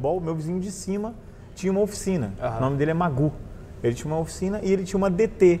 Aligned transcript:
futebol, 0.00 0.20
meu 0.20 0.34
vizinho 0.34 0.58
de 0.58 0.70
cima 0.70 1.14
tinha 1.54 1.70
uma 1.70 1.82
oficina. 1.82 2.32
Aham. 2.40 2.56
O 2.56 2.60
nome 2.60 2.76
dele 2.76 2.92
é 2.92 2.94
Magu. 2.94 3.32
Ele 3.82 3.94
tinha 3.94 4.12
uma 4.12 4.20
oficina 4.20 4.60
e 4.62 4.72
ele 4.72 4.84
tinha 4.84 4.96
uma 4.96 5.10
DT, 5.10 5.60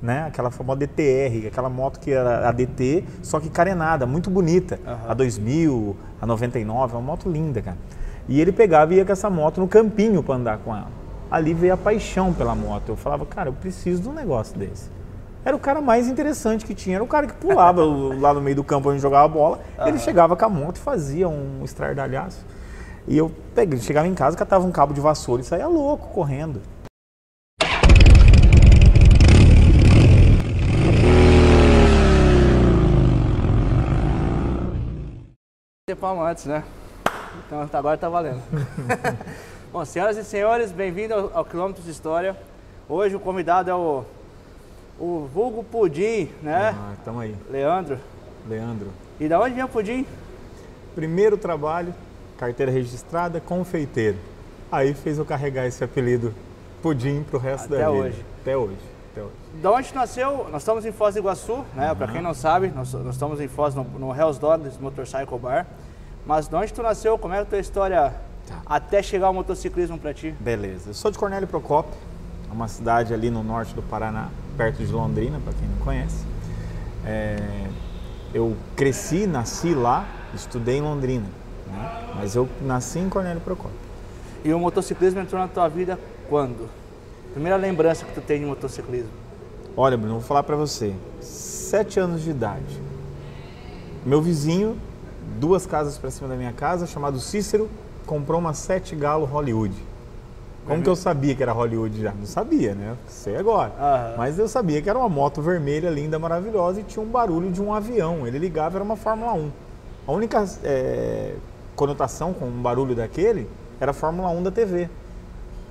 né? 0.00 0.26
Aquela 0.26 0.50
famosa 0.50 0.78
DTR, 0.78 1.48
aquela 1.48 1.68
moto 1.68 1.98
que 1.98 2.12
era 2.12 2.48
a 2.48 2.52
DT, 2.52 3.04
só 3.22 3.40
que 3.40 3.48
carenada, 3.50 4.06
muito 4.06 4.30
bonita. 4.30 4.78
Aham. 4.86 5.10
A 5.10 5.14
2000, 5.14 5.96
a 6.20 6.26
99, 6.26 6.94
é 6.94 6.96
uma 6.96 7.02
moto 7.02 7.28
linda, 7.28 7.60
cara. 7.60 7.76
E 8.28 8.40
ele 8.40 8.52
pegava 8.52 8.94
e 8.94 8.98
ia 8.98 9.04
com 9.04 9.12
essa 9.12 9.28
moto 9.28 9.60
no 9.60 9.68
campinho 9.68 10.22
para 10.22 10.36
andar 10.36 10.58
com 10.58 10.74
ela. 10.74 10.88
Ali 11.30 11.52
veio 11.52 11.74
a 11.74 11.76
paixão 11.76 12.32
pela 12.32 12.54
moto. 12.54 12.90
Eu 12.90 12.96
falava, 12.96 13.26
cara, 13.26 13.48
eu 13.48 13.52
preciso 13.52 14.02
de 14.02 14.08
um 14.08 14.12
negócio 14.12 14.56
desse. 14.56 14.88
Era 15.44 15.54
o 15.54 15.58
cara 15.58 15.80
mais 15.80 16.08
interessante 16.08 16.64
que 16.64 16.74
tinha. 16.74 16.96
Era 16.96 17.04
o 17.04 17.08
cara 17.08 17.26
que 17.26 17.34
pulava 17.34 17.84
lá 18.18 18.32
no 18.32 18.40
meio 18.40 18.56
do 18.56 18.64
campo 18.64 18.90
onde 18.90 19.00
jogava 19.00 19.28
bola. 19.28 19.60
Ele 19.84 19.98
chegava 19.98 20.36
com 20.36 20.44
a 20.44 20.48
moto 20.48 20.76
e 20.76 20.80
fazia 20.80 21.28
um 21.28 21.62
estardalhaço. 21.64 22.44
E 23.06 23.18
eu 23.18 23.30
peguei, 23.54 23.78
chegava 23.80 24.08
em 24.08 24.14
casa, 24.14 24.34
catava 24.34 24.64
um 24.64 24.72
cabo 24.72 24.94
de 24.94 25.00
vassoura 25.00 25.42
e 25.42 25.44
saía 25.44 25.66
louco 25.66 26.08
correndo. 26.08 26.62
Ter 35.86 35.94
palma 35.96 36.30
antes, 36.30 36.46
né? 36.46 36.64
Então 37.46 37.68
agora 37.74 37.98
tá 37.98 38.08
valendo. 38.08 38.40
Bom, 39.70 39.84
senhoras 39.84 40.16
e 40.16 40.24
senhores, 40.24 40.72
bem-vindos 40.72 41.14
ao, 41.14 41.38
ao 41.38 41.44
Quilômetros 41.44 41.84
de 41.84 41.90
História. 41.90 42.34
Hoje 42.88 43.14
o 43.16 43.20
convidado 43.20 43.70
é 43.70 43.74
o, 43.74 44.02
o 44.98 45.28
vulgo 45.30 45.62
Pudim, 45.62 46.30
né? 46.40 46.74
Ah, 46.74 46.94
tamo 47.04 47.20
aí. 47.20 47.36
Leandro. 47.50 47.98
Leandro. 48.48 48.88
E 49.20 49.28
da 49.28 49.38
onde 49.38 49.56
vem 49.56 49.64
o 49.64 49.68
Pudim? 49.68 50.06
Primeiro 50.94 51.36
trabalho, 51.36 51.92
carteira 52.38 52.70
registrada, 52.72 53.40
confeiteiro. 53.40 54.16
Aí 54.70 54.94
fez 54.94 55.18
eu 55.18 55.24
carregar 55.24 55.66
esse 55.66 55.82
apelido 55.84 56.34
Pudim 56.82 57.22
pro 57.22 57.38
resto 57.38 57.66
Até 57.66 57.78
da 57.84 57.90
vida. 57.90 58.02
hoje. 58.04 58.24
Até 58.42 58.56
hoje. 58.56 58.76
Até 59.12 59.22
hoje. 59.22 59.32
Da 59.62 59.70
onde 59.72 59.94
nasceu? 59.94 60.46
Nós 60.50 60.62
estamos 60.62 60.84
em 60.84 60.92
Foz 60.92 61.14
do 61.14 61.18
Iguaçu, 61.20 61.64
né? 61.74 61.94
Pra 61.94 62.08
quem 62.08 62.20
não 62.20 62.34
sabe, 62.34 62.68
nós, 62.74 62.92
nós 62.92 63.14
estamos 63.14 63.40
em 63.40 63.46
Foz, 63.48 63.74
no, 63.74 63.84
no 63.84 64.14
Hell's 64.14 64.38
Dogs 64.38 64.76
Motorcycle 64.80 65.38
Bar. 65.38 65.66
Mas 66.26 66.48
de 66.48 66.54
onde 66.56 66.72
tu 66.72 66.82
nasceu? 66.82 67.16
Como 67.18 67.32
é 67.34 67.38
a 67.40 67.44
tua 67.44 67.58
história 67.58 68.12
Tá. 68.46 68.60
até 68.66 69.02
chegar 69.02 69.28
ao 69.28 69.32
motociclismo 69.34 69.98
pra 69.98 70.12
ti? 70.12 70.34
Beleza. 70.38 70.90
Eu 70.90 70.94
sou 70.94 71.10
de 71.10 71.16
Cornélio 71.18 71.48
Procópio, 71.48 71.94
uma 72.52 72.68
cidade 72.68 73.14
ali 73.14 73.30
no 73.30 73.42
norte 73.42 73.74
do 73.74 73.82
Paraná, 73.82 74.28
perto 74.56 74.84
de 74.84 74.92
Londrina, 74.92 75.40
para 75.42 75.54
quem 75.54 75.66
não 75.66 75.78
conhece. 75.78 76.26
É, 77.06 77.38
eu 78.34 78.54
cresci, 78.76 79.26
nasci 79.26 79.72
lá, 79.74 80.06
estudei 80.34 80.76
em 80.76 80.82
Londrina? 80.82 81.24
Mas 82.14 82.34
eu 82.34 82.48
nasci 82.62 82.98
em 82.98 83.08
Cornélio 83.08 83.40
Procópio. 83.40 83.76
E 84.44 84.52
o 84.52 84.58
motociclismo 84.58 85.20
entrou 85.20 85.40
na 85.40 85.48
tua 85.48 85.68
vida 85.68 85.98
quando? 86.28 86.68
Primeira 87.32 87.56
lembrança 87.56 88.04
que 88.04 88.12
tu 88.12 88.20
tem 88.20 88.40
de 88.40 88.46
motociclismo? 88.46 89.10
Olha, 89.76 89.96
Bruno, 89.96 90.14
eu 90.14 90.18
vou 90.20 90.28
falar 90.28 90.42
para 90.42 90.54
você. 90.54 90.94
Sete 91.20 91.98
anos 91.98 92.22
de 92.22 92.30
idade. 92.30 92.80
Meu 94.06 94.20
vizinho, 94.22 94.76
duas 95.40 95.66
casas 95.66 95.98
para 95.98 96.10
cima 96.10 96.28
da 96.28 96.36
minha 96.36 96.52
casa, 96.52 96.86
chamado 96.86 97.18
Cícero, 97.18 97.68
comprou 98.06 98.38
uma 98.38 98.54
Sete 98.54 98.94
Galo 98.94 99.24
Hollywood. 99.24 99.74
Como 100.66 100.82
que 100.82 100.88
eu 100.88 100.96
sabia 100.96 101.34
que 101.34 101.42
era 101.42 101.52
Hollywood 101.52 102.00
já? 102.00 102.12
Não 102.12 102.24
sabia, 102.24 102.74
né? 102.74 102.96
Sei 103.06 103.36
agora. 103.36 103.72
Aham. 103.78 104.14
Mas 104.16 104.38
eu 104.38 104.48
sabia 104.48 104.80
que 104.80 104.88
era 104.88 104.98
uma 104.98 105.08
moto 105.08 105.42
vermelha, 105.42 105.90
linda, 105.90 106.18
maravilhosa 106.18 106.80
e 106.80 106.82
tinha 106.84 107.04
um 107.04 107.08
barulho 107.08 107.50
de 107.50 107.60
um 107.60 107.72
avião. 107.74 108.26
Ele 108.26 108.38
ligava, 108.38 108.78
era 108.78 108.84
uma 108.84 108.96
Fórmula 108.96 109.34
1. 109.34 109.50
A 110.06 110.12
única 110.12 110.44
é, 110.62 111.34
conotação 111.76 112.32
com 112.32 112.46
um 112.46 112.62
barulho 112.62 112.94
daquele 112.94 113.48
era 113.80 113.90
a 113.90 113.94
Fórmula 113.94 114.28
1 114.30 114.42
da 114.42 114.50
TV. 114.50 114.88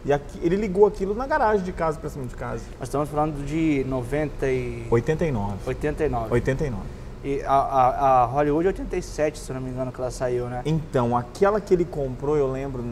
E 0.05 0.11
aqui- 0.11 0.39
ele 0.43 0.55
ligou 0.57 0.85
aquilo 0.85 1.15
na 1.15 1.25
garagem 1.25 1.63
de 1.63 1.71
casa, 1.71 1.97
para 1.97 2.09
cima 2.09 2.25
de 2.25 2.35
casa. 2.35 2.61
Nós 2.77 2.89
estamos 2.89 3.07
falando 3.09 3.45
de 3.45 3.85
90 3.87 4.47
e... 4.47 4.85
89. 4.91 5.53
89. 5.65 6.27
89. 6.33 6.83
E 7.23 7.41
a, 7.43 7.53
a, 7.53 8.23
a 8.23 8.25
Hollywood 8.25 8.67
87, 8.67 9.39
se 9.39 9.49
eu 9.49 9.53
não 9.53 9.61
me 9.61 9.69
engano, 9.69 9.93
que 9.93 10.01
ela 10.01 10.11
saiu, 10.11 10.47
né? 10.47 10.61
Então, 10.65 11.15
aquela 11.15 11.61
que 11.61 11.73
ele 11.73 11.85
comprou, 11.85 12.35
eu 12.35 12.51
lembro, 12.51 12.83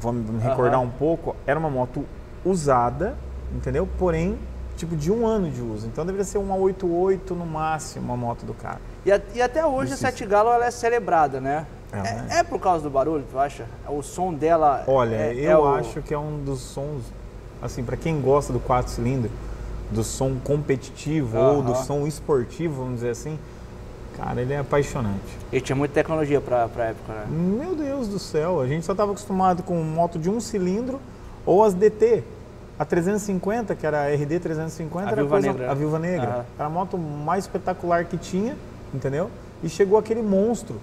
vou 0.00 0.10
me 0.10 0.40
recordar 0.42 0.76
Aham. 0.78 0.86
um 0.86 0.90
pouco, 0.90 1.36
era 1.46 1.58
uma 1.60 1.68
moto 1.68 2.02
usada, 2.42 3.14
entendeu? 3.54 3.86
Porém, 3.98 4.38
tipo 4.74 4.96
de 4.96 5.12
um 5.12 5.26
ano 5.26 5.50
de 5.50 5.60
uso. 5.60 5.86
Então 5.86 6.04
deveria 6.06 6.24
ser 6.24 6.38
uma 6.38 6.54
88 6.56 7.34
no 7.34 7.44
máximo 7.44 8.10
a 8.10 8.16
moto 8.16 8.46
do 8.46 8.54
cara. 8.54 8.80
E, 9.04 9.12
a- 9.12 9.20
e 9.34 9.42
até 9.42 9.64
hoje 9.66 9.90
a 9.92 9.94
Isso, 9.94 10.02
Sete 10.02 10.24
Galo 10.24 10.48
ela 10.50 10.64
é 10.64 10.70
celebrada, 10.70 11.38
né? 11.40 11.66
Ela 11.94 12.26
É, 12.30 12.38
é 12.38 12.42
por 12.42 12.58
causa 12.60 12.82
do 12.82 12.90
barulho, 12.90 13.24
tu 13.30 13.38
acha? 13.38 13.66
O 13.88 14.02
som 14.02 14.32
dela. 14.32 14.84
Olha, 14.86 15.14
é, 15.14 15.34
eu 15.34 15.50
é 15.50 15.58
o- 15.58 15.66
acho 15.74 16.02
que 16.02 16.12
é 16.12 16.18
um 16.18 16.42
dos 16.44 16.60
sons, 16.60 17.02
assim, 17.62 17.84
para 17.84 17.96
quem 17.96 18.20
gosta 18.20 18.52
do 18.52 18.58
4 18.60 18.90
cilindros, 18.92 19.30
do 19.90 20.02
som 20.02 20.34
competitivo 20.42 21.38
ou 21.38 21.62
do 21.62 21.74
som 21.76 22.06
esportivo, 22.06 22.76
vamos 22.82 22.96
dizer 22.96 23.10
assim, 23.10 23.38
cara, 24.16 24.40
ele 24.40 24.52
é 24.52 24.58
apaixonante. 24.58 25.38
E 25.52 25.60
tinha 25.60 25.76
muita 25.76 25.94
tecnologia 25.94 26.40
pra, 26.40 26.66
pra 26.68 26.86
época, 26.86 27.12
né? 27.12 27.26
Meu 27.28 27.74
Deus 27.74 28.08
do 28.08 28.18
céu, 28.18 28.60
a 28.60 28.66
gente 28.66 28.84
só 28.84 28.92
estava 28.92 29.12
acostumado 29.12 29.62
com 29.62 29.74
moto 29.82 30.18
de 30.18 30.28
um 30.30 30.40
cilindro 30.40 31.00
ou 31.46 31.62
as 31.62 31.74
DT. 31.74 32.22
A 32.76 32.84
350, 32.84 33.76
que 33.76 33.86
era 33.86 34.02
a 34.02 34.08
RD 34.12 34.40
350, 34.40 35.06
A 35.06 35.12
era 35.12 35.16
Viúva 35.22 35.30
coisa, 35.36 35.46
Negra. 35.52 35.70
a 35.70 35.74
Viúva 35.74 35.98
Negra. 36.00 36.26
Aham. 36.28 36.44
Era 36.58 36.66
a 36.66 36.70
moto 36.70 36.98
mais 36.98 37.44
espetacular 37.44 38.04
que 38.04 38.16
tinha, 38.16 38.56
entendeu? 38.92 39.30
E 39.62 39.68
chegou 39.68 39.96
aquele 39.96 40.22
monstro. 40.22 40.80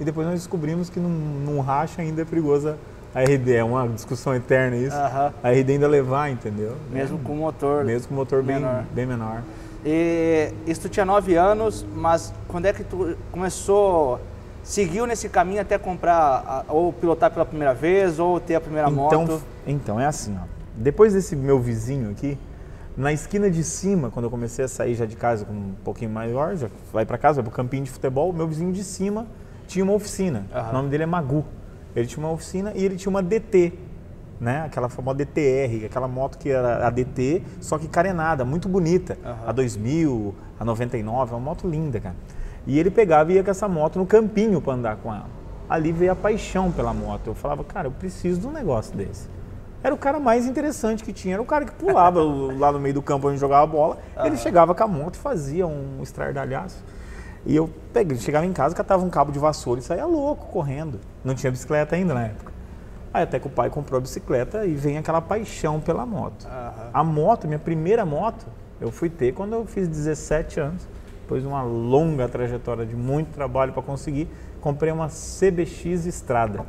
E 0.00 0.04
depois 0.04 0.26
nós 0.26 0.40
descobrimos 0.40 0.90
que 0.90 1.00
num, 1.00 1.08
num 1.08 1.60
racha 1.60 2.02
ainda 2.02 2.22
é 2.22 2.24
perigosa 2.24 2.76
a 3.14 3.22
RD. 3.22 3.54
É 3.54 3.64
uma 3.64 3.88
discussão 3.88 4.34
eterna 4.34 4.76
isso. 4.76 4.96
A 5.42 5.50
RD 5.50 5.72
ainda 5.72 5.88
levar, 5.88 6.30
entendeu? 6.30 6.76
Mesmo 6.90 7.18
com 7.18 7.32
o 7.32 7.36
motor. 7.36 7.84
Mesmo 7.84 8.08
com 8.08 8.14
o 8.14 8.16
motor 8.18 8.42
bem 8.42 8.56
menor. 8.56 8.84
bem 8.92 9.06
menor. 9.06 9.42
E 9.84 10.52
isso 10.66 10.82
tu 10.82 10.88
tinha 10.90 11.06
9 11.06 11.34
anos, 11.34 11.86
mas 11.94 12.34
quando 12.46 12.66
é 12.66 12.72
que 12.72 12.84
tu 12.84 13.16
começou, 13.32 14.20
seguiu 14.62 15.06
nesse 15.06 15.28
caminho 15.28 15.62
até 15.62 15.78
comprar, 15.78 16.66
ou 16.68 16.92
pilotar 16.92 17.30
pela 17.30 17.46
primeira 17.46 17.72
vez, 17.72 18.18
ou 18.18 18.38
ter 18.38 18.56
a 18.56 18.60
primeira 18.60 18.90
Então, 18.90 19.22
moto? 19.22 19.42
então, 19.66 19.98
é 19.98 20.04
assim, 20.06 20.36
ó. 20.36 20.44
Depois 20.74 21.14
desse 21.14 21.34
meu 21.34 21.58
vizinho 21.58 22.10
aqui, 22.10 22.36
na 22.96 23.12
esquina 23.12 23.48
de 23.48 23.62
cima, 23.62 24.10
quando 24.10 24.24
eu 24.24 24.30
comecei 24.30 24.64
a 24.64 24.68
sair 24.68 24.94
já 24.94 25.06
de 25.06 25.16
casa 25.16 25.44
com 25.44 25.52
um 25.54 25.74
pouquinho 25.84 26.10
maior, 26.10 26.54
já 26.56 26.68
vai 26.92 27.06
pra 27.06 27.16
casa, 27.16 27.36
vai 27.36 27.44
pro 27.44 27.56
campinho 27.56 27.84
de 27.84 27.90
futebol, 27.90 28.30
meu 28.32 28.46
vizinho 28.46 28.72
de 28.72 28.82
cima 28.84 29.26
tinha 29.66 29.84
uma 29.84 29.94
oficina. 29.94 30.46
Aham. 30.54 30.70
O 30.70 30.72
nome 30.72 30.88
dele 30.88 31.02
é 31.02 31.06
Magu. 31.06 31.44
Ele 31.94 32.06
tinha 32.06 32.24
uma 32.24 32.32
oficina 32.32 32.72
e 32.74 32.84
ele 32.84 32.96
tinha 32.96 33.10
uma 33.10 33.22
DT, 33.22 33.72
né? 34.40 34.64
Aquela 34.66 34.88
famosa 34.88 35.16
DTR, 35.16 35.86
aquela 35.86 36.06
moto 36.06 36.36
que 36.36 36.50
era 36.50 36.86
a 36.86 36.90
DT, 36.90 37.42
só 37.60 37.78
que 37.78 37.88
carenada, 37.88 38.44
muito 38.44 38.68
bonita. 38.68 39.16
Aham. 39.24 39.38
A 39.46 39.52
2000, 39.52 40.34
a 40.60 40.64
99, 40.64 41.32
é 41.32 41.36
uma 41.36 41.40
moto 41.40 41.66
linda, 41.68 42.00
cara. 42.00 42.16
E 42.66 42.78
ele 42.78 42.90
pegava 42.90 43.32
e 43.32 43.36
ia 43.36 43.44
com 43.44 43.50
essa 43.50 43.68
moto 43.68 43.98
no 43.98 44.06
campinho 44.06 44.60
para 44.60 44.74
andar 44.74 44.96
com 44.96 45.12
ela. 45.12 45.28
Ali 45.68 45.92
veio 45.92 46.12
a 46.12 46.16
paixão 46.16 46.70
pela 46.70 46.92
moto. 46.92 47.28
Eu 47.28 47.34
falava, 47.34 47.64
cara, 47.64 47.86
eu 47.88 47.92
preciso 47.92 48.40
de 48.40 48.46
um 48.46 48.52
negócio 48.52 48.94
desse. 48.96 49.28
Era 49.82 49.94
o 49.94 49.98
cara 49.98 50.18
mais 50.18 50.46
interessante 50.46 51.04
que 51.04 51.12
tinha. 51.12 51.34
Era 51.34 51.42
o 51.42 51.46
cara 51.46 51.64
que 51.64 51.72
pulava 51.72 52.20
lá 52.58 52.72
no 52.72 52.80
meio 52.80 52.94
do 52.94 53.02
campo 53.02 53.28
onde 53.28 53.38
jogava 53.38 53.66
bola. 53.66 53.98
Ele 54.24 54.36
chegava 54.36 54.74
com 54.74 54.82
a 54.82 54.86
moto 54.88 55.14
e 55.14 55.18
fazia 55.18 55.66
um 55.66 56.00
estardalhaço. 56.02 56.82
E 57.46 57.54
eu 57.54 57.70
peguei, 57.92 58.18
chegava 58.18 58.44
em 58.44 58.52
casa, 58.52 58.74
catava 58.74 59.04
um 59.04 59.08
cabo 59.08 59.30
de 59.30 59.38
vassoura 59.38 59.78
e 59.78 59.82
saía 59.82 60.04
louco 60.04 60.46
correndo. 60.46 61.00
Não 61.24 61.34
tinha 61.34 61.50
bicicleta 61.50 61.94
ainda 61.94 62.12
na 62.12 62.24
época. 62.24 62.52
Aí 63.14 63.22
até 63.22 63.38
que 63.38 63.46
o 63.46 63.50
pai 63.50 63.70
comprou 63.70 63.98
a 63.98 64.00
bicicleta 64.00 64.66
e 64.66 64.74
vem 64.74 64.98
aquela 64.98 65.22
paixão 65.22 65.80
pela 65.80 66.04
moto. 66.04 66.46
Aham. 66.46 66.90
A 66.92 67.04
moto, 67.04 67.46
minha 67.46 67.58
primeira 67.58 68.04
moto, 68.04 68.46
eu 68.80 68.90
fui 68.90 69.08
ter 69.08 69.32
quando 69.32 69.52
eu 69.52 69.64
fiz 69.64 69.86
17 69.86 70.58
anos. 70.58 70.88
Depois 71.22 71.42
de 71.42 71.48
uma 71.48 71.62
longa 71.62 72.28
trajetória 72.28 72.84
de 72.84 72.94
muito 72.94 73.32
trabalho 73.32 73.72
para 73.72 73.82
conseguir, 73.82 74.28
comprei 74.60 74.92
uma 74.92 75.08
CBX 75.08 76.04
Estrada 76.04 76.66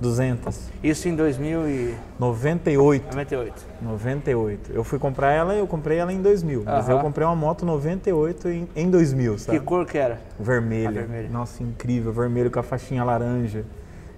200, 0.00 0.70
Isso 0.82 1.08
em 1.08 1.16
2098. 1.16 3.04
98. 3.10 3.66
98. 3.82 4.72
Eu 4.72 4.84
fui 4.84 4.98
comprar 4.98 5.32
ela, 5.32 5.54
eu 5.54 5.66
comprei 5.66 5.98
ela 5.98 6.12
em 6.12 6.22
2000, 6.22 6.62
mas 6.64 6.88
Aham. 6.88 6.96
eu 6.98 7.00
comprei 7.02 7.26
uma 7.26 7.34
moto 7.36 7.66
98 7.66 8.48
em, 8.48 8.68
em 8.76 8.90
2000, 8.90 9.38
sabe? 9.38 9.58
Que 9.58 9.64
cor 9.64 9.84
que 9.86 9.98
era? 9.98 10.20
Vermelha. 10.38 10.88
A 10.88 10.92
vermelha. 10.92 11.28
Nossa, 11.28 11.62
incrível, 11.62 12.12
vermelho 12.12 12.50
com 12.50 12.60
a 12.60 12.62
faixinha 12.62 13.02
laranja. 13.02 13.64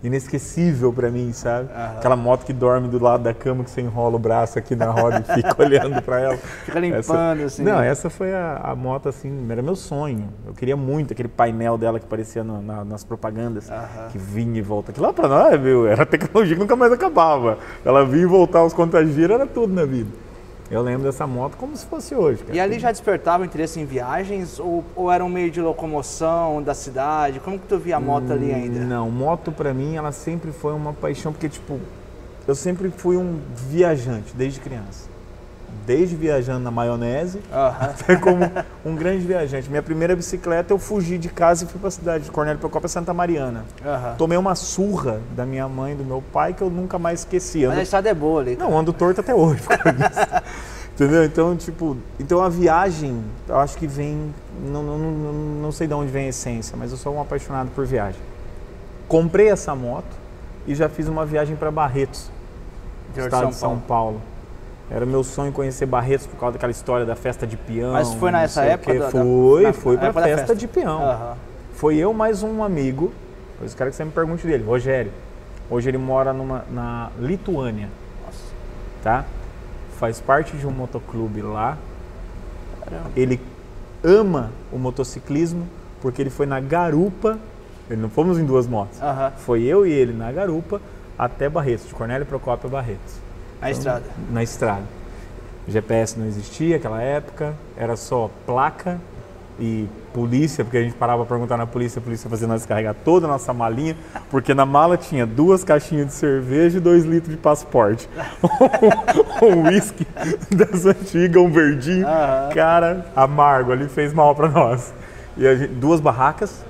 Inesquecível 0.03 0.93
pra 0.93 1.11
mim, 1.11 1.33
sabe? 1.33 1.69
Aham. 1.75 1.97
Aquela 1.99 2.17
moto 2.17 2.45
que 2.45 2.53
dorme 2.53 2.89
do 2.89 3.03
lado 3.03 3.23
da 3.23 3.35
cama 3.35 3.63
que 3.65 3.71
você 3.71 3.81
enrola 3.83 4.17
o 4.17 4.19
braço 4.19 4.59
aqui 4.59 4.75
na 4.75 4.87
roda 4.91 5.25
e 5.29 5.35
fica 5.35 5.55
olhando 5.63 6.01
pra 6.03 6.21
ela. 6.21 6.37
Fica 6.37 6.81
limpando, 6.81 7.43
assim. 7.45 7.63
Não, 7.63 7.81
essa 7.83 8.09
foi 8.09 8.33
a, 8.35 8.61
a 8.63 8.75
moto 8.75 9.09
assim, 9.09 9.47
era 9.51 9.61
meu 9.63 9.77
sonho. 9.77 10.29
Eu 10.47 10.55
queria 10.55 10.77
muito 10.77 11.13
aquele 11.13 11.29
painel 11.29 11.77
dela 11.77 11.99
que 11.99 12.07
aparecia 12.07 12.43
no- 12.43 12.63
na- 12.63 12.85
nas 12.85 13.05
propagandas, 13.05 13.71
Aham. 13.71 14.09
que 14.11 14.19
vinha 14.19 14.59
e 14.59 14.63
volta. 14.63 14.91
Aquilo 14.91 15.07
lá 15.07 15.13
pra 15.13 15.29
nós, 15.29 15.61
viu? 15.61 15.87
Era 15.87 16.07
tecnologia 16.07 16.55
que 16.55 16.61
nunca 16.61 16.77
mais 16.77 16.93
acabava. 16.93 17.59
Ela 17.85 18.05
vinha 18.05 18.23
e 18.23 18.27
voltar 18.27 18.65
os 18.65 18.73
contagiros, 18.73 19.31
era 19.35 19.47
tudo 19.47 19.73
na 19.75 19.85
vida. 19.85 20.11
Eu 20.71 20.83
lembro 20.83 21.03
dessa 21.03 21.27
moto 21.27 21.57
como 21.57 21.77
se 21.77 21.85
fosse 21.85 22.15
hoje. 22.15 22.45
Cara. 22.45 22.57
E 22.57 22.61
ali 22.61 22.79
já 22.79 22.93
despertava 22.93 23.45
interesse 23.45 23.81
em 23.81 23.85
viagens 23.85 24.61
ou, 24.61 24.85
ou 24.95 25.11
era 25.11 25.25
um 25.25 25.29
meio 25.29 25.51
de 25.51 25.61
locomoção 25.61 26.63
da 26.63 26.75
cidade? 26.75 27.41
Como 27.41 27.59
que 27.59 27.67
tu 27.67 27.77
via 27.77 27.97
a 27.97 28.01
moto 28.01 28.33
ali 28.33 28.53
ainda? 28.53 28.79
Não, 28.79 29.11
moto 29.11 29.51
pra 29.51 29.75
mim 29.75 29.97
ela 29.97 30.13
sempre 30.13 30.53
foi 30.53 30.73
uma 30.73 30.93
paixão 30.93 31.33
porque 31.33 31.49
tipo 31.49 31.81
eu 32.47 32.55
sempre 32.55 32.91
fui 32.91 33.17
um 33.17 33.41
viajante 33.69 34.35
desde 34.35 34.61
criança. 34.61 35.10
Desde 35.87 36.15
viajando 36.15 36.61
na 36.61 36.71
maionese 36.71 37.41
até 37.51 38.15
como 38.21 38.51
um 38.85 38.95
grande 38.95 39.27
viajante. 39.27 39.69
Minha 39.69 39.83
primeira 39.83 40.15
bicicleta 40.15 40.73
eu 40.73 40.79
fugi 40.79 41.19
de 41.19 41.29
casa 41.29 41.65
e 41.65 41.67
fui 41.67 41.79
para 41.79 41.89
a 41.89 41.91
cidade 41.91 42.25
de 42.25 42.31
Cornélio 42.31 42.61
Procópio, 42.61 42.89
Santa 42.89 43.13
Mariana. 43.15 43.65
Tomei 44.19 44.39
uma 44.39 44.55
surra 44.55 45.21
da 45.35 45.45
minha 45.47 45.69
mãe 45.69 45.93
e 45.93 45.97
do 45.97 46.05
meu 46.05 46.23
pai 46.33 46.53
que 46.53 46.63
eu 46.63 46.71
nunca 46.71 46.99
mais 46.99 47.21
esqueci. 47.21 47.61
Mas 47.61 47.71
a 47.71 47.73
Ando- 47.73 47.83
estrada 47.83 48.09
é 48.09 48.15
boa 48.15 48.41
ali. 48.41 48.57
Não, 48.57 48.77
ando 48.79 48.93
torto 48.93 49.21
até 49.21 49.35
hoje. 49.35 49.63
Entendeu? 50.95 51.25
Então, 51.25 51.57
tipo, 51.57 51.97
então 52.19 52.43
a 52.43 52.49
viagem, 52.51 53.25
eu 53.49 53.59
acho 53.59 53.77
que 53.79 53.87
vem, 53.87 54.35
não, 54.67 54.83
não, 54.83 54.99
não, 54.99 55.33
não 55.63 55.73
sei 55.73 55.87
de 55.87 55.95
onde 55.95 56.11
vem 56.11 56.27
a 56.27 56.29
essência, 56.29 56.77
mas 56.79 56.91
eu 56.91 56.99
sou 56.99 57.15
um 57.15 57.21
apaixonado 57.23 57.71
por 57.75 57.87
viagem. 57.87 58.21
Comprei 59.09 59.49
essa 59.49 59.75
moto 59.75 60.15
e 60.67 60.75
já 60.75 60.91
fiz 60.91 61.09
uma 61.09 61.25
viagem 61.25 61.57
para 61.57 61.71
Barretos, 61.71 62.31
Interior 63.09 63.29
estado 63.29 63.47
de 63.47 63.53
de 63.53 63.57
São 63.57 63.79
Paulo. 63.79 64.21
Era 64.91 65.07
meu 65.07 65.23
sonho 65.23 65.53
conhecer 65.53 65.87
Barretos 65.87 66.27
por 66.27 66.37
causa 66.37 66.55
daquela 66.55 66.73
história 66.73 67.07
da 67.07 67.15
festa 67.15 67.47
de 67.47 67.57
peão. 67.57 67.93
Mas 67.93 68.13
foi 68.15 68.31
nessa 68.33 68.63
época 68.65 68.99
da- 68.99 69.11
Foi, 69.11 69.73
foi 69.73 69.97
pra 69.97 70.13
festa, 70.13 70.37
festa. 70.39 70.57
de 70.57 70.67
peão. 70.67 71.01
Aham. 71.03 71.37
Foi 71.75 71.97
eu 71.97 72.13
mais 72.13 72.43
um 72.43 72.63
amigo, 72.63 73.13
eu 73.63 73.69
quero 73.77 73.91
que 73.91 73.97
você 73.97 74.05
me 74.05 74.11
pergunte 74.11 74.47
dele, 74.47 74.65
Rogério. 74.65 75.13
Hoje 75.71 75.89
ele 75.89 75.99
mora 75.99 76.33
numa, 76.33 76.65
na 76.73 77.11
Lituânia, 77.21 77.89
Nossa. 78.27 78.39
tá? 79.03 79.25
Faz 79.99 80.21
parte 80.21 80.57
de 80.57 80.67
um 80.67 80.71
motoclube 80.73 81.41
lá. 81.41 81.79
Caramba. 82.85 83.11
Ele 83.15 83.41
ama 84.03 84.51
o 84.73 84.79
motociclismo 84.79 85.67
porque 86.03 86.21
ele 86.21 86.31
foi 86.31 86.47
na 86.47 86.59
garupa. 86.59 87.39
Ele 87.89 88.01
não 88.01 88.11
fomos 88.11 88.39
em 88.39 88.45
duas 88.45 88.67
motos. 88.67 89.01
Aham. 89.01 89.33
Foi 89.39 89.63
eu 89.63 89.87
e 89.87 89.93
ele 89.93 90.13
na 90.13 90.31
garupa 90.33 90.81
até 91.19 91.49
Barretos, 91.49 91.87
de 91.87 91.95
Cornélio 91.95 92.27
Procópio 92.27 92.67
a 92.69 92.71
Barretos. 92.73 93.15
A 93.61 93.71
estrada. 93.71 94.05
Na 94.31 94.43
estrada. 94.43 94.83
GPS 95.69 96.19
não 96.19 96.27
existia 96.27 96.77
naquela 96.77 97.01
época, 97.03 97.55
era 97.77 97.97
só 97.97 98.31
placa 98.47 98.99
e 99.59 99.87
polícia, 100.13 100.65
porque 100.65 100.79
a 100.79 100.83
gente 100.83 100.95
parava 100.95 101.25
para 101.25 101.37
perguntar 101.37 101.57
na 101.57 101.67
polícia, 101.67 102.01
a 102.01 102.03
polícia 102.03 102.29
fazia 102.29 102.49
nós 102.49 102.65
carregar 102.67 102.95
toda 103.05 103.27
a 103.27 103.29
nossa 103.29 103.53
malinha, 103.53 103.95
porque 104.31 104.55
na 104.55 104.65
mala 104.67 104.97
tinha 104.97 105.27
duas 105.27 105.63
caixinhas 105.63 106.07
de 106.09 106.13
cerveja 106.15 106.79
e 106.79 106.81
dois 106.81 107.05
litros 107.05 107.31
de 107.31 107.37
passaporte. 107.41 108.09
um 109.43 109.69
uísque 109.69 110.07
das 110.51 110.87
antigas, 110.87 111.41
um 111.43 111.51
verdinho, 111.51 112.07
Aham. 112.07 112.49
cara, 112.55 113.07
amargo, 113.15 113.71
ali 113.71 113.87
fez 113.89 114.13
mal 114.13 114.35
para 114.35 114.49
nós. 114.49 114.93
E 115.37 115.57
gente- 115.57 115.75
duas 115.75 116.01
barracas, 116.01 116.65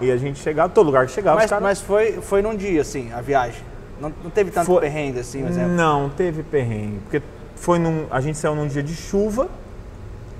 e 0.00 0.10
a 0.10 0.16
gente 0.16 0.38
chegava, 0.38 0.68
todo 0.68 0.86
lugar 0.86 1.06
que 1.06 1.12
chegava, 1.12 1.36
Mas, 1.36 1.46
os 1.46 1.50
caras... 1.50 1.62
mas 1.64 1.80
foi, 1.80 2.12
foi 2.22 2.40
num 2.40 2.56
dia, 2.56 2.80
assim, 2.80 3.12
a 3.12 3.20
viagem. 3.20 3.62
Não, 4.00 4.12
não 4.22 4.30
teve 4.30 4.50
tanto 4.50 4.66
Foi- 4.66 4.80
perrengue, 4.80 5.20
assim, 5.20 5.42
por 5.42 5.50
exemplo. 5.50 5.72
Não, 5.72 6.08
teve 6.10 6.42
perrengue. 6.42 6.98
Porque 7.00 7.22
foi 7.56 7.78
num, 7.78 8.06
a 8.10 8.20
gente 8.20 8.38
saiu 8.38 8.54
num 8.54 8.66
dia 8.66 8.82
de 8.82 8.94
chuva 8.94 9.48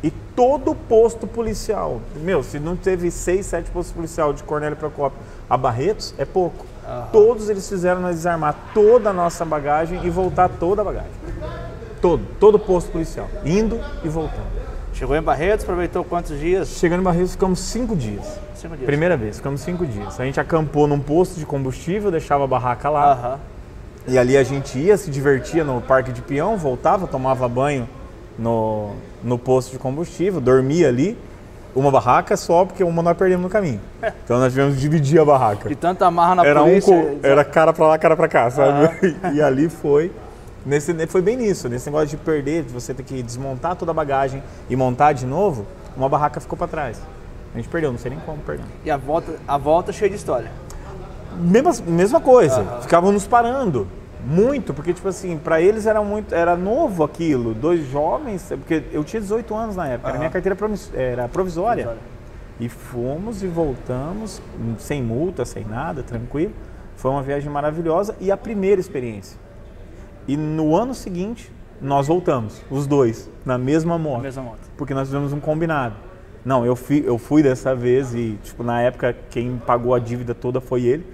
e 0.02 0.10
todo 0.10 0.74
posto 0.74 1.26
policial. 1.26 2.00
Meu, 2.16 2.42
se 2.42 2.58
não 2.58 2.76
teve 2.76 3.10
seis, 3.10 3.46
sete 3.46 3.70
postos 3.70 3.94
policial 3.94 4.32
de 4.32 4.42
Cornélio 4.44 4.76
Procópio 4.76 5.18
a 5.50 5.56
Barretos, 5.56 6.14
é 6.18 6.24
pouco. 6.24 6.64
Aham. 6.86 7.08
Todos 7.12 7.48
eles 7.50 7.68
fizeram 7.68 8.00
nós 8.00 8.16
desarmar 8.16 8.54
toda 8.72 9.10
a 9.10 9.12
nossa 9.12 9.44
bagagem 9.44 10.04
e 10.06 10.10
voltar 10.10 10.48
toda 10.48 10.82
a 10.82 10.84
bagagem. 10.84 11.10
Todo, 12.00 12.24
todo 12.38 12.58
posto 12.58 12.92
policial. 12.92 13.28
Indo 13.44 13.80
e 14.04 14.08
voltando. 14.08 14.57
Chegou 14.98 15.14
em 15.14 15.22
Barretos, 15.22 15.64
aproveitou 15.64 16.02
quantos 16.02 16.38
dias? 16.40 16.70
Chegando 16.70 17.00
em 17.00 17.04
Barretos, 17.04 17.32
ficamos 17.32 17.60
cinco 17.60 17.94
dias. 17.94 18.26
Cinco 18.56 18.74
dias. 18.74 18.84
Primeira 18.86 19.16
vez, 19.16 19.36
ficamos 19.36 19.60
cinco 19.60 19.86
dias. 19.86 20.18
A 20.18 20.24
gente 20.24 20.40
acampou 20.40 20.88
num 20.88 20.98
posto 20.98 21.38
de 21.38 21.46
combustível, 21.46 22.10
deixava 22.10 22.42
a 22.42 22.46
barraca 22.48 22.90
lá. 22.90 23.12
Aham. 23.12 23.38
E 24.08 24.18
ali 24.18 24.36
a 24.36 24.42
gente 24.42 24.76
ia, 24.76 24.96
se 24.96 25.08
divertia 25.08 25.62
no 25.62 25.80
parque 25.80 26.10
de 26.12 26.20
peão, 26.20 26.56
voltava, 26.56 27.06
tomava 27.06 27.46
banho 27.48 27.88
no, 28.36 28.90
no 29.22 29.38
posto 29.38 29.70
de 29.70 29.78
combustível, 29.78 30.40
dormia 30.40 30.88
ali. 30.88 31.16
Uma 31.76 31.92
barraca 31.92 32.36
só, 32.36 32.64
porque 32.64 32.82
uma 32.82 33.00
nós 33.00 33.16
perdemos 33.16 33.44
no 33.44 33.50
caminho. 33.50 33.80
Então 34.24 34.40
nós 34.40 34.52
tivemos 34.52 34.74
que 34.74 34.80
dividir 34.80 35.20
a 35.20 35.24
barraca. 35.24 35.68
De 35.68 35.76
tanta 35.76 36.06
amarra 36.06 36.34
na 36.36 36.44
Era 36.44 36.62
um 36.62 36.66
polícia. 36.66 36.92
co- 36.92 37.18
era 37.22 37.44
cara 37.44 37.72
pra 37.72 37.86
lá, 37.86 37.98
cara 37.98 38.16
pra 38.16 38.26
cá, 38.26 38.50
sabe? 38.50 38.90
E 39.32 39.40
ali 39.40 39.68
foi. 39.68 40.10
Nesse, 40.68 41.06
foi 41.06 41.22
bem 41.22 41.34
nisso, 41.34 41.66
nesse 41.66 41.86
negócio 41.86 42.08
de 42.08 42.18
perder, 42.18 42.62
de 42.64 42.70
você 42.70 42.92
ter 42.92 43.02
que 43.02 43.22
desmontar 43.22 43.74
toda 43.74 43.90
a 43.90 43.94
bagagem 43.94 44.42
e 44.68 44.76
montar 44.76 45.14
de 45.14 45.24
novo, 45.24 45.66
uma 45.96 46.10
barraca 46.10 46.40
ficou 46.40 46.58
pra 46.58 46.66
trás. 46.66 47.00
A 47.54 47.56
gente 47.56 47.70
perdeu, 47.70 47.90
não 47.90 47.98
sei 47.98 48.10
nem 48.10 48.20
como 48.20 48.36
perdeu. 48.42 48.66
E 48.84 48.90
a 48.90 48.98
volta, 48.98 49.32
a 49.48 49.56
volta 49.56 49.94
cheia 49.94 50.10
de 50.10 50.16
história. 50.16 50.50
Mesma, 51.40 51.72
mesma 51.86 52.20
coisa, 52.20 52.60
Aham. 52.60 52.82
ficavam 52.82 53.10
nos 53.10 53.26
parando 53.26 53.88
muito, 54.22 54.74
porque 54.74 54.92
tipo 54.92 55.08
assim, 55.08 55.38
pra 55.38 55.58
eles 55.58 55.86
era 55.86 56.02
muito, 56.02 56.34
era 56.34 56.54
novo 56.54 57.02
aquilo, 57.02 57.54
dois 57.54 57.88
jovens, 57.88 58.46
porque 58.50 58.82
eu 58.92 59.02
tinha 59.04 59.22
18 59.22 59.54
anos 59.54 59.74
na 59.74 59.88
época, 59.88 60.08
era 60.10 60.16
Aham. 60.16 60.18
minha 60.18 60.30
carteira 60.30 60.54
era 60.92 61.28
provisória. 61.28 61.84
Provisória. 61.84 62.18
E 62.60 62.68
fomos 62.68 63.42
e 63.42 63.46
voltamos, 63.46 64.42
sem 64.76 65.02
multa, 65.02 65.46
sem 65.46 65.64
nada, 65.64 66.02
tranquilo. 66.02 66.52
Foi 66.94 67.10
uma 67.10 67.22
viagem 67.22 67.48
maravilhosa 67.48 68.14
e 68.20 68.30
a 68.30 68.36
primeira 68.36 68.78
experiência. 68.78 69.47
E 70.28 70.36
no 70.36 70.76
ano 70.76 70.94
seguinte, 70.94 71.50
nós 71.80 72.06
voltamos, 72.06 72.60
os 72.70 72.86
dois, 72.86 73.28
na 73.44 73.56
mesma 73.58 73.98
moto 73.98 74.22
mesma 74.22 74.42
moto. 74.42 74.58
porque 74.76 74.92
nós 74.94 75.08
fizemos 75.08 75.32
um 75.32 75.40
combinado. 75.40 75.94
Não, 76.44 76.64
eu 76.64 76.76
fui, 76.76 77.02
eu 77.06 77.18
fui 77.18 77.42
dessa 77.42 77.74
vez 77.74 78.14
e, 78.14 78.38
tipo, 78.42 78.62
na 78.62 78.80
época 78.80 79.16
quem 79.30 79.56
pagou 79.66 79.94
a 79.94 79.98
dívida 79.98 80.34
toda 80.34 80.60
foi 80.60 80.82
ele. 80.84 81.06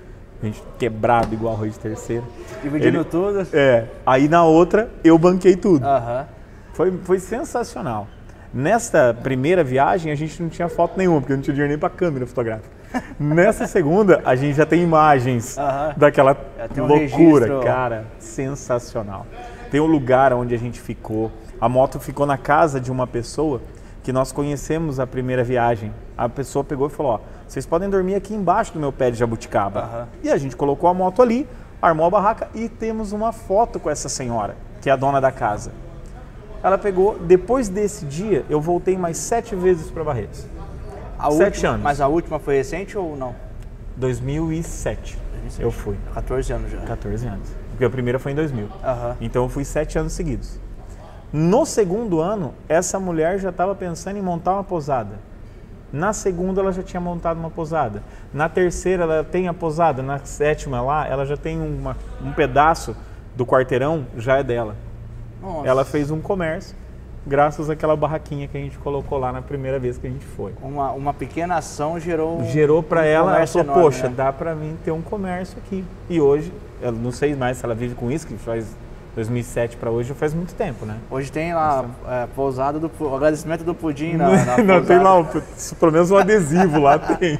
A 0.42 0.46
gente 0.46 0.62
quebrado 0.78 1.32
igual 1.32 1.54
arroz 1.54 1.72
de 1.72 1.78
terceira. 1.78 2.22
Dividindo 2.62 2.98
Ele- 2.98 3.04
tudo. 3.04 3.46
É, 3.52 3.86
aí 4.04 4.28
na 4.28 4.44
outra 4.44 4.90
eu 5.02 5.16
banquei 5.16 5.56
tudo. 5.56 5.84
Aham. 5.86 6.26
Foi, 6.74 6.92
foi 7.04 7.18
sensacional. 7.18 8.06
Nesta 8.52 9.14
primeira 9.14 9.64
viagem 9.64 10.12
a 10.12 10.14
gente 10.14 10.42
não 10.42 10.48
tinha 10.48 10.68
foto 10.68 10.98
nenhuma, 10.98 11.20
porque 11.20 11.32
não 11.34 11.40
tinha 11.40 11.54
dinheiro 11.54 11.70
nem 11.70 11.78
pra 11.78 11.88
câmera 11.88 12.26
fotográfica. 12.26 12.68
Nessa 13.18 13.66
segunda 13.66 14.22
a 14.24 14.34
gente 14.36 14.56
já 14.56 14.66
tem 14.66 14.82
imagens 14.82 15.56
daquela 15.96 16.36
um 16.76 16.86
loucura, 16.86 17.46
registro. 17.46 17.60
cara, 17.62 18.06
sensacional. 18.18 19.26
Tem 19.70 19.80
um 19.80 19.86
lugar 19.86 20.32
onde 20.32 20.54
a 20.54 20.58
gente 20.58 20.80
ficou. 20.80 21.32
A 21.60 21.68
moto 21.68 21.98
ficou 21.98 22.26
na 22.26 22.38
casa 22.38 22.80
de 22.80 22.92
uma 22.92 23.06
pessoa 23.06 23.60
que 24.02 24.12
nós 24.12 24.30
conhecemos 24.30 25.00
a 25.00 25.06
primeira 25.06 25.42
viagem. 25.42 25.92
A 26.16 26.28
pessoa 26.28 26.62
pegou 26.62 26.86
e 26.86 26.90
falou: 26.90 27.12
Ó, 27.12 27.20
vocês 27.48 27.66
podem 27.66 27.88
dormir 27.88 28.14
aqui 28.14 28.34
embaixo 28.34 28.72
do 28.72 28.78
meu 28.78 28.92
pé 28.92 29.10
de 29.10 29.18
jabuticaba. 29.18 30.08
E 30.22 30.30
a 30.30 30.36
gente 30.36 30.54
colocou 30.54 30.88
a 30.88 30.94
moto 30.94 31.22
ali, 31.22 31.48
armou 31.80 32.06
a 32.06 32.10
barraca 32.10 32.48
e 32.54 32.68
temos 32.68 33.12
uma 33.12 33.32
foto 33.32 33.80
com 33.80 33.90
essa 33.90 34.08
senhora, 34.08 34.56
que 34.80 34.88
é 34.88 34.92
a 34.92 34.96
dona 34.96 35.20
da 35.20 35.32
casa. 35.32 35.72
Ela 36.62 36.78
pegou, 36.78 37.18
depois 37.18 37.68
desse 37.68 38.06
dia, 38.06 38.44
eu 38.48 38.58
voltei 38.58 38.96
mais 38.96 39.18
sete 39.18 39.54
vezes 39.54 39.90
para 39.90 40.02
Barretos. 40.02 40.46
A 41.26 41.30
Sete 41.30 41.44
última, 41.56 41.68
anos. 41.70 41.82
Mas 41.82 42.00
a 42.00 42.08
última 42.08 42.38
foi 42.38 42.56
recente 42.56 42.96
ou 42.98 43.16
não? 43.16 43.34
2007 43.96 45.18
eu 45.58 45.70
fui, 45.70 45.96
14 46.14 46.52
anos 46.52 46.70
já. 46.70 46.78
14 46.80 47.26
anos. 47.26 47.48
Porque 47.70 47.84
a 47.84 47.90
primeira 47.90 48.18
foi 48.18 48.32
em 48.32 48.34
2000. 48.34 48.68
Aham. 48.82 49.16
Então 49.20 49.42
eu 49.44 49.48
fui 49.48 49.64
sete 49.64 49.98
anos 49.98 50.12
seguidos. 50.12 50.58
No 51.32 51.66
segundo 51.66 52.20
ano, 52.20 52.54
essa 52.68 52.98
mulher 52.98 53.38
já 53.38 53.50
estava 53.50 53.74
pensando 53.74 54.16
em 54.16 54.22
montar 54.22 54.52
uma 54.54 54.64
posada. 54.64 55.16
Na 55.92 56.12
segunda, 56.12 56.60
ela 56.60 56.72
já 56.72 56.82
tinha 56.82 57.00
montado 57.00 57.38
uma 57.38 57.50
posada. 57.50 58.02
Na 58.32 58.48
terceira, 58.48 59.02
ela 59.04 59.22
tem 59.24 59.46
a 59.48 59.54
posada. 59.54 60.02
Na 60.02 60.18
sétima, 60.20 60.80
lá, 60.80 61.06
ela 61.06 61.24
já 61.26 61.36
tem 61.36 61.60
uma- 61.60 61.96
um 62.22 62.32
pedaço 62.32 62.96
do 63.36 63.44
quarteirão, 63.44 64.06
já 64.16 64.38
é 64.38 64.42
dela. 64.42 64.74
Nossa. 65.42 65.68
Ela 65.68 65.84
fez 65.84 66.10
um 66.10 66.20
comércio, 66.20 66.74
graças 67.26 67.70
àquela 67.70 67.96
barraquinha 67.96 68.46
que 68.46 68.56
a 68.56 68.60
gente 68.60 68.78
colocou 68.78 69.18
lá 69.18 69.32
na 69.32 69.42
primeira 69.42 69.78
vez 69.78 69.98
que 69.98 70.06
a 70.06 70.10
gente 70.10 70.24
foi. 70.24 70.52
Uma, 70.62 70.92
uma 70.92 71.14
pequena 71.14 71.56
ação 71.56 71.98
gerou. 71.98 72.44
Gerou 72.44 72.82
para 72.82 73.00
um 73.00 73.04
ela, 73.04 73.36
ela 73.36 73.46
falou, 73.46 73.64
enorme, 73.64 73.82
poxa, 73.82 74.08
né? 74.08 74.14
dá 74.16 74.32
para 74.32 74.54
mim 74.54 74.76
ter 74.84 74.90
um 74.90 75.02
comércio 75.02 75.58
aqui. 75.58 75.84
E 76.08 76.20
hoje, 76.20 76.52
eu 76.80 76.92
não 76.92 77.10
sei 77.10 77.34
mais 77.34 77.58
se 77.58 77.64
ela 77.64 77.74
vive 77.74 77.94
com 77.94 78.10
isso, 78.10 78.26
que 78.26 78.34
faz 78.34 78.76
2007 79.14 79.76
para 79.76 79.90
hoje, 79.90 80.08
já 80.08 80.14
faz 80.14 80.34
muito 80.34 80.54
tempo, 80.54 80.84
né? 80.84 80.96
Hoje 81.10 81.30
tem 81.30 81.54
lá 81.54 81.84
é, 82.08 82.26
pousada 82.34 82.78
do 82.80 82.90
o 82.98 83.14
agradecimento 83.14 83.62
do 83.62 83.74
pudim 83.74 84.14
na, 84.14 84.30
na 84.44 84.58
não, 84.58 84.84
tem 84.84 84.98
lá, 84.98 85.16
um- 85.18 85.24
pelo 85.24 85.92
menos 85.92 86.10
um 86.10 86.16
adesivo 86.16 86.80
lá 86.80 86.98
tem. 87.16 87.38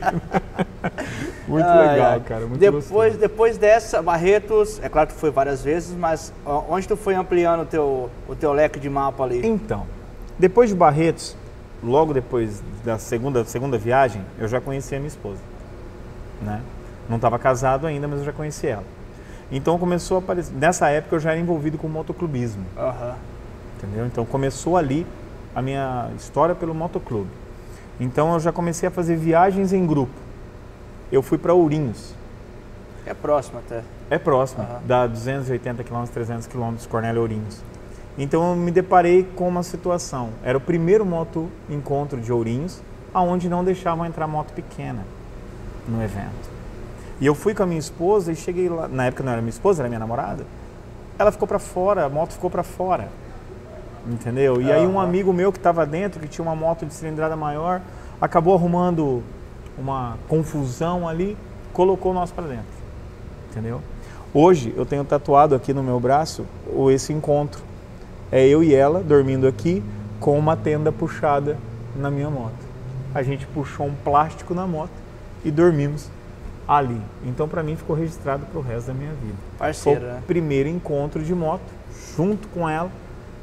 muito 1.48 1.66
Ai, 1.66 1.88
legal, 1.88 2.12
ai. 2.12 2.20
cara, 2.20 2.46
muito 2.46 2.60
depois, 2.60 2.88
gostoso. 2.88 3.18
depois 3.18 3.58
dessa, 3.58 4.00
Barretos, 4.00 4.80
é 4.82 4.88
claro 4.88 5.08
que 5.08 5.14
foi 5.14 5.30
várias 5.30 5.62
vezes, 5.64 5.96
mas 5.96 6.32
onde 6.68 6.86
tu 6.86 6.96
foi 6.96 7.14
ampliando 7.14 7.62
o 7.62 7.66
teu, 7.66 8.10
o 8.28 8.34
teu 8.36 8.52
leque 8.52 8.78
de 8.78 8.88
mapa 8.88 9.24
ali? 9.24 9.44
Então, 9.44 9.84
depois 10.38 10.68
de 10.70 10.76
Barretos, 10.76 11.36
logo 11.82 12.14
depois 12.14 12.62
da 12.84 12.98
segunda, 12.98 13.44
segunda 13.44 13.76
viagem, 13.76 14.22
eu 14.38 14.46
já 14.46 14.60
conheci 14.60 14.94
a 14.94 14.98
minha 14.98 15.08
esposa. 15.08 15.40
Né? 16.40 16.60
Não 17.08 17.16
estava 17.16 17.38
casado 17.38 17.86
ainda, 17.86 18.06
mas 18.08 18.20
eu 18.20 18.24
já 18.24 18.32
conheci 18.32 18.66
ela. 18.68 18.84
Então 19.56 19.78
começou 19.78 20.16
a 20.16 20.18
aparecer. 20.18 20.52
Nessa 20.52 20.88
época 20.88 21.14
eu 21.14 21.20
já 21.20 21.30
era 21.30 21.38
envolvido 21.38 21.78
com 21.78 21.86
motoclubismo. 21.86 22.64
Aham. 22.76 23.14
entendeu? 23.78 24.04
Então 24.04 24.24
começou 24.26 24.76
ali 24.76 25.06
a 25.54 25.62
minha 25.62 26.10
história 26.16 26.56
pelo 26.56 26.74
motoclube. 26.74 27.30
Então 28.00 28.32
eu 28.34 28.40
já 28.40 28.50
comecei 28.50 28.88
a 28.88 28.90
fazer 28.90 29.14
viagens 29.14 29.72
em 29.72 29.86
grupo. 29.86 30.12
Eu 31.12 31.22
fui 31.22 31.38
para 31.38 31.54
Ourinhos. 31.54 32.12
É 33.06 33.14
próximo 33.14 33.60
até. 33.60 33.82
É 34.10 34.18
próximo, 34.18 34.62
Aham. 34.64 34.80
dá 34.86 35.06
280 35.06 35.84
km, 35.84 36.02
300 36.12 36.48
km, 36.48 36.74
Cornélio 36.90 37.20
Ourinhos. 37.22 37.62
Então 38.18 38.50
eu 38.50 38.56
me 38.56 38.72
deparei 38.72 39.22
com 39.36 39.46
uma 39.46 39.62
situação. 39.62 40.30
Era 40.42 40.58
o 40.58 40.60
primeiro 40.60 41.04
moto 41.06 41.48
encontro 41.70 42.20
de 42.20 42.32
Ourinhos, 42.32 42.82
aonde 43.12 43.48
não 43.48 43.62
deixavam 43.62 44.04
entrar 44.04 44.26
moto 44.26 44.52
pequena 44.52 45.04
no 45.86 46.02
evento. 46.02 46.53
E 47.20 47.26
eu 47.26 47.34
fui 47.34 47.54
com 47.54 47.62
a 47.62 47.66
minha 47.66 47.78
esposa 47.78 48.32
e 48.32 48.36
cheguei 48.36 48.68
lá, 48.68 48.88
na 48.88 49.06
época 49.06 49.22
não 49.22 49.32
era 49.32 49.40
minha 49.40 49.50
esposa, 49.50 49.82
era 49.82 49.88
minha 49.88 49.98
namorada. 49.98 50.44
Ela 51.18 51.30
ficou 51.30 51.46
para 51.46 51.58
fora, 51.58 52.04
a 52.04 52.08
moto 52.08 52.32
ficou 52.32 52.50
para 52.50 52.62
fora. 52.62 53.08
Entendeu? 54.06 54.60
E 54.60 54.70
aí 54.70 54.86
um 54.86 55.00
amigo 55.00 55.32
meu 55.32 55.50
que 55.50 55.58
estava 55.58 55.86
dentro, 55.86 56.20
que 56.20 56.28
tinha 56.28 56.44
uma 56.44 56.54
moto 56.54 56.84
de 56.84 56.92
cilindrada 56.92 57.36
maior, 57.36 57.80
acabou 58.20 58.54
arrumando 58.54 59.22
uma 59.78 60.16
confusão 60.28 61.08
ali, 61.08 61.36
colocou 61.72 62.12
nós 62.12 62.30
para 62.30 62.44
dentro. 62.44 62.64
Entendeu? 63.50 63.80
Hoje 64.32 64.74
eu 64.76 64.84
tenho 64.84 65.04
tatuado 65.04 65.54
aqui 65.54 65.72
no 65.72 65.82
meu 65.82 65.98
braço 66.00 66.44
o- 66.74 66.90
esse 66.90 67.12
encontro. 67.12 67.62
É 68.30 68.44
eu 68.46 68.62
e 68.62 68.74
ela 68.74 69.00
dormindo 69.00 69.46
aqui 69.46 69.82
com 70.18 70.38
uma 70.38 70.56
tenda 70.56 70.90
puxada 70.90 71.56
na 71.96 72.10
minha 72.10 72.28
moto. 72.28 72.52
A 73.14 73.22
gente 73.22 73.46
puxou 73.46 73.86
um 73.86 73.94
plástico 73.94 74.52
na 74.52 74.66
moto 74.66 74.90
e 75.44 75.50
dormimos 75.50 76.10
ali. 76.66 77.00
Então 77.24 77.48
para 77.48 77.62
mim 77.62 77.76
ficou 77.76 77.94
registrado 77.94 78.46
para 78.46 78.58
o 78.58 78.62
resto 78.62 78.88
da 78.88 78.94
minha 78.94 79.12
vida. 79.12 79.36
Foi 79.56 79.66
Parceiro, 79.66 80.00
o 80.00 80.04
né? 80.04 80.22
primeiro 80.26 80.68
encontro 80.68 81.22
de 81.22 81.34
moto 81.34 81.64
junto 82.16 82.48
com 82.48 82.68
ela 82.68 82.90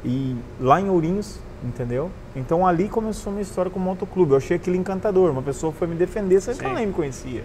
e 0.04 0.36
lá 0.60 0.80
em 0.80 0.88
Ourinhos, 0.88 1.38
entendeu? 1.62 2.10
Então 2.34 2.66
ali 2.66 2.88
começou 2.88 3.30
a 3.30 3.34
minha 3.34 3.42
história 3.42 3.70
com 3.70 3.78
o 3.78 3.82
motoclube. 3.82 4.32
Eu 4.32 4.38
achei 4.38 4.56
aquilo 4.56 4.76
encantador. 4.76 5.30
Uma 5.30 5.42
pessoa 5.42 5.72
foi 5.72 5.86
me 5.86 5.94
defender, 5.94 6.40
sendo 6.40 6.58
que 6.58 6.64
ela 6.64 6.74
nem 6.74 6.86
me 6.86 6.92
conhecia. 6.92 7.44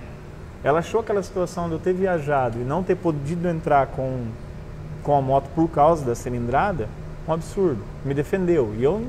Ela 0.63 0.79
achou 0.79 1.01
aquela 1.01 1.22
situação 1.22 1.67
de 1.67 1.74
eu 1.74 1.79
ter 1.79 1.93
viajado 1.93 2.60
e 2.60 2.63
não 2.63 2.81
ter 2.84 2.96
podido 2.96 3.48
entrar 3.48 3.88
com, 3.88 4.25
com 5.03 5.15
a 5.15 5.22
moto 5.22 5.50
por 5.53 5.69
causa 5.69 6.03
da 6.03 6.15
cilindrada 6.15 6.89
um 7.27 7.34
absurdo. 7.34 7.84
Me 8.03 8.13
defendeu. 8.13 8.74
E 8.77 8.84
eu 8.84 9.05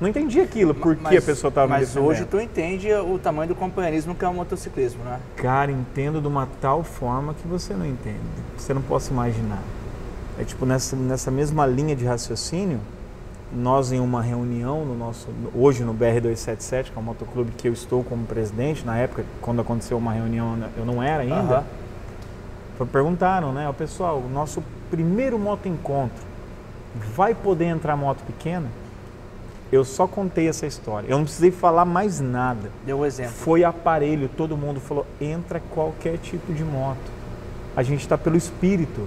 não 0.00 0.08
entendi 0.08 0.40
aquilo, 0.40 0.74
por 0.74 0.94
que 0.96 1.02
Mas- 1.02 1.16
a 1.18 1.22
pessoa 1.22 1.48
estava 1.48 1.66
me 1.66 1.72
Mas 1.74 1.88
defendendo. 1.88 2.08
hoje 2.10 2.24
tu 2.26 2.40
entende 2.40 2.92
o 2.92 3.18
tamanho 3.18 3.48
do 3.48 3.54
companheirismo 3.54 4.14
que 4.14 4.24
é 4.24 4.28
o 4.28 4.34
motociclismo, 4.34 5.02
né? 5.04 5.18
Cara, 5.36 5.70
entendo 5.72 6.20
de 6.20 6.28
uma 6.28 6.46
tal 6.60 6.82
forma 6.82 7.34
que 7.34 7.46
você 7.48 7.72
não 7.74 7.86
entende. 7.86 8.18
Você 8.56 8.74
não 8.74 8.82
possa 8.82 9.10
imaginar. 9.12 9.62
É 10.38 10.44
tipo 10.44 10.66
nessa, 10.66 10.94
nessa 10.96 11.30
mesma 11.30 11.64
linha 11.66 11.96
de 11.96 12.04
raciocínio, 12.04 12.78
nós 13.52 13.90
em 13.92 14.00
uma 14.00 14.20
reunião 14.20 14.84
no 14.84 14.94
nosso 14.94 15.28
hoje 15.54 15.82
no 15.82 15.94
BR277, 15.94 16.90
que 16.90 16.96
é 16.96 17.00
o 17.00 17.02
motoclube 17.02 17.52
que 17.52 17.68
eu 17.68 17.72
estou 17.72 18.04
como 18.04 18.26
presidente, 18.26 18.84
na 18.84 18.98
época 18.98 19.24
quando 19.40 19.60
aconteceu 19.62 19.96
uma 19.96 20.12
reunião 20.12 20.58
eu 20.76 20.84
não 20.84 21.02
era 21.02 21.22
ainda. 21.22 21.64
Foi- 22.76 22.86
Perguntaram, 22.86 23.52
né, 23.52 23.66
o 23.68 23.72
pessoal, 23.72 24.18
o 24.18 24.28
nosso 24.28 24.62
primeiro 24.90 25.38
moto 25.38 25.66
encontro 25.66 26.22
vai 27.14 27.34
poder 27.34 27.66
entrar 27.66 27.96
moto 27.96 28.22
pequena? 28.26 28.66
Eu 29.70 29.84
só 29.84 30.06
contei 30.06 30.48
essa 30.48 30.66
história. 30.66 31.08
Eu 31.08 31.16
não 31.16 31.24
precisei 31.24 31.50
falar 31.50 31.84
mais 31.84 32.20
nada. 32.20 32.70
Deu 32.84 33.00
um 33.00 33.06
exemplo. 33.06 33.32
Foi 33.32 33.64
aparelho, 33.64 34.28
todo 34.28 34.56
mundo 34.56 34.80
falou: 34.80 35.06
entra 35.20 35.60
qualquer 35.70 36.18
tipo 36.18 36.52
de 36.52 36.64
moto. 36.64 37.16
A 37.76 37.82
gente 37.82 38.00
está 38.00 38.16
pelo 38.16 38.36
espírito, 38.36 39.06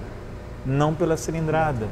não 0.66 0.94
pela 0.94 1.16
cilindrada. 1.16 1.88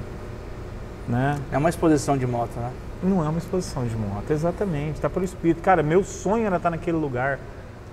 Né? 1.08 1.40
É 1.52 1.58
uma 1.58 1.70
exposição 1.70 2.18
de 2.18 2.28
moto, 2.28 2.52
né? 2.58 2.72
Não 3.02 3.24
é 3.24 3.30
uma 3.30 3.38
exposição 3.38 3.86
de 3.86 3.96
moto, 3.96 4.30
exatamente, 4.32 4.96
está 4.96 5.10
pelo 5.10 5.24
espírito. 5.24 5.62
Cara, 5.62 5.82
meu 5.82 6.04
sonho 6.04 6.46
era 6.46 6.58
estar 6.58 6.70
naquele 6.70 6.98
lugar. 6.98 7.40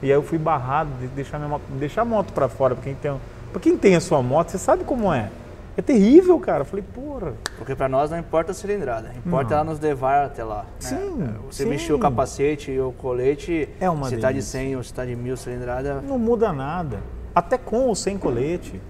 E 0.03 0.07
aí 0.07 0.13
eu 0.13 0.23
fui 0.23 0.39
barrado 0.39 0.91
de 1.01 1.07
deixar, 1.09 1.39
minha 1.39 1.49
moto, 1.49 1.63
deixar 1.79 2.03
a 2.03 2.05
moto 2.05 2.33
para 2.33 2.49
fora. 2.49 2.75
Pra 2.75 2.85
quem, 2.85 2.95
tem, 2.95 3.15
pra 3.53 3.61
quem 3.61 3.77
tem 3.77 3.95
a 3.95 4.01
sua 4.01 4.23
moto, 4.23 4.51
você 4.51 4.59
sabe 4.59 4.83
como 4.83 5.13
é. 5.13 5.31
É 5.77 5.83
terrível, 5.83 6.39
cara. 6.39 6.61
Eu 6.61 6.65
falei, 6.65 6.85
porra. 6.95 7.35
Porque 7.59 7.75
pra 7.75 7.89
nós 7.89 8.11
não 8.11 8.19
importa 8.19 8.53
a 8.53 8.55
cilindrada, 8.55 9.13
importa 9.25 9.51
Não. 9.51 9.57
ela 9.57 9.65
nos 9.65 9.81
levar 9.81 10.27
até 10.27 10.45
lá. 10.45 10.63
né? 10.65 10.67
Sim, 10.79 11.29
Você 11.51 11.65
sim. 11.65 11.69
o 11.93 11.99
capacete 11.99 12.71
e 12.71 12.81
o 12.81 12.93
colete, 12.93 13.69
É 13.81 13.91
uma 13.91 14.09
se 14.09 14.17
tá 14.17 14.29
de 14.29 14.35
delícia. 14.35 14.61
100 14.61 14.77
ou 14.77 14.83
se 14.83 14.95
tá 14.95 15.05
de 15.05 15.17
1000 15.17 15.37
cilindrada, 15.37 16.01
Não 16.01 16.19
muda 16.19 16.53
nada. 16.53 17.01
Até 17.35 17.59
com 17.59 17.87
ou 17.89 17.95
sem 17.95 18.17
colete. 18.17 18.81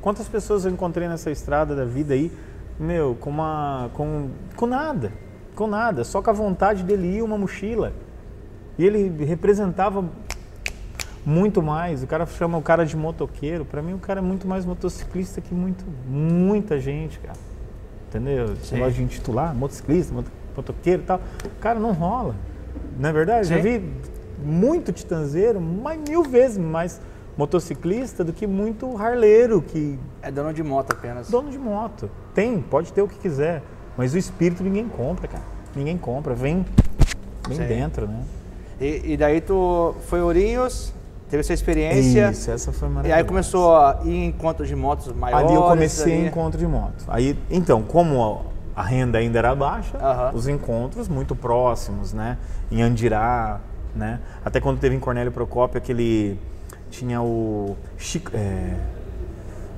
Quantas 0.00 0.28
pessoas 0.28 0.64
eu 0.64 0.70
encontrei 0.70 1.08
nessa 1.08 1.30
estrada 1.30 1.74
da 1.74 1.84
vida 1.84 2.14
aí, 2.14 2.30
meu, 2.78 3.16
com 3.20 3.30
uma. 3.30 3.90
com, 3.94 4.28
com 4.54 4.66
nada. 4.66 5.12
Com 5.56 5.66
nada. 5.66 6.04
Só 6.04 6.22
com 6.22 6.30
a 6.30 6.32
vontade 6.32 6.84
dele 6.84 7.16
ir 7.16 7.22
uma 7.22 7.36
mochila. 7.36 7.92
E 8.78 8.86
ele 8.86 9.24
representava 9.24 10.04
muito 11.28 11.62
mais. 11.62 12.02
O 12.02 12.06
cara 12.06 12.24
chama 12.24 12.56
o 12.56 12.62
cara 12.62 12.86
de 12.86 12.96
motoqueiro. 12.96 13.64
Pra 13.64 13.82
mim, 13.82 13.92
o 13.92 13.98
cara 13.98 14.20
é 14.20 14.22
muito 14.22 14.48
mais 14.48 14.64
motociclista 14.64 15.42
que 15.42 15.54
muito, 15.54 15.84
muita 16.08 16.80
gente, 16.80 17.18
cara. 17.18 17.36
Entendeu? 18.08 18.54
Esse 18.54 18.72
negócio 18.72 18.94
de 18.94 19.02
intitular, 19.02 19.54
motociclista, 19.54 20.14
moto- 20.14 20.32
motoqueiro 20.56 21.02
e 21.02 21.04
tal. 21.04 21.20
Cara, 21.60 21.78
não 21.78 21.92
rola. 21.92 22.34
Não 22.98 23.10
é 23.10 23.12
verdade? 23.12 23.48
Já 23.48 23.56
Sim. 23.56 23.62
vi 23.62 23.92
muito 24.42 24.90
titanzeiro, 24.90 25.60
mas 25.60 26.00
mil 26.08 26.22
vezes 26.22 26.56
mais 26.56 26.98
motociclista 27.36 28.24
do 28.24 28.32
que 28.32 28.46
muito 28.46 28.96
harleiro, 28.96 29.60
que 29.60 29.98
é 30.22 30.30
dono 30.30 30.52
de 30.54 30.62
moto 30.62 30.92
apenas. 30.92 31.28
dono 31.28 31.50
de 31.50 31.58
moto. 31.58 32.10
Tem, 32.34 32.58
pode 32.60 32.90
ter 32.92 33.02
o 33.02 33.06
que 33.08 33.18
quiser, 33.18 33.62
mas 33.98 34.14
o 34.14 34.18
espírito 34.18 34.62
ninguém 34.62 34.88
compra, 34.88 35.28
cara. 35.28 35.44
Ninguém 35.76 35.98
compra, 35.98 36.34
vem, 36.34 36.64
vem 37.46 37.58
Sim. 37.58 37.66
dentro, 37.66 38.08
né? 38.08 38.22
E, 38.80 39.12
e 39.12 39.16
daí 39.16 39.40
tu 39.40 39.94
foi 40.06 40.20
Ourinhos, 40.22 40.92
teve 41.28 41.40
essa 41.40 41.52
experiência, 41.52 42.30
Isso, 42.30 42.50
essa 42.50 42.72
foi 42.72 42.88
e 42.88 42.90
maravilhosa. 42.90 43.20
aí 43.20 43.24
começou 43.26 43.76
a 43.76 44.00
ir 44.04 44.10
em 44.10 44.26
encontros 44.28 44.68
de 44.68 44.74
motos 44.76 45.12
maiores. 45.12 45.46
Ali 45.46 45.54
eu 45.54 45.62
comecei 45.62 46.12
ali. 46.14 46.22
em 46.22 46.26
encontro 46.26 46.58
de 46.58 46.66
moto. 46.66 47.04
Aí, 47.08 47.38
então, 47.50 47.82
como 47.82 48.46
a 48.74 48.82
renda 48.82 49.18
ainda 49.18 49.38
era 49.38 49.54
baixa, 49.54 49.98
Aham. 49.98 50.30
os 50.34 50.48
encontros 50.48 51.08
muito 51.08 51.34
próximos, 51.36 52.12
né? 52.12 52.38
Em 52.70 52.82
Andirá, 52.82 53.60
né? 53.94 54.20
Até 54.44 54.60
quando 54.60 54.78
teve 54.78 54.94
em 54.94 55.00
Cornélio 55.00 55.32
Procópio, 55.32 55.78
aquele 55.78 56.38
tinha 56.90 57.20
o 57.20 57.76
Chico, 57.96 58.30
é, 58.34 58.74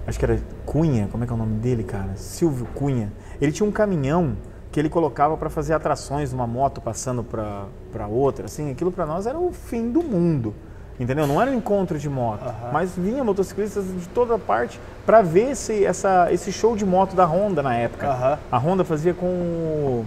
acho 0.06 0.18
que 0.18 0.24
era 0.24 0.38
Cunha, 0.64 1.08
como 1.10 1.24
é 1.24 1.26
que 1.26 1.32
é 1.32 1.34
o 1.34 1.38
nome 1.38 1.58
dele, 1.58 1.82
cara? 1.82 2.10
Silvio 2.16 2.66
Cunha. 2.74 3.12
Ele 3.40 3.50
tinha 3.52 3.68
um 3.68 3.72
caminhão 3.72 4.36
que 4.70 4.78
ele 4.78 4.88
colocava 4.88 5.36
para 5.36 5.50
fazer 5.50 5.74
atrações 5.74 6.28
de 6.28 6.34
uma 6.34 6.46
moto 6.46 6.80
passando 6.80 7.24
para 7.24 8.06
outra, 8.06 8.44
assim, 8.44 8.70
aquilo 8.70 8.92
para 8.92 9.04
nós 9.04 9.26
era 9.26 9.38
o 9.38 9.50
fim 9.52 9.90
do 9.90 10.02
mundo. 10.02 10.54
Entendeu? 11.00 11.26
Não 11.26 11.40
era 11.40 11.50
um 11.50 11.54
encontro 11.54 11.98
de 11.98 12.10
moto, 12.10 12.42
Aham. 12.44 12.70
mas 12.72 12.94
vinha 12.94 13.24
motociclistas 13.24 13.84
de 13.86 14.06
toda 14.10 14.38
parte 14.38 14.78
para 15.06 15.22
ver 15.22 15.52
esse, 15.52 15.82
essa, 15.82 16.30
esse 16.30 16.52
show 16.52 16.76
de 16.76 16.84
moto 16.84 17.16
da 17.16 17.24
Honda 17.24 17.62
na 17.62 17.74
época. 17.74 18.06
Aham. 18.06 18.38
A 18.52 18.58
Honda 18.58 18.84
fazia 18.84 19.14
com. 19.14 20.04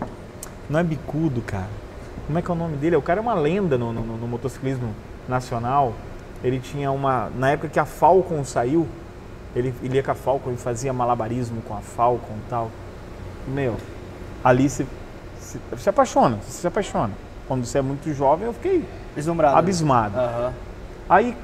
Não 0.69 0.79
é 0.79 0.83
bicudo, 0.83 1.41
cara. 1.41 1.67
Como 2.27 2.37
é 2.37 2.41
que 2.43 2.49
é 2.49 2.53
o 2.53 2.55
nome 2.57 2.77
dele? 2.77 2.95
O 2.95 3.01
cara 3.01 3.19
é 3.19 3.21
uma 3.23 3.33
lenda 3.33 3.75
no, 3.77 3.91
no- 3.91 4.03
no 4.17 4.27
motociclismo 4.27 4.93
nacional. 5.27 5.93
Ele 6.43 6.59
tinha 6.59 6.91
uma... 6.91 7.29
Na 7.37 7.49
época 7.51 7.69
que 7.69 7.79
a 7.79 7.85
Falcon 7.85 8.43
saiu, 8.43 8.87
ele, 9.55 9.73
ele 9.81 9.95
ia 9.95 10.03
com 10.03 10.11
a 10.11 10.15
Falcon 10.15 10.51
e 10.51 10.57
fazia 10.57 10.93
malabarismo 10.93 11.61
com 11.63 11.73
a 11.73 11.79
Falcon 11.81 12.33
e 12.45 12.49
tal. 12.49 12.69
Meu, 13.47 13.75
ali 14.43 14.69
se, 14.69 14.85
se, 15.39 15.59
se 15.77 15.89
apaixona, 15.89 16.37
você 16.41 16.61
se 16.61 16.67
apaixona. 16.67 17.11
Quando 17.47 17.65
você 17.65 17.79
é 17.79 17.81
muito 17.81 18.13
jovem, 18.13 18.45
eu 18.47 18.53
fiquei 18.53 18.85
Vislumbrado. 19.15 19.57
abismado. 19.57 20.17
Aham. 20.17 20.53
Aí 21.09 21.35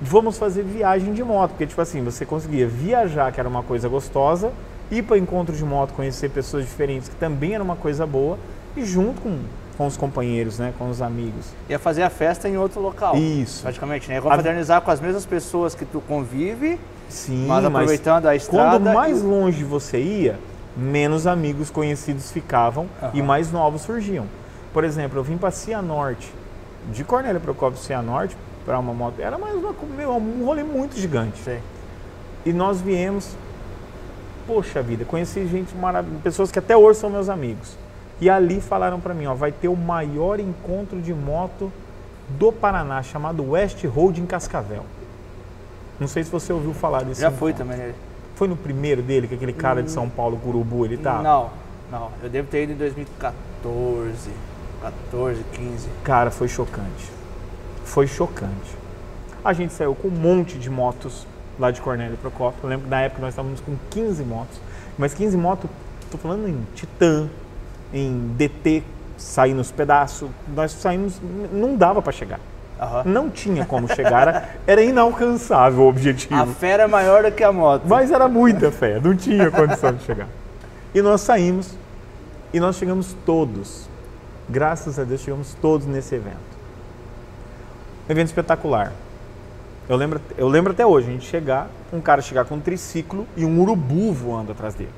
vamos 0.00 0.36
fazer 0.38 0.62
viagem 0.62 1.12
de 1.12 1.22
moto, 1.22 1.50
porque 1.50 1.66
tipo 1.66 1.80
assim, 1.80 2.02
você 2.02 2.26
conseguia 2.26 2.66
viajar, 2.66 3.30
que 3.32 3.38
era 3.38 3.48
uma 3.48 3.62
coisa 3.62 3.88
gostosa, 3.88 4.52
ir 4.90 5.02
para 5.02 5.16
encontro 5.18 5.54
de 5.54 5.64
moto, 5.64 5.92
conhecer 5.94 6.28
pessoas 6.30 6.64
diferentes, 6.64 7.08
que 7.08 7.14
também 7.16 7.54
era 7.54 7.62
uma 7.62 7.76
coisa 7.76 8.06
boa, 8.06 8.38
e 8.76 8.84
junto 8.84 9.20
com, 9.20 9.38
com 9.78 9.86
os 9.86 9.96
companheiros, 9.96 10.58
né, 10.58 10.72
com 10.78 10.90
os 10.90 11.00
amigos. 11.00 11.46
Ia 11.68 11.78
fazer 11.78 12.02
a 12.02 12.10
festa 12.10 12.48
em 12.48 12.56
outro 12.58 12.80
local. 12.80 13.16
Isso. 13.16 13.62
Praticamente, 13.62 14.08
né? 14.08 14.20
Confraternizar 14.20 14.80
com 14.82 14.90
as 14.90 15.00
mesmas 15.00 15.24
pessoas 15.24 15.74
que 15.74 15.84
tu 15.84 16.00
convive, 16.00 16.78
Sim, 17.08 17.46
mas 17.46 17.64
aproveitando 17.64 18.26
a 18.26 18.34
estrada. 18.34 18.70
quando 18.80 18.92
mais 18.94 19.20
e- 19.20 19.24
longe 19.24 19.62
você 19.64 20.00
ia, 20.00 20.38
menos 20.76 21.26
amigos 21.26 21.70
conhecidos 21.70 22.32
ficavam 22.32 22.86
e 23.12 23.18
Aham. 23.18 23.26
mais 23.26 23.52
novos 23.52 23.82
surgiam. 23.82 24.24
Por 24.72 24.84
exemplo, 24.84 25.18
eu 25.18 25.22
vim 25.22 25.36
para 25.36 25.50
Cianorte, 25.50 26.32
de 26.90 27.04
Cornélio 27.04 27.40
Procópio 27.40 27.78
Cianorte, 27.78 28.34
para 28.64 28.78
uma 28.78 28.92
moto, 28.92 29.14
era 29.20 29.36
mais 29.38 29.54
uma, 29.54 29.74
meu, 29.96 30.10
um 30.12 30.44
rolê 30.44 30.62
muito 30.62 30.96
gigante. 30.96 31.38
Sei. 31.42 31.60
E 32.44 32.52
nós 32.52 32.80
viemos, 32.80 33.36
poxa 34.46 34.82
vida, 34.82 35.04
conheci 35.04 35.46
gente 35.46 35.74
maravilhosa, 35.76 36.22
pessoas 36.22 36.50
que 36.50 36.58
até 36.58 36.76
hoje 36.76 36.98
são 36.98 37.10
meus 37.10 37.28
amigos. 37.28 37.76
E 38.20 38.30
ali 38.30 38.60
falaram 38.60 39.00
para 39.00 39.14
mim, 39.14 39.26
ó, 39.26 39.34
vai 39.34 39.50
ter 39.50 39.68
o 39.68 39.76
maior 39.76 40.38
encontro 40.38 41.00
de 41.00 41.12
moto 41.12 41.72
do 42.28 42.52
Paraná, 42.52 43.02
chamado 43.02 43.50
West 43.50 43.84
Road 43.84 44.20
em 44.20 44.26
Cascavel. 44.26 44.84
Não 45.98 46.06
sei 46.08 46.24
se 46.24 46.30
você 46.30 46.52
ouviu 46.52 46.72
falar 46.72 47.04
desse 47.04 47.20
Já 47.20 47.30
foi 47.30 47.50
encontro. 47.50 47.68
também. 47.68 47.86
né? 47.88 47.94
Foi 48.36 48.48
no 48.48 48.56
primeiro 48.56 49.02
dele, 49.02 49.28
que 49.28 49.34
aquele 49.34 49.52
cara 49.52 49.82
de 49.82 49.90
São 49.90 50.08
Paulo, 50.08 50.36
Curubu, 50.38 50.84
ele 50.84 50.96
tá? 50.96 51.20
Não. 51.22 51.50
Não, 51.90 52.10
eu 52.22 52.30
devo 52.30 52.48
ter 52.48 52.62
ido 52.64 52.72
em 52.72 52.76
2014, 52.76 54.30
14, 54.80 55.44
15. 55.52 55.88
Cara, 56.02 56.30
foi 56.30 56.48
chocante. 56.48 57.10
Foi 57.92 58.06
chocante. 58.06 58.74
A 59.44 59.52
gente 59.52 59.74
saiu 59.74 59.94
com 59.94 60.08
um 60.08 60.10
monte 60.10 60.56
de 60.56 60.70
motos 60.70 61.26
lá 61.58 61.70
de 61.70 61.78
Cornélio 61.82 62.16
Procópio. 62.16 62.60
Eu 62.62 62.70
lembro 62.70 62.84
que 62.84 62.90
na 62.90 63.02
época 63.02 63.20
nós 63.20 63.32
estávamos 63.34 63.60
com 63.60 63.76
15 63.90 64.24
motos. 64.24 64.58
Mas 64.96 65.12
15 65.12 65.36
motos, 65.36 65.68
tô 66.10 66.16
falando 66.16 66.48
em 66.48 66.66
Titan, 66.74 67.28
em 67.92 68.28
DT, 68.34 68.82
sair 69.18 69.52
nos 69.52 69.70
pedaços. 69.70 70.30
Nós 70.54 70.72
saímos, 70.72 71.20
não 71.52 71.76
dava 71.76 72.00
para 72.00 72.12
chegar. 72.12 72.40
Aham. 72.80 73.02
Não 73.04 73.28
tinha 73.28 73.66
como 73.66 73.86
chegar, 73.94 74.22
era, 74.22 74.48
era 74.66 74.82
inalcançável 74.82 75.84
o 75.84 75.88
objetivo. 75.88 76.34
A 76.34 76.46
fera 76.46 76.88
maior 76.88 77.24
do 77.24 77.30
que 77.30 77.44
a 77.44 77.52
moto. 77.52 77.82
Mas 77.86 78.10
era 78.10 78.26
muita 78.26 78.72
fé, 78.72 78.98
não 79.00 79.14
tinha 79.14 79.50
condição 79.50 79.92
de 79.92 80.02
chegar. 80.02 80.28
E 80.94 81.02
nós 81.02 81.20
saímos 81.20 81.74
e 82.54 82.58
nós 82.58 82.76
chegamos 82.76 83.14
todos, 83.26 83.86
graças 84.48 84.98
a 84.98 85.04
Deus, 85.04 85.20
chegamos 85.20 85.54
todos 85.60 85.86
nesse 85.86 86.14
evento. 86.14 86.51
Um 88.08 88.12
evento 88.12 88.26
espetacular. 88.28 88.92
Eu 89.88 89.96
lembro, 89.96 90.20
eu 90.38 90.48
lembro 90.48 90.72
até 90.72 90.86
hoje, 90.86 91.08
a 91.08 91.12
gente 91.12 91.26
chegar, 91.26 91.68
um 91.92 92.00
cara 92.00 92.22
chegar 92.22 92.44
com 92.44 92.54
um 92.56 92.60
triciclo 92.60 93.26
e 93.36 93.44
um 93.44 93.60
urubu 93.60 94.12
voando 94.12 94.52
atrás 94.52 94.74
dele. 94.74 94.90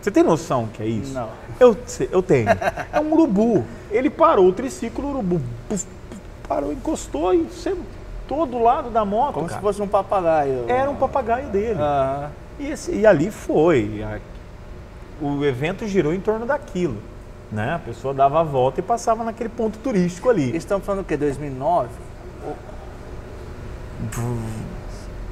Você 0.00 0.10
tem 0.10 0.22
noção 0.22 0.66
que 0.72 0.82
é 0.82 0.86
isso? 0.86 1.14
Não. 1.14 1.28
Eu, 1.58 1.76
eu 2.10 2.22
tenho. 2.22 2.48
É 2.92 3.00
um 3.00 3.12
urubu. 3.12 3.64
Ele 3.90 4.10
parou 4.10 4.46
o 4.48 4.52
triciclo, 4.52 5.06
o 5.06 5.10
urubu 5.10 5.40
puf, 5.68 5.86
puf, 6.10 6.20
parou, 6.46 6.72
encostou 6.72 7.32
e 7.32 7.46
sentou 7.50 8.44
do 8.46 8.58
lado 8.62 8.90
da 8.90 9.04
moto. 9.04 9.34
Como 9.34 9.46
cara. 9.46 9.58
se 9.58 9.62
fosse 9.62 9.80
um 9.80 9.88
papagaio. 9.88 10.64
Era 10.68 10.90
um 10.90 10.96
papagaio 10.96 11.48
dele. 11.48 11.78
Aham. 11.80 12.30
E, 12.58 12.70
esse- 12.70 12.92
e 12.92 13.06
ali 13.06 13.30
foi. 13.30 14.02
A- 14.02 14.18
o 15.24 15.44
evento 15.44 15.86
girou 15.86 16.12
em 16.12 16.20
torno 16.20 16.44
daquilo. 16.44 16.96
Né? 17.52 17.74
A 17.74 17.78
pessoa 17.78 18.12
dava 18.12 18.40
a 18.40 18.42
volta 18.42 18.80
e 18.80 18.82
passava 18.82 19.22
naquele 19.22 19.48
ponto 19.48 19.78
turístico 19.78 20.28
ali. 20.28 20.56
Estamos 20.56 20.84
falando 20.84 21.02
o 21.02 21.04
quê? 21.04 21.16
2009? 21.16 21.88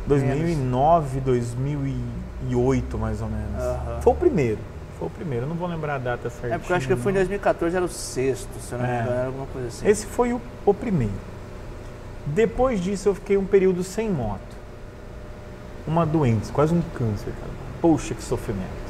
2009, 0.07 1.21
2008 1.21 2.99
mais 2.99 3.21
ou 3.21 3.28
menos. 3.28 3.62
Aham. 3.62 4.00
Foi 4.00 4.12
o 4.12 4.16
primeiro. 4.16 4.59
Foi 4.99 5.09
o 5.09 5.11
primeiro. 5.11 5.45
Eu 5.47 5.49
não 5.49 5.57
vou 5.57 5.69
lembrar 5.69 5.97
a 5.97 5.99
data 5.99 6.31
certinha. 6.31 6.54
É 6.54 6.59
porque 6.59 6.73
eu 6.73 6.76
acho 6.76 6.87
que 6.87 6.97
fui 6.97 7.12
em 7.12 7.14
não. 7.14 7.21
2014, 7.21 7.76
era 7.76 7.85
o 7.85 7.88
sexto, 7.88 8.49
se 8.61 8.73
não 8.75 8.81
me 8.83 8.87
É. 8.88 9.00
engano, 9.00 9.11
era 9.16 9.26
alguma 9.26 9.47
coisa 9.47 9.69
assim. 9.69 9.88
Esse 9.88 10.07
foi 10.07 10.33
o, 10.33 10.40
o 10.64 10.75
primeiro. 10.75 11.12
Depois 12.26 12.81
disso 12.81 13.09
eu 13.09 13.14
fiquei 13.14 13.37
um 13.37 13.45
período 13.45 13.83
sem 13.83 14.09
moto. 14.11 14.40
Uma 15.87 16.07
doença, 16.07 16.52
quase 16.52 16.73
um 16.73 16.81
câncer, 16.95 17.33
cara. 17.33 17.50
Poxa, 17.81 18.14
que 18.14 18.23
sofrimento. 18.23 18.82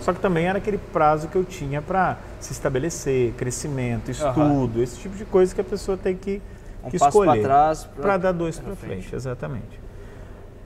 Só 0.00 0.12
que 0.12 0.20
também 0.20 0.46
era 0.46 0.58
aquele 0.58 0.78
prazo 0.78 1.28
que 1.28 1.36
eu 1.36 1.44
tinha 1.44 1.82
para 1.82 2.18
se 2.40 2.52
estabelecer, 2.52 3.32
crescimento, 3.34 4.10
estudo, 4.10 4.82
esse 4.82 4.98
tipo 4.98 5.14
de 5.14 5.24
coisa 5.24 5.54
que 5.54 5.60
a 5.60 5.64
pessoa 5.64 5.96
tem 5.96 6.16
que, 6.16 6.40
um 6.82 6.88
que 6.88 6.98
passo 6.98 7.18
para 7.18 7.26
escolher. 7.26 7.42
trás. 7.42 7.84
Para 7.84 8.16
dar 8.16 8.32
dois 8.32 8.58
para 8.58 8.74
frente. 8.74 9.02
frente, 9.02 9.14
exatamente. 9.14 9.80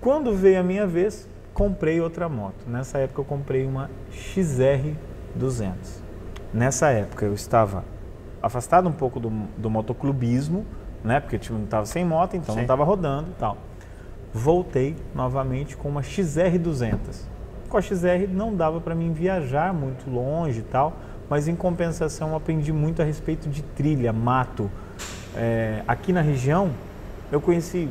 Quando 0.00 0.34
veio 0.34 0.60
a 0.60 0.62
minha 0.62 0.86
vez, 0.86 1.28
comprei 1.52 2.00
outra 2.00 2.28
moto. 2.28 2.64
Nessa 2.66 2.98
época 2.98 3.20
eu 3.20 3.24
comprei 3.24 3.66
uma 3.66 3.90
XR 4.12 4.94
200. 5.34 6.02
Nessa 6.52 6.90
época 6.90 7.24
eu 7.24 7.34
estava 7.34 7.84
afastado 8.40 8.88
um 8.88 8.92
pouco 8.92 9.18
do, 9.18 9.30
do 9.56 9.68
motoclubismo, 9.68 10.64
né? 11.02 11.18
Porque 11.18 11.36
eu 11.36 11.56
não 11.56 11.64
estava 11.64 11.86
sem 11.86 12.04
moto, 12.04 12.36
então 12.36 12.54
Sim. 12.54 12.60
não 12.60 12.62
estava 12.62 12.84
rodando 12.84 13.30
e 13.30 13.34
tal. 13.34 13.56
Voltei 14.32 14.96
novamente 15.14 15.76
com 15.76 15.88
uma 15.88 16.02
XR 16.02 16.58
200. 16.60 17.33
Com 17.74 17.78
a 17.78 17.82
XR 17.82 18.28
não 18.30 18.54
dava 18.54 18.80
para 18.80 18.94
mim 18.94 19.12
viajar 19.12 19.74
muito 19.74 20.08
longe 20.08 20.60
e 20.60 20.62
tal, 20.62 20.92
mas 21.28 21.48
em 21.48 21.56
compensação 21.56 22.36
aprendi 22.36 22.72
muito 22.72 23.02
a 23.02 23.04
respeito 23.04 23.48
de 23.48 23.64
trilha, 23.64 24.12
mato. 24.12 24.70
É, 25.34 25.82
aqui 25.88 26.12
na 26.12 26.20
região 26.20 26.70
eu 27.32 27.40
conheci 27.40 27.90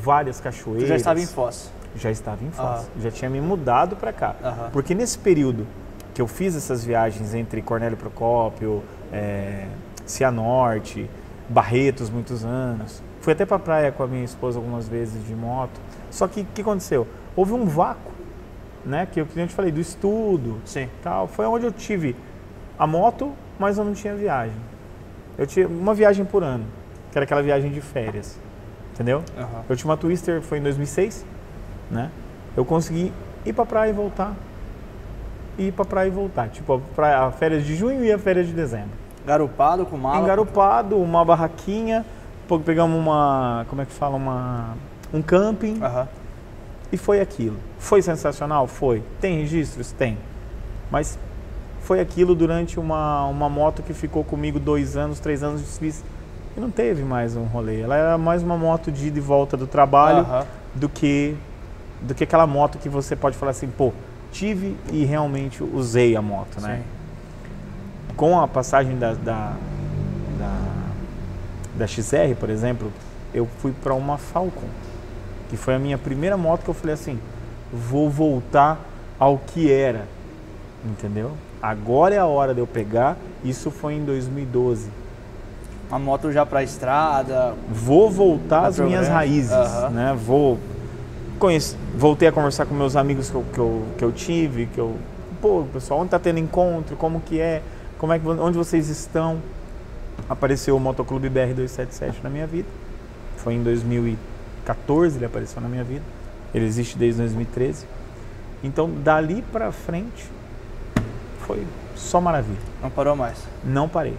várias 0.00 0.38
cachoeiras. 0.38 0.84
Tu 0.84 0.88
já 0.88 0.94
estava 0.94 1.18
em 1.18 1.26
Foz. 1.26 1.68
Já 1.96 2.12
estava 2.12 2.44
em 2.44 2.50
Foz. 2.52 2.68
Aham. 2.68 2.84
Já 3.00 3.10
tinha 3.10 3.28
me 3.28 3.40
mudado 3.40 3.96
para 3.96 4.12
cá. 4.12 4.36
Aham. 4.40 4.70
Porque 4.72 4.94
nesse 4.94 5.18
período 5.18 5.66
que 6.14 6.22
eu 6.22 6.28
fiz 6.28 6.54
essas 6.54 6.84
viagens 6.84 7.34
entre 7.34 7.60
Cornélio 7.60 7.96
Procópio, 7.96 8.84
é, 9.12 9.66
Cianorte, 10.06 11.10
Barretos, 11.48 12.08
muitos 12.08 12.44
anos. 12.44 13.02
Fui 13.20 13.32
até 13.32 13.44
para 13.44 13.58
praia 13.58 13.90
com 13.90 14.04
a 14.04 14.06
minha 14.06 14.24
esposa 14.24 14.60
algumas 14.60 14.86
vezes 14.86 15.26
de 15.26 15.34
moto. 15.34 15.80
Só 16.08 16.28
que 16.28 16.42
o 16.42 16.46
que 16.54 16.60
aconteceu? 16.60 17.04
Houve 17.34 17.52
um 17.52 17.64
vácuo, 17.64 18.13
né? 18.84 19.06
Que 19.10 19.20
eu, 19.20 19.26
que 19.26 19.38
eu 19.38 19.46
te 19.46 19.54
falei, 19.54 19.70
do 19.72 19.80
estudo, 19.80 20.60
Sim. 20.64 20.88
tal. 21.02 21.26
Foi 21.26 21.46
onde 21.46 21.64
eu 21.66 21.72
tive 21.72 22.14
a 22.78 22.86
moto, 22.86 23.32
mas 23.58 23.78
eu 23.78 23.84
não 23.84 23.92
tinha 23.94 24.14
viagem. 24.14 24.56
Eu 25.36 25.46
tinha 25.46 25.66
uma 25.66 25.94
viagem 25.94 26.24
por 26.24 26.42
ano, 26.42 26.64
que 27.10 27.18
era 27.18 27.24
aquela 27.24 27.42
viagem 27.42 27.70
de 27.70 27.80
férias, 27.80 28.38
entendeu? 28.92 29.22
Aham. 29.36 29.64
Eu 29.68 29.76
tinha 29.76 29.90
uma 29.90 29.96
Twister, 29.96 30.40
foi 30.42 30.58
em 30.58 30.62
2006, 30.62 31.24
né? 31.90 32.10
Eu 32.56 32.64
consegui 32.64 33.12
ir 33.44 33.52
pra 33.52 33.66
praia 33.66 33.90
e 33.90 33.92
voltar. 33.92 34.32
Ir 35.58 35.72
pra 35.72 35.84
praia 35.84 36.08
e 36.08 36.10
voltar. 36.10 36.48
Tipo, 36.48 36.74
a, 36.74 36.78
praia, 36.94 37.18
a 37.20 37.30
férias 37.32 37.64
de 37.64 37.74
junho 37.74 38.04
e 38.04 38.12
a 38.12 38.18
férias 38.18 38.46
de 38.46 38.52
dezembro. 38.52 39.04
Garupado 39.26 39.86
com 39.86 39.96
mala. 39.96 40.22
Engarupado, 40.22 40.96
uma 40.98 41.24
barraquinha, 41.24 42.04
pegamos 42.64 42.98
uma, 42.98 43.64
como 43.68 43.82
é 43.82 43.84
que 43.84 43.92
fala, 43.92 44.16
uma, 44.16 44.74
um 45.12 45.22
camping 45.22 45.82
Aham. 45.82 46.08
e 46.92 46.96
foi 46.96 47.20
aquilo. 47.20 47.56
Foi 47.84 48.00
sensacional? 48.00 48.66
Foi. 48.66 49.02
Tem 49.20 49.40
registros? 49.40 49.92
Tem. 49.92 50.16
Mas 50.90 51.18
foi 51.82 52.00
aquilo 52.00 52.34
durante 52.34 52.80
uma, 52.80 53.26
uma 53.26 53.46
moto 53.50 53.82
que 53.82 53.92
ficou 53.92 54.24
comigo 54.24 54.58
dois 54.58 54.96
anos, 54.96 55.20
três 55.20 55.42
anos 55.42 55.60
de 55.60 55.66
serviço 55.66 56.02
e 56.56 56.60
não 56.60 56.70
teve 56.70 57.02
mais 57.02 57.36
um 57.36 57.44
rolê. 57.44 57.82
Ela 57.82 57.96
era 57.96 58.16
mais 58.16 58.42
uma 58.42 58.56
moto 58.56 58.90
de 58.90 59.08
ida 59.08 59.18
e 59.18 59.20
volta 59.20 59.54
do 59.54 59.66
trabalho 59.66 60.20
Aham. 60.20 60.46
do 60.74 60.88
que 60.88 61.36
do 62.00 62.14
que 62.14 62.24
aquela 62.24 62.46
moto 62.46 62.78
que 62.78 62.88
você 62.88 63.14
pode 63.14 63.36
falar 63.36 63.50
assim, 63.50 63.68
pô, 63.68 63.92
tive 64.32 64.74
e 64.90 65.04
realmente 65.04 65.62
usei 65.62 66.16
a 66.16 66.22
moto, 66.22 66.62
né? 66.62 66.78
Sim. 66.78 68.14
Com 68.16 68.40
a 68.40 68.48
passagem 68.48 68.98
da, 68.98 69.12
da, 69.12 69.52
da, 70.38 70.56
da 71.76 71.86
XR, 71.86 72.34
por 72.40 72.48
exemplo, 72.48 72.90
eu 73.34 73.46
fui 73.58 73.72
para 73.72 73.92
uma 73.92 74.16
Falcon, 74.16 74.68
que 75.50 75.56
foi 75.56 75.74
a 75.74 75.78
minha 75.78 75.98
primeira 75.98 76.36
moto 76.38 76.62
que 76.62 76.70
eu 76.70 76.74
falei 76.74 76.94
assim, 76.94 77.18
vou 77.74 78.08
voltar 78.08 78.80
ao 79.18 79.38
que 79.38 79.70
era, 79.70 80.06
entendeu? 80.84 81.32
Agora 81.62 82.14
é 82.14 82.18
a 82.18 82.26
hora 82.26 82.54
de 82.54 82.60
eu 82.60 82.66
pegar, 82.66 83.16
isso 83.42 83.70
foi 83.70 83.94
em 83.94 84.04
2012. 84.04 84.88
Uma 85.88 85.98
moto 85.98 86.32
já 86.32 86.44
pra 86.44 86.62
estrada. 86.62 87.54
Vou 87.70 88.10
voltar 88.10 88.66
às 88.66 88.78
minhas 88.78 89.08
raízes, 89.08 89.52
Aham. 89.52 89.90
né? 89.90 90.18
Vou 90.18 90.58
conhece, 91.38 91.76
voltei 91.96 92.28
a 92.28 92.32
conversar 92.32 92.66
com 92.66 92.74
meus 92.74 92.96
amigos 92.96 93.28
que 93.30 93.36
eu, 93.36 93.44
que 93.52 93.58
eu, 93.58 93.82
que 93.98 94.04
eu 94.04 94.12
tive, 94.12 94.66
que 94.66 94.78
eu, 94.78 94.96
pô, 95.42 95.64
pessoal, 95.72 96.00
onde 96.00 96.10
tá 96.10 96.18
tendo 96.18 96.38
encontro, 96.38 96.96
como 96.96 97.20
que 97.20 97.40
é, 97.40 97.62
como 97.98 98.12
é 98.12 98.18
que, 98.18 98.26
onde 98.26 98.56
vocês 98.56 98.88
estão? 98.88 99.38
Apareceu 100.28 100.76
o 100.76 100.80
Motoclube 100.80 101.28
BR 101.28 101.52
277 101.54 102.20
na 102.22 102.30
minha 102.30 102.46
vida. 102.46 102.68
Foi 103.36 103.54
em 103.54 103.62
2014 103.62 105.18
ele 105.18 105.26
apareceu 105.26 105.60
na 105.60 105.68
minha 105.68 105.84
vida. 105.84 106.04
Ele 106.54 106.64
existe 106.66 106.96
desde 106.96 107.20
2013. 107.20 107.86
Então, 108.62 108.90
dali 108.90 109.42
pra 109.52 109.70
frente 109.72 110.30
foi 111.40 111.66
só 111.94 112.20
maravilha 112.20 112.58
Não 112.82 112.88
parou 112.90 113.14
mais. 113.16 113.36
não 113.62 113.88
parei. 113.88 114.16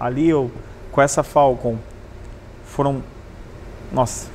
Ali 0.00 0.28
eu, 0.28 0.50
com 0.92 1.02
essa 1.02 1.22
Falcon, 1.22 1.76
foram. 2.64 3.02
Nossa. 3.92 4.28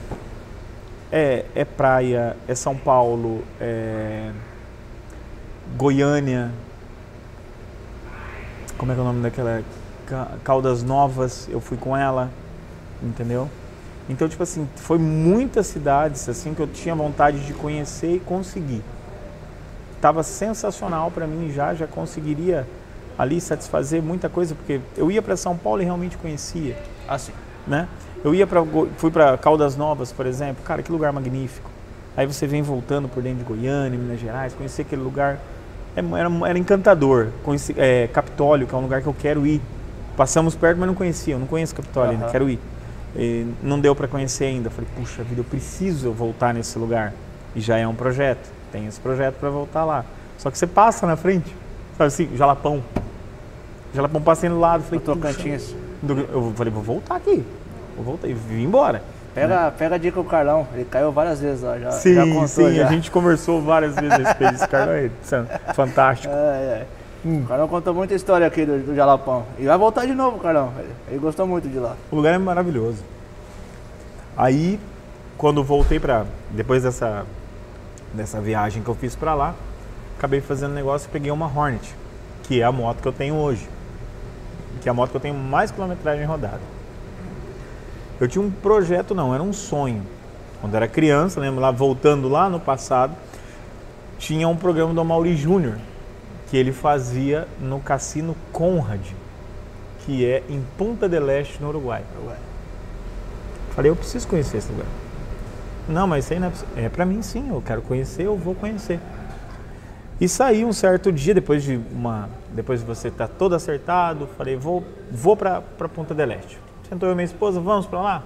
É, 1.11 1.45
é 1.55 1.65
praia, 1.65 2.35
é 2.47 2.53
São 2.55 2.75
Paulo, 2.75 3.43
é. 3.59 4.31
Goiânia. 5.77 6.51
Como 8.77 8.91
é 8.91 8.95
que 8.95 8.99
é 8.99 9.03
o 9.03 9.05
nome 9.07 9.21
daquela. 9.21 9.63
Ca- 10.07 10.31
Caldas 10.43 10.83
Novas, 10.83 11.47
eu 11.49 11.59
fui 11.61 11.77
com 11.77 11.95
ela, 11.95 12.29
entendeu? 13.01 13.49
Então, 14.09 14.27
tipo 14.27 14.43
assim, 14.43 14.67
foi 14.75 14.97
muitas 14.97 15.67
cidades 15.67 16.27
assim 16.27 16.53
que 16.53 16.59
eu 16.61 16.67
tinha 16.67 16.93
vontade 16.95 17.39
de 17.45 17.53
conhecer 17.53 18.15
e 18.15 18.19
conseguir. 18.19 18.81
Tava 20.01 20.23
sensacional 20.23 21.11
para 21.11 21.27
mim 21.27 21.51
já, 21.51 21.73
já 21.73 21.85
conseguiria 21.87 22.67
ali 23.17 23.39
satisfazer 23.39 24.01
muita 24.01 24.27
coisa, 24.27 24.55
porque 24.55 24.81
eu 24.97 25.11
ia 25.11 25.21
para 25.21 25.37
São 25.37 25.55
Paulo 25.55 25.81
e 25.81 25.85
realmente 25.85 26.17
conhecia, 26.17 26.75
Assim. 27.07 27.31
né? 27.67 27.87
Eu 28.23 28.33
ia 28.33 28.47
para 28.47 28.61
fui 28.97 29.11
para 29.11 29.37
Caldas 29.37 29.75
Novas, 29.75 30.11
por 30.11 30.25
exemplo, 30.25 30.63
cara, 30.63 30.81
que 30.81 30.91
lugar 30.91 31.13
magnífico. 31.13 31.69
Aí 32.17 32.25
você 32.25 32.45
vem 32.47 32.61
voltando 32.61 33.07
por 33.07 33.21
dentro 33.21 33.39
de 33.39 33.45
Goiânia, 33.45 33.97
Minas 33.97 34.19
Gerais, 34.19 34.53
conhecer 34.53 34.81
aquele 34.81 35.01
lugar 35.01 35.37
é- 35.95 35.99
era, 36.19 36.49
era 36.49 36.57
encantador. 36.59 37.27
Conheci, 37.43 37.75
é, 37.77 38.07
Capitólio, 38.07 38.65
que 38.67 38.73
é 38.73 38.77
um 38.77 38.81
lugar 38.81 39.01
que 39.01 39.07
eu 39.07 39.15
quero 39.17 39.45
ir. 39.45 39.61
Passamos 40.17 40.55
perto, 40.55 40.77
mas 40.77 40.87
não 40.87 40.95
conhecia. 40.95 41.35
Eu 41.35 41.39
não 41.39 41.47
conheço 41.47 41.75
Capitólio 41.75 42.11
ainda, 42.11 42.25
Aham. 42.25 42.31
quero 42.31 42.49
ir. 42.49 42.59
E 43.15 43.45
não 43.62 43.80
deu 43.80 43.95
para 43.95 44.08
conhecer 44.08 44.45
ainda. 44.45 44.69
Falei, 44.69 44.89
puxa 44.95 45.24
vida, 45.24 45.41
eu 45.41 45.45
preciso 45.45 46.12
voltar 46.12 46.54
nesse 46.54 46.78
lugar. 46.80 47.13
E 47.56 47.60
já 47.62 47.78
é 47.78 47.88
um 47.88 47.95
projeto. 47.95 48.50
Tem 48.71 48.86
esse 48.88 49.00
projeto 49.00 49.36
para 49.36 49.50
voltar 49.50 49.84
lá. 49.84 50.06
Só 50.38 50.50
que 50.50 50.58
você 50.58 50.65
passa 50.65 51.06
na 51.06 51.15
frente, 51.15 51.56
Sabe 51.97 52.08
assim, 52.08 52.30
jalapão. 52.36 52.82
Jalapão 53.93 54.21
passei 54.21 54.50
no 54.50 54.60
lado, 54.60 54.84
falei, 54.84 55.00
Tocantins. 55.00 55.76
Eu 56.32 56.54
falei, 56.56 56.74
vou 56.74 56.82
voltar 56.82 57.15
aqui. 57.15 57.45
Vou 57.95 58.06
voltar 58.06 58.28
e 58.28 58.34
vim 58.34 58.63
embora. 58.63 59.04
Pega, 59.36 59.71
pega 59.78 59.95
a 59.95 59.97
dica 59.97 60.15
com 60.15 60.21
o 60.21 60.26
Carlão. 60.26 60.67
Ele 60.74 60.86
caiu 60.86 61.12
várias 61.12 61.39
vezes 61.39 61.62
lá. 61.62 61.78
Já, 61.78 61.91
Sim, 61.91 62.15
já 62.15 62.24
contou, 62.26 62.47
sim, 62.47 62.74
já. 62.76 62.88
a 62.88 62.91
gente 62.91 63.12
conversou 63.12 63.62
várias 63.62 63.95
vezes 63.95 64.12
a 64.12 64.17
respeito 64.17 64.52
desse 64.54 64.67
cara, 64.67 65.00
é 65.00 65.10
fantástico. 65.74 66.34
É, 66.34 66.38
é. 66.38 66.88
Hum. 67.25 67.43
O 67.43 67.47
Carlão 67.47 67.67
contou 67.67 67.93
muita 67.93 68.15
história 68.15 68.47
aqui 68.47 68.65
do, 68.65 68.79
do 68.79 68.95
Jalapão. 68.95 69.45
E 69.60 69.65
vai 69.65 69.77
voltar 69.77 70.05
de 70.05 70.13
novo, 70.13 70.39
Carlão. 70.39 70.73
Ele, 70.77 70.93
ele 71.10 71.19
gostou 71.19 71.45
muito 71.45 71.69
de 71.69 71.77
lá. 71.77 71.95
O 72.12 72.15
lugar 72.15 72.34
é 72.34 72.38
maravilhoso. 72.38 73.03
Aí, 74.36 74.79
quando 75.38 75.63
voltei 75.63 75.99
para 75.99 76.25
depois 76.51 76.84
dessa 76.84 77.25
dessa 78.13 78.41
viagem 78.41 78.84
que 78.84 78.89
eu 78.89 78.95
fiz 78.95 79.15
para 79.15 79.34
lá, 79.34 79.55
acabei 80.17 80.41
fazendo 80.41 80.73
negócio 80.73 81.07
e 81.07 81.12
peguei 81.12 81.31
uma 81.31 81.45
Hornet, 81.45 81.95
que 82.43 82.62
é 82.62 82.63
a 82.63 82.71
moto 82.71 83.01
que 83.01 83.07
eu 83.07 83.13
tenho 83.13 83.36
hoje. 83.36 83.67
Que 84.81 84.89
é 84.89 84.91
a 84.91 84.93
moto 84.93 85.12
que 85.12 85.17
eu 85.17 85.21
tenho 85.21 85.36
mais 85.36 85.71
quilometragem 85.71 86.25
rodada. 86.25 86.62
Eu 88.19 88.27
tinha 88.27 88.43
um 88.43 88.51
projeto, 88.51 89.15
não, 89.15 89.34
era 89.34 89.41
um 89.41 89.53
sonho. 89.53 90.03
Quando 90.60 90.75
era 90.75 90.88
criança, 90.88 91.39
lembro 91.39 91.60
lá, 91.60 91.71
voltando 91.71 92.27
lá 92.27 92.49
no 92.49 92.60
passado, 92.60 93.15
tinha 94.19 94.47
um 94.47 94.55
programa 94.55 94.93
do 94.93 95.03
Mauri 95.03 95.36
Júnior, 95.36 95.77
que 96.51 96.57
ele 96.57 96.73
fazia 96.73 97.47
no 97.61 97.79
Cassino 97.79 98.35
Conrad, 98.51 98.99
que 99.99 100.25
é 100.25 100.43
em 100.49 100.61
Punta 100.77 101.07
del 101.07 101.29
Este, 101.29 101.61
no 101.61 101.69
Uruguai. 101.69 102.03
Ué. 102.27 102.35
Falei, 103.73 103.89
eu 103.89 103.95
preciso 103.95 104.27
conhecer 104.27 104.57
esse 104.57 104.69
lugar. 104.69 104.85
Não, 105.87 106.05
mas 106.05 106.25
isso 106.25 106.33
aí 106.33 106.39
não 106.41 106.51
é, 106.75 106.83
é 106.83 106.89
pra 106.89 107.05
mim 107.05 107.21
sim, 107.21 107.47
eu 107.49 107.63
quero 107.65 107.81
conhecer, 107.81 108.23
eu 108.23 108.35
vou 108.35 108.53
conhecer. 108.53 108.99
E 110.19 110.27
saí 110.27 110.65
um 110.65 110.73
certo 110.73 111.09
dia, 111.09 111.33
depois 111.33 111.63
de 111.63 111.79
uma. 111.89 112.29
Depois 112.51 112.81
de 112.81 112.85
você 112.85 113.07
estar 113.07 113.29
todo 113.29 113.55
acertado, 113.55 114.27
falei, 114.37 114.57
vou, 114.57 114.83
vou 115.09 115.37
pra 115.37 115.61
Punta 115.61 116.13
del 116.13 116.33
Este. 116.33 116.59
Sentou 116.89 117.07
eu 117.07 117.13
e 117.13 117.15
minha 117.15 117.23
esposa, 117.23 117.61
vamos 117.61 117.85
pra 117.85 118.01
lá? 118.01 118.23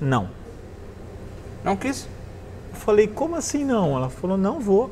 Não. 0.00 0.28
Não 1.62 1.76
quis? 1.76 2.08
Eu 2.72 2.80
falei, 2.80 3.06
como 3.06 3.36
assim 3.36 3.64
não? 3.64 3.94
Ela 3.94 4.10
falou, 4.10 4.36
não 4.36 4.58
vou. 4.58 4.90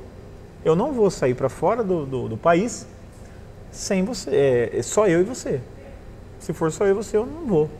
Eu 0.68 0.76
não 0.76 0.92
vou 0.92 1.10
sair 1.10 1.34
para 1.34 1.48
fora 1.48 1.82
do, 1.82 2.04
do, 2.04 2.28
do 2.28 2.36
país 2.36 2.86
sem 3.70 4.04
você. 4.04 4.30
É, 4.30 4.78
é 4.78 4.82
só 4.82 5.06
eu 5.06 5.20
e 5.20 5.24
você. 5.24 5.60
Se 6.38 6.52
for 6.52 6.70
só 6.70 6.84
eu 6.84 6.90
e 6.90 6.94
você, 6.94 7.16
eu 7.16 7.24
não 7.24 7.46
vou. 7.46 7.70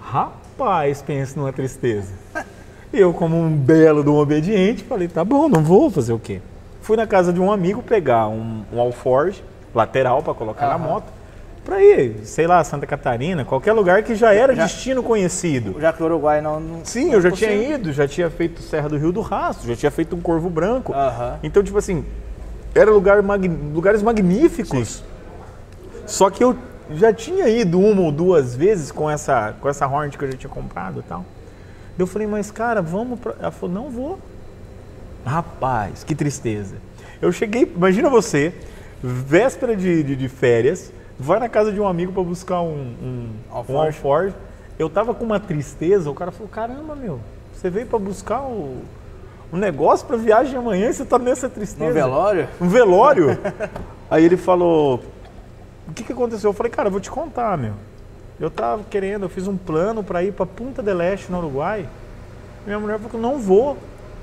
Rapaz, 0.00 1.02
pense 1.02 1.36
numa 1.36 1.52
tristeza. 1.52 2.12
Eu, 2.90 3.12
como 3.12 3.36
um 3.36 3.54
belo 3.54 4.02
de 4.02 4.08
um 4.08 4.16
obediente, 4.16 4.82
falei, 4.82 5.08
tá 5.08 5.22
bom, 5.22 5.46
não 5.46 5.62
vou 5.62 5.90
fazer 5.90 6.14
o 6.14 6.18
quê? 6.18 6.40
Fui 6.80 6.96
na 6.96 7.06
casa 7.06 7.34
de 7.34 7.38
um 7.38 7.52
amigo 7.52 7.82
pegar 7.82 8.28
um, 8.28 8.64
um 8.72 8.80
alforge 8.80 9.44
lateral 9.74 10.22
para 10.22 10.32
colocar 10.32 10.68
na 10.68 10.76
Aham. 10.76 10.84
moto. 10.84 11.12
Pra 11.68 11.82
ir, 11.84 12.20
sei 12.24 12.46
lá, 12.46 12.64
Santa 12.64 12.86
Catarina, 12.86 13.44
qualquer 13.44 13.74
lugar 13.74 14.02
que 14.02 14.14
já 14.14 14.32
era 14.32 14.54
Já- 14.54 14.62
destino 14.62 15.02
conhecido. 15.02 15.78
Já 15.78 15.92
que 15.92 16.02
o 16.02 16.06
Uruguai 16.06 16.40
não. 16.40 16.58
não 16.58 16.82
Sim, 16.82 17.08
não 17.08 17.12
eu 17.12 17.20
já 17.20 17.30
tinha 17.30 17.52
ido, 17.52 17.92
já 17.92 18.08
tinha 18.08 18.30
feito 18.30 18.62
Serra 18.62 18.88
do 18.88 18.96
Rio 18.96 19.12
do 19.12 19.20
Rastro, 19.20 19.68
já 19.68 19.76
tinha 19.76 19.90
feito 19.90 20.16
um 20.16 20.20
Corvo 20.22 20.48
Branco. 20.48 20.94
Aham. 20.94 21.38
Então, 21.42 21.62
tipo 21.62 21.76
assim, 21.76 22.06
eram 22.74 22.94
lugar 22.94 23.22
mag- 23.22 23.46
lugares 23.74 24.02
magníficos. 24.02 25.04
Só 26.06 26.30
que 26.30 26.42
eu 26.42 26.56
já 26.92 27.12
tinha 27.12 27.46
ido 27.50 27.78
uma 27.78 28.00
ou 28.00 28.10
duas 28.10 28.56
vezes 28.56 28.90
com 28.90 29.10
essa, 29.10 29.54
com 29.60 29.68
essa 29.68 29.86
Hornet 29.86 30.16
que 30.16 30.24
eu 30.24 30.32
já 30.32 30.38
tinha 30.38 30.50
comprado 30.50 31.00
e 31.00 31.02
tal. 31.02 31.22
Eu 31.98 32.06
falei, 32.06 32.26
mas 32.26 32.50
cara, 32.50 32.80
vamos 32.80 33.20
pra... 33.20 33.34
Ela 33.38 33.50
falou, 33.50 33.74
não 33.74 33.90
vou. 33.90 34.18
Rapaz, 35.22 36.02
que 36.02 36.14
tristeza. 36.14 36.76
Eu 37.20 37.30
cheguei, 37.30 37.70
imagina 37.76 38.08
você, 38.08 38.54
véspera 39.02 39.76
de, 39.76 40.02
de, 40.02 40.16
de 40.16 40.28
férias, 40.30 40.90
vai 41.18 41.40
na 41.40 41.48
casa 41.48 41.72
de 41.72 41.80
um 41.80 41.86
amigo 41.86 42.12
para 42.12 42.22
buscar 42.22 42.60
um, 42.60 42.94
um, 43.02 43.30
um 43.50 43.56
Alforge. 43.56 43.96
alforge. 43.96 44.34
Eu 44.78 44.88
tava 44.88 45.12
com 45.12 45.24
uma 45.24 45.40
tristeza, 45.40 46.10
o 46.10 46.14
cara 46.14 46.30
falou, 46.30 46.48
caramba, 46.48 46.94
meu, 46.94 47.18
você 47.52 47.68
veio 47.68 47.86
para 47.86 47.98
buscar 47.98 48.42
o, 48.42 48.76
um 49.52 49.56
negócio 49.56 50.06
para 50.06 50.16
viagem 50.16 50.56
amanhã 50.56 50.88
e 50.88 50.94
você 50.94 51.04
tá 51.04 51.18
nessa 51.18 51.48
tristeza. 51.48 51.88
No 51.88 51.92
velório? 51.92 52.48
Um 52.60 52.68
velório? 52.68 53.38
Aí 54.08 54.24
ele 54.24 54.36
falou, 54.36 55.02
o 55.88 55.92
que, 55.92 56.04
que 56.04 56.12
aconteceu? 56.12 56.50
Eu 56.50 56.54
falei, 56.54 56.70
cara, 56.70 56.86
eu 56.86 56.92
vou 56.92 57.00
te 57.00 57.10
contar, 57.10 57.58
meu. 57.58 57.72
Eu 58.38 58.50
tava 58.50 58.84
querendo, 58.88 59.24
eu 59.24 59.28
fiz 59.28 59.48
um 59.48 59.56
plano 59.56 60.04
para 60.04 60.22
ir 60.22 60.32
para 60.32 60.46
Punta 60.46 60.80
del 60.80 61.00
Este, 61.02 61.32
no 61.32 61.38
Uruguai. 61.38 61.88
Minha 62.64 62.78
mulher 62.78 62.98
falou 63.00 63.20
não 63.20 63.38
vou 63.38 63.76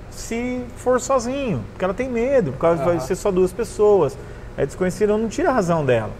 se 0.09 0.63
for 0.77 1.01
sozinho, 1.01 1.61
porque 1.71 1.83
ela 1.83 1.93
tem 1.93 2.09
medo, 2.09 2.51
porque 2.51 2.61
causa 2.61 2.83
vai 2.83 2.99
ser 3.01 3.15
só 3.15 3.29
duas 3.29 3.51
pessoas. 3.51 4.17
É 4.57 4.65
desconhecido, 4.65 5.09
eu 5.09 5.17
não 5.17 5.27
tiro 5.27 5.49
a 5.49 5.51
razão 5.51 5.85
dela. 5.85 6.11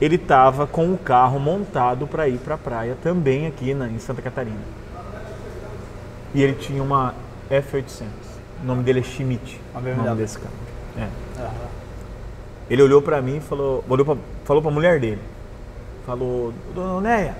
Ele 0.00 0.16
tava 0.16 0.66
com 0.66 0.92
o 0.92 0.98
carro 0.98 1.38
montado 1.38 2.06
para 2.06 2.28
ir 2.28 2.38
para 2.38 2.54
a 2.54 2.58
praia 2.58 2.96
também 3.02 3.46
aqui 3.46 3.74
na, 3.74 3.86
em 3.86 3.98
Santa 3.98 4.22
Catarina. 4.22 4.56
E 6.34 6.42
ele 6.42 6.54
tinha 6.54 6.82
uma 6.82 7.14
F800. 7.50 8.06
O 8.62 8.66
nome 8.66 8.82
dele 8.82 9.00
é 9.00 9.02
Schmidt. 9.02 9.60
O 9.74 9.80
nome 9.80 10.16
desse 10.16 10.38
carro. 10.38 10.54
É. 10.96 11.08
Aham. 11.40 11.70
Ele 12.70 12.82
olhou 12.82 13.02
pra 13.02 13.20
mim 13.20 13.38
e 13.38 13.40
falou, 13.40 13.84
olhou 13.88 14.06
pra, 14.06 14.16
falou 14.44 14.62
pra 14.62 14.70
mulher 14.70 15.00
dele. 15.00 15.20
Falou, 16.06 16.54
Dona 16.72 17.00
Neia, 17.00 17.36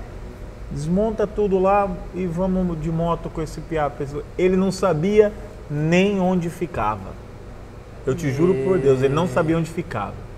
desmonta 0.70 1.24
tudo 1.26 1.58
lá 1.58 1.88
e 2.14 2.26
vamos 2.26 2.80
de 2.80 2.90
moto 2.90 3.30
com 3.30 3.40
esse 3.40 3.60
piá. 3.60 3.90
Ele 4.36 4.56
não 4.56 4.72
sabia 4.72 5.32
nem 5.70 6.20
onde 6.20 6.50
ficava. 6.50 7.12
Eu 8.04 8.14
te 8.14 8.32
juro 8.32 8.54
por 8.64 8.78
Deus, 8.78 9.02
ele 9.02 9.14
não 9.14 9.28
sabia 9.28 9.56
onde 9.56 9.70
ficava. 9.70 10.29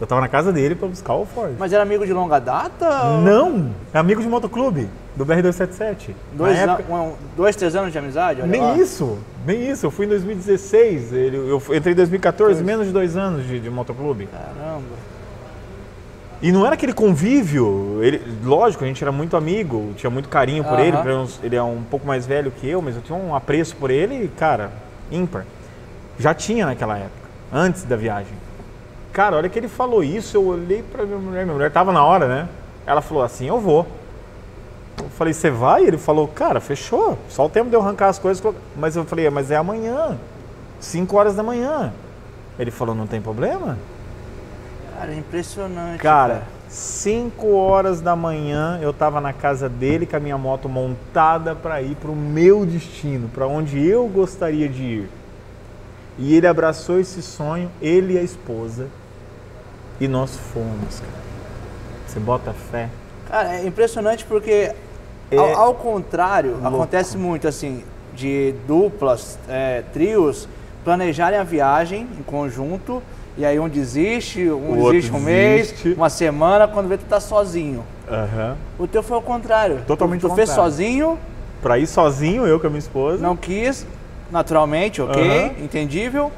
Eu 0.00 0.06
tava 0.06 0.20
na 0.22 0.28
casa 0.28 0.50
dele 0.50 0.74
pra 0.74 0.88
buscar 0.88 1.14
o 1.14 1.26
Ford. 1.26 1.52
Mas 1.58 1.72
era 1.72 1.82
amigo 1.82 2.06
de 2.06 2.12
longa 2.12 2.38
data? 2.38 2.88
ou- 3.06 3.20
Não! 3.20 3.70
É 3.92 3.98
amigo 3.98 4.22
de 4.22 4.28
motoclube, 4.28 4.88
do 5.14 5.26
BR-277. 5.26 6.14
Dois, 6.32 6.56
Na 6.64 6.72
época- 6.72 6.92
um- 6.94 7.12
dois, 7.36 7.54
três 7.54 7.76
anos 7.76 7.92
de 7.92 7.98
amizade? 7.98 8.42
Nem 8.42 8.62
lá. 8.62 8.76
isso, 8.76 9.18
nem 9.46 9.68
isso. 9.70 9.84
Eu 9.84 9.90
fui 9.90 10.06
em 10.06 10.08
2016, 10.08 11.12
ele, 11.12 11.36
eu 11.36 11.62
entrei 11.74 11.92
em 11.92 11.96
2014, 11.96 12.54
Dois. 12.54 12.66
menos 12.66 12.86
de 12.86 12.92
dois 12.92 13.14
anos 13.16 13.46
de, 13.46 13.60
de 13.60 13.68
motoclube. 13.68 14.26
Caramba. 14.26 15.10
E 16.42 16.50
não 16.50 16.64
era 16.64 16.72
aquele 16.74 16.94
convívio, 16.94 17.98
ele, 18.02 18.22
lógico, 18.42 18.82
a 18.82 18.86
gente 18.86 19.04
era 19.04 19.12
muito 19.12 19.36
amigo, 19.36 19.92
tinha 19.96 20.08
muito 20.08 20.30
carinho 20.30 20.64
por 20.64 20.78
ele, 20.80 20.96
ele 21.42 21.54
é 21.54 21.62
um 21.62 21.82
pouco 21.82 22.06
mais 22.06 22.26
velho 22.26 22.50
que 22.50 22.66
eu, 22.66 22.80
mas 22.80 22.96
eu 22.96 23.02
tinha 23.02 23.18
um 23.18 23.34
apreço 23.34 23.76
por 23.76 23.90
ele, 23.90 24.30
cara, 24.38 24.70
ímpar. 25.12 25.44
Já 26.18 26.32
tinha 26.32 26.64
naquela 26.64 26.96
época, 26.96 27.28
antes 27.52 27.82
da 27.84 27.94
viagem. 27.94 28.32
Cara, 29.20 29.36
a 29.36 29.38
hora 29.40 29.50
que 29.50 29.58
ele 29.58 29.68
falou 29.68 30.02
isso, 30.02 30.34
eu 30.34 30.46
olhei 30.46 30.82
pra 30.82 31.04
minha 31.04 31.18
mulher, 31.18 31.44
minha 31.44 31.54
mulher 31.54 31.70
tava 31.70 31.92
na 31.92 32.02
hora, 32.02 32.26
né? 32.26 32.48
Ela 32.86 33.02
falou 33.02 33.22
assim, 33.22 33.46
eu 33.46 33.60
vou. 33.60 33.86
Eu 34.98 35.10
falei, 35.10 35.34
você 35.34 35.50
vai? 35.50 35.84
Ele 35.84 35.98
falou, 35.98 36.26
cara, 36.26 36.58
fechou, 36.58 37.18
só 37.28 37.44
o 37.44 37.48
tempo 37.50 37.68
de 37.68 37.76
eu 37.76 37.82
arrancar 37.82 38.08
as 38.08 38.18
coisas. 38.18 38.40
colocar." 38.40 38.62
Mas 38.74 38.96
eu 38.96 39.04
falei, 39.04 39.28
mas 39.28 39.50
é 39.50 39.56
amanhã, 39.56 40.16
5 40.80 41.14
horas 41.14 41.36
da 41.36 41.42
manhã. 41.42 41.92
Ele 42.58 42.70
falou, 42.70 42.94
não 42.94 43.06
tem 43.06 43.20
problema? 43.20 43.76
Cara, 44.96 45.12
é 45.12 45.16
impressionante. 45.16 45.98
Cara, 45.98 46.44
5 46.70 47.46
horas 47.52 48.00
da 48.00 48.16
manhã 48.16 48.78
eu 48.80 48.90
tava 48.90 49.20
na 49.20 49.34
casa 49.34 49.68
dele 49.68 50.06
com 50.06 50.16
a 50.16 50.20
minha 50.20 50.38
moto 50.38 50.66
montada 50.66 51.54
para 51.54 51.82
ir 51.82 51.94
para 51.96 52.10
o 52.10 52.16
meu 52.16 52.64
destino, 52.64 53.28
para 53.28 53.46
onde 53.46 53.86
eu 53.86 54.08
gostaria 54.08 54.66
de 54.66 54.82
ir. 54.82 55.10
E 56.18 56.34
ele 56.34 56.46
abraçou 56.46 56.98
esse 56.98 57.20
sonho, 57.20 57.70
ele 57.82 58.14
e 58.14 58.18
a 58.18 58.22
esposa, 58.22 58.88
e 60.00 60.08
nós 60.08 60.36
fomos, 60.36 61.00
cara. 61.00 61.12
Você 62.06 62.18
bota 62.18 62.52
fé? 62.70 62.88
Cara, 63.28 63.56
é 63.56 63.66
impressionante 63.66 64.24
porque, 64.24 64.72
É 65.30 65.36
ao, 65.36 65.54
ao 65.56 65.74
contrário, 65.74 66.52
louco. 66.52 66.66
acontece 66.66 67.16
muito 67.16 67.46
assim, 67.46 67.84
de 68.14 68.54
duplas, 68.66 69.38
é, 69.48 69.84
trios, 69.92 70.48
planejarem 70.84 71.38
a 71.38 71.44
viagem 71.44 72.08
em 72.18 72.22
conjunto, 72.22 73.02
e 73.38 73.44
aí 73.44 73.60
um 73.60 73.68
desiste, 73.68 74.50
um 74.50 74.72
O 74.80 74.90
desiste 74.90 75.12
um 75.12 75.20
mês, 75.20 75.68
desiste. 75.70 75.92
uma 75.96 76.10
semana, 76.10 76.66
quando 76.66 76.88
vê 76.88 76.96
tu 76.96 77.04
tá 77.04 77.20
sozinho. 77.20 77.84
Aham. 78.08 78.56
O 78.78 78.88
teu 78.88 79.02
foi 79.02 79.18
o 79.18 79.22
contrário. 79.22 79.82
Totalmente 79.86 80.22
tu, 80.22 80.28
tu 80.28 80.34
fez 80.34 80.50
sozinho, 80.50 81.18
Pra 81.62 81.78
ir 81.78 81.86
sozinho, 81.86 82.46
eu 82.46 82.58
com 82.58 82.66
a 82.66 82.70
minha 82.70 82.78
esposa. 82.78 83.22
não 83.22 83.36
quis, 83.36 83.86
naturalmente, 84.32 85.00
ok, 85.02 85.22
Aham. 85.22 85.62
entendível. 85.62 86.32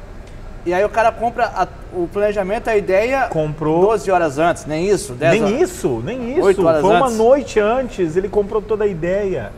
E 0.64 0.72
aí 0.72 0.85
o 0.85 0.88
cara 0.88 1.11
compra 1.11 1.46
a- 1.57 1.66
o 1.92 2.07
planejamento, 2.12 2.68
a 2.68 2.77
ideia 2.77 3.27
Comprou. 3.29 3.81
12 3.83 4.11
horas 4.11 4.38
antes, 4.38 4.64
nem 4.64 4.88
isso? 4.88 5.12
10 5.14 5.33
Nem 5.40 5.42
horas. 5.57 5.61
isso, 5.70 6.03
nem 6.05 6.33
isso. 6.37 6.42
Oito 6.46 6.64
horas 6.66 6.81
Foi 6.81 6.90
uma 6.96 7.07
antes. 7.07 7.18
noite 7.18 7.61
antes, 7.61 8.16
ele 8.16 8.29
comprou 8.29 8.62
toda 8.62 8.85
a 8.85 8.87
ideia. 8.87 9.51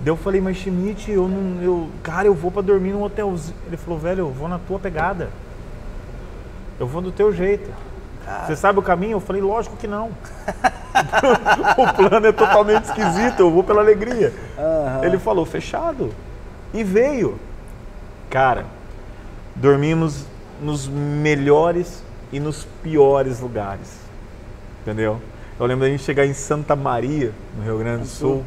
Daí 0.00 0.08
eu 0.10 0.16
falei, 0.16 0.40
mas 0.40 0.56
Schmidt, 0.56 1.10
eu 1.10 1.28
não. 1.28 1.62
Eu, 1.62 1.88
cara, 2.02 2.26
eu 2.26 2.34
vou 2.34 2.50
pra 2.50 2.60
dormir 2.62 2.90
num 2.92 3.02
hotelzinho. 3.02 3.56
Ele 3.66 3.76
falou, 3.76 3.98
velho, 3.98 4.20
eu 4.20 4.30
vou 4.30 4.48
na 4.48 4.58
tua 4.58 4.78
pegada. 4.78 5.28
Eu 6.80 6.86
vou 6.86 7.00
do 7.00 7.12
teu 7.12 7.32
jeito. 7.32 7.70
Você 8.46 8.56
sabe 8.56 8.78
o 8.78 8.82
caminho? 8.82 9.12
Eu 9.12 9.20
falei, 9.20 9.40
lógico 9.40 9.76
que 9.76 9.86
não. 9.86 10.10
o 11.78 11.92
plano 12.08 12.26
é 12.26 12.32
totalmente 12.32 12.84
esquisito, 12.84 13.40
eu 13.40 13.50
vou 13.50 13.62
pela 13.62 13.80
alegria. 13.82 14.32
Aham. 14.58 15.04
Ele 15.04 15.18
falou, 15.18 15.44
fechado. 15.46 16.10
E 16.72 16.82
veio. 16.82 17.38
Cara, 18.30 18.64
dormimos 19.56 20.24
nos 20.60 20.88
melhores 20.88 22.02
e 22.32 22.40
nos 22.40 22.64
piores 22.82 23.40
lugares. 23.40 23.98
Entendeu? 24.82 25.20
Eu 25.58 25.66
lembro 25.66 25.84
da 25.84 25.90
gente 25.90 26.02
chegar 26.02 26.26
em 26.26 26.34
Santa 26.34 26.74
Maria, 26.74 27.32
no 27.56 27.62
Rio 27.62 27.78
Grande 27.78 28.02
do 28.02 28.08
Sul. 28.08 28.44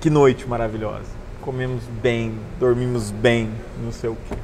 Que 0.00 0.10
noite 0.10 0.46
maravilhosa. 0.48 1.20
Comemos 1.40 1.84
bem, 2.02 2.34
dormimos 2.58 3.10
bem, 3.10 3.50
não 3.82 3.92
sei 3.92 4.10
o 4.10 4.16
quê. 4.28 4.36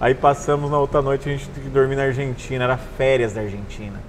Aí 0.00 0.14
passamos 0.14 0.70
na 0.70 0.78
outra 0.78 1.00
noite, 1.00 1.28
a 1.28 1.32
gente 1.32 1.48
tinha 1.50 1.64
que 1.64 1.70
dormir 1.70 1.96
na 1.96 2.02
Argentina, 2.02 2.64
era 2.64 2.76
férias 2.76 3.34
da 3.34 3.42
Argentina. 3.42 4.00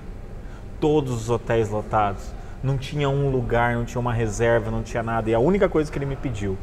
Todos 0.80 1.14
os 1.14 1.30
hotéis 1.30 1.70
lotados. 1.70 2.24
Não 2.64 2.78
tinha 2.78 3.10
um 3.10 3.30
lugar, 3.30 3.76
não 3.76 3.86
tinha 3.86 4.00
uma 4.00 4.14
reserva, 4.14 4.72
não 4.72 4.82
tinha 4.82 5.04
nada. 5.04 5.30
E 5.30 5.36
a 5.36 5.40
única 5.40 5.68
coisa 5.68 5.92
que 5.92 5.98
ele 5.98 6.06
me 6.06 6.16
pediu, 6.16 6.58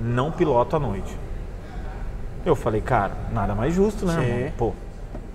não 0.00 0.32
piloto 0.32 0.74
à 0.74 0.80
noite. 0.80 1.14
Eu 2.44 2.56
falei, 2.56 2.80
cara, 2.80 3.12
nada 3.32 3.54
mais 3.54 3.74
justo, 3.74 4.04
né, 4.04 4.14
Sim. 4.14 4.52
Pô, 4.56 4.72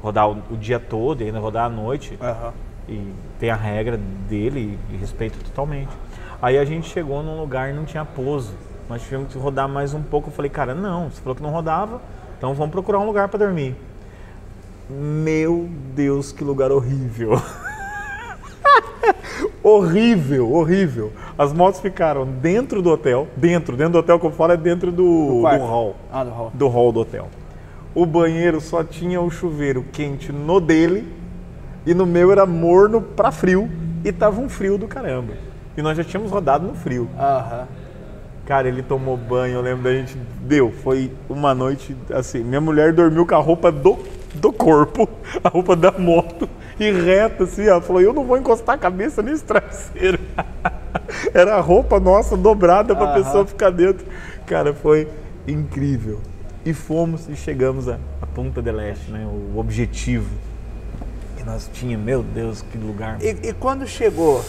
rodar 0.02 0.30
o, 0.30 0.42
o 0.52 0.58
dia 0.58 0.80
todo 0.80 1.22
e 1.22 1.26
ainda 1.26 1.40
rodar 1.40 1.66
à 1.66 1.70
noite. 1.70 2.18
Aham. 2.22 2.54
E 2.90 3.14
tem 3.40 3.50
a 3.50 3.56
regra 3.56 3.98
dele 4.30 4.80
e 4.90 4.96
respeito 4.96 5.38
totalmente. 5.44 5.92
Aí 6.42 6.58
a 6.58 6.64
gente 6.64 6.88
chegou 6.90 7.22
num 7.22 7.40
lugar 7.40 7.70
e 7.70 7.74
não 7.74 7.84
tinha 7.84 8.06
pouso. 8.06 8.54
Nós 8.90 9.02
tivemos 9.02 9.32
que 9.32 9.38
rodar 9.38 9.68
mais 9.68 9.94
um 9.94 10.02
pouco. 10.02 10.30
Eu 10.30 10.34
falei, 10.34 10.50
cara, 10.50 10.74
não, 10.74 11.10
você 11.10 11.20
falou 11.22 11.36
que 11.36 11.44
não 11.44 11.50
rodava, 11.50 12.02
então 12.38 12.54
vamos 12.54 12.72
procurar 12.72 13.00
um 13.00 13.06
lugar 13.06 13.28
para 13.28 13.40
dormir. 13.40 13.76
Meu 14.90 15.70
Deus, 15.94 16.32
que 16.32 16.44
lugar 16.44 16.72
horrível. 16.72 17.32
horrível, 19.68 20.52
horrível. 20.54 21.12
As 21.38 21.52
motos 21.54 21.80
ficaram 21.80 22.26
dentro 22.26 22.82
do 22.82 22.90
hotel, 22.90 23.28
dentro, 23.36 23.76
dentro 23.76 23.94
do 23.94 24.00
hotel 24.00 24.20
que 24.20 24.26
eu 24.26 24.32
falo 24.32 24.54
é 24.54 24.58
dentro 24.58 24.92
do, 24.92 25.36
do 25.36 25.42
quarto. 25.42 25.66
hall 25.66 25.96
Ah, 26.12 26.24
do 26.24 26.30
hall. 26.32 26.52
do 26.54 26.68
hall 26.68 26.92
do 26.92 27.00
hotel. 27.02 27.28
O 27.94 28.06
banheiro 28.06 28.62
só 28.62 28.84
tinha 28.84 29.20
o 29.20 29.30
chuveiro 29.30 29.84
quente 29.92 30.32
no 30.32 30.60
dele 30.60 31.08
e 31.86 31.94
no 31.94 32.06
meu 32.06 32.32
era 32.32 32.46
morno 32.46 33.02
pra 33.02 33.32
frio 33.32 33.70
e 34.04 34.12
tava 34.12 34.40
um 34.40 34.48
frio 34.50 34.78
do 34.78 34.88
caramba. 34.88 35.34
E 35.76 35.82
nós 35.82 35.98
já 35.98 36.04
tínhamos 36.04 36.32
rodado 36.32 36.66
no 36.68 36.74
frio. 36.74 37.10
Aham. 37.20 37.68
Cara, 38.46 38.68
ele 38.70 38.82
tomou 38.82 39.18
banho, 39.18 39.56
eu 39.56 39.62
lembro 39.62 39.84
da 39.84 39.92
gente. 39.92 40.16
Deu, 40.42 40.72
foi 40.72 41.12
uma 41.30 41.54
noite 41.54 41.96
assim. 42.14 42.44
Minha 42.44 42.62
mulher 42.62 42.94
dormiu 42.94 43.26
com 43.26 43.36
a 43.36 43.40
roupa 43.40 43.70
do, 43.72 43.98
do 44.36 44.54
corpo, 44.54 45.10
a 45.44 45.50
roupa 45.50 45.76
da 45.76 45.92
moto, 45.92 46.48
e 46.80 46.92
reta 46.92 47.44
assim. 47.46 47.66
Ela 47.68 47.82
falou: 47.82 48.02
Eu 48.02 48.14
não 48.14 48.24
vou 48.26 48.38
encostar 48.38 48.76
a 48.76 48.78
cabeça 48.78 49.22
nesse 49.22 49.44
travesseiro. 49.44 50.20
Era 51.34 51.56
a 51.56 51.60
roupa 51.62 52.00
nossa 52.00 52.36
dobrada 52.36 52.96
pra 52.96 53.06
Aham. 53.12 53.24
pessoa 53.24 53.46
ficar 53.46 53.70
dentro. 53.70 54.06
Cara, 54.46 54.74
foi 54.74 55.08
incrível. 55.48 56.20
E 56.66 56.74
fomos 56.74 57.30
e 57.30 57.36
chegamos 57.36 57.88
a, 57.88 57.98
a 58.22 58.26
Punta 58.26 58.62
del 58.62 58.80
Este, 58.82 59.10
né? 59.12 59.26
O 59.26 59.58
objetivo. 59.58 60.30
E 61.40 61.44
nós 61.44 61.70
tínhamos, 61.72 62.06
meu 62.06 62.22
Deus, 62.24 62.62
que 62.62 62.78
lugar. 62.78 63.18
E, 63.22 63.50
e 63.50 63.54
quando 63.54 63.88
chegou, 63.88 64.44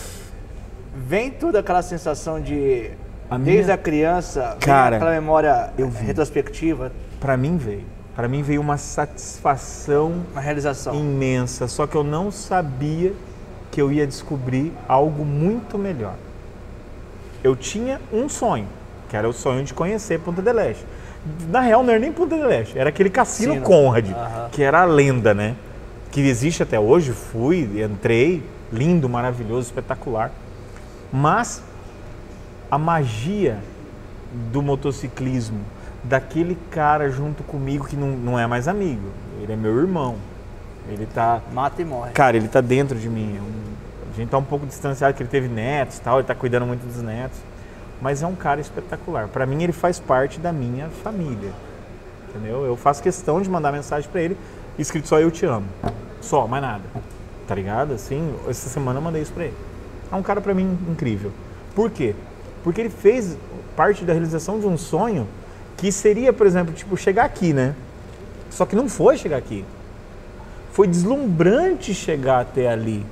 vem 0.96 1.30
toda 1.30 1.60
aquela 1.60 1.82
sensação 1.82 2.40
de. 2.40 2.90
A 3.30 3.36
desde 3.36 3.62
minha- 3.64 3.74
a 3.74 3.78
criança, 3.78 4.56
Cara, 4.58 4.96
aquela 4.96 5.10
memória 5.12 5.70
retrospectiva, 6.06 6.90
Pra 7.20 7.36
mim 7.36 7.56
veio. 7.58 7.84
Pra 8.18 8.26
mim 8.26 8.42
veio 8.42 8.60
uma 8.60 8.76
satisfação 8.76 10.24
uma 10.32 10.40
realização. 10.40 10.92
imensa, 10.92 11.68
só 11.68 11.86
que 11.86 11.94
eu 11.94 12.02
não 12.02 12.32
sabia 12.32 13.12
que 13.70 13.80
eu 13.80 13.92
ia 13.92 14.04
descobrir 14.04 14.72
algo 14.88 15.24
muito 15.24 15.78
melhor. 15.78 16.14
Eu 17.44 17.54
tinha 17.54 18.00
um 18.12 18.28
sonho, 18.28 18.66
que 19.08 19.16
era 19.16 19.28
o 19.28 19.32
sonho 19.32 19.62
de 19.62 19.72
conhecer 19.72 20.18
Punta 20.18 20.42
del 20.42 20.58
Este. 20.58 20.84
Na 21.48 21.60
real, 21.60 21.84
não 21.84 21.90
era 21.90 22.00
nem 22.00 22.10
Punta 22.10 22.36
del 22.36 22.50
Este, 22.50 22.76
era 22.76 22.88
aquele 22.88 23.08
cassino 23.08 23.54
Cassino. 23.54 23.64
Conrad, 23.64 24.06
que 24.50 24.64
era 24.64 24.80
a 24.80 24.84
lenda, 24.84 25.32
né? 25.32 25.54
Que 26.10 26.20
existe 26.22 26.60
até 26.60 26.80
hoje. 26.80 27.12
Fui, 27.12 27.84
entrei, 27.84 28.42
lindo, 28.72 29.08
maravilhoso, 29.08 29.68
espetacular. 29.68 30.32
Mas 31.12 31.62
a 32.68 32.76
magia 32.76 33.60
do 34.50 34.60
motociclismo, 34.60 35.60
daquele 36.08 36.56
cara 36.70 37.10
junto 37.10 37.42
comigo 37.42 37.86
que 37.86 37.96
não, 37.96 38.08
não 38.08 38.38
é 38.38 38.46
mais 38.46 38.66
amigo, 38.66 39.08
ele 39.40 39.52
é 39.52 39.56
meu 39.56 39.78
irmão. 39.78 40.16
Ele 40.88 41.06
tá. 41.06 41.42
Mata 41.52 41.82
e 41.82 41.84
morre. 41.84 42.12
Cara, 42.12 42.36
ele 42.36 42.48
tá 42.48 42.62
dentro 42.62 42.98
de 42.98 43.08
mim. 43.10 43.36
é 43.36 44.10
A 44.10 44.16
gente 44.16 44.30
tá 44.30 44.38
um 44.38 44.44
pouco 44.44 44.66
distanciado, 44.66 45.14
que 45.14 45.22
ele 45.22 45.28
teve 45.28 45.46
netos 45.46 45.98
e 45.98 46.00
tal, 46.00 46.18
ele 46.18 46.26
tá 46.26 46.34
cuidando 46.34 46.64
muito 46.64 46.84
dos 46.86 47.02
netos. 47.02 47.38
Mas 48.00 48.22
é 48.22 48.26
um 48.26 48.34
cara 48.34 48.60
espetacular. 48.60 49.28
Pra 49.28 49.44
mim, 49.44 49.62
ele 49.62 49.72
faz 49.72 50.00
parte 50.00 50.40
da 50.40 50.50
minha 50.50 50.88
família. 50.88 51.52
Entendeu? 52.28 52.64
Eu 52.64 52.74
faço 52.74 53.02
questão 53.02 53.40
de 53.40 53.50
mandar 53.50 53.70
mensagem 53.70 54.08
pra 54.10 54.22
ele, 54.22 54.36
escrito 54.78 55.08
só 55.08 55.20
eu 55.20 55.30
te 55.30 55.44
amo. 55.44 55.66
Só, 56.22 56.46
mais 56.46 56.62
nada. 56.62 56.84
Tá 57.46 57.54
ligado? 57.54 57.92
Assim, 57.92 58.34
essa 58.48 58.68
semana 58.68 58.98
eu 58.98 59.02
mandei 59.02 59.20
isso 59.20 59.32
pra 59.32 59.44
ele. 59.44 59.54
É 60.10 60.14
um 60.14 60.22
cara 60.22 60.40
pra 60.40 60.54
mim 60.54 60.78
incrível. 60.88 61.32
Por 61.74 61.90
quê? 61.90 62.14
Porque 62.64 62.80
ele 62.80 62.90
fez 62.90 63.36
parte 63.76 64.04
da 64.04 64.12
realização 64.12 64.58
de 64.58 64.66
um 64.66 64.76
sonho 64.76 65.26
que 65.78 65.90
seria, 65.92 66.32
por 66.32 66.46
exemplo, 66.46 66.74
tipo, 66.74 66.96
chegar 66.96 67.24
aqui, 67.24 67.54
né? 67.54 67.74
Só 68.50 68.66
que 68.66 68.76
não 68.76 68.88
foi 68.88 69.16
chegar 69.16 69.36
aqui. 69.36 69.64
Foi 70.72 70.86
deslumbrante 70.86 71.94
chegar 71.94 72.40
até 72.40 72.68
ali. 72.68 73.06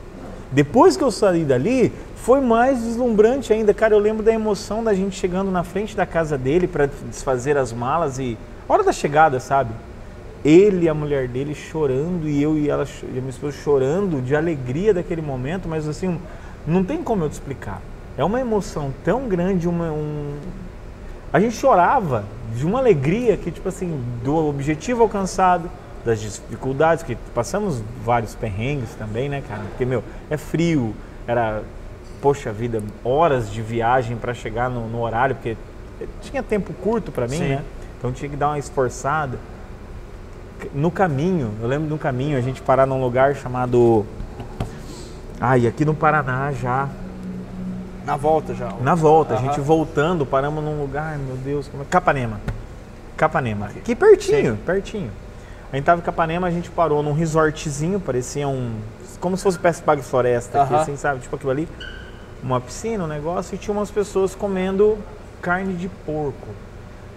Depois 0.50 0.96
que 0.96 1.04
eu 1.04 1.10
saí 1.10 1.44
dali, 1.44 1.92
foi 2.16 2.40
mais 2.40 2.82
deslumbrante 2.82 3.52
ainda. 3.52 3.72
Cara, 3.72 3.94
eu 3.94 3.98
lembro 4.00 4.22
da 4.22 4.32
emoção 4.32 4.82
da 4.82 4.92
gente 4.92 5.16
chegando 5.16 5.50
na 5.50 5.62
frente 5.62 5.96
da 5.96 6.04
casa 6.04 6.36
dele 6.36 6.66
para 6.66 6.86
desfazer 7.08 7.56
as 7.56 7.72
malas 7.72 8.18
e. 8.18 8.36
Hora 8.68 8.82
da 8.82 8.92
chegada, 8.92 9.38
sabe? 9.38 9.70
Ele 10.44 10.86
e 10.86 10.88
a 10.88 10.94
mulher 10.94 11.28
dele 11.28 11.54
chorando 11.54 12.28
e 12.28 12.42
eu 12.42 12.58
e 12.58 12.68
ela 12.68 12.84
e 13.04 13.18
a 13.18 13.20
minha 13.20 13.30
esposa 13.30 13.56
chorando 13.56 14.20
de 14.20 14.34
alegria 14.34 14.92
daquele 14.92 15.22
momento, 15.22 15.68
mas 15.68 15.88
assim, 15.88 16.20
não 16.66 16.82
tem 16.82 17.00
como 17.00 17.24
eu 17.24 17.28
te 17.28 17.34
explicar. 17.34 17.80
É 18.18 18.24
uma 18.24 18.40
emoção 18.40 18.92
tão 19.04 19.28
grande, 19.28 19.68
uma, 19.68 19.92
um, 19.92 20.34
a 21.36 21.40
gente 21.40 21.54
chorava 21.54 22.24
de 22.56 22.64
uma 22.64 22.78
alegria 22.78 23.36
que, 23.36 23.50
tipo 23.50 23.68
assim, 23.68 24.02
do 24.24 24.34
objetivo 24.34 25.02
alcançado, 25.02 25.70
das 26.02 26.18
dificuldades, 26.18 27.04
que 27.04 27.14
passamos 27.34 27.82
vários 28.02 28.34
perrengues 28.34 28.94
também, 28.94 29.28
né, 29.28 29.42
cara? 29.46 29.60
Porque, 29.68 29.84
meu, 29.84 30.02
é 30.30 30.38
frio, 30.38 30.94
era, 31.26 31.62
poxa 32.22 32.50
vida, 32.50 32.82
horas 33.04 33.52
de 33.52 33.60
viagem 33.60 34.16
para 34.16 34.32
chegar 34.32 34.70
no, 34.70 34.88
no 34.88 35.02
horário, 35.02 35.34
porque 35.34 35.58
tinha 36.22 36.42
tempo 36.42 36.72
curto 36.72 37.12
para 37.12 37.28
mim, 37.28 37.36
Sim. 37.36 37.48
né? 37.48 37.62
Então 37.98 38.12
tinha 38.12 38.30
que 38.30 38.36
dar 38.36 38.48
uma 38.48 38.58
esforçada. 38.58 39.38
No 40.72 40.90
caminho, 40.90 41.52
eu 41.60 41.68
lembro 41.68 41.86
no 41.86 41.98
caminho, 41.98 42.38
a 42.38 42.40
gente 42.40 42.62
parar 42.62 42.86
num 42.86 43.02
lugar 43.02 43.36
chamado. 43.36 44.06
Ai, 45.38 45.66
aqui 45.66 45.84
no 45.84 45.92
Paraná 45.92 46.50
já, 46.52 46.88
Na 48.06 48.16
volta 48.16 48.54
já. 48.54 48.72
na 48.80 48.94
volta, 48.94 49.34
a 49.34 49.36
gente 49.36 49.60
voltando, 49.60 50.24
paramos 50.24 50.62
num 50.62 50.80
lugar, 50.80 51.18
meu 51.18 51.36
Deus, 51.36 51.66
como 51.66 51.82
é? 51.82 51.86
Capanema. 51.86 52.40
Capanema. 53.16 53.66
Aqui 53.66 53.96
pertinho, 53.96 54.56
pertinho. 54.64 55.10
A 55.72 55.76
gente 55.76 55.84
tava 55.84 56.00
em 56.00 56.04
Capanema, 56.04 56.46
a 56.46 56.50
gente 56.50 56.70
parou 56.70 57.02
num 57.02 57.12
resortzinho, 57.12 57.98
parecia 57.98 58.46
um. 58.46 58.76
Como 59.18 59.36
se 59.36 59.42
fosse 59.42 59.58
Peste 59.58 59.82
Pague 59.82 60.02
Floresta, 60.02 60.62
aqui, 60.62 60.74
assim, 60.74 60.96
sabe? 60.96 61.20
Tipo 61.20 61.34
aquilo 61.34 61.50
ali. 61.50 61.68
Uma 62.42 62.60
piscina, 62.60 63.02
um 63.02 63.08
negócio, 63.08 63.56
e 63.56 63.58
tinha 63.58 63.74
umas 63.76 63.90
pessoas 63.90 64.34
comendo 64.34 64.96
carne 65.42 65.74
de 65.74 65.88
porco. 65.88 66.48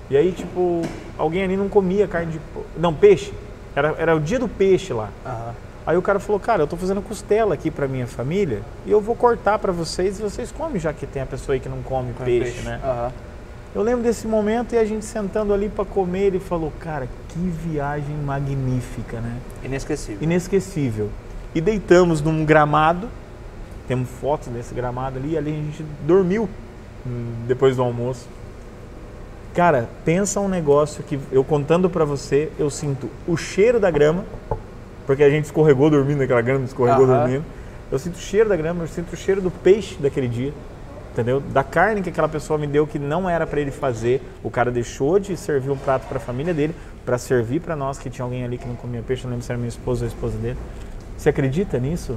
E 0.09 0.17
aí, 0.17 0.31
tipo, 0.31 0.81
alguém 1.17 1.43
ali 1.43 1.55
não 1.55 1.69
comia 1.69 2.07
carne 2.07 2.31
de 2.31 2.39
porco. 2.39 2.67
Não, 2.77 2.91
peixe. 2.91 3.31
Era, 3.75 3.93
era 3.99 4.15
o 4.15 4.19
dia 4.19 4.39
do 4.39 4.47
peixe 4.47 4.91
lá. 4.91 5.09
Aham. 5.23 5.53
Aí 5.89 5.97
o 5.97 6.03
cara 6.03 6.19
falou, 6.19 6.39
cara, 6.39 6.61
eu 6.61 6.67
tô 6.67 6.77
fazendo 6.77 7.01
costela 7.01 7.55
aqui 7.55 7.71
pra 7.71 7.87
minha 7.87 8.05
família 8.05 8.61
e 8.85 8.91
eu 8.91 9.01
vou 9.01 9.15
cortar 9.15 9.57
pra 9.57 9.71
vocês 9.71 10.19
e 10.19 10.21
vocês 10.21 10.51
comem, 10.51 10.79
já 10.79 10.93
que 10.93 11.07
tem 11.07 11.19
a 11.19 11.25
pessoa 11.25 11.55
aí 11.55 11.59
que 11.59 11.67
não 11.67 11.81
come 11.81 12.13
Com 12.13 12.25
peixe, 12.25 12.61
né? 12.61 12.79
Aham. 12.83 13.11
Eu 13.73 13.81
lembro 13.81 14.03
desse 14.03 14.27
momento 14.27 14.75
e 14.75 14.77
a 14.77 14.85
gente 14.85 15.03
sentando 15.03 15.51
ali 15.51 15.67
pra 15.67 15.83
comer, 15.83 16.25
ele 16.25 16.39
falou, 16.39 16.71
cara, 16.79 17.09
que 17.29 17.39
viagem 17.39 18.15
magnífica, 18.17 19.19
né? 19.19 19.35
Inesquecível. 19.63 20.21
Inesquecível. 20.21 21.09
E 21.55 21.59
deitamos 21.59 22.21
num 22.21 22.45
gramado, 22.45 23.09
temos 23.87 24.07
fotos 24.21 24.47
desse 24.49 24.75
gramado 24.75 25.17
ali, 25.17 25.31
e 25.31 25.37
ali 25.39 25.49
a 25.49 25.55
gente 25.55 25.83
dormiu 26.05 26.47
hum, 27.03 27.33
depois 27.47 27.75
do 27.75 27.81
almoço. 27.81 28.27
Cara, 29.55 29.89
pensa 30.05 30.39
um 30.39 30.47
negócio 30.47 31.03
que 31.03 31.19
eu 31.31 31.43
contando 31.43 31.89
pra 31.89 32.05
você, 32.05 32.51
eu 32.59 32.69
sinto 32.69 33.09
o 33.27 33.35
cheiro 33.35 33.79
da 33.79 33.89
grama, 33.89 34.23
porque 35.09 35.23
a 35.23 35.29
gente 35.29 35.45
escorregou 35.45 35.89
dormindo 35.89 36.19
naquela 36.19 36.39
grama, 36.39 36.65
escorregou 36.65 37.05
Aham. 37.05 37.17
dormindo. 37.21 37.43
Eu 37.91 37.97
sinto 37.97 38.13
o 38.17 38.19
cheiro 38.19 38.47
da 38.47 38.55
grama, 38.55 38.83
eu 38.83 38.87
sinto 38.87 39.11
o 39.13 39.15
cheiro 39.17 39.41
do 39.41 39.49
peixe 39.49 39.95
daquele 39.99 40.27
dia, 40.27 40.53
entendeu? 41.11 41.39
Da 41.39 41.63
carne 41.63 42.03
que 42.03 42.09
aquela 42.09 42.29
pessoa 42.29 42.59
me 42.59 42.67
deu 42.67 42.85
que 42.85 42.99
não 42.99 43.27
era 43.27 43.47
pra 43.47 43.59
ele 43.59 43.71
fazer. 43.71 44.21
O 44.43 44.51
cara 44.51 44.69
deixou 44.69 45.17
de 45.17 45.35
servir 45.35 45.71
um 45.71 45.75
prato 45.77 46.05
pra 46.07 46.19
família 46.19 46.53
dele 46.53 46.75
pra 47.03 47.17
servir 47.17 47.59
pra 47.59 47.75
nós 47.75 47.97
que 47.97 48.07
tinha 48.07 48.23
alguém 48.23 48.43
ali 48.43 48.59
que 48.59 48.67
não 48.67 48.75
comia 48.75 49.01
peixe, 49.01 49.23
não 49.23 49.31
lembro 49.31 49.43
se 49.43 49.51
era 49.51 49.57
minha 49.57 49.67
esposa 49.69 50.05
ou 50.05 50.11
a 50.11 50.13
esposa 50.13 50.37
dele. 50.37 50.57
Você 51.17 51.29
acredita 51.29 51.79
nisso? 51.79 52.15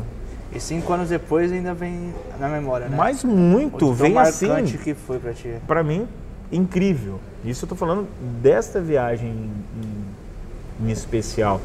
E 0.54 0.60
cinco 0.60 0.92
anos 0.92 1.08
depois 1.08 1.50
ainda 1.50 1.72
vem 1.72 2.12
na 2.38 2.46
memória, 2.46 2.90
né? 2.90 2.94
Mas 2.94 3.24
O 3.24 3.28
muito, 3.28 3.78
tão 3.78 3.94
vem 3.94 4.18
assim. 4.18 4.48
marcante 4.48 4.76
que 4.76 4.92
foi 4.92 5.18
pra 5.18 5.32
ti. 5.32 5.54
Pra 5.66 5.82
mim, 5.82 6.06
incrível. 6.52 7.18
Isso 7.42 7.64
eu 7.64 7.70
tô 7.70 7.74
falando 7.74 8.06
desta 8.42 8.82
viagem 8.82 9.30
em, 9.30 10.84
em- 10.84 10.88
em 10.88 10.92
especial. 10.92 11.58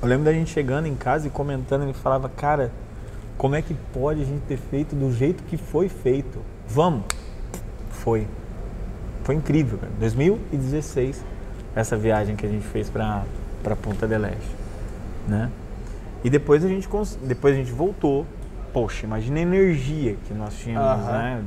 Eu 0.00 0.08
lembro 0.08 0.24
da 0.24 0.32
gente 0.32 0.50
chegando 0.50 0.86
em 0.86 0.94
casa 0.94 1.26
e 1.26 1.30
comentando, 1.30 1.82
ele 1.82 1.92
falava, 1.92 2.28
cara, 2.28 2.70
como 3.36 3.56
é 3.56 3.62
que 3.62 3.74
pode 3.92 4.22
a 4.22 4.24
gente 4.24 4.42
ter 4.42 4.56
feito 4.56 4.94
do 4.94 5.12
jeito 5.12 5.42
que 5.44 5.56
foi 5.56 5.88
feito? 5.88 6.38
Vamos! 6.68 7.04
Foi. 7.90 8.26
Foi 9.24 9.34
incrível, 9.34 9.78
cara. 9.78 9.92
2016, 9.98 11.24
essa 11.74 11.96
viagem 11.96 12.36
que 12.36 12.46
a 12.46 12.48
gente 12.48 12.66
fez 12.66 12.88
para 12.88 13.24
Ponta 13.82 14.06
del 14.06 14.24
Este, 14.24 14.56
né? 15.26 15.50
E 16.24 16.30
depois 16.30 16.64
a 16.64 16.68
gente 16.68 16.88
depois 17.22 17.54
a 17.54 17.56
gente 17.56 17.72
voltou. 17.72 18.24
Poxa, 18.72 19.06
imagina 19.06 19.38
a 19.38 19.42
energia 19.42 20.16
que 20.26 20.34
nós 20.34 20.54
tínhamos, 20.58 21.04
uhum. 21.04 21.12
né? 21.12 21.44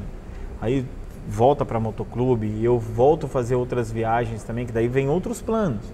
Aí 0.61 0.85
volta 1.27 1.65
para 1.65 1.79
motoclube 1.79 2.47
e 2.47 2.65
eu 2.65 2.79
volto 2.79 3.25
a 3.25 3.29
fazer 3.29 3.55
outras 3.55 3.91
viagens 3.91 4.43
também, 4.43 4.65
que 4.65 4.71
daí 4.71 4.87
vem 4.87 5.07
outros 5.07 5.41
planos. 5.41 5.85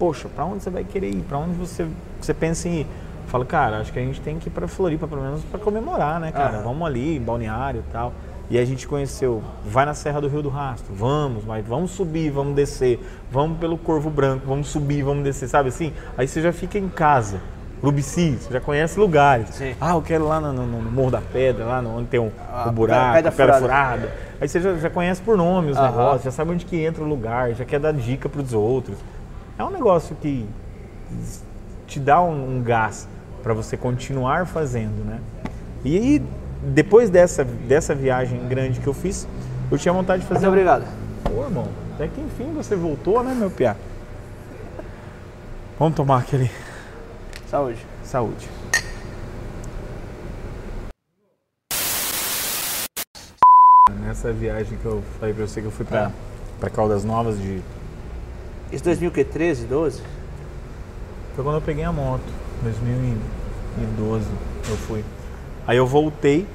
Poxa, 0.00 0.30
para 0.34 0.46
onde 0.46 0.62
você 0.64 0.70
vai 0.70 0.82
querer 0.82 1.10
ir? 1.10 1.22
Para 1.28 1.36
onde 1.36 1.52
você 1.56 1.86
você 2.18 2.32
pensa 2.32 2.66
em 2.66 2.80
ir? 2.80 2.86
Fala, 3.26 3.44
cara, 3.44 3.80
acho 3.80 3.92
que 3.92 3.98
a 3.98 4.02
gente 4.02 4.18
tem 4.22 4.38
que 4.38 4.48
ir 4.48 4.50
para 4.50 4.66
Floripa 4.66 5.06
pelo 5.06 5.20
menos 5.20 5.44
para 5.44 5.60
comemorar, 5.60 6.18
né, 6.18 6.32
cara? 6.32 6.56
Uhum. 6.56 6.64
Vamos 6.64 6.86
ali, 6.86 7.20
balneário 7.20 7.84
e 7.86 7.92
tal. 7.92 8.14
E 8.48 8.58
a 8.58 8.64
gente 8.64 8.88
conheceu, 8.88 9.42
vai 9.64 9.84
na 9.84 9.92
Serra 9.92 10.20
do 10.20 10.26
Rio 10.26 10.42
do 10.42 10.48
Rastro, 10.48 10.92
vamos, 10.94 11.44
mas 11.44 11.64
vamos 11.64 11.90
subir, 11.90 12.30
vamos 12.30 12.56
descer, 12.56 12.98
vamos 13.30 13.58
pelo 13.58 13.76
Corvo 13.76 14.10
Branco, 14.10 14.44
vamos 14.46 14.68
subir, 14.68 15.02
vamos 15.02 15.22
descer, 15.22 15.48
sabe 15.48 15.68
assim? 15.68 15.92
Aí 16.16 16.26
você 16.26 16.40
já 16.40 16.52
fica 16.52 16.78
em 16.78 16.88
casa. 16.88 17.38
Rubici, 17.82 18.38
você 18.40 18.52
já 18.52 18.60
conhece 18.60 18.98
lugares. 18.98 19.50
Sim. 19.50 19.74
Ah, 19.80 19.92
eu 19.92 20.02
quero 20.02 20.24
ir 20.24 20.28
lá 20.28 20.40
no, 20.40 20.52
no, 20.52 20.66
no, 20.66 20.90
Morro 20.90 21.10
da 21.10 21.20
Pedra, 21.20 21.64
lá 21.64 21.80
no, 21.82 21.98
onde 21.98 22.08
tem 22.08 22.20
um, 22.20 22.30
ah, 22.50 22.68
um 22.68 22.72
buraco, 22.72 23.14
pedra, 23.14 23.32
pedra 23.32 23.58
furada. 23.58 23.98
furada. 23.98 24.12
Aí 24.40 24.48
você 24.48 24.60
já, 24.60 24.74
já, 24.76 24.90
conhece 24.90 25.20
por 25.22 25.36
nome 25.36 25.70
os 25.70 25.78
negócios, 25.78 26.24
já 26.24 26.30
sabe 26.30 26.52
onde 26.52 26.64
que 26.64 26.82
entra 26.82 27.04
o 27.04 27.06
lugar, 27.06 27.52
já 27.52 27.64
quer 27.64 27.78
dar 27.78 27.92
dica 27.92 28.28
para 28.28 28.40
os 28.40 28.52
outros. 28.52 28.96
É 29.60 29.62
um 29.62 29.68
negócio 29.68 30.16
que 30.16 30.48
te 31.86 32.00
dá 32.00 32.18
um, 32.22 32.56
um 32.56 32.62
gás 32.62 33.06
para 33.42 33.52
você 33.52 33.76
continuar 33.76 34.46
fazendo, 34.46 35.04
né? 35.04 35.20
E 35.84 35.98
aí, 35.98 36.22
depois 36.62 37.10
dessa, 37.10 37.44
dessa 37.44 37.94
viagem 37.94 38.48
grande 38.48 38.80
que 38.80 38.86
eu 38.86 38.94
fiz, 38.94 39.28
eu 39.70 39.76
tinha 39.76 39.92
vontade 39.92 40.22
de 40.22 40.28
fazer... 40.28 40.46
Muito 40.46 40.52
obrigado. 40.52 40.86
Pô, 41.24 41.44
irmão, 41.44 41.68
até 41.92 42.08
que 42.08 42.22
enfim 42.22 42.54
você 42.54 42.74
voltou, 42.74 43.22
né, 43.22 43.34
meu 43.34 43.50
piá? 43.50 43.76
Vamos 45.78 45.94
tomar 45.94 46.20
aquele 46.20 46.50
Saúde. 47.46 47.84
Saúde. 48.02 48.48
Nessa 54.06 54.32
viagem 54.32 54.78
que 54.78 54.86
eu 54.86 55.02
falei 55.18 55.34
pra 55.34 55.46
você 55.46 55.60
que 55.60 55.66
eu 55.66 55.70
fui 55.70 55.84
pra, 55.84 56.04
é. 56.04 56.10
pra 56.58 56.70
Caldas 56.70 57.04
Novas 57.04 57.38
de. 57.38 57.60
Isso 58.72 58.84
2013, 58.84 59.66
12? 59.66 60.02
Foi 61.34 61.44
quando 61.44 61.56
eu 61.56 61.62
peguei 61.62 61.84
a 61.84 61.92
moto. 61.92 62.22
2012 62.62 64.26
eu 64.68 64.76
fui. 64.76 65.04
Aí 65.66 65.76
eu 65.76 65.86
voltei 65.86 66.46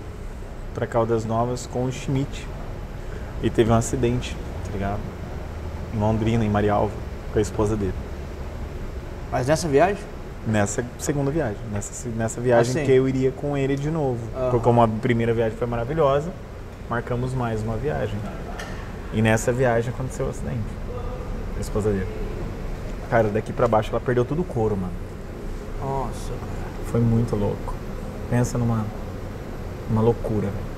pra 0.73 0.87
Caldas 0.87 1.25
Novas 1.25 1.67
com 1.67 1.85
o 1.85 1.91
Schmidt. 1.91 2.47
E 3.43 3.49
teve 3.49 3.71
um 3.71 3.75
acidente, 3.75 4.35
tá 4.65 4.71
ligado? 4.71 4.99
Em 5.93 5.99
Londrina, 5.99 6.45
em 6.45 6.49
Marialva, 6.49 6.93
com 7.33 7.39
a 7.39 7.41
esposa 7.41 7.75
dele. 7.75 7.93
Mas 9.31 9.47
nessa 9.47 9.67
viagem? 9.67 10.01
Nessa 10.47 10.85
segunda 10.97 11.31
viagem. 11.31 11.57
Nessa, 11.71 12.09
nessa 12.09 12.39
viagem 12.39 12.71
assim. 12.71 12.85
que 12.85 12.91
eu 12.91 13.09
iria 13.09 13.31
com 13.31 13.57
ele 13.57 13.75
de 13.75 13.91
novo. 13.91 14.19
Uhum. 14.35 14.51
Porque 14.51 14.63
como 14.63 14.81
a 14.81 14.87
primeira 14.87 15.33
viagem 15.33 15.57
foi 15.57 15.67
maravilhosa, 15.67 16.31
marcamos 16.89 17.33
mais 17.33 17.61
uma 17.61 17.75
viagem. 17.75 18.17
E 19.13 19.21
nessa 19.21 19.51
viagem 19.51 19.93
aconteceu 19.93 20.25
o 20.25 20.27
um 20.29 20.31
acidente. 20.31 20.84
A 21.57 21.59
esposa 21.59 21.91
dele. 21.91 22.07
Cara, 23.09 23.29
daqui 23.29 23.53
pra 23.53 23.67
baixo 23.67 23.89
ela 23.91 23.99
perdeu 23.99 24.25
todo 24.25 24.41
o 24.41 24.43
couro, 24.43 24.75
mano. 24.75 24.93
Nossa, 25.81 26.33
Foi 26.91 26.99
muito 26.99 27.35
louco. 27.35 27.73
Pensa 28.29 28.57
numa. 28.57 28.85
Uma 29.89 30.01
loucura, 30.01 30.47
velho. 30.47 30.75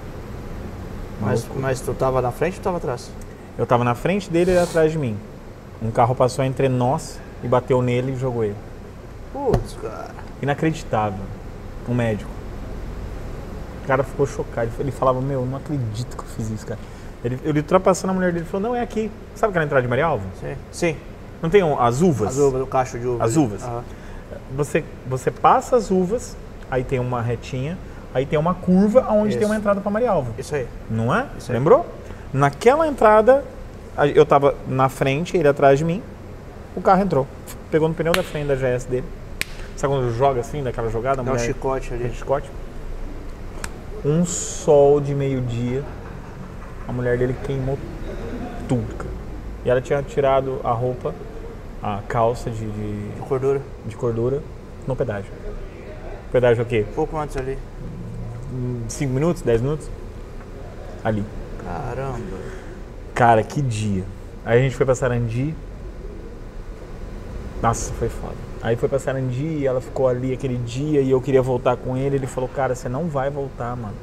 Mas, 1.22 1.42
loucura. 1.44 1.62
mas 1.62 1.82
tu 1.82 1.94
tava 1.94 2.22
na 2.22 2.32
frente 2.32 2.58
ou 2.58 2.64
tava 2.64 2.78
atrás? 2.78 3.10
Eu 3.58 3.66
tava 3.66 3.84
na 3.84 3.96
frente 3.96 4.30
dele 4.30 4.52
e 4.52 4.54
ele 4.54 4.60
atrás 4.60 4.92
de 4.92 4.98
mim. 4.98 5.18
Um 5.82 5.92
carro 5.92 6.14
passou 6.14 6.44
entre 6.44 6.68
nós 6.68 7.20
e 7.44 7.48
bateu 7.48 7.82
nele 7.82 8.14
e 8.14 8.16
jogou 8.16 8.44
ele. 8.44 8.56
Putz, 9.32 9.78
cara. 9.82 10.14
Inacreditável. 10.42 11.24
Um 11.88 11.94
médico. 11.94 12.30
O 13.84 13.88
cara 13.88 14.04
ficou 14.04 14.28
chocado. 14.28 14.70
Ele 14.80 14.92
falava, 14.92 15.22
meu, 15.22 15.46
não 15.46 15.58
acredito 15.58 16.18
que 16.18 16.24
eu 16.24 16.28
fiz 16.28 16.50
isso, 16.50 16.66
cara. 16.66 16.80
Ele, 17.28 17.40
ele 17.44 17.60
ultrapassando 17.60 18.12
a 18.12 18.14
mulher 18.14 18.32
dele 18.32 18.46
falou, 18.46 18.70
não, 18.70 18.76
é 18.76 18.82
aqui. 18.82 19.12
Sabe 19.36 19.52
aquela 19.52 19.66
entrada 19.66 19.82
de 19.82 19.88
Maria 19.88 20.06
Alva? 20.06 20.26
Sim. 20.40 20.56
Sim. 20.72 20.98
Não 21.42 21.50
tem 21.50 21.64
um, 21.64 21.80
as 21.80 22.02
uvas? 22.02 22.30
As 22.30 22.38
uvas, 22.38 22.62
o 22.62 22.66
cacho 22.66 22.98
de 22.98 23.06
uvas. 23.06 23.22
As 23.22 23.38
uvas. 23.38 23.64
Uhum. 23.64 23.82
Você, 24.56 24.84
você 25.06 25.30
passa 25.30 25.76
as 25.76 25.92
uvas, 25.92 26.36
aí 26.72 26.84
tem 26.84 27.00
uma 27.00 27.22
retinha, 27.22 27.78
aí 28.14 28.26
tem 28.26 28.40
uma 28.40 28.54
curva 28.54 29.06
onde 29.12 29.30
Isso. 29.30 29.40
tem 29.40 29.46
uma 29.46 29.56
entrada 29.56 29.82
para 29.82 29.92
Maria 29.92 30.12
Alva. 30.12 30.32
Isso 30.38 30.56
aí. 30.56 30.68
Não 30.90 31.14
é? 31.14 31.28
Isso 31.38 31.52
Lembrou? 31.52 31.86
Naquela 32.34 32.88
entrada, 32.88 33.44
eu 34.16 34.26
tava 34.26 34.56
na 34.68 34.90
frente, 34.90 35.38
ele 35.38 35.48
atrás 35.48 35.78
de 35.78 35.86
mim, 35.86 36.02
o 36.76 36.82
carro 36.82 37.02
entrou. 37.02 37.28
Pegou 37.70 37.88
no 37.88 37.94
pneu 37.94 38.14
da 38.14 38.24
frente 38.24 38.48
da 38.48 38.56
GS 38.56 38.86
dele. 38.86 39.06
Sabe 39.76 39.94
quando 39.94 40.12
joga 40.16 40.40
assim, 40.40 40.64
daquela 40.64 40.90
jogada? 40.90 41.22
Dá 41.22 41.32
um 41.32 41.38
chicote 41.38 41.94
ali. 41.94 42.06
Um 42.06 42.14
chicote. 42.14 42.50
Um 44.04 44.26
sol 44.26 45.00
de 45.00 45.14
meio-dia, 45.14 45.84
a 46.88 46.92
mulher 46.92 47.18
dele 47.18 47.36
queimou 47.46 47.78
tudo, 48.68 48.96
cara. 48.96 49.12
E 49.66 49.70
ela 49.70 49.82
tinha 49.82 50.02
tirado 50.02 50.62
a 50.64 50.72
roupa, 50.72 51.14
a 51.84 52.02
calça 52.08 52.50
de, 52.50 52.66
de, 52.66 53.10
de 53.12 53.22
cordura. 53.22 53.62
De 53.86 53.96
cordura 53.96 54.42
no 54.88 54.96
pedágio. 54.96 55.32
O 56.28 56.32
pedágio 56.32 56.62
é 56.62 56.64
o 56.64 56.68
quê? 56.68 56.86
Pouco 56.96 57.18
antes 57.18 57.36
ali. 57.36 57.58
5 58.88 59.14
minutos, 59.14 59.42
10 59.42 59.62
minutos? 59.62 59.90
Ali. 61.04 61.24
Caramba. 61.64 62.38
Cara, 63.14 63.44
que 63.44 63.62
dia. 63.62 64.04
Aí 64.46 64.60
a 64.60 64.62
gente 64.62 64.76
foi 64.76 64.86
pra 64.86 64.96
Sarandi. 64.96 65.54
Nossa, 67.62 67.92
foi 67.94 68.08
foda. 68.08 68.36
Aí 68.62 68.76
foi 68.76 68.88
pra 68.88 69.00
Sarandi 69.00 69.44
e 69.44 69.68
ela 69.68 69.82
ficou 69.82 70.08
ali 70.08 70.32
aquele 70.32 70.58
dia 70.58 71.02
e 71.02 71.12
eu 71.12 71.20
queria 71.20 71.42
voltar 71.42 71.76
com 71.76 71.98
ele. 71.98 72.16
Ele 72.16 72.28
falou, 72.28 72.50
cara, 72.50 72.74
você 72.74 72.88
não 72.88 73.08
vai 73.08 73.30
voltar, 73.30 73.76
mano. 73.76 73.96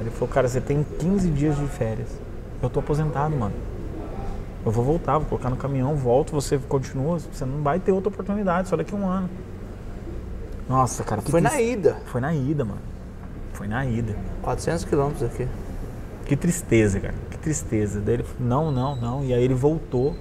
Ele 0.00 0.10
falou, 0.10 0.28
cara, 0.28 0.48
você 0.48 0.60
tem 0.60 0.84
15 0.98 1.30
dias 1.30 1.56
de 1.56 1.66
férias. 1.66 2.08
Eu 2.62 2.70
tô 2.70 2.80
aposentado, 2.80 3.34
mano. 3.36 3.54
Eu 4.64 4.70
vou 4.70 4.84
voltar, 4.84 5.18
vou 5.18 5.26
colocar 5.26 5.50
no 5.50 5.56
caminhão, 5.56 5.96
volto, 5.96 6.32
você 6.32 6.58
continua. 6.58 7.18
Você 7.18 7.44
não 7.44 7.62
vai 7.62 7.80
ter 7.80 7.92
outra 7.92 8.08
oportunidade, 8.08 8.68
só 8.68 8.76
daqui 8.76 8.94
a 8.94 8.98
um 8.98 9.06
ano. 9.06 9.28
Nossa, 10.68 11.02
cara. 11.02 11.20
Foi 11.22 11.40
na 11.40 11.60
ida. 11.60 11.96
Foi 12.06 12.20
na 12.20 12.34
ida, 12.34 12.64
mano. 12.64 12.80
Foi 13.52 13.66
na 13.66 13.84
ida. 13.84 14.16
400 14.42 14.84
quilômetros 14.84 15.22
aqui. 15.22 15.48
Que 16.24 16.36
tristeza, 16.36 17.00
cara. 17.00 17.14
Que 17.30 17.38
tristeza. 17.38 18.00
Daí 18.00 18.14
ele 18.14 18.22
falou, 18.22 18.48
não, 18.48 18.70
não, 18.70 18.96
não. 18.96 19.24
E 19.24 19.34
aí 19.34 19.42
ele 19.42 19.54
voltou 19.54 20.16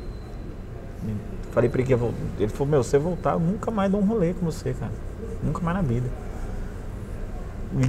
Falei 1.52 1.70
pra 1.70 1.80
ele 1.80 1.88
que 1.88 1.94
ia 1.94 1.98
voltar. 1.98 2.18
Ele 2.40 2.48
falou, 2.48 2.68
meu, 2.68 2.84
você 2.84 2.98
voltar, 2.98 3.34
eu 3.34 3.40
nunca 3.40 3.70
mais 3.70 3.92
dou 3.92 4.02
um 4.02 4.06
rolê 4.06 4.34
com 4.34 4.46
você, 4.46 4.74
cara. 4.74 4.92
Nunca 5.44 5.62
mais 5.62 5.78
na 5.78 5.84
vida. 5.84 6.10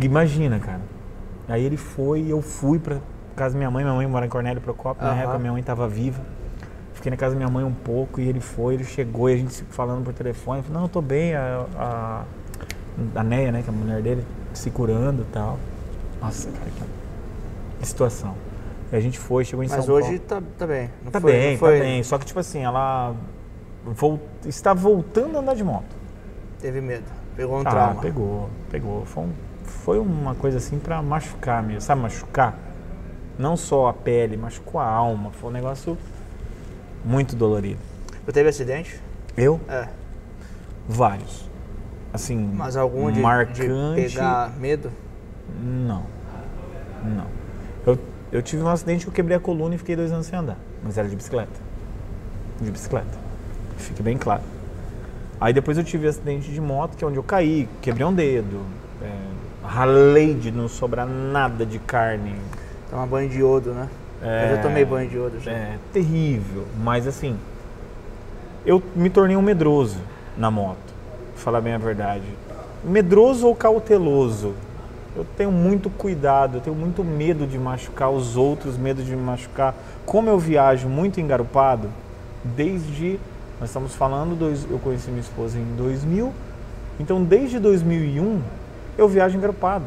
Imagina, 0.02 0.58
cara. 0.58 0.80
Aí 1.52 1.62
ele 1.66 1.76
foi, 1.76 2.24
eu 2.26 2.40
fui 2.40 2.78
pra 2.78 2.96
casa 3.36 3.52
da 3.52 3.58
minha 3.58 3.70
mãe, 3.70 3.84
minha 3.84 3.94
mãe 3.94 4.06
mora 4.06 4.24
em 4.24 4.28
Cornélio 4.30 4.62
Procópio, 4.62 5.06
na 5.06 5.14
época 5.14 5.38
minha 5.38 5.52
mãe 5.52 5.62
tava 5.62 5.86
viva. 5.86 6.22
Fiquei 6.94 7.10
na 7.10 7.16
casa 7.18 7.34
da 7.34 7.36
minha 7.36 7.50
mãe 7.50 7.62
um 7.62 7.74
pouco 7.74 8.22
e 8.22 8.26
ele 8.26 8.40
foi, 8.40 8.72
ele 8.72 8.84
chegou 8.84 9.28
e 9.28 9.34
a 9.34 9.36
gente 9.36 9.62
falando 9.64 10.02
por 10.02 10.14
telefone. 10.14 10.62
Falou, 10.62 10.78
não, 10.78 10.84
eu 10.86 10.88
tô 10.88 11.02
bem, 11.02 11.34
a, 11.34 11.66
a, 11.76 12.24
a 13.16 13.22
Neia, 13.22 13.52
né, 13.52 13.60
que 13.60 13.68
é 13.68 13.70
a 13.70 13.76
mulher 13.76 14.00
dele, 14.00 14.24
se 14.54 14.70
curando 14.70 15.20
e 15.20 15.24
tal. 15.26 15.58
Nossa, 16.22 16.50
cara, 16.50 16.70
que 17.78 17.86
situação. 17.86 18.34
E 18.90 18.96
a 18.96 19.00
gente 19.00 19.18
foi, 19.18 19.44
chegou 19.44 19.62
em 19.62 19.68
Mas 19.68 19.76
São 19.76 19.86
Paulo. 19.86 20.00
Mas 20.00 20.08
hoje 20.08 20.18
tá, 20.20 20.42
tá 20.56 20.66
bem. 20.66 20.88
Não 21.04 21.12
tá 21.12 21.20
foi, 21.20 21.32
bem, 21.32 21.58
foi... 21.58 21.78
tá 21.78 21.84
bem. 21.84 22.02
Só 22.02 22.16
que, 22.16 22.24
tipo 22.24 22.40
assim, 22.40 22.64
ela 22.64 23.14
está 24.46 24.72
voltando 24.72 25.36
a 25.36 25.40
andar 25.40 25.54
de 25.54 25.64
moto. 25.64 25.94
Teve 26.62 26.80
medo. 26.80 27.04
Pegou 27.36 27.58
um 27.58 27.60
ah, 27.60 27.70
trauma. 27.70 28.00
Pegou, 28.00 28.48
pegou. 28.70 29.04
Foi, 29.04 29.24
um, 29.24 29.32
foi 29.72 29.98
uma 29.98 30.34
coisa 30.34 30.58
assim 30.58 30.78
para 30.78 31.00
machucar 31.02 31.62
mesmo. 31.62 31.80
Sabe 31.80 32.00
machucar? 32.00 32.56
Não 33.38 33.56
só 33.56 33.88
a 33.88 33.92
pele, 33.92 34.36
machucou 34.36 34.80
a 34.80 34.86
alma. 34.86 35.30
Foi 35.32 35.50
um 35.50 35.52
negócio 35.52 35.96
muito 37.04 37.34
dolorido. 37.34 37.80
Você 38.24 38.32
teve 38.32 38.48
acidente? 38.48 39.00
Eu? 39.36 39.60
É. 39.68 39.88
Vários. 40.88 41.50
Assim, 42.12 42.36
Mas 42.36 42.76
algum 42.76 43.10
de, 43.10 43.20
marcante... 43.20 43.62
de 43.62 44.08
pegar 44.08 44.52
medo? 44.58 44.92
Não. 45.60 46.04
Não. 47.02 47.26
Eu, 47.86 47.98
eu 48.30 48.42
tive 48.42 48.62
um 48.62 48.68
acidente 48.68 49.04
que 49.04 49.10
eu 49.10 49.14
quebrei 49.14 49.36
a 49.36 49.40
coluna 49.40 49.74
e 49.74 49.78
fiquei 49.78 49.96
dois 49.96 50.12
anos 50.12 50.26
sem 50.26 50.38
andar. 50.38 50.58
Mas 50.82 50.98
era 50.98 51.08
de 51.08 51.16
bicicleta. 51.16 51.60
De 52.60 52.70
bicicleta 52.70 53.22
fique 53.82 54.02
bem 54.02 54.16
claro. 54.16 54.42
Aí 55.40 55.52
depois 55.52 55.76
eu 55.76 55.84
tive 55.84 56.06
acidente 56.06 56.50
de 56.50 56.60
moto, 56.60 56.96
que 56.96 57.04
é 57.04 57.06
onde 57.06 57.16
eu 57.16 57.22
caí, 57.22 57.68
quebrei 57.80 58.06
um 58.06 58.14
dedo, 58.14 58.60
é, 59.02 59.10
ralei 59.64 60.34
de 60.34 60.50
não 60.50 60.68
sobrar 60.68 61.06
nada 61.06 61.64
de 61.64 61.78
carne. 61.78 62.34
Tomar 62.90 63.06
banho 63.06 63.28
de 63.28 63.38
iodo, 63.38 63.72
né? 63.72 63.88
É, 64.22 64.50
eu 64.50 64.56
já 64.56 64.62
tomei 64.62 64.84
banho 64.84 65.08
de 65.08 65.16
iodo 65.16 65.40
já. 65.40 65.50
É 65.50 65.78
terrível, 65.92 66.66
mas 66.78 67.06
assim, 67.06 67.36
eu 68.64 68.82
me 68.94 69.10
tornei 69.10 69.36
um 69.36 69.42
medroso 69.42 69.98
na 70.36 70.50
moto. 70.50 70.92
falar 71.36 71.60
bem 71.60 71.74
a 71.74 71.78
verdade. 71.78 72.24
Medroso 72.84 73.46
ou 73.46 73.54
cauteloso? 73.54 74.54
Eu 75.14 75.26
tenho 75.36 75.52
muito 75.52 75.90
cuidado, 75.90 76.56
eu 76.56 76.60
tenho 76.60 76.76
muito 76.76 77.04
medo 77.04 77.46
de 77.46 77.58
machucar 77.58 78.10
os 78.10 78.36
outros, 78.36 78.78
medo 78.78 79.02
de 79.02 79.14
me 79.14 79.22
machucar. 79.22 79.74
Como 80.06 80.28
eu 80.30 80.38
viajo 80.38 80.88
muito 80.88 81.20
engarupado, 81.20 81.88
desde. 82.44 83.18
Nós 83.60 83.68
estamos 83.68 83.94
falando, 83.94 84.36
dois, 84.36 84.66
eu 84.68 84.78
conheci 84.78 85.10
minha 85.10 85.20
esposa 85.20 85.58
em 85.58 85.76
2000, 85.76 86.32
então 86.98 87.22
desde 87.22 87.60
2001 87.60 88.40
eu 88.98 89.08
viajo 89.08 89.36
engarupado. 89.36 89.86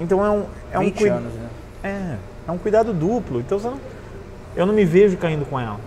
Então 0.00 0.24
é 0.24 0.30
um. 0.30 0.44
É 0.72 0.78
20 0.78 0.94
um 0.94 0.98
cui- 0.98 1.08
anos, 1.08 1.32
né? 1.34 1.48
É, 1.82 2.16
é 2.48 2.50
um 2.52 2.58
cuidado 2.58 2.92
duplo. 2.92 3.40
Então 3.40 3.58
você 3.58 3.68
não- 3.68 3.80
eu 4.56 4.66
não 4.66 4.74
me 4.74 4.84
vejo 4.84 5.16
caindo 5.16 5.44
com 5.44 5.58
ela. 5.58 5.78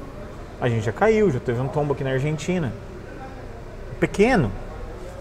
A 0.59 0.68
gente 0.70 0.84
já 0.86 0.91
caiu, 0.91 1.30
já 1.32 1.39
teve 1.39 1.59
um 1.61 1.68
tombo 1.68 1.93
aqui 1.93 2.03
na 2.03 2.11
Argentina. 2.11 2.72
Pequeno, 3.99 4.51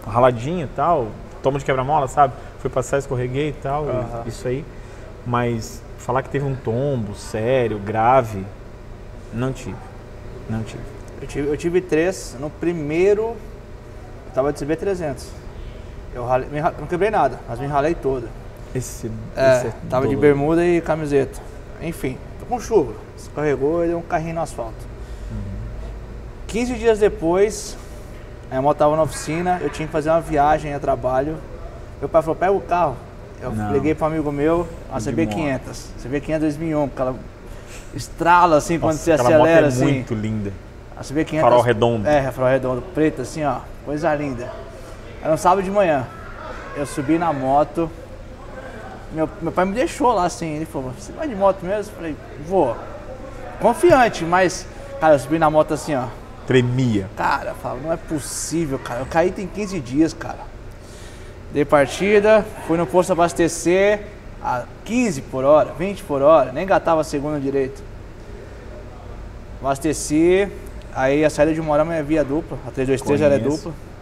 raladinho 0.07 0.64
e 0.64 0.68
tal, 0.68 1.09
tombo 1.42 1.59
de 1.59 1.64
quebra-mola, 1.64 2.09
sabe? 2.09 2.34
Fui 2.61 2.68
passar, 2.70 2.99
escorreguei 2.99 3.51
e 3.51 3.53
tal, 3.53 3.86
e 3.86 3.90
Aham. 3.90 4.22
isso 4.26 4.47
aí. 4.47 4.64
Mas 5.26 5.82
falar 5.99 6.22
que 6.22 6.28
teve 6.28 6.44
um 6.44 6.55
tombo 6.55 7.14
sério, 7.14 7.78
grave, 7.78 8.44
não 9.32 9.53
tive. 9.53 9.76
Não 10.49 10.62
tive. 10.62 10.82
Eu 11.20 11.26
tive, 11.26 11.49
eu 11.49 11.57
tive 11.57 11.80
três. 11.80 12.36
No 12.38 12.51
primeiro, 12.51 13.22
eu 13.22 14.32
tava 14.34 14.53
de 14.53 14.59
CB300. 14.59 15.24
Eu 16.16 16.24
ralei- 16.24 16.48
me 16.48 16.62
não 16.62 16.86
quebrei 16.88 17.10
nada, 17.10 17.38
mas 17.46 17.58
me 17.60 17.66
ralei 17.66 17.94
toda. 17.94 18.26
Esse, 18.74 19.10
É, 19.36 19.58
esse 19.58 19.72
tava 19.90 20.08
de 20.08 20.16
bermuda 20.16 20.64
e 20.64 20.80
camiseta. 20.80 21.38
Enfim, 21.82 22.16
tô 22.40 22.46
com 22.46 22.58
chuva. 22.58 22.94
Escorregou 23.18 23.84
e 23.84 23.88
deu 23.88 23.98
um 23.98 24.02
carrinho 24.02 24.36
no 24.36 24.40
asfalto. 24.40 24.86
15 26.46 26.74
dias 26.76 26.98
depois, 26.98 27.76
a 28.50 28.62
moto 28.62 28.78
tava 28.78 28.96
na 28.96 29.02
oficina, 29.02 29.58
eu 29.62 29.68
tinha 29.68 29.86
que 29.86 29.92
fazer 29.92 30.08
uma 30.08 30.22
viagem 30.22 30.72
a 30.72 30.78
trabalho. 30.78 31.36
Meu 32.00 32.08
pai 32.08 32.22
falou, 32.22 32.34
pega 32.36 32.52
o 32.52 32.60
carro. 32.62 32.96
Eu 33.42 33.52
Não. 33.52 33.72
liguei 33.72 33.94
para 33.94 34.06
um 34.06 34.10
amigo 34.12 34.32
meu, 34.32 34.66
a 34.90 34.98
De 34.98 35.04
CB500. 35.04 35.90
CB500 36.02 36.38
2001, 36.40 36.88
porque 36.88 37.02
ela 37.02 37.14
estrala 37.94 38.56
assim 38.56 38.78
quando 38.78 38.92
Nossa, 38.92 39.04
você 39.04 39.12
aquela 39.12 39.28
acelera 39.28 39.54
moto 39.56 39.64
é 39.64 39.68
assim. 39.68 39.92
muito 39.92 40.14
linda. 40.14 40.50
A 40.96 41.02
CB500. 41.02 41.40
Farol 41.42 41.60
redondo. 41.60 42.08
É, 42.08 42.22
farol 42.32 42.50
redondo, 42.50 42.82
preto 42.94 43.20
assim, 43.20 43.44
ó. 43.44 43.58
Coisa 43.84 44.14
linda. 44.14 44.50
Era 45.26 45.34
um 45.34 45.36
sábado 45.36 45.64
de 45.64 45.72
manhã. 45.72 46.06
Eu 46.76 46.86
subi 46.86 47.18
na 47.18 47.32
moto. 47.32 47.90
Meu, 49.10 49.28
meu 49.42 49.50
pai 49.50 49.64
me 49.64 49.72
deixou 49.72 50.12
lá 50.12 50.24
assim. 50.24 50.54
Ele 50.54 50.64
falou: 50.64 50.92
Você 50.96 51.10
vai 51.10 51.26
de 51.26 51.34
moto 51.34 51.66
mesmo? 51.66 51.90
Eu 51.90 51.96
falei: 51.96 52.16
Vou. 52.46 52.76
Confiante, 53.58 54.24
mas, 54.24 54.64
cara, 55.00 55.14
eu 55.14 55.18
subi 55.18 55.36
na 55.36 55.50
moto 55.50 55.74
assim, 55.74 55.96
ó. 55.96 56.04
Tremia. 56.46 57.10
Cara, 57.16 57.50
eu 57.50 57.54
falo: 57.56 57.80
Não 57.82 57.92
é 57.92 57.96
possível, 57.96 58.78
cara. 58.78 59.00
Eu 59.00 59.06
caí 59.06 59.32
tem 59.32 59.48
15 59.48 59.80
dias, 59.80 60.14
cara. 60.14 60.38
Dei 61.52 61.64
partida, 61.64 62.46
fui 62.68 62.78
no 62.78 62.86
posto 62.86 63.10
abastecer 63.10 64.02
a 64.40 64.62
15 64.84 65.22
por 65.22 65.42
hora, 65.42 65.72
20 65.76 66.04
por 66.04 66.22
hora, 66.22 66.52
nem 66.52 66.62
engatava 66.62 67.00
a 67.00 67.04
segunda 67.04 67.40
direito. 67.40 67.82
Abasteci, 69.60 70.48
aí 70.94 71.24
a 71.24 71.30
saída 71.30 71.52
de 71.52 71.60
Morama 71.60 71.96
é 71.96 72.02
via 72.04 72.22
dupla, 72.22 72.56
a 72.64 72.70
323 72.70 73.20
ela 73.20 73.34
é 73.34 73.38
Conheço. 73.40 73.56
dupla. 73.56 73.95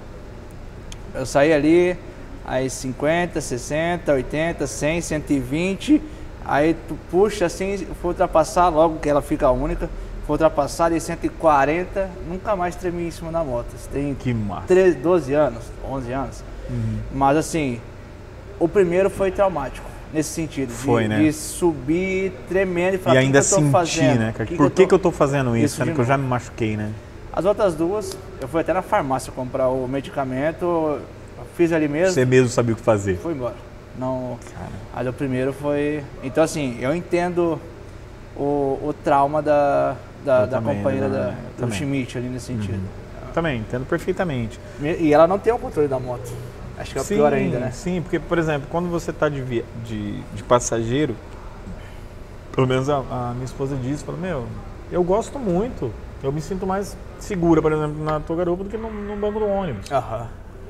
Eu 1.15 1.25
saí 1.25 1.53
ali, 1.53 1.97
aí 2.45 2.69
50, 2.69 3.41
60, 3.41 4.13
80, 4.13 4.67
100, 4.67 5.01
120, 5.01 6.03
aí 6.45 6.75
tu 6.89 6.99
puxa 7.11 7.47
assim, 7.47 7.87
for 8.03 8.09
ultrapassar 8.09 8.69
logo 8.69 8.99
que 8.99 9.09
ela 9.09 9.23
fica 9.23 9.51
única, 9.51 9.89
for 10.27 10.33
ultrapassar 10.35 10.91
de 10.91 10.99
140, 11.01 12.11
nunca 12.29 12.57
mais 12.57 12.75
tremi 12.75 13.07
em 13.07 13.11
cima 13.11 13.31
da 13.31 13.45
moto. 13.45 13.67
Você 13.77 13.89
tem 13.93 14.15
Que 14.15 14.35
massa. 14.35 14.67
13, 14.67 14.97
12 14.97 15.33
anos, 15.35 15.63
11 15.89 16.13
anos. 16.13 16.45
Uhum. 16.69 16.99
Mas 17.13 17.37
assim, 17.37 17.81
o 18.59 18.67
primeiro 18.67 19.09
foi 19.11 19.31
traumático, 19.31 19.87
nesse 20.13 20.31
sentido. 20.31 20.69
De, 20.69 20.75
Foi, 20.75 21.07
né? 21.07 21.19
de 21.21 21.33
subir 21.33 22.33
tremendo 22.49 22.95
e 22.95 22.99
falar, 22.99 23.17
E 23.17 23.19
"O 23.19 23.21
que 23.21 23.27
ainda 23.27 23.41
que 23.41 23.47
eu 23.47 23.51
tô 23.51 23.57
sentir, 23.57 23.71
fazendo? 23.71 24.19
né? 24.19 24.31
O 24.31 24.47
que 24.47 24.57
Por 24.57 24.65
eu 24.67 24.71
que, 24.71 24.77
tô-" 24.83 24.89
que 24.89 24.95
eu 24.95 24.99
tô 24.99 25.11
fazendo 25.13 25.57
isso? 25.57 25.67
Isso 25.67 25.77
Sendo 25.77 25.89
de 25.89 25.95
que 25.95 26.01
eu 26.01 26.05
já 26.05 26.17
me 26.17 26.27
machuquei, 26.27 26.77
né? 26.77 26.91
As 27.37 27.45
outras 27.45 27.75
duas, 27.75 28.17
eu 28.41 28.47
fui 28.47 28.61
até 28.61 28.73
na 28.73 28.83
farmácia 28.83 29.33
comprar 29.33 29.69
o 29.69 29.89
medicamento, 29.89 31.01
fiz 31.57 31.73
ali 31.73 31.89
mesmo, 31.89 32.15
Você 32.15 32.25
mesmo 32.25 32.49
sabia 32.49 32.75
o 32.75 32.77
que 32.77 32.83
fazer. 32.83 33.17
fui 33.19 33.33
embora. 33.33 33.55
Não, 33.99 34.39
Cara, 34.53 34.69
mas 34.95 35.09
o 35.09 35.13
primeiro 35.13 35.53
foi... 35.53 36.03
Então 36.23 36.45
assim, 36.45 36.79
eu 36.81 36.95
entendo 36.95 37.61
o, 38.37 38.79
o 38.83 38.95
trauma 39.03 39.43
da, 39.43 39.97
da, 40.25 40.47
da 40.47 40.59
também, 40.59 40.77
companheira 40.77 41.09
né? 41.09 41.17
da, 41.19 41.31
do 41.31 41.37
também. 41.59 41.79
Schmidt 41.79 42.17
ali 42.19 42.29
nesse 42.29 42.47
sentido. 42.47 42.81
também, 43.33 43.59
entendo 43.61 43.85
perfeitamente. 43.87 44.59
E 44.81 45.13
ela 45.13 45.27
não 45.27 45.39
tem 45.39 45.53
o 45.53 45.59
controle 45.59 45.89
da 45.89 45.99
moto. 45.99 46.33
Acho 46.79 46.93
que 46.93 46.99
é 46.99 47.03
sim, 47.03 47.15
pior 47.17 47.33
ainda, 47.33 47.59
né? 47.59 47.71
Sim, 47.73 48.01
porque, 48.03 48.19
por 48.21 48.37
exemplo, 48.39 48.67
quando 48.71 48.89
você 48.89 49.11
está 49.11 49.29
de, 49.29 49.41
via- 49.41 49.65
de, 49.85 50.21
de 50.35 50.43
passageiro, 50.43 51.15
pelo 52.53 52.67
menos 52.67 52.89
a, 52.89 52.97
a 52.99 53.33
minha 53.33 53.45
esposa 53.45 53.77
disse, 53.77 54.05
fala, 54.05 54.19
meu, 54.19 54.45
eu 54.91 55.03
gosto 55.05 55.39
muito, 55.39 55.93
eu 56.25 56.33
me 56.33 56.41
sinto 56.41 56.67
mais 56.67 56.97
segura, 57.19 57.61
por 57.63 57.73
exemplo, 57.73 58.03
na 58.03 58.19
tua 58.21 58.37
garupa 58.37 58.65
do 58.65 58.71
que 58.71 58.77
no, 58.77 58.91
no 58.91 59.17
banco 59.17 59.39
do 59.39 59.47
ônibus. 59.47 59.91
Aham. 59.91 60.27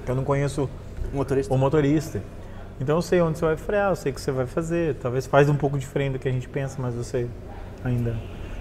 Eu 0.06 0.14
não 0.14 0.24
conheço 0.24 0.68
O 1.12 1.16
motorista. 1.16 1.54
o 1.54 1.58
motorista. 1.58 2.22
Então 2.80 2.96
eu 2.96 3.02
sei 3.02 3.20
onde 3.20 3.38
você 3.38 3.44
vai 3.44 3.56
frear, 3.56 3.90
eu 3.90 3.96
sei 3.96 4.10
o 4.12 4.14
que 4.14 4.20
você 4.20 4.32
vai 4.32 4.46
fazer. 4.46 4.96
Talvez 4.96 5.26
faz 5.26 5.48
um 5.48 5.54
pouco 5.54 5.78
diferente 5.78 6.14
do 6.14 6.18
que 6.18 6.28
a 6.28 6.32
gente 6.32 6.48
pensa, 6.48 6.76
mas 6.82 6.94
você 6.94 7.26
ainda, 7.84 8.16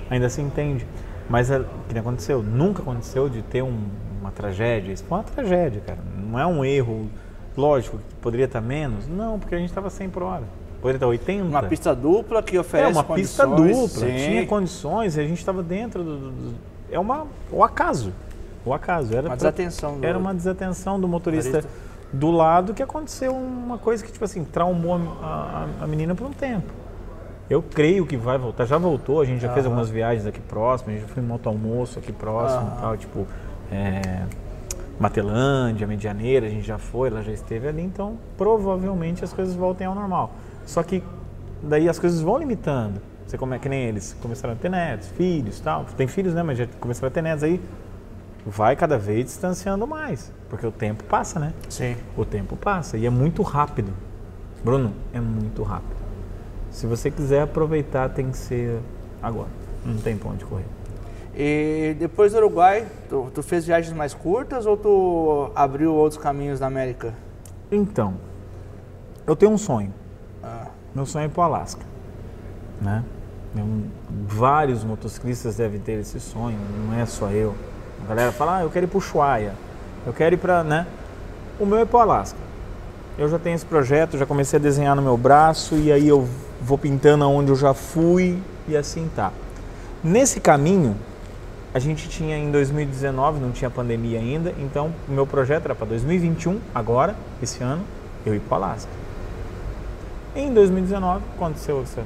ainda 0.10 0.30
se 0.30 0.42
entende. 0.42 0.86
Mas 1.30 1.50
é, 1.50 1.60
que 1.88 1.94
nem 1.94 2.00
aconteceu, 2.02 2.44
nunca 2.44 2.82
aconteceu 2.82 3.28
de 3.30 3.42
ter 3.42 3.64
um- 3.64 3.88
uma 4.22 4.32
tragédia. 4.32 4.92
Isso 4.94 5.04
foi 5.04 5.18
uma 5.18 5.24
tragédia, 5.24 5.82
cara. 5.86 6.00
Não 6.18 6.38
é 6.40 6.46
um 6.46 6.64
erro, 6.64 7.10
lógico, 7.58 7.98
que 7.98 8.16
poderia 8.22 8.46
estar 8.46 8.62
menos. 8.62 9.08
Não, 9.08 9.40
porque 9.40 9.56
a 9.56 9.58
gente 9.58 9.70
estava 9.70 9.90
100 9.90 10.10
por 10.10 10.22
hora. 10.24 10.44
Poderia 10.82 10.98
estar 10.98 11.08
80. 11.08 11.44
Uma 11.46 11.64
pista 11.64 11.96
dupla 11.96 12.44
que 12.44 12.56
é 12.58 12.60
oferece 12.60 12.92
uma 12.92 13.04
pista 13.06 13.48
dupla, 13.48 13.88
sim. 13.88 14.16
tinha 14.16 14.46
condições 14.46 15.16
e 15.18 15.22
a 15.22 15.24
gente 15.24 15.40
estava 15.40 15.64
dentro 15.64 16.04
do- 16.04 16.18
do- 16.32 16.56
É 16.94 17.00
uma, 17.00 17.26
o 17.52 17.64
acaso. 17.64 18.14
O 18.66 18.74
acaso. 18.74 19.12
Era 19.14 19.22
Uma 19.24 19.28
pra- 19.30 19.36
desatenção 19.36 20.00
do- 20.00 20.06
Era 20.06 20.18
uma 20.18 20.34
desatenção 20.34 21.00
do 21.00 21.08
motorista 21.08 21.64
do 22.14 22.30
lado 22.32 22.74
que 22.74 22.84
aconteceu 22.84 23.34
uma 23.36 23.78
coisa 23.78 24.04
que, 24.06 24.12
tipo 24.12 24.24
assim, 24.24 24.44
traumou 24.44 24.96
a, 25.22 25.66
a- 25.82 25.84
a 25.84 25.88
menina 25.88 26.14
por 26.16 26.28
um 26.28 26.32
tempo. 26.32 26.72
Eu 27.50 27.62
creio 27.62 28.06
que 28.06 28.16
vai 28.16 28.38
voltar. 28.38 28.66
Já 28.66 28.78
voltou, 28.78 29.20
a 29.20 29.26
gente 29.26 29.42
já 29.42 29.52
fez 29.54 29.66
algumas 29.66 29.90
viagens 29.90 30.26
aqui 30.26 30.40
próximas, 30.40 30.96
a 30.96 31.00
gente 31.00 31.08
já 31.08 31.14
foi 31.14 31.22
em 31.22 31.26
moto 31.26 31.48
almoço 31.50 32.00
aqui 32.00 32.12
próximo 32.14 32.72
tal, 32.80 32.96
tipo. 32.98 33.28
É, 33.72 34.24
Matelândia, 35.00 35.88
Medianeira, 35.88 36.46
a 36.46 36.50
gente 36.50 36.66
já 36.66 36.78
foi, 36.78 37.10
ela 37.10 37.22
já 37.24 37.32
esteve 37.32 37.68
ali, 37.68 37.82
então 37.82 38.18
provavelmente 38.38 39.24
as 39.24 39.34
coisas 39.34 39.56
voltem 39.56 39.88
ao 39.88 39.96
normal. 39.96 40.32
Só 40.66 40.84
que 40.84 41.04
daí 41.62 41.90
as 41.90 41.98
coisas 42.00 42.22
vão 42.22 42.38
limitando. 42.38 43.02
Você 43.26 43.38
como 43.38 43.54
é 43.54 43.60
que 43.60 43.68
nem 43.70 43.86
eles 43.86 44.16
começaram 44.22 44.54
a 44.54 44.58
ter 44.58 44.70
netos, 44.70 45.08
filhos, 45.10 45.60
tal. 45.60 45.86
Tem 45.98 46.08
filhos, 46.08 46.34
né, 46.34 46.44
mas 46.44 46.58
já 46.58 46.68
começaram 46.80 47.08
a 47.08 47.12
ter 47.12 47.22
netos 47.22 47.44
aí. 47.44 47.62
Vai 48.46 48.76
cada 48.76 48.98
vez 48.98 49.26
distanciando 49.26 49.88
mais, 49.88 50.32
porque 50.50 50.68
o 50.68 50.72
tempo 50.72 51.04
passa, 51.06 51.40
né? 51.40 51.54
Sim. 51.70 51.96
O 52.18 52.26
tempo 52.26 52.56
passa 52.58 52.98
e 52.98 53.06
é 53.06 53.10
muito 53.10 53.42
rápido. 53.42 53.94
Bruno, 54.64 54.94
é 55.14 55.20
muito 55.20 55.64
rápido. 55.64 55.96
Se 56.70 56.86
você 56.86 57.10
quiser 57.10 57.44
aproveitar, 57.44 58.10
tem 58.10 58.32
que 58.32 58.38
ser 58.38 58.80
agora. 59.22 59.50
Não 59.86 59.98
tem 59.98 60.18
pra 60.18 60.30
onde 60.30 60.44
correr. 60.44 60.66
E 61.36 61.96
depois 61.98 62.32
do 62.32 62.38
Uruguai, 62.38 62.86
tu, 63.10 63.32
tu 63.34 63.42
fez 63.42 63.66
viagens 63.66 63.96
mais 63.96 64.14
curtas 64.14 64.66
ou 64.66 64.78
tu 64.78 65.52
abriu 65.56 65.94
outros 65.94 66.22
caminhos 66.22 66.60
na 66.60 66.68
América? 66.68 67.14
Então, 67.72 68.16
eu 69.26 69.36
tenho 69.36 69.52
um 69.52 69.58
sonho. 69.58 69.94
Ah, 70.44 70.68
Meu 70.94 71.06
sonho 71.06 71.24
é 71.24 71.26
ir 71.26 71.30
pro 71.30 71.42
Alasca. 71.42 71.84
Né? 72.82 73.04
Eu- 73.56 73.84
vários 74.28 74.84
motociclistas 74.84 75.56
devem 75.56 75.80
ter 75.80 76.00
esse 76.00 76.20
sonho, 76.20 76.58
não 76.88 76.98
é 76.98 77.06
só 77.06 77.30
eu. 77.30 77.54
A 78.04 78.10
galera 78.10 78.32
fala, 78.32 78.58
ah, 78.58 78.64
eu 78.64 78.70
quero 78.70 78.86
ir 78.86 78.90
pro 78.90 78.98
Ushuaia, 78.98 79.54
eu 80.06 80.14
quero 80.14 80.36
ir 80.36 80.38
pra, 80.38 80.64
né? 80.64 80.88
O 81.60 81.66
meu 81.66 81.78
é 81.78 81.86
pro 81.86 82.00
Alasca. 82.00 82.40
Eu 83.18 83.30
já 83.30 83.38
tenho 83.38 83.56
esse 83.56 83.66
projeto, 83.66 84.18
já 84.18 84.26
comecei 84.26 84.58
a 84.58 84.62
desenhar 84.62 84.96
no 84.96 85.02
meu 85.02 85.16
braço 85.16 85.76
e 85.76 85.92
aí 85.92 86.08
eu 86.08 86.28
vou 86.60 86.78
pintando 86.78 87.24
aonde 87.24 87.52
eu 87.52 87.56
já 87.56 87.74
fui 87.74 88.42
e 88.68 88.76
assim 88.76 89.10
tá. 89.16 89.32
Nesse 90.04 90.40
caminho, 90.40 90.96
a 91.74 91.80
gente 91.80 92.10
tinha 92.10 92.38
em 92.38 92.52
2019, 92.52 93.40
não 93.40 93.52
tinha 93.52 93.70
pandemia 93.70 94.20
ainda, 94.20 94.54
então 94.60 94.92
o 95.08 95.12
meu 95.12 95.26
projeto 95.28 95.66
era 95.66 95.76
para 95.76 95.86
2021, 95.86 96.60
agora, 96.74 97.16
esse 97.42 97.64
ano, 97.64 97.84
eu 98.26 98.34
ir 98.34 98.40
pro 98.40 98.56
Alasca. 98.56 98.92
Em 100.36 100.52
2019 100.52 101.24
aconteceu 101.36 101.82
essa, 101.84 102.02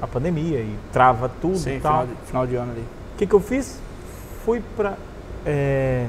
a 0.00 0.06
pandemia 0.06 0.60
e 0.60 0.78
trava 0.92 1.30
tudo 1.40 1.56
sim, 1.56 1.76
e 1.76 1.80
tal. 1.80 2.02
final 2.02 2.06
de, 2.06 2.26
final 2.26 2.46
de 2.46 2.56
ano 2.56 2.72
ali. 2.72 2.84
O 3.14 3.18
que, 3.18 3.26
que 3.26 3.34
eu 3.34 3.40
fiz? 3.40 3.80
Fui 4.44 4.62
para 4.76 4.96
é, 5.44 6.06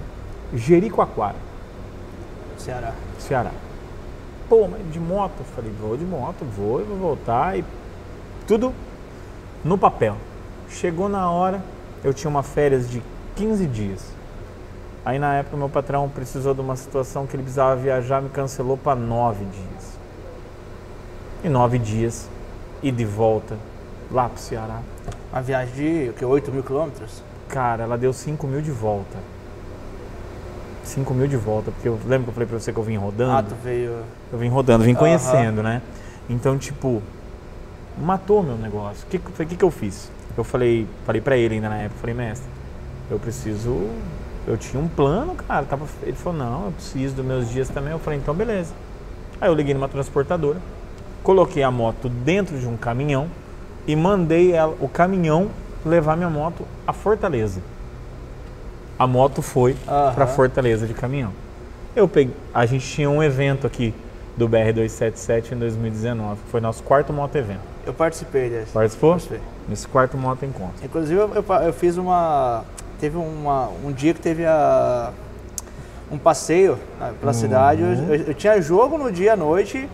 Jericoacoara, 0.54 1.36
Ceará. 2.58 2.94
Ceará. 3.20 3.52
Pô, 4.50 4.68
mas 4.68 4.92
de 4.92 5.00
moto? 5.00 5.34
Eu 5.40 5.46
falei, 5.46 5.72
vou 5.80 5.98
de 5.98 6.06
moto, 6.06 6.46
vou 6.46 6.82
e 6.82 6.84
vou 6.84 6.98
voltar 6.98 7.58
e 7.58 7.64
tudo 8.48 8.74
no 9.64 9.78
papel. 9.78 10.16
Chegou 10.70 11.08
na 11.10 11.30
hora, 11.30 11.62
eu 12.04 12.14
tinha 12.14 12.30
uma 12.30 12.44
férias 12.44 12.90
de 12.90 13.02
15 13.36 13.66
dias. 13.68 14.06
Aí 15.06 15.20
na 15.20 15.36
época 15.36 15.56
meu 15.56 15.70
patrão 15.70 16.10
precisou 16.10 16.54
de 16.54 16.60
uma 16.60 16.76
situação 16.76 17.26
que 17.26 17.36
ele 17.36 17.44
precisava 17.44 17.76
viajar, 17.76 18.22
me 18.22 18.30
cancelou 18.30 18.78
para 18.78 18.96
nove 18.96 19.46
dias. 19.46 19.98
E 21.44 21.50
nove 21.50 21.78
dias, 21.78 22.30
e 22.82 22.92
de 22.92 23.06
volta 23.06 23.58
lá 24.12 24.30
pro 24.30 24.40
Ceará. 24.40 24.82
Uma 25.32 25.42
viagem 25.42 25.74
de 25.74 26.10
o 26.10 26.14
que, 26.14 26.26
8 26.26 26.52
mil 26.52 26.64
quilômetros? 26.64 27.22
Cara, 27.50 27.84
ela 27.84 27.98
deu 27.98 28.14
5 28.14 28.48
mil 28.48 28.62
de 28.62 28.72
volta. 28.72 29.18
5 30.84 31.14
mil 31.14 31.28
de 31.28 31.36
volta, 31.36 31.72
porque 31.72 31.88
eu 31.88 32.00
lembro 32.06 32.26
que 32.26 32.30
eu 32.30 32.34
falei 32.34 32.48
pra 32.48 32.60
você 32.60 32.72
que 32.72 32.80
eu 32.80 32.84
vim 32.84 32.98
rodando? 32.98 33.32
Ah, 33.32 33.44
tu 33.44 33.56
veio. 33.62 34.04
Eu 34.32 34.40
vim 34.40 34.48
rodando, 34.48 34.84
vim 34.84 34.96
conhecendo, 34.96 35.62
né? 35.62 35.82
Então, 36.30 36.58
tipo, 36.58 37.02
matou 37.98 38.42
meu 38.42 38.58
negócio. 38.58 39.06
O 39.06 39.10
que, 39.10 39.20
que, 39.20 39.46
que, 39.46 39.56
que 39.58 39.64
eu 39.64 39.72
fiz? 39.72 40.10
Eu 40.38 40.44
falei, 40.44 40.88
falei 41.06 41.22
pra 41.22 41.36
ele 41.36 41.56
ainda 41.56 41.70
na 41.70 41.78
época, 41.78 42.00
falei, 42.00 42.16
mestre, 42.16 42.48
eu 43.10 43.20
preciso. 43.20 43.90
Eu 44.46 44.56
tinha 44.56 44.82
um 44.82 44.88
plano, 44.88 45.36
cara. 45.36 45.66
Tava, 45.66 45.86
ele 46.04 46.16
falou, 46.16 46.40
não, 46.40 46.66
eu 46.66 46.72
preciso 46.72 47.16
dos 47.16 47.26
meus 47.26 47.50
dias 47.50 47.68
também. 47.70 47.92
Eu 47.92 48.00
falei, 48.00 48.20
então 48.20 48.34
beleza. 48.34 48.74
Aí 49.42 49.50
eu 49.50 49.54
liguei 49.54 49.74
numa 49.74 49.90
transportadora, 49.90 50.60
coloquei 51.22 51.64
a 51.64 51.70
moto 51.70 52.08
dentro 52.08 52.58
de 52.58 52.66
um 52.66 52.78
caminhão 52.78 53.30
e 53.88 53.96
mandei 53.96 54.52
ela, 54.52 54.76
o 54.80 54.88
caminhão 54.90 55.50
levar 55.86 56.16
minha 56.18 56.30
moto 56.30 56.66
a 56.86 56.92
Fortaleza. 56.94 57.62
A 59.00 59.06
moto 59.08 59.42
foi 59.42 59.76
Aham. 59.88 60.14
para 60.14 60.28
Fortaleza 60.28 60.86
de 60.86 60.94
caminhão. 60.94 61.32
Eu 61.96 62.08
peguei, 62.08 62.34
a 62.54 62.66
gente 62.66 62.86
tinha 62.88 63.10
um 63.10 63.24
evento 63.24 63.66
aqui 63.66 63.94
do 64.36 64.48
BR277 64.50 65.54
em 65.54 65.56
2019, 65.58 66.40
foi 66.52 66.60
nosso 66.62 66.84
quarto 66.84 67.12
moto 67.14 67.36
evento. 67.36 67.62
Eu 67.86 67.94
participei 67.94 68.50
desse. 68.50 68.72
Participou? 68.72 69.12
Participei. 69.12 69.40
Nesse 69.68 69.88
quarto 69.88 70.18
moto 70.18 70.46
encontro. 70.46 70.76
Inclusive 70.84 71.20
eu, 71.20 71.34
eu 71.34 71.44
eu 71.64 71.74
fiz 71.74 71.98
uma. 71.98 72.64
Teve 73.00 73.16
uma, 73.18 73.70
um 73.86 73.92
dia 73.92 74.14
que 74.14 74.20
teve 74.20 74.46
a, 74.46 75.12
um 76.12 76.18
passeio 76.18 76.78
né, 77.00 77.14
pela 77.20 77.32
Uhum. 77.32 77.38
cidade. 77.38 77.82
Eu, 77.82 77.90
eu- 78.16 78.24
eu 78.28 78.34
tinha 78.34 78.60
jogo 78.62 78.98
no 78.98 79.12
dia 79.12 79.34
à 79.34 79.36
noite. 79.36 79.88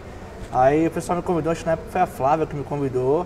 Aí 0.52 0.88
o 0.88 0.92
pessoal 0.92 1.18
me 1.18 1.24
convidou, 1.24 1.52
acho 1.52 1.62
que 1.62 1.66
na 1.66 1.74
época 1.74 1.90
foi 1.92 2.02
a 2.02 2.06
Flávia 2.06 2.46
que 2.46 2.56
me 2.56 2.64
convidou. 2.64 3.26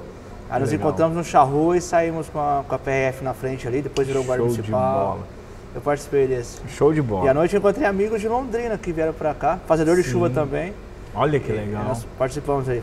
Aí 0.49 0.59
nos 0.61 0.71
Legal. 0.71 0.87
encontramos 0.87 1.17
no 1.17 1.23
charrua 1.23 1.75
e 1.77 1.81
saímos 1.81 2.29
com 2.29 2.39
a, 2.39 2.63
com 2.67 2.73
a 2.75 2.79
PRF 2.79 3.23
na 3.23 3.33
frente 3.33 3.67
ali, 3.67 3.81
depois 3.81 4.07
virou 4.07 4.23
guarda 4.23 4.43
Show 4.43 4.51
de 4.53 4.57
municipal. 4.57 5.07
bola. 5.15 5.27
Eu 5.75 5.81
participei 5.81 6.25
desse. 6.27 6.59
Show 6.69 6.93
de 6.93 6.99
E 6.99 7.01
à 7.01 7.03
bola. 7.03 7.33
noite 7.33 7.53
eu 7.53 7.59
encontrei 7.59 7.85
amigos 7.85 8.21
de 8.21 8.27
Londrina 8.27 8.77
que 8.77 8.91
vieram 8.93 9.13
pra 9.13 9.33
cá, 9.33 9.59
fazedor 9.67 9.95
de 9.97 10.03
Sim. 10.03 10.11
chuva 10.11 10.29
também. 10.29 10.73
Olha 11.13 11.39
que 11.39 11.51
E 11.51 11.55
legal. 11.55 11.83
nós 11.83 12.05
participamos 12.17 12.69
aí. 12.69 12.81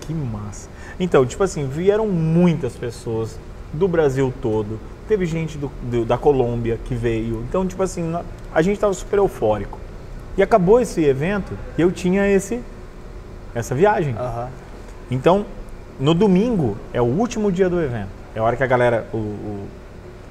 Que 0.00 0.12
massa. 0.12 0.68
Então, 0.98 1.24
tipo 1.24 1.42
assim, 1.42 1.66
vieram 1.66 2.06
muitas 2.08 2.74
pessoas 2.74 3.38
do 3.72 3.86
Brasil 3.86 4.32
todo. 4.42 4.78
Teve 5.08 5.24
gente 5.26 5.56
do, 5.58 5.70
do- 5.82 6.04
da 6.04 6.18
Colômbia 6.18 6.78
que 6.84 6.94
veio. 6.94 7.44
Então, 7.48 7.66
tipo 7.66 7.82
assim, 7.82 8.12
a 8.52 8.62
gente 8.62 8.78
tava 8.80 8.92
super 8.94 9.18
eufórico. 9.18 9.78
E 10.36 10.42
acabou 10.42 10.80
esse 10.80 11.02
evento 11.04 11.56
e 11.78 11.82
eu 11.82 11.90
tinha 11.92 12.26
esse 12.28 12.60
essa 13.54 13.74
viagem. 13.74 14.14
Aham. 14.18 14.48
Então, 15.10 15.46
no 15.98 16.14
domingo 16.14 16.76
é 16.92 17.00
o 17.00 17.04
último 17.04 17.50
dia 17.50 17.68
do 17.68 17.80
evento. 17.80 18.08
É 18.34 18.38
a 18.38 18.42
hora 18.42 18.56
que 18.56 18.62
a 18.62 18.66
galera 18.66 19.06
o, 19.12 19.16
o- 19.16 19.66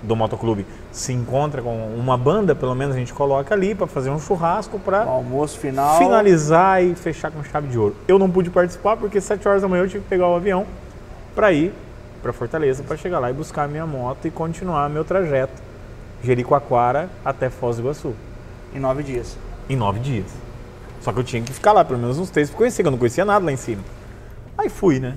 do 0.03 0.15
motoclube 0.15 0.67
se 0.91 1.11
encontra 1.11 1.63
com 1.63 1.75
uma 1.97 2.15
banda, 2.15 2.53
pelo 2.53 2.75
menos 2.75 2.95
a 2.95 2.99
gente 2.99 3.11
coloca 3.13 3.55
ali 3.55 3.73
para 3.73 3.87
fazer 3.87 4.11
um 4.11 4.19
churrasco 4.19 4.77
para 4.77 5.01
almoço 5.03 5.57
final. 5.57 5.97
finalizar 5.97 6.83
e 6.83 6.93
fechar 6.93 7.31
com 7.31 7.43
chave 7.43 7.67
de 7.69 7.79
ouro. 7.79 7.95
Eu 8.07 8.19
não 8.19 8.29
pude 8.29 8.51
participar 8.51 8.95
porque 8.97 9.19
7 9.19 9.47
horas 9.47 9.63
da 9.63 9.67
manhã 9.67 9.83
eu 9.83 9.87
tive 9.89 10.03
que 10.03 10.09
pegar 10.09 10.27
o 10.27 10.35
avião 10.35 10.65
para 11.33 11.51
ir 11.51 11.73
para 12.21 12.31
Fortaleza 12.31 12.83
para 12.83 12.97
chegar 12.97 13.17
lá 13.19 13.31
e 13.31 13.33
buscar 13.33 13.63
a 13.63 13.67
minha 13.67 13.85
moto 13.87 14.27
e 14.27 14.31
continuar 14.31 14.89
meu 14.89 15.03
trajeto 15.03 15.61
Jericoacoara 16.23 17.09
até 17.23 17.49
Foz 17.49 17.77
do 17.77 17.83
Iguaçu 17.83 18.13
Em 18.73 18.79
nove 18.79 19.03
dias. 19.03 19.37
em 19.69 19.75
nove 19.75 19.99
dias. 19.99 20.25
Só 21.01 21.11
que 21.11 21.19
eu 21.19 21.23
tinha 21.23 21.41
que 21.41 21.53
ficar 21.53 21.71
lá 21.71 21.83
pelo 21.85 21.99
menos 21.99 22.17
uns 22.19 22.29
três 22.29 22.49
para 22.49 22.57
conhecer, 22.57 22.81
que 22.83 22.87
eu 22.87 22.91
não 22.91 22.97
conhecia 22.97 23.25
nada 23.25 23.45
lá 23.45 23.51
em 23.51 23.57
cima. 23.57 23.81
Aí 24.57 24.69
fui, 24.69 24.99
né? 24.99 25.15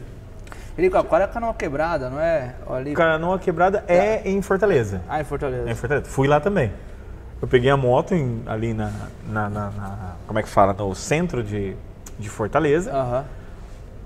Jericoacoara 0.78 1.24
é 1.24 1.26
canoa 1.26 1.52
quebrada, 1.54 2.08
não 2.08 2.20
é? 2.20 2.54
Ali... 2.70 2.94
Canoa 2.94 3.36
Quebrada 3.40 3.84
é 3.88 4.22
em 4.30 4.40
Fortaleza. 4.40 5.02
Ah, 5.08 5.20
em 5.20 5.24
Fortaleza. 5.24 5.68
É 5.68 5.72
em 5.72 5.74
Fortaleza. 5.74 6.06
Fui 6.08 6.28
lá 6.28 6.38
também. 6.38 6.72
Eu 7.42 7.48
peguei 7.48 7.68
a 7.68 7.76
moto 7.76 8.14
em- 8.14 8.42
ali 8.46 8.72
na, 8.72 8.92
na- 9.28 9.50
na- 9.50 9.70
na- 9.70 10.16
Como 10.24 10.38
é 10.38 10.42
que 10.42 10.48
fala? 10.48 10.72
No 10.72 10.94
centro 10.94 11.42
de, 11.42 11.74
de 12.16 12.28
Fortaleza. 12.28 12.92
Aham. 12.92 13.24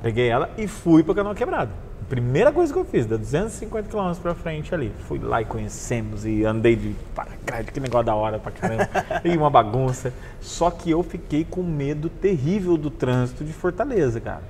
Peguei 0.02 0.28
ela 0.30 0.48
e 0.56 0.66
fui 0.66 1.02
pra 1.04 1.14
Canoa 1.14 1.34
Quebrada. 1.34 1.70
Primeira 2.08 2.50
coisa 2.50 2.72
que 2.72 2.78
eu 2.78 2.84
fiz, 2.86 3.04
dá 3.06 3.16
250 3.18 3.88
km 3.90 4.14
pra 4.22 4.34
frente 4.34 4.74
ali. 4.74 4.92
Fui 5.06 5.18
lá 5.18 5.42
e 5.42 5.44
conhecemos 5.44 6.24
e 6.24 6.42
andei 6.42 6.74
de 6.74 6.96
paracaídas, 7.14 7.68
que 7.70 7.80
negócio 7.80 8.06
da 8.06 8.14
hora 8.14 8.38
pra 8.38 8.50
caramba. 8.50 8.88
e 9.24 9.36
uma 9.36 9.50
bagunça. 9.50 10.10
Só 10.40 10.70
que 10.70 10.90
eu 10.90 11.02
fiquei 11.02 11.44
com 11.44 11.62
medo 11.62 12.08
terrível 12.08 12.78
do 12.78 12.90
trânsito 12.90 13.44
de 13.44 13.52
Fortaleza, 13.52 14.20
cara. 14.22 14.42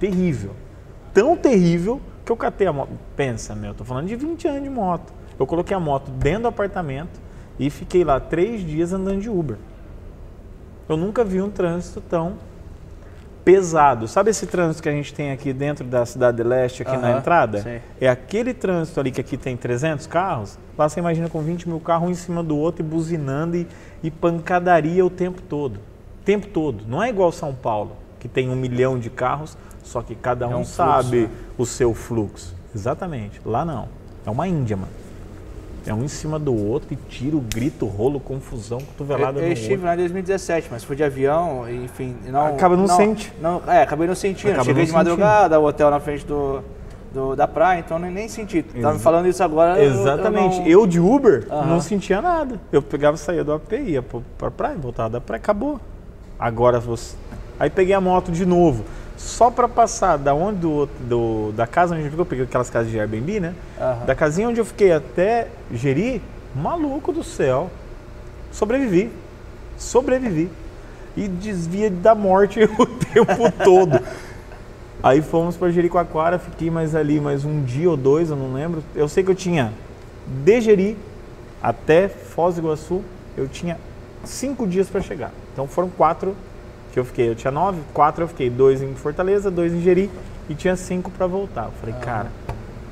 Terrível. 0.00 0.52
Tão 1.16 1.34
terrível 1.34 1.98
que 2.26 2.30
eu 2.30 2.36
catei 2.36 2.66
a 2.66 2.72
moto. 2.74 2.90
Pensa, 3.16 3.54
meu, 3.54 3.72
tô 3.72 3.86
falando 3.86 4.06
de 4.06 4.14
20 4.14 4.48
anos 4.48 4.62
de 4.62 4.68
moto. 4.68 5.14
Eu 5.38 5.46
coloquei 5.46 5.74
a 5.74 5.80
moto 5.80 6.10
dentro 6.10 6.42
do 6.42 6.48
apartamento 6.48 7.18
e 7.58 7.70
fiquei 7.70 8.04
lá 8.04 8.20
três 8.20 8.60
dias 8.60 8.92
andando 8.92 9.22
de 9.22 9.30
Uber. 9.30 9.56
Eu 10.86 10.94
nunca 10.94 11.24
vi 11.24 11.40
um 11.40 11.48
trânsito 11.48 12.02
tão 12.02 12.34
pesado. 13.42 14.06
Sabe 14.06 14.28
esse 14.28 14.46
trânsito 14.46 14.82
que 14.82 14.90
a 14.90 14.92
gente 14.92 15.14
tem 15.14 15.32
aqui 15.32 15.54
dentro 15.54 15.86
da 15.86 16.04
Cidade 16.04 16.36
de 16.36 16.42
Leste, 16.42 16.82
aqui 16.82 16.98
na 16.98 17.16
entrada? 17.16 17.62
sei. 17.62 17.80
É 17.98 18.10
aquele 18.10 18.52
trânsito 18.52 19.00
ali 19.00 19.10
que 19.10 19.22
aqui 19.22 19.38
tem 19.38 19.56
300 19.56 20.06
carros. 20.06 20.58
Lá 20.76 20.86
você 20.86 21.00
imagina 21.00 21.30
com 21.30 21.40
20 21.40 21.66
mil 21.66 21.80
carros 21.80 22.08
um 22.08 22.10
em 22.10 22.14
cima 22.14 22.42
do 22.42 22.58
outro 22.58 22.84
e 22.84 22.86
buzinando 22.86 23.56
e, 23.56 23.66
e 24.02 24.10
pancadaria 24.10 25.02
o 25.02 25.08
tempo 25.08 25.40
todo. 25.40 25.76
O 25.76 26.24
tempo 26.26 26.46
todo. 26.48 26.84
Não 26.86 27.02
é 27.02 27.08
igual 27.08 27.32
São 27.32 27.54
Paulo, 27.54 27.96
que 28.20 28.28
tem 28.28 28.50
um 28.50 28.56
milhão 28.56 28.98
de 28.98 29.08
carros, 29.08 29.56
só 29.86 30.02
que 30.02 30.14
cada 30.14 30.46
um, 30.46 30.50
um 30.50 30.54
fluxo, 30.64 30.72
sabe 30.74 31.20
né? 31.22 31.30
o 31.56 31.64
seu 31.64 31.94
fluxo. 31.94 32.54
Exatamente. 32.74 33.40
Lá 33.44 33.64
não. 33.64 33.88
É 34.26 34.30
uma 34.30 34.46
Índia, 34.46 34.76
mano. 34.76 34.90
É 35.86 35.94
um 35.94 36.02
em 36.02 36.08
cima 36.08 36.36
do 36.36 36.52
outro 36.52 36.88
e 36.92 36.96
tiro, 36.96 37.40
grito, 37.54 37.86
rolo, 37.86 38.18
confusão, 38.18 38.78
cotovelada 38.80 39.38
Eu, 39.38 39.42
eu 39.44 39.46
no 39.48 39.52
estive 39.52 39.74
outro. 39.74 39.86
lá 39.86 39.94
em 39.94 39.98
2017, 39.98 40.66
mas 40.68 40.82
fui 40.82 40.96
de 40.96 41.04
avião, 41.04 41.64
e, 41.68 41.84
enfim. 41.84 42.16
Não, 42.26 42.46
Acaba 42.48 42.76
não 42.76 42.88
sente. 42.88 43.32
Não, 43.40 43.62
é, 43.68 43.82
acabei 43.82 44.08
não 44.08 44.14
sentindo. 44.16 44.50
Acaba 44.50 44.64
Cheguei 44.64 44.82
não 44.82 44.86
de 44.88 44.92
madrugada, 44.92 45.60
o 45.60 45.64
hotel 45.64 45.88
na 45.88 46.00
frente 46.00 46.26
do, 46.26 46.60
do- 47.14 47.36
da 47.36 47.46
praia, 47.46 47.78
então 47.78 48.00
nem, 48.00 48.10
nem 48.10 48.28
senti. 48.28 48.64
Tava 48.64 48.94
me 48.94 48.98
falando 49.00 49.28
isso 49.28 49.44
agora. 49.44 49.78
eu- 49.78 49.92
eu 49.94 50.00
Exatamente. 50.00 50.58
não- 50.58 50.66
Eu, 50.66 50.86
de 50.88 50.98
Uber 50.98 51.46
Aham. 51.48 51.66
não 51.66 51.80
sentia 51.80 52.20
nada. 52.20 52.60
Eu 52.72 52.82
pegava, 52.82 53.16
saía 53.16 53.44
do 53.44 53.52
AP, 53.52 53.72
ia 53.86 54.02
pra 54.36 54.50
praia, 54.50 54.76
voltava 54.76 55.08
da 55.10 55.20
praia, 55.20 55.38
acabou. 55.38 55.80
Agora 56.36 56.80
você. 56.80 57.14
Aí 57.60 57.70
peguei 57.70 57.94
a 57.94 58.00
moto 58.00 58.32
de 58.32 58.44
novo. 58.44 58.82
Só 59.16 59.50
pra 59.50 59.66
passar 59.68 60.16
da 60.18 60.34
onde 60.34 60.58
do, 60.60 60.86
do- 61.00 61.52
da 61.52 61.66
casa 61.66 61.94
onde 61.94 62.04
eu 62.04 62.10
fiquei, 62.10 62.20
eu 62.20 62.26
peguei 62.26 62.44
aquelas 62.44 62.68
casas 62.68 62.90
de 62.90 62.98
Airbnb, 63.00 63.40
né? 63.40 63.54
Aham. 63.80 64.04
Da 64.04 64.14
casinha 64.14 64.48
onde 64.48 64.60
eu 64.60 64.64
fiquei 64.64 64.92
até 64.92 65.48
Jeri, 65.72 66.20
maluco 66.54 67.12
do 67.12 67.24
céu. 67.24 67.70
Sobrevivi. 68.52 69.10
Sobrevivi. 69.78 70.50
E 71.16 71.28
desvia 71.28 71.90
da 71.90 72.14
morte 72.14 72.60
o 72.78 72.86
tempo 72.86 73.50
todo. 73.64 73.98
Aí 75.02 75.22
fomos 75.22 75.56
para 75.56 75.70
Jericoacoara, 75.70 76.38
fiquei 76.38 76.70
mais 76.70 76.94
ali 76.94 77.20
mais 77.20 77.44
um 77.44 77.62
dia 77.62 77.88
ou 77.88 77.96
dois, 77.96 78.28
eu 78.30 78.36
não 78.36 78.52
lembro. 78.52 78.82
Eu 78.94 79.08
sei 79.08 79.22
que 79.24 79.30
eu 79.30 79.34
tinha 79.34 79.72
de 80.44 80.60
Jeri 80.60 80.96
até 81.62 82.08
Foz 82.08 82.56
do 82.56 82.60
Iguaçu, 82.60 83.02
eu 83.36 83.48
tinha 83.48 83.78
cinco 84.24 84.66
dias 84.66 84.88
para 84.88 85.00
chegar. 85.00 85.30
Então 85.52 85.66
foram 85.66 85.88
quatro 85.88 86.34
que 86.96 87.00
eu 87.00 87.04
fiquei. 87.04 87.28
Eu 87.28 87.34
tinha 87.34 87.50
nove, 87.50 87.78
quatro 87.92 88.24
eu 88.24 88.28
fiquei, 88.28 88.48
dois 88.48 88.80
em 88.80 88.94
Fortaleza, 88.94 89.50
dois 89.50 89.70
em 89.70 89.82
Jeri 89.82 90.10
e 90.48 90.54
tinha 90.54 90.74
cinco 90.76 91.10
para 91.10 91.26
voltar. 91.26 91.66
Eu 91.66 91.72
falei, 91.72 91.94
cara, 92.00 92.28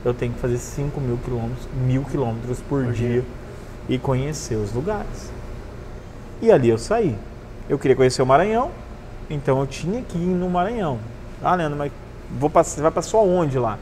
eu 0.04 0.12
tenho 0.12 0.34
que 0.34 0.40
fazer 0.40 0.58
cinco 0.58 1.00
mil 1.00 1.16
quilômetros, 1.24 1.66
mil 1.86 2.04
quilômetros 2.04 2.60
por, 2.60 2.92
dia, 2.92 3.24
e 3.88 3.98
conhecer 3.98 4.56
os 4.56 4.74
lugares. 4.74 5.32
E 6.42 6.52
ali 6.52 6.68
eu 6.68 6.76
saí. 6.76 7.16
Eu 7.66 7.78
queria 7.78 7.96
conhecer 7.96 8.20
o 8.20 8.26
Maranhão, 8.26 8.70
então 9.30 9.58
eu 9.58 9.66
tinha 9.66 10.02
que 10.02 10.18
ir 10.18 10.34
no 10.34 10.50
Maranhão. 10.50 10.98
Ah, 11.42 11.54
Leandro, 11.54 11.78
mas 11.78 11.90
vou 12.38 12.50
passar, 12.50 12.74
você 12.76 12.82
vai 12.82 12.90
passar 12.90 13.16
onde 13.16 13.58
lá? 13.58 13.78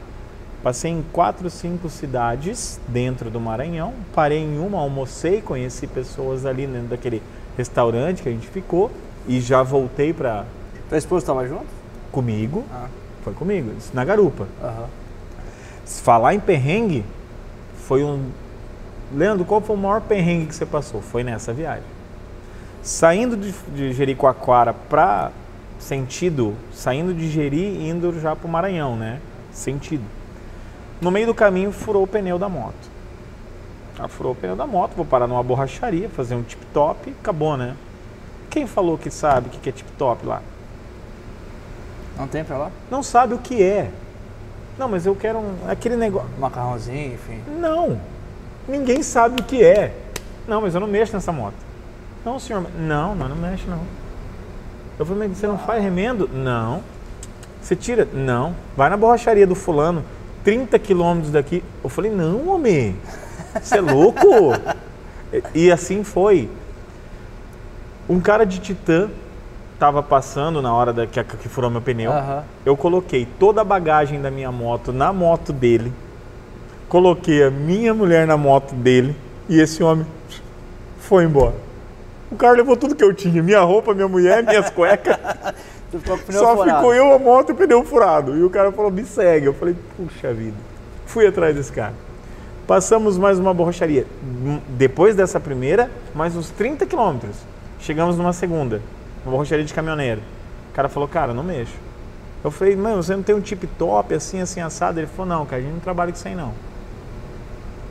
Passei 0.63 0.89
em 0.89 1.03
quatro, 1.11 1.49
cinco 1.49 1.89
cidades 1.89 2.79
dentro 2.87 3.29
do 3.29 3.41
Maranhão. 3.41 3.93
Parei 4.15 4.39
em 4.39 4.57
uma, 4.57 4.79
almocei, 4.79 5.41
conheci 5.41 5.85
pessoas 5.85 6.45
ali 6.45 6.65
dentro 6.65 6.87
daquele 6.87 7.21
restaurante 7.57 8.23
que 8.23 8.29
a 8.29 8.31
gente 8.31 8.47
ficou 8.47 8.89
e 9.27 9.39
já 9.39 9.63
voltei 9.63 10.13
para 10.13 10.45
Tua 10.89 10.97
esposa 10.97 11.23
estava 11.23 11.47
junto? 11.47 11.83
comigo. 12.11 12.63
Ah, 12.71 12.87
Foi 13.23 13.33
comigo, 13.33 13.71
na 13.93 14.05
garupa. 14.05 14.47
Se 15.85 16.01
falar 16.01 16.33
em 16.33 16.39
perrengue, 16.39 17.03
foi 17.87 18.03
um. 18.03 18.29
Leandro, 19.13 19.45
qual 19.45 19.61
foi 19.61 19.75
o 19.75 19.79
maior 19.79 20.01
perrengue 20.01 20.47
que 20.47 20.55
você 20.55 20.65
passou? 20.65 21.01
Foi 21.01 21.23
nessa 21.23 21.53
viagem. 21.53 21.83
Saindo 22.81 23.35
de, 23.35 23.51
de 23.73 23.93
Jericoacoara 23.93 24.73
para 24.73 25.31
sentido, 25.79 26.53
saindo 26.73 27.13
de 27.13 27.29
Jeri 27.29 27.57
e 27.57 27.89
indo 27.89 28.19
já 28.19 28.35
para 28.35 28.47
o 28.47 28.51
Maranhão, 28.51 28.95
né? 28.95 29.19
Sentido. 29.51 30.03
No 31.01 31.11
meio 31.11 31.27
do 31.27 31.33
caminho 31.33 31.71
furou 31.71 32.03
o 32.03 32.07
pneu 32.07 32.39
da 32.39 32.47
moto. 32.47 32.93
Ela 33.97 34.07
furou 34.07 34.31
o 34.31 34.35
pneu 34.35 34.55
da 34.55 34.65
moto, 34.65 34.93
vou 34.95 35.05
parar 35.05 35.27
numa 35.27 35.43
borracharia, 35.43 36.09
fazer 36.09 36.35
um 36.35 36.43
tip-top 36.43 37.13
acabou, 37.19 37.57
né? 37.57 37.75
Quem 38.53 38.67
falou 38.67 38.99
que 38.99 39.09
sabe 39.09 39.47
o 39.47 39.49
que 39.49 39.67
é 39.67 39.71
tip-top 39.71 40.27
lá? 40.27 40.39
Não 42.15 42.27
tem 42.27 42.43
pra 42.43 42.55
lá? 42.55 42.71
Não 42.91 43.01
sabe 43.01 43.33
o 43.33 43.39
que 43.39 43.63
é. 43.63 43.89
Não, 44.77 44.87
mas 44.87 45.07
eu 45.07 45.15
quero 45.15 45.39
um, 45.39 45.55
aquele 45.67 45.95
negócio. 45.97 46.29
Macarrãozinho, 46.37 47.15
enfim. 47.15 47.41
Não. 47.59 47.99
Ninguém 48.67 49.01
sabe 49.01 49.41
o 49.41 49.43
que 49.43 49.63
é. 49.63 49.95
Não, 50.47 50.61
mas 50.61 50.75
eu 50.75 50.79
não 50.79 50.87
mexo 50.87 51.13
nessa 51.13 51.31
moto. 51.31 51.55
Não, 52.23 52.37
senhor. 52.37 52.63
Não, 52.77 53.15
não, 53.15 53.27
não 53.27 53.35
mexe 53.35 53.65
não. 53.67 53.81
Eu 54.99 55.05
falei, 55.07 55.27
mas 55.27 55.39
você 55.39 55.47
não 55.47 55.57
faz 55.57 55.81
remendo? 55.81 56.29
Não. 56.31 56.83
Você 57.59 57.75
tira? 57.75 58.07
Não. 58.13 58.55
Vai 58.77 58.87
na 58.87 58.95
borracharia 58.95 59.47
do 59.47 59.55
fulano, 59.55 60.05
30 60.43 60.77
quilômetros 60.77 61.31
daqui. 61.31 61.63
Eu 61.83 61.89
falei, 61.89 62.11
não, 62.11 62.49
homem. 62.49 62.95
Você 63.59 63.79
é 63.79 63.81
louco? 63.81 64.21
e 65.55 65.71
assim 65.71 66.03
foi. 66.03 66.51
Um 68.09 68.19
cara 68.19 68.45
de 68.45 68.59
Titã 68.59 69.09
tava 69.79 70.03
passando 70.03 70.61
na 70.61 70.73
hora 70.73 70.93
da, 70.93 71.07
que, 71.07 71.23
que 71.23 71.49
furou 71.49 71.69
meu 71.69 71.81
pneu. 71.81 72.11
Aham. 72.11 72.43
Eu 72.65 72.75
coloquei 72.77 73.27
toda 73.39 73.61
a 73.61 73.63
bagagem 73.63 74.21
da 74.21 74.29
minha 74.29 74.51
moto 74.51 74.91
na 74.91 75.11
moto 75.13 75.51
dele. 75.53 75.91
Coloquei 76.89 77.43
a 77.43 77.49
minha 77.49 77.93
mulher 77.93 78.27
na 78.27 78.37
moto 78.37 78.73
dele. 78.75 79.15
E 79.49 79.59
esse 79.59 79.83
homem 79.83 80.05
foi 80.99 81.23
embora. 81.25 81.55
O 82.31 82.35
cara 82.35 82.55
levou 82.55 82.75
tudo 82.77 82.95
que 82.95 83.03
eu 83.03 83.13
tinha: 83.13 83.41
minha 83.43 83.61
roupa, 83.61 83.93
minha 83.93 84.07
mulher, 84.07 84.43
minhas 84.43 84.69
cuecas. 84.71 85.17
Ficou 85.91 86.17
Só 86.31 86.55
furado. 86.55 86.77
ficou 86.77 86.93
eu, 86.93 87.13
a 87.13 87.19
moto 87.19 87.49
e 87.49 87.51
o 87.51 87.55
pneu 87.55 87.83
furado. 87.83 88.35
E 88.37 88.43
o 88.43 88.49
cara 88.49 88.71
falou: 88.71 88.91
me 88.91 89.05
segue. 89.05 89.45
Eu 89.45 89.53
falei: 89.53 89.75
puxa 89.97 90.33
vida. 90.33 90.57
Fui 91.05 91.27
atrás 91.27 91.55
desse 91.55 91.71
cara. 91.71 91.93
Passamos 92.65 93.17
mais 93.17 93.37
uma 93.37 93.53
borracharia. 93.53 94.05
Hum, 94.23 94.59
Depois 94.69 95.15
dessa 95.15 95.39
primeira, 95.39 95.91
mais 96.15 96.35
uns 96.35 96.49
30 96.49 96.85
quilômetros. 96.85 97.35
Chegamos 97.83 98.17
numa 98.17 98.31
segunda, 98.31 98.81
uma 99.25 99.31
borracharia 99.33 99.65
de 99.65 99.73
caminhoneiro. 99.73 100.21
O 100.71 100.73
cara 100.73 100.87
falou: 100.87 101.07
cara, 101.07 101.33
não 101.33 101.43
mexo. 101.43 101.73
Eu 102.41 102.49
falei: 102.49 102.77
mano, 102.77 103.03
você 103.03 103.13
não 103.13 103.21
tem 103.21 103.35
um 103.35 103.41
tip 103.41 103.65
top 103.77 104.13
assim, 104.13 104.39
assim, 104.39 104.61
assado? 104.61 105.01
Ele 105.01 105.07
falou: 105.07 105.25
não, 105.25 105.45
cara, 105.45 105.61
a 105.61 105.65
gente 105.65 105.73
não 105.73 105.81
trabalha 105.81 106.09
com 106.09 106.17
isso 106.17 106.25
aí 106.25 106.33
não. 106.33 106.53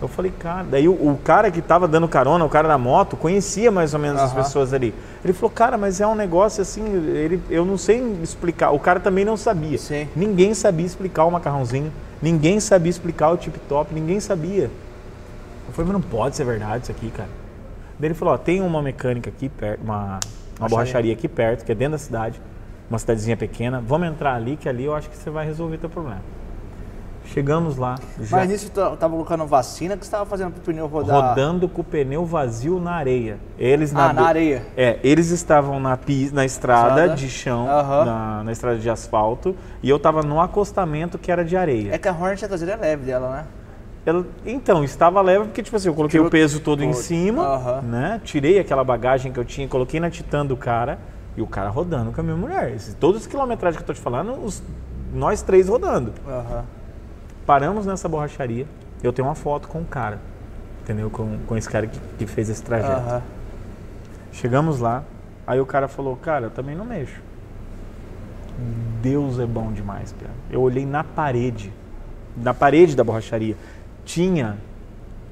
Eu 0.01 0.09
falei, 0.09 0.33
cara, 0.37 0.65
daí 0.69 0.89
o, 0.89 0.93
o 0.93 1.21
cara 1.23 1.51
que 1.51 1.61
tava 1.61 1.87
dando 1.87 2.09
carona, 2.09 2.43
o 2.43 2.49
cara 2.49 2.67
da 2.67 2.79
moto, 2.79 3.17
conhecia 3.19 3.71
mais 3.71 3.93
ou 3.93 4.01
menos 4.01 4.21
as 4.21 4.33
Aham. 4.33 4.43
pessoas 4.43 4.73
ali. 4.73 4.95
Ele 5.23 5.33
falou, 5.35 5.51
cara, 5.51 5.77
mas 5.77 6.01
é 6.01 6.07
um 6.07 6.15
negócio 6.15 6.63
assim, 6.63 6.83
ele, 7.15 7.41
eu 7.49 7.65
não 7.65 7.77
sei 7.77 8.01
explicar. 8.23 8.71
O 8.71 8.81
cara 8.81 8.99
também 8.99 9.25
não 9.27 9.37
sabia. 9.37 9.79
Sim. 9.79 10.09
Ninguém 10.17 10.55
sabia 10.55 10.87
explicar 10.87 11.25
o 11.27 11.31
macarrãozinho, 11.31 11.93
ninguém 12.21 12.59
sabia 12.59 12.91
explicar 12.91 13.31
o 13.31 13.37
tip 13.37 13.55
top, 13.69 13.95
ninguém 13.95 14.19
sabia. 14.19 14.71
Eu 15.69 15.73
falei, 15.73 15.93
mas 15.93 16.03
não 16.03 16.11
pode 16.11 16.35
ser 16.35 16.45
verdade 16.45 16.85
isso 16.85 16.91
aqui, 16.91 17.11
cara. 17.11 17.42
Daí 17.99 18.09
ele 18.09 18.15
falou, 18.15 18.35
ó, 18.35 18.39
tem 18.39 18.61
uma 18.61 18.83
mecânica 18.83 19.31
aqui 19.31 19.49
perto, 19.49 19.83
uma, 19.83 20.19
uma 20.59 20.69
Borracharia. 20.69 21.13
aqui 21.13 21.29
perto, 21.29 21.65
que 21.65 21.73
é 21.73 21.75
dentro 21.75 21.93
da 21.93 21.99
cidade, 21.99 22.41
uma 22.91 22.99
cidadezinha 22.99 23.37
pequena. 23.37 23.81
Vamos 23.87 24.09
entrar 24.09 24.35
ali, 24.35 24.57
que 24.57 24.69
ali 24.69 24.85
eu 24.85 24.95
acho 24.95 25.09
que 25.09 25.17
você 25.17 25.31
vai 25.31 25.47
resolver 25.47 25.79
teu 25.79 25.89
problema. 25.91 26.21
Chegamos 27.25 27.77
lá, 27.77 27.95
já 28.21 28.37
Mas 28.39 28.49
nisso 28.49 28.69
tu 28.69 28.81
tava 28.97 29.09
colocando 29.15 29.47
vacina 29.47 29.97
que 29.97 30.05
você 30.05 30.11
tava 30.11 30.27
fazendo 30.27 30.51
pro 30.51 30.61
pneu 30.61 30.89
rodar. 30.89 31.29
rodando 31.31 31.69
com 31.69 31.81
o 31.81 31.85
pneu 31.85 32.27
vazio 32.27 32.81
na 32.81 32.93
areia. 32.95 33.39
Eles 33.57 33.95
Ah, 33.95 34.09
na, 34.09 34.13
na 34.13 34.23
areia. 34.27 34.63
É, 34.77 34.99
eles 35.05 35.31
estavam 35.31 35.79
na, 35.79 35.97
na 36.33 36.45
estrada 36.45 36.89
Estrada. 37.03 37.15
de 37.15 37.31
chão, 37.31 37.69
Aham. 37.71 38.05
na, 38.05 38.45
na 38.45 38.53
estrada 38.53 38.77
de 38.77 38.91
asfalto, 38.91 39.55
e 39.83 39.89
eu 39.89 40.01
tava 40.01 40.23
no 40.23 40.41
acostamento 40.41 41.17
que 41.17 41.31
era 41.31 41.45
de 41.45 41.57
areia. 41.57 41.95
É 41.95 41.99
que 41.99 42.09
a 42.09 42.13
Hornet 42.13 42.45
a 42.45 42.49
traseira 42.49 42.75
é 42.75 42.77
leve 42.77 43.05
dela, 43.07 43.31
né? 43.31 43.45
Ela- 44.05 44.27
então, 44.45 44.83
estava 44.83 45.21
leve 45.23 45.45
porque, 45.45 45.63
tipo 45.63 45.77
assim, 45.77 45.89
eu 45.89 45.95
coloquei 45.95 46.19
Tirou 46.19 46.27
o 46.27 46.31
peso 46.31 46.61
todo 46.61 46.83
em 46.83 46.93
cima, 46.93 47.43
Aham. 47.47 47.83
né? 47.83 48.21
Tirei 48.25 48.59
aquela 48.59 48.83
bagagem 48.83 49.33
que 49.33 49.39
eu 49.39 49.45
tinha, 49.45 49.69
coloquei 49.69 50.01
na 50.01 50.11
titã 50.11 50.45
do 50.45 50.57
cara, 50.57 50.99
e 51.37 51.41
o 51.43 51.47
cara 51.47 51.69
rodando 51.71 52.11
com 52.13 52.21
a 52.21 52.25
minha 52.25 52.37
mulher. 52.37 52.73
Esse- 52.75 52.95
todos 52.97 53.21
os 53.23 53.27
quilometragens 53.27 53.77
que 53.77 53.83
eu 53.83 53.87
tô 53.87 53.95
te 53.95 54.01
falando, 54.01 54.33
os- 54.45 54.63
nós 55.15 55.41
três 55.43 55.69
rodando. 55.69 56.13
Aham. 56.27 56.65
Paramos 57.47 57.87
nessa 57.87 58.09
borracharia, 58.09 58.67
eu 59.03 59.13
tenho 59.13 59.27
uma 59.29 59.35
foto 59.35 59.69
com 59.69 59.81
o 59.81 59.85
cara, 59.85 60.19
entendeu? 60.83 61.09
Com, 61.11 61.39
com 61.47 61.57
esse 61.57 61.69
cara 61.69 61.87
que, 61.87 61.99
que 62.19 62.27
fez 62.27 62.49
esse 62.51 62.63
trajeto. 62.63 62.93
Aham. 63.09 63.23
Chegamos 64.33 64.81
lá, 64.81 65.05
aí 65.47 65.61
o 65.61 65.67
cara 65.67 65.87
falou, 65.87 66.17
cara, 66.17 66.47
eu 66.47 66.51
também 66.51 66.75
não 66.75 66.85
mexo. 66.85 67.21
Deus 69.01 69.39
é 69.39 69.47
bom 69.47 69.73
demais, 69.73 70.13
Pia. 70.13 70.29
Eu 70.51 70.61
olhei 70.61 70.87
na 70.87 71.03
parede, 71.03 71.73
na 72.37 72.55
parede 72.55 72.95
da 72.95 73.03
borracharia, 73.03 73.57
tinha 74.05 74.57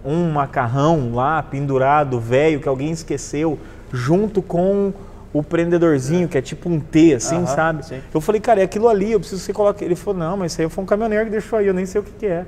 um 0.05 0.31
macarrão 0.31 1.13
lá 1.15 1.43
pendurado, 1.43 2.19
velho, 2.19 2.61
que 2.61 2.69
alguém 2.69 2.91
esqueceu, 2.91 3.59
junto 3.93 4.41
com 4.41 4.93
o 5.33 5.43
prendedorzinho, 5.43 6.27
que 6.29 6.37
é 6.39 6.43
tipo 6.43 6.69
um 6.69 6.81
T, 6.81 7.15
assim, 7.15 7.37
Aham, 7.37 7.47
sabe? 7.47 7.87
sim. 7.87 8.01
Eu 8.13 8.21
falei, 8.21 8.41
cara, 8.41 8.61
é 8.61 8.65
aquilo 8.65 8.89
ali, 8.89 9.13
eu 9.13 9.21
preciso 9.21 9.41
que 9.41 9.47
você 9.47 9.53
coloque. 9.53 9.85
Ele 9.85 9.95
falou, 9.95 10.19
não, 10.19 10.37
mas 10.37 10.53
isso 10.53 10.63
aí 10.63 10.69
foi 10.69 10.83
um 10.83 10.87
caminhoneiro 10.87 11.27
que 11.27 11.31
deixou 11.31 11.59
aí, 11.59 11.67
eu 11.67 11.75
nem 11.75 11.87
sei 11.87 12.01
o 12.01 12.05
que, 12.05 12.13
que 12.13 12.27
é. 12.27 12.47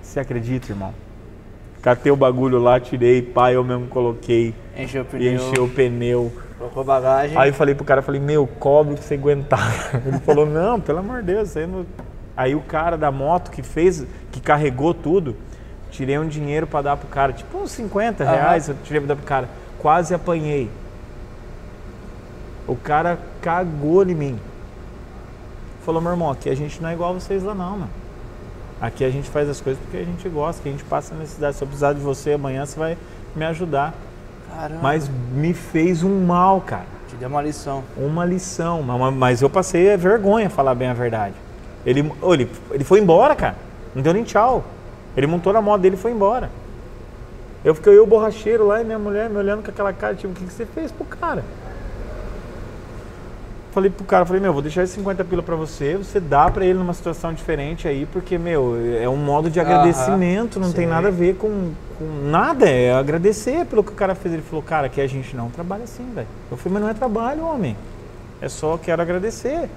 Você 0.00 0.20
acredita, 0.20 0.70
irmão? 0.72 0.94
Catei 1.82 2.10
o 2.10 2.16
bagulho 2.16 2.58
lá, 2.58 2.80
tirei, 2.80 3.20
pá, 3.20 3.52
eu 3.52 3.62
mesmo 3.62 3.88
coloquei 3.88 4.54
Encheu 4.76 5.02
o 5.02 5.04
pneu. 5.04 5.32
encheu 5.34 5.64
o 5.64 5.68
pneu. 5.68 6.32
Colocou 6.56 6.82
bagagem. 6.84 7.36
Aí 7.36 7.50
eu 7.50 7.54
falei 7.54 7.74
pro 7.74 7.84
cara, 7.84 8.00
falei, 8.00 8.20
meu, 8.20 8.46
cobre 8.46 8.94
que 8.94 9.04
você 9.04 9.14
aguentar. 9.14 10.00
Ele 10.06 10.18
falou, 10.20 10.46
não, 10.46 10.80
pelo 10.80 11.00
amor 11.00 11.20
de 11.20 11.32
Deus, 11.34 11.50
você 11.50 11.66
não... 11.66 11.84
Aí 12.36 12.54
o 12.54 12.60
cara 12.60 12.96
da 12.98 13.10
moto 13.12 13.50
que 13.50 13.62
fez, 13.62 14.04
que 14.32 14.40
carregou 14.40 14.92
tudo, 14.92 15.36
tirei 15.90 16.18
um 16.18 16.26
dinheiro 16.26 16.66
pra 16.66 16.82
dar 16.82 16.96
pro 16.96 17.06
cara, 17.08 17.32
tipo 17.32 17.56
uns 17.58 17.70
50 17.70 18.24
Aham. 18.24 18.32
reais, 18.32 18.68
eu 18.68 18.74
tirei 18.84 19.00
pra 19.00 19.08
dar 19.08 19.16
pro 19.16 19.24
cara. 19.24 19.48
Quase 19.78 20.14
apanhei. 20.14 20.70
O 22.66 22.74
cara 22.74 23.18
cagou 23.42 24.02
em 24.08 24.14
mim. 24.14 24.40
Falou, 25.84 26.00
meu 26.00 26.12
irmão, 26.12 26.30
aqui 26.30 26.48
a 26.48 26.56
gente 26.56 26.82
não 26.82 26.88
é 26.88 26.94
igual 26.94 27.12
vocês 27.12 27.42
lá 27.42 27.54
não, 27.54 27.70
mano. 27.72 27.90
Aqui 28.80 29.04
a 29.04 29.10
gente 29.10 29.28
faz 29.30 29.48
as 29.48 29.60
coisas 29.60 29.80
porque 29.82 29.98
a 29.98 30.04
gente 30.04 30.28
gosta, 30.28 30.62
que 30.62 30.68
a 30.68 30.72
gente 30.72 30.84
passa 30.84 31.14
necessidade. 31.14 31.56
Se 31.56 31.62
eu 31.62 31.66
precisar 31.68 31.92
de 31.92 32.00
você 32.00 32.32
amanhã, 32.32 32.64
você 32.64 32.78
vai 32.78 32.98
me 33.36 33.44
ajudar. 33.44 33.94
Caramba. 34.50 34.80
Mas 34.82 35.10
me 35.32 35.52
fez 35.52 36.02
um 36.02 36.24
mal, 36.24 36.60
cara 36.60 36.84
Te 37.08 37.16
deu 37.16 37.28
uma 37.28 37.42
lição. 37.42 37.82
uma 37.96 38.24
lição, 38.24 38.82
ma- 38.82 39.10
mas 39.10 39.42
eu 39.42 39.50
passei 39.50 39.94
vergonha, 39.96 40.48
falar 40.48 40.74
bem 40.74 40.88
a 40.88 40.94
verdade. 40.94 41.34
Ele, 41.84 42.12
ele, 42.22 42.50
ele 42.70 42.84
foi 42.84 43.00
embora, 43.00 43.34
cara. 43.34 43.56
Não 43.94 44.02
deu 44.02 44.12
nem 44.12 44.24
tchau. 44.24 44.64
Ele 45.16 45.26
montou 45.26 45.52
na 45.52 45.60
moto 45.60 45.80
dele 45.80 45.96
e 45.96 45.98
foi 45.98 46.12
embora. 46.12 46.50
Eu 47.64 47.74
fiquei 47.74 47.96
eu, 47.96 48.06
borracheiro 48.06 48.66
lá, 48.66 48.82
e 48.82 48.84
minha 48.84 48.98
mulher 48.98 49.30
me 49.30 49.38
olhando 49.38 49.62
com 49.62 49.70
aquela 49.70 49.92
cara, 49.92 50.14
tipo, 50.14 50.32
o 50.32 50.36
que, 50.36 50.44
que 50.44 50.52
você 50.52 50.66
fez 50.66 50.92
pro 50.92 51.04
cara? 51.04 51.42
Falei 53.72 53.90
pro 53.90 54.04
cara, 54.04 54.24
falei, 54.24 54.40
meu, 54.40 54.52
vou 54.52 54.62
deixar 54.62 54.82
esses 54.84 54.94
50 54.94 55.24
pila 55.24 55.42
pra 55.42 55.56
você, 55.56 55.96
você 55.96 56.20
dá 56.20 56.48
pra 56.50 56.64
ele 56.64 56.78
numa 56.78 56.92
situação 56.92 57.32
diferente 57.32 57.88
aí, 57.88 58.06
porque, 58.06 58.36
meu, 58.38 58.76
é 59.00 59.08
um 59.08 59.16
modo 59.16 59.50
de 59.50 59.58
agradecimento, 59.58 60.60
não 60.60 60.72
tem 60.72 60.84
sim. 60.84 60.90
nada 60.90 61.08
a 61.08 61.10
ver 61.10 61.36
com, 61.36 61.72
com 61.98 62.28
nada, 62.28 62.68
é 62.68 62.92
agradecer 62.92 63.64
pelo 63.64 63.82
que 63.82 63.90
o 63.90 63.94
cara 63.94 64.14
fez. 64.14 64.34
Ele 64.34 64.42
falou, 64.42 64.62
cara, 64.62 64.86
aqui 64.86 65.00
a 65.00 65.06
gente 65.06 65.34
não 65.34 65.48
trabalha 65.48 65.84
assim, 65.84 66.08
velho. 66.14 66.28
Eu 66.50 66.56
falei, 66.56 66.74
mas 66.74 66.82
não 66.82 66.90
é 66.90 66.94
trabalho, 66.94 67.44
homem. 67.46 67.76
É 68.40 68.48
só 68.48 68.76
quero 68.76 69.00
agradecer. 69.00 69.68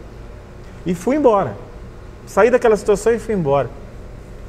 E 0.86 0.94
fui 0.94 1.16
embora. 1.16 1.56
Saí 2.28 2.52
daquela 2.52 2.76
situação 2.78 3.14
e 3.14 3.18
fui 3.20 3.34
embora. 3.34 3.70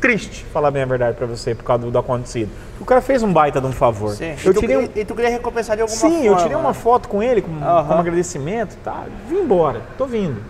Triste, 0.01 0.45
falar 0.53 0.71
bem 0.71 0.83
a 0.83 0.87
verdade 0.87 1.17
pra 1.17 1.27
você, 1.27 1.55
por 1.55 1.65
causa 1.65 1.85
do, 1.85 1.91
do 1.91 1.99
acontecido. 1.99 2.51
O 2.81 2.85
cara 2.85 3.01
fez 3.01 3.23
um 3.23 3.33
baita 3.33 3.61
de 3.61 3.67
um 3.67 3.73
favor. 3.73 4.11
Sim. 4.15 4.35
Eu 4.45 4.51
e, 4.51 4.55
tu, 4.55 4.61
tirei 4.61 4.77
um, 4.77 4.87
queria- 4.87 5.03
e 5.03 5.05
tu 5.05 5.15
queria 5.15 5.31
recompensar 5.31 5.75
de 5.77 5.83
alguma 5.83 5.99
Sim, 5.99 6.11
forma. 6.11 6.27
eu 6.27 6.37
tirei 6.37 6.57
uma 6.57 6.69
né? 6.69 6.75
foto 6.75 7.09
com 7.09 7.23
ele, 7.23 7.41
com, 7.43 7.51
Aham. 7.63 7.85
como 7.89 8.01
agradecimento, 8.01 8.77
tá? 8.85 9.07
Vim 9.29 9.39
embora, 9.39 9.81
tô 9.97 10.05
vindo. 10.07 10.41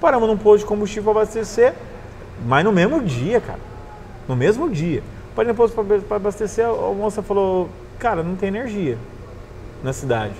Paramos 0.00 0.28
num 0.28 0.36
posto 0.36 0.60
de 0.60 0.64
combustível 0.66 1.12
para 1.12 1.22
abastecer, 1.22 1.74
mas 2.46 2.64
no 2.64 2.72
mesmo 2.72 3.00
dia, 3.02 3.40
cara. 3.40 3.58
No 4.26 4.34
mesmo 4.34 4.68
dia. 4.70 5.02
Parei 5.36 5.52
no 5.52 5.56
posto 5.56 5.76
para 6.08 6.16
abastecer, 6.16 6.64
a 6.66 6.70
a 6.70 6.92
moça 6.92 7.22
falou, 7.22 7.68
cara, 8.00 8.22
não 8.24 8.34
tem 8.34 8.48
energia 8.48 8.98
na 9.82 9.92
cidade. 9.92 10.34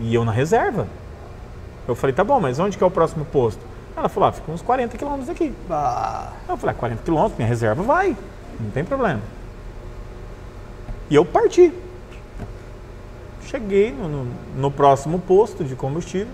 E 0.00 0.12
eu 0.14 0.24
na 0.24 0.32
reserva. 0.32 0.86
Eu 1.86 1.94
falei, 1.94 2.14
tá 2.14 2.22
bom, 2.24 2.38
mas 2.40 2.58
onde 2.58 2.76
que 2.76 2.82
é 2.82 2.86
o 2.86 2.90
próximo 2.90 3.24
posto? 3.24 3.60
Ela 3.98 4.08
falou, 4.08 4.28
ah, 4.28 4.32
fica 4.32 4.50
uns 4.52 4.62
40 4.62 4.96
quilômetros 4.96 5.28
daqui. 5.28 5.52
Ah, 5.70 6.32
Eu 6.48 6.56
falei, 6.56 6.74
ah, 6.76 6.78
40 6.78 7.02
quilômetros, 7.02 7.36
minha 7.38 7.48
reserva 7.48 7.82
vai, 7.82 8.16
não 8.60 8.70
tem 8.70 8.84
problema. 8.84 9.20
E 11.10 11.14
eu 11.14 11.24
parti. 11.24 11.72
Cheguei 13.46 13.92
no, 13.92 14.08
no- 14.08 14.26
no 14.56 14.70
próximo 14.70 15.18
posto 15.18 15.64
de 15.64 15.74
combustível, 15.74 16.28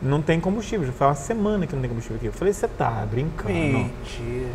não 0.00 0.22
tem 0.22 0.40
combustível, 0.40 0.86
já 0.86 0.92
faz 0.92 1.10
uma 1.18 1.24
semana 1.26 1.66
que 1.66 1.74
não 1.74 1.80
tem 1.82 1.88
combustível 1.90 2.16
aqui. 2.16 2.26
Eu 2.26 2.32
falei, 2.32 2.52
você 2.54 2.66
tá 2.66 3.04
brincando. 3.10 3.52
mentira. 3.52 4.48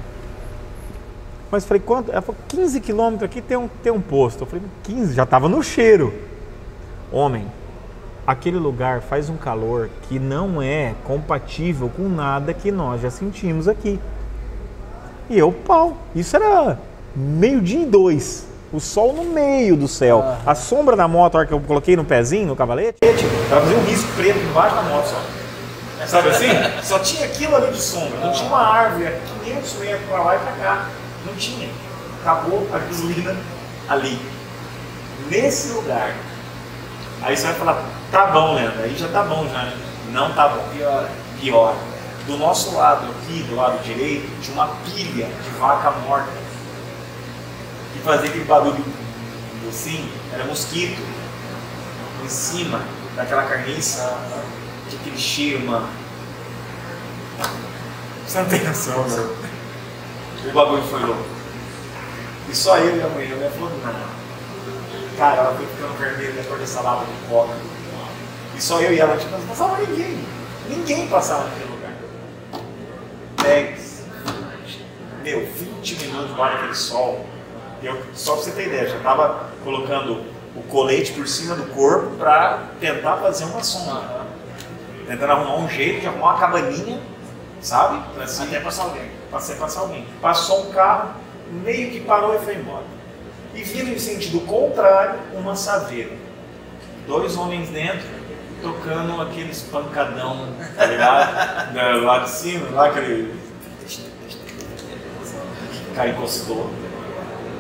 Mas 1.52 1.64
falei, 1.64 1.82
quanto? 1.86 2.12
Ela 2.12 2.22
falou, 2.24 2.42
15 2.48 2.82
quilômetros 2.82 3.24
aqui 3.24 3.40
tem 3.40 3.56
um, 3.56 3.68
tem 3.68 3.92
um 3.92 4.02
posto. 4.02 4.42
Eu 4.42 4.48
falei, 4.48 4.66
15, 4.84 5.14
já 5.14 5.26
tava 5.28 5.48
no 5.48 5.62
cheiro. 5.62 6.12
Homem, 7.12 7.46
aquele 8.26 8.58
lugar 8.58 9.02
faz 9.02 9.30
um 9.30 9.38
calor 9.38 9.90
que 10.04 10.20
não 10.20 10.62
é 10.62 10.94
compatível 11.04 11.90
com 11.90 12.10
nada 12.10 12.54
que 12.54 12.72
nós 12.72 13.02
já 13.02 13.10
sentimos 13.10 13.68
aqui. 13.68 14.00
E 15.30 15.38
eu, 15.38 15.52
pau. 15.52 15.98
Isso 16.16 16.36
era 16.36 16.78
meio-dia 17.16 17.82
e 17.82 17.86
dois. 17.86 18.48
O 18.74 18.80
sol 18.80 19.14
no 19.14 19.24
meio 19.24 19.76
do 19.78 19.88
céu. 19.88 20.20
Aham. 20.20 20.38
A 20.46 20.56
sombra 20.56 20.96
da 20.96 21.08
moto, 21.08 21.36
a 21.36 21.40
hora 21.40 21.48
que 21.48 21.54
eu 21.54 21.60
coloquei 21.62 21.96
no 21.96 22.04
pezinho, 22.04 22.48
no 22.48 22.56
cavalete, 22.56 22.98
ela 23.02 23.62
fazia 23.62 23.78
um 23.78 23.86
risco 23.86 24.12
preto 24.16 24.40
embaixo 24.40 24.76
da 24.76 24.82
moto 24.84 25.06
só. 25.06 25.22
Sabe 26.06 26.30
assim? 26.30 26.48
Só 26.84 27.00
tinha 27.00 27.26
aquilo 27.26 27.56
ali 27.56 27.72
de 27.72 27.82
sombra. 27.82 28.20
Não 28.20 28.32
tinha 28.32 28.48
uma 28.48 28.62
árvore 28.62 29.08
a 29.08 29.20
500 29.44 29.74
metros 29.80 30.02
pra 30.10 30.24
lá 30.24 30.36
e 30.36 30.40
pra 30.40 30.52
cá. 30.52 30.90
Não 31.26 31.34
tinha. 31.36 31.70
Acabou 32.22 32.68
a 32.74 32.78
gasolina 32.80 33.36
ali. 33.88 34.20
Nesse 35.30 35.74
lugar. 35.74 36.14
Aí 37.22 37.36
você 37.36 37.48
vai 37.48 37.56
falar, 37.56 37.84
tá 38.12 38.28
bom, 38.28 38.54
Leandro. 38.56 38.84
Aí 38.84 38.96
já 38.98 39.08
tá 39.08 39.24
bom 39.24 39.48
já. 39.48 39.64
né? 39.64 39.78
Não 40.12 40.34
tá 40.34 40.50
bom. 40.50 40.68
Pior. 40.74 41.10
Pior. 41.40 41.76
Do 42.28 42.38
nosso 42.38 42.76
lado 42.76 43.08
aqui, 43.12 43.44
do 43.44 43.56
lado 43.56 43.84
direito, 43.84 44.28
tinha 44.42 44.54
uma 44.56 44.68
pilha 44.86 45.28
de 45.28 45.50
vaca 45.60 45.92
morta. 45.92 46.32
Que 47.94 48.00
fazia 48.00 48.30
aquele 48.30 48.46
barulho 48.46 48.84
assim, 49.68 50.10
era 50.34 50.44
mosquito. 50.46 51.02
Em 52.24 52.30
cima 52.30 52.82
daquela 53.16 53.44
carniça. 53.44 54.18
De 54.90 54.96
aquele 54.96 55.18
cheiro, 55.18 55.66
mano. 55.66 55.88
Você 58.28 58.40
não 58.40 58.46
tem 58.46 58.64
noção, 58.64 59.08
meu. 59.08 59.38
O 60.50 60.54
bagulho 60.54 60.84
foi 60.84 61.00
louco. 61.02 61.26
E 62.50 62.56
só 62.56 62.78
eu 62.78 62.98
e 62.98 63.02
a 63.02 63.08
mulher, 63.08 63.32
a 63.32 63.36
mulher 63.36 63.52
falou. 63.52 63.72
Cara, 65.18 65.42
ela 65.42 65.56
foi 65.56 65.66
ficando 65.66 65.98
vermelha 65.98 66.44
cor 66.44 66.60
da 66.60 66.68
salada 66.68 67.06
de 67.06 67.30
coca. 67.30 67.54
E 68.56 68.62
só 68.62 68.82
eu 68.82 68.94
e 68.94 69.00
ela, 69.00 69.16
tipo, 69.18 69.32
não 69.32 69.48
passava 69.48 69.78
ninguém. 69.78 70.20
Ninguém 70.68 71.08
passava 71.08 71.46
naquele 71.46 71.70
lugar. 71.72 71.92
10, 73.42 74.04
meu, 75.24 75.46
20 75.46 75.96
minutos 76.02 76.30
debaixo 76.30 76.56
daquele 76.56 76.76
sol. 76.76 77.26
Eu, 77.82 78.02
só 78.14 78.34
pra 78.34 78.44
você 78.44 78.52
ter 78.52 78.68
ideia, 78.68 78.90
já 78.90 79.00
tava 79.00 79.50
colocando 79.64 80.24
o 80.56 80.64
colete 80.64 81.12
por 81.14 81.28
cima 81.28 81.56
do 81.56 81.66
corpo 81.74 82.16
pra 82.18 82.70
tentar 82.80 83.18
fazer 83.18 83.46
uma 83.46 83.64
sombra. 83.64 84.26
Tentando 85.08 85.32
arrumar 85.32 85.58
um 85.58 85.70
jeito 85.70 86.02
de 86.02 86.08
arrumar 86.08 86.32
uma 86.32 86.40
cabaninha, 86.40 87.00
sabe? 87.62 88.04
Pra 88.16 88.26
se, 88.26 88.42
Até 88.42 88.60
passar 88.60 88.84
alguém. 88.84 89.12
Passei 89.30 89.56
passar 89.56 89.82
alguém. 89.82 90.06
Passou 90.22 90.68
um 90.68 90.72
carro, 90.72 91.12
meio 91.52 91.92
que 91.92 92.00
parou 92.02 92.36
e 92.36 92.40
foi 92.40 92.56
embora. 92.56 92.95
E 93.56 93.64
vindo 93.64 93.90
em 93.90 93.98
sentido 93.98 94.42
contrário, 94.42 95.18
uma 95.34 95.56
saveira. 95.56 96.12
Dois 97.08 97.38
homens 97.38 97.70
dentro, 97.70 98.06
tocando 98.62 99.22
aqueles 99.22 99.62
pancadão, 99.62 100.50
tá 100.76 100.86
ligado? 100.86 101.74
Lá 102.04 102.20
de 102.20 102.30
cima, 102.30 102.70
lá 102.72 102.88
aquele. 102.88 103.34
O 105.90 105.96
cara 105.96 106.10
encostou. 106.10 106.70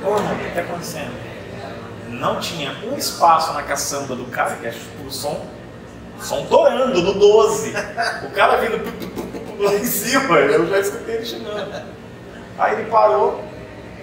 Irmão, 0.01 0.15
o 0.17 0.37
que 0.37 0.53
tá 0.53 0.61
acontecendo? 0.61 1.13
Não 2.09 2.39
tinha 2.39 2.71
um 2.83 2.97
espaço 2.97 3.53
na 3.53 3.63
caçamba 3.63 4.15
do 4.15 4.25
cara, 4.25 4.55
que 4.57 4.67
é 4.67 4.75
o 5.05 5.09
som, 5.09 5.45
som 6.19 6.45
torando 6.45 7.01
no 7.01 7.13
12. 7.13 7.73
O 8.25 8.31
cara 8.31 8.57
vindo 8.57 8.83
lá 9.63 9.73
em 9.73 9.85
cima, 9.85 10.39
eu 10.39 10.67
já 10.67 10.79
escutei 10.79 11.15
ele 11.15 11.25
chegando. 11.25 11.85
Aí 12.57 12.73
ele 12.73 12.89
parou, 12.89 13.43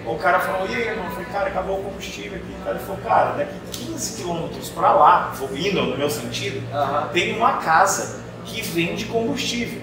o 0.07 0.17
cara 0.17 0.41
falou, 0.41 0.69
e 0.69 0.75
aí, 0.75 0.89
irmão? 0.89 1.05
Eu 1.07 1.11
falei, 1.13 1.27
cara, 1.27 1.47
acabou 1.49 1.81
o 1.81 1.85
combustível 1.85 2.39
aqui. 2.39 2.55
O 2.61 2.65
cara 2.65 2.79
falou, 2.79 3.01
cara, 3.03 3.33
daqui 3.33 3.55
15 3.73 4.17
quilômetros 4.17 4.69
pra 4.71 4.93
lá, 4.93 5.33
vou 5.37 5.57
indo 5.57 5.83
no 5.83 5.97
meu 5.97 6.11
sentido, 6.11 6.63
Aham. 6.73 7.09
tem 7.13 7.37
uma 7.37 7.59
casa 7.59 8.21
que 8.45 8.63
vende 8.63 9.05
combustível. 9.07 9.81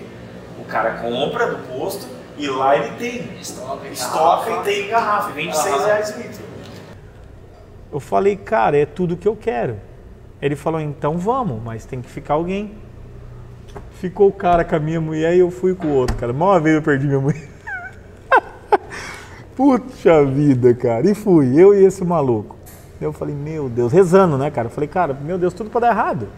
O 0.60 0.66
cara 0.66 0.98
compra 0.98 1.52
do 1.52 1.58
posto 1.68 2.08
e 2.38 2.48
lá 2.48 2.76
ele 2.76 2.96
tem. 2.98 3.38
Estoca, 3.40 3.88
Estoca 3.88 4.52
e 4.52 4.64
tem 4.64 4.88
garrafa, 4.90 5.30
e 5.32 5.34
vende 5.34 5.56
Aham. 5.56 5.64
6 5.64 5.86
reais 5.86 6.16
o 6.16 6.18
litro. 6.20 6.50
Eu 7.92 8.00
falei, 8.00 8.36
cara, 8.36 8.78
é 8.78 8.86
tudo 8.86 9.18
que 9.18 9.28
eu 9.28 9.36
quero. 9.36 9.80
Ele 10.42 10.56
falou, 10.56 10.80
então 10.80 11.18
vamos, 11.18 11.62
mas 11.64 11.86
tem 11.86 12.02
que 12.02 12.10
ficar 12.10 12.36
alguém. 12.36 12.78
Ficou 14.00 14.28
o 14.30 14.32
cara 14.32 14.64
com 14.64 14.76
a 14.76 14.80
minha 14.80 15.02
mulher 15.02 15.36
e 15.36 15.40
eu 15.40 15.52
fui 15.52 15.76
com 15.76 15.88
o 15.88 15.94
outro, 15.94 16.16
cara. 16.16 16.32
Mal 16.32 16.50
uma 16.50 16.60
vez 16.60 16.76
eu 16.76 16.82
perdi 16.82 17.08
minha 17.08 17.20
mulher. 17.20 17.50
Puxa 19.60 20.24
vida, 20.24 20.74
cara. 20.74 21.10
E 21.10 21.14
fui, 21.14 21.62
eu 21.62 21.76
e 21.76 21.84
esse 21.84 22.01
maluco. 22.05 22.55
Eu 23.01 23.12
falei, 23.12 23.36
meu 23.36 23.68
Deus, 23.68 23.91
rezando, 23.91 24.38
né, 24.38 24.49
cara? 24.49 24.68
Eu 24.68 24.72
falei, 24.72 24.88
cara, 24.88 25.14
meu 25.14 25.38
Deus, 25.38 25.53
tudo 25.53 25.70
pra 25.70 25.82
dar 25.82 25.89
errado. 25.89 26.30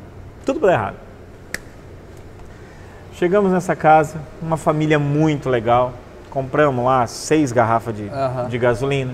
Tudo 0.44 0.60
pra 0.60 0.70
dar 0.70 0.74
errado. 0.74 0.96
Chegamos 3.14 3.52
nessa 3.52 3.76
casa, 3.76 4.20
uma 4.42 4.58
família 4.58 4.98
muito 4.98 5.50
legal. 5.50 5.94
Compramos 6.32 6.84
lá 6.84 7.06
seis 7.06 7.52
garrafas 7.52 7.96
de, 7.96 8.10
de 8.50 8.58
gasolina. 8.58 9.14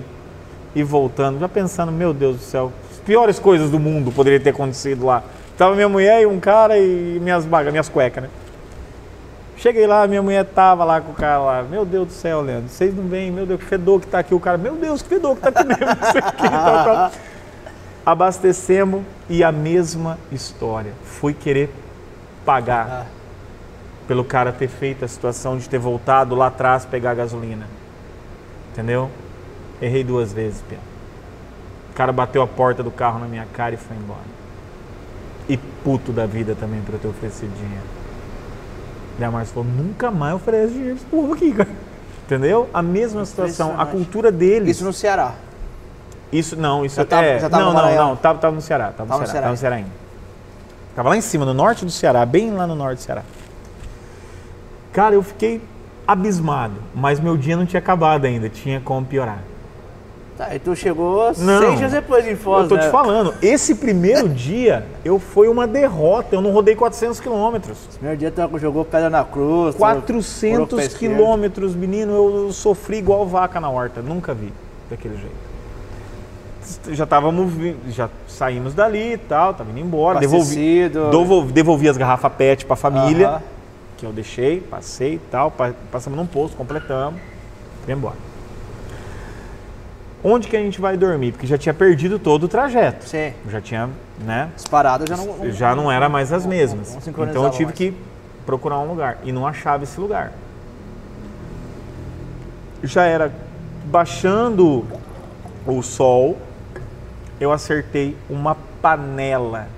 E 0.74 0.82
voltando, 0.82 1.38
já 1.38 1.46
pensando, 1.46 1.92
meu 1.92 2.14
Deus 2.14 2.36
do 2.36 2.42
céu, 2.42 2.72
as 2.90 2.96
piores 3.00 3.38
coisas 3.38 3.70
do 3.70 3.78
mundo 3.78 4.10
poderiam 4.10 4.40
ter 4.40 4.50
acontecido 4.50 5.04
lá. 5.04 5.22
Tava 5.58 5.74
minha 5.74 5.88
mulher 5.88 6.22
e 6.22 6.26
um 6.26 6.40
cara 6.40 6.78
e 6.78 7.20
minhas 7.20 7.44
bagas, 7.44 7.70
minhas 7.70 7.90
cuecas, 7.90 8.22
né? 8.22 8.30
Cheguei 9.58 9.88
lá, 9.88 10.06
minha 10.06 10.22
mulher 10.22 10.44
tava 10.44 10.84
lá 10.84 11.00
com 11.00 11.10
o 11.10 11.14
cara 11.14 11.38
lá. 11.38 11.62
Meu 11.64 11.84
Deus 11.84 12.06
do 12.06 12.12
céu, 12.12 12.40
Leandro, 12.40 12.68
vocês 12.68 12.94
não 12.94 13.08
vêm, 13.08 13.30
meu 13.32 13.44
Deus, 13.44 13.58
que 13.58 13.66
fedor 13.66 14.00
que 14.00 14.06
tá 14.06 14.20
aqui. 14.20 14.32
O 14.32 14.38
cara, 14.38 14.56
meu 14.56 14.76
Deus, 14.76 15.02
que 15.02 15.08
fedor 15.08 15.34
que 15.34 15.42
tá 15.42 15.48
aqui 15.48 15.64
mesmo. 15.64 15.84
não 15.84 16.12
sei 16.12 16.20
o 16.20 16.24
que, 16.24 16.48
tal, 16.48 16.84
tal. 16.84 17.10
Abastecemos 18.06 19.02
e 19.28 19.42
a 19.42 19.50
mesma 19.50 20.16
história. 20.30 20.92
Fui 21.02 21.34
querer 21.34 21.70
pagar 22.44 22.88
Ah. 22.88 23.06
pelo 24.06 24.22
cara 24.24 24.52
ter 24.52 24.68
feito 24.68 25.04
a 25.04 25.08
situação 25.08 25.58
de 25.58 25.68
ter 25.68 25.78
voltado 25.78 26.36
lá 26.36 26.46
atrás 26.46 26.86
pegar 26.86 27.14
gasolina. 27.14 27.66
Entendeu? 28.72 29.10
Errei 29.82 30.04
duas 30.04 30.32
vezes, 30.32 30.62
Pia. 30.68 30.78
O 31.90 31.94
cara 31.94 32.12
bateu 32.12 32.40
a 32.42 32.46
porta 32.46 32.80
do 32.80 32.92
carro 32.92 33.18
na 33.18 33.26
minha 33.26 33.46
cara 33.52 33.74
e 33.74 33.76
foi 33.76 33.96
embora. 33.96 34.38
E 35.48 35.56
puto 35.56 36.12
da 36.12 36.26
vida 36.26 36.54
também 36.54 36.80
por 36.80 36.94
eu 36.94 37.00
ter 37.00 37.08
oferecido 37.08 37.52
dinheiro. 37.56 37.97
E 39.18 39.24
a 39.24 39.30
Márcia 39.30 39.54
falou, 39.54 39.68
nunca 39.68 40.10
mais 40.10 40.34
oferece 40.34 40.72
dinheiro 40.72 40.96
esse 40.96 41.04
povo 41.06 41.34
aqui, 41.34 41.52
cara. 41.52 41.68
Entendeu? 42.26 42.68
A 42.72 42.82
mesma 42.82 43.24
situação, 43.24 43.80
a 43.80 43.86
cultura 43.86 44.30
deles. 44.30 44.76
Isso 44.76 44.84
no 44.84 44.92
Ceará. 44.92 45.34
Isso 46.30 46.56
não, 46.56 46.84
isso 46.84 46.96
Já 46.96 47.22
é. 47.22 47.38
já 47.38 47.48
tava 47.48 47.64
não, 47.64 47.72
não, 47.72 47.94
não, 47.96 48.16
tava, 48.16 48.38
tava 48.38 48.54
no 48.54 48.60
Ceará, 48.60 48.92
tava, 48.92 49.08
Tava 49.08 49.14
no 49.14 49.20
no 49.20 49.26
Ceará, 49.26 49.32
Ceará 49.32 49.42
tava 49.42 49.52
no 49.52 49.56
Ceará 49.56 49.76
ainda. 49.76 49.90
Tava 50.94 51.08
lá 51.08 51.16
em 51.16 51.20
cima, 51.20 51.44
no 51.46 51.54
norte 51.54 51.84
do 51.84 51.90
Ceará, 51.90 52.26
bem 52.26 52.52
lá 52.52 52.66
no 52.66 52.74
norte 52.74 52.98
do 52.98 53.02
Ceará. 53.02 53.22
Cara, 54.92 55.14
eu 55.14 55.22
fiquei 55.22 55.62
abismado, 56.06 56.74
mas 56.94 57.18
meu 57.18 57.36
dia 57.36 57.56
não 57.56 57.64
tinha 57.64 57.78
acabado 57.78 58.24
ainda, 58.24 58.48
tinha 58.48 58.80
como 58.80 59.06
piorar. 59.06 59.38
Tá, 60.38 60.54
e 60.54 60.60
tu 60.60 60.76
chegou 60.76 61.32
Não. 61.36 61.58
seis 61.58 61.78
dias 61.80 61.90
depois 61.90 62.24
em 62.24 62.36
Foz, 62.36 62.62
eu 62.62 62.68
tô 62.68 62.76
né? 62.76 62.82
te 62.82 62.90
falando, 62.92 63.34
esse 63.42 63.74
primeiro 63.74 64.28
dia 64.30 64.86
eu 65.04 65.18
foi 65.18 65.48
uma 65.48 65.66
derrota, 65.66 66.36
eu 66.36 66.40
não 66.40 66.52
rodei 66.52 66.76
400 66.76 67.18
quilômetros. 67.18 67.76
Primeiro 67.94 68.16
dia 68.16 68.30
tu 68.30 68.58
jogou 68.60 68.84
pedra 68.84 69.10
na 69.10 69.24
cruz. 69.24 69.74
tu 69.74 69.78
400 69.78 70.52
pulou 70.52 70.66
pra 70.68 70.84
esquerda. 70.84 71.16
quilômetros, 71.16 71.74
menino, 71.74 72.12
eu 72.12 72.52
sofri 72.52 72.98
igual 72.98 73.26
vaca 73.26 73.60
na 73.60 73.68
horta, 73.68 74.00
nunca 74.00 74.32
vi 74.32 74.52
daquele 74.88 75.16
jeito. 75.16 76.94
Já 76.94 77.02
estávamos, 77.02 77.52
já 77.88 78.08
saímos 78.28 78.74
dali 78.74 79.14
e 79.14 79.18
tal, 79.18 79.54
tava 79.54 79.70
indo 79.72 79.80
embora, 79.80 80.20
devolvi, 80.20 80.88
devolvi, 80.88 81.52
devolvi 81.52 81.88
as 81.88 81.96
garrafas 81.96 82.30
PET 82.34 82.64
para 82.64 82.74
a 82.74 82.76
família, 82.76 83.28
Aham. 83.28 83.42
que 83.96 84.06
eu 84.06 84.12
deixei, 84.12 84.60
passei 84.60 85.14
e 85.14 85.18
tal, 85.18 85.50
pa- 85.50 85.72
passamos 85.90 86.16
num 86.16 86.26
posto, 86.26 86.56
completamos, 86.56 87.18
fui 87.84 87.92
embora. 87.92 88.27
Onde 90.22 90.48
que 90.48 90.56
a 90.56 90.60
gente 90.60 90.80
vai 90.80 90.96
dormir? 90.96 91.32
Porque 91.32 91.46
já 91.46 91.56
tinha 91.56 91.72
perdido 91.72 92.18
todo 92.18 92.44
o 92.44 92.48
trajeto. 92.48 93.08
Sim. 93.08 93.32
Já 93.48 93.60
tinha, 93.60 93.88
né? 94.18 94.50
As 94.56 94.64
paradas 94.64 95.08
já 95.08 95.16
não. 95.16 95.50
já 95.52 95.74
não 95.74 95.92
era 95.92 96.08
mais 96.08 96.32
as 96.32 96.44
mesmas. 96.44 96.94
não 97.06 97.24
Então 97.24 97.44
eu 97.44 97.50
tive 97.50 97.66
mais. 97.66 97.76
que 97.76 97.94
procurar 98.44 98.80
um 98.80 98.88
lugar 98.88 99.18
e 99.22 99.30
não 99.30 99.46
achava 99.46 99.84
esse 99.84 100.00
lugar. 100.00 100.32
Já 102.82 103.04
era 103.04 103.32
baixando 103.84 104.84
o 105.66 105.82
sol, 105.82 106.36
eu 107.40 107.52
acertei 107.52 108.16
uma 108.28 108.56
panela 108.80 109.68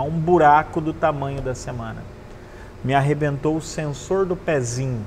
um 0.00 0.10
buraco 0.10 0.80
do 0.80 0.92
tamanho 0.92 1.42
da 1.42 1.54
semana. 1.54 2.02
Me 2.82 2.94
arrebentou 2.94 3.56
o 3.56 3.60
sensor 3.60 4.24
do 4.24 4.34
pezinho. 4.34 5.04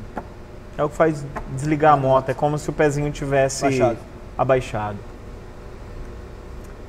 É 0.77 0.83
o 0.83 0.89
que 0.89 0.95
faz 0.95 1.25
desligar 1.55 1.93
a 1.93 1.97
moto, 1.97 2.29
é 2.29 2.33
como 2.33 2.57
se 2.57 2.69
o 2.69 2.73
pezinho 2.73 3.11
tivesse 3.11 3.63
Baixado. 3.63 3.97
Abaixado. 4.37 4.97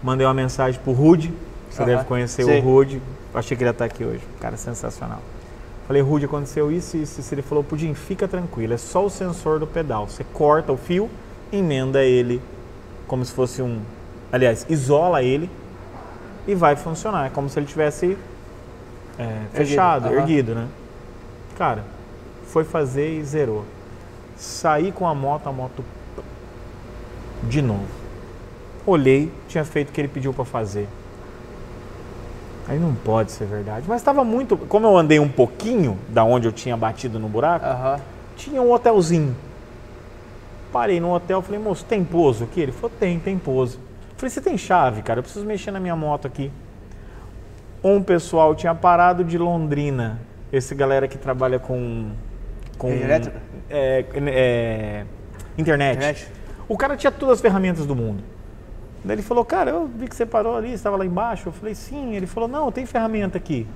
Mandei 0.03 0.26
uma 0.26 0.34
mensagem 0.34 0.80
pro 0.80 0.92
Rude, 0.92 1.32
você 1.70 1.82
Aham, 1.82 1.90
deve 1.90 2.05
conhecer 2.05 2.44
sei. 2.44 2.61
o 2.61 2.62
Rude. 2.62 3.03
Achei 3.34 3.57
que 3.57 3.62
ele 3.62 3.68
ia 3.68 3.72
estar 3.72 3.84
aqui 3.84 4.05
hoje, 4.05 4.22
cara 4.40 4.57
sensacional. 4.57 5.20
Falei, 5.86 6.03
Rude, 6.03 6.24
aconteceu 6.24 6.72
isso, 6.72 6.97
isso, 6.97 7.20
isso. 7.20 7.34
Ele 7.34 7.42
falou, 7.42 7.62
Pudim, 7.62 7.94
fica 7.94 8.26
tranquilo, 8.26 8.74
é 8.74 8.76
só 8.76 9.05
o 9.05 9.11
sensor 9.11 9.59
do 9.59 9.66
pedal. 9.66 10.09
Você 10.09 10.24
corta 10.24 10.72
o 10.72 10.76
fio, 10.76 11.09
emenda 11.53 12.03
ele 12.03 12.40
como 13.07 13.24
se 13.24 13.32
fosse 13.32 13.62
um. 13.62 13.80
Aliás, 14.32 14.66
isola 14.68 15.22
ele 15.22 15.49
e 16.47 16.55
vai 16.55 16.76
funcionar. 16.76 17.26
É 17.26 17.30
como 17.30 17.49
se 17.49 17.59
ele 17.59 17.66
tivesse 17.66 18.16
é, 19.18 19.42
fechado, 19.53 20.07
aham. 20.07 20.16
erguido, 20.16 20.55
né? 20.55 20.66
Cara, 21.57 21.84
foi 22.47 22.64
fazer 22.64 23.18
e 23.18 23.24
zerou. 23.24 23.64
Saí 24.36 24.92
com 24.92 25.07
a 25.07 25.14
moto, 25.14 25.47
a 25.49 25.53
moto 25.53 25.84
De 27.43 27.62
novo. 27.62 27.87
Olhei, 28.87 29.32
tinha 29.49 29.64
feito 29.64 29.91
o 29.91 29.93
que 29.93 30.01
ele 30.01 30.09
pediu 30.09 30.32
para 30.32 30.45
fazer. 30.45 30.89
Aí 32.68 32.78
não 32.78 32.95
pode 32.95 33.32
ser 33.32 33.47
verdade. 33.47 33.87
Mas 33.89 34.01
estava 34.01 34.24
muito. 34.24 34.57
Como 34.57 34.87
eu 34.87 34.97
andei 34.97 35.18
um 35.18 35.28
pouquinho 35.28 35.99
da 36.09 36.24
onde 36.24 36.49
eu 36.49 36.53
tinha 36.53 36.76
batido 36.76 37.18
no 37.18 37.28
buraco, 37.28 37.64
Aham. 37.64 38.01
tinha 38.37 38.61
um 38.61 38.72
hotelzinho. 38.72 39.37
Parei 40.72 40.99
no 41.01 41.14
hotel, 41.14 41.41
falei, 41.43 41.61
moço, 41.61 41.84
tem 41.84 42.05
pouso 42.05 42.45
aqui? 42.45 42.61
Ele 42.61 42.72
falou, 42.72 42.91
tem, 42.99 43.18
tem 43.18 43.39
pouso. 43.39 43.78
Falei, 44.16 44.30
você 44.30 44.41
tem 44.41 44.59
chave, 44.59 45.03
cara? 45.03 45.20
Eu 45.20 45.22
preciso 45.22 45.47
mexer 45.47 45.70
na 45.70 45.78
minha 45.78 45.95
moto 45.95 46.26
aqui. 46.26 46.51
Um 47.82 48.03
pessoal 48.03 48.55
tinha 48.55 48.74
parado 48.74 49.22
de 49.22 49.39
Londrina. 49.39 50.20
Esse 50.53 50.74
galera 50.74 51.07
que 51.07 51.18
trabalha 51.18 51.59
com. 51.59 52.11
com 52.78 52.91
elétrica? 52.91 53.41
é, 53.70 54.05
é, 54.26 55.05
internet. 55.57 55.97
Internet? 55.97 56.28
O 56.68 56.76
cara 56.76 56.96
tinha 56.96 57.10
todas 57.10 57.34
as 57.34 57.40
ferramentas 57.40 57.86
do 57.86 57.94
mundo. 57.94 58.22
Daí 59.04 59.14
ele 59.16 59.22
falou, 59.22 59.44
cara, 59.44 59.70
eu 59.70 59.86
vi 59.86 60.08
que 60.08 60.16
você 60.16 60.26
parou 60.26 60.56
ali, 60.56 60.72
estava 60.72 60.96
lá 60.96 61.06
embaixo. 61.06 61.48
Eu 61.48 61.52
falei, 61.52 61.74
sim. 61.74 62.14
Ele 62.14 62.26
falou, 62.26 62.48
não, 62.48 62.72
tem 62.72 62.84
ferramenta 62.84 63.38
aqui. 63.38 63.66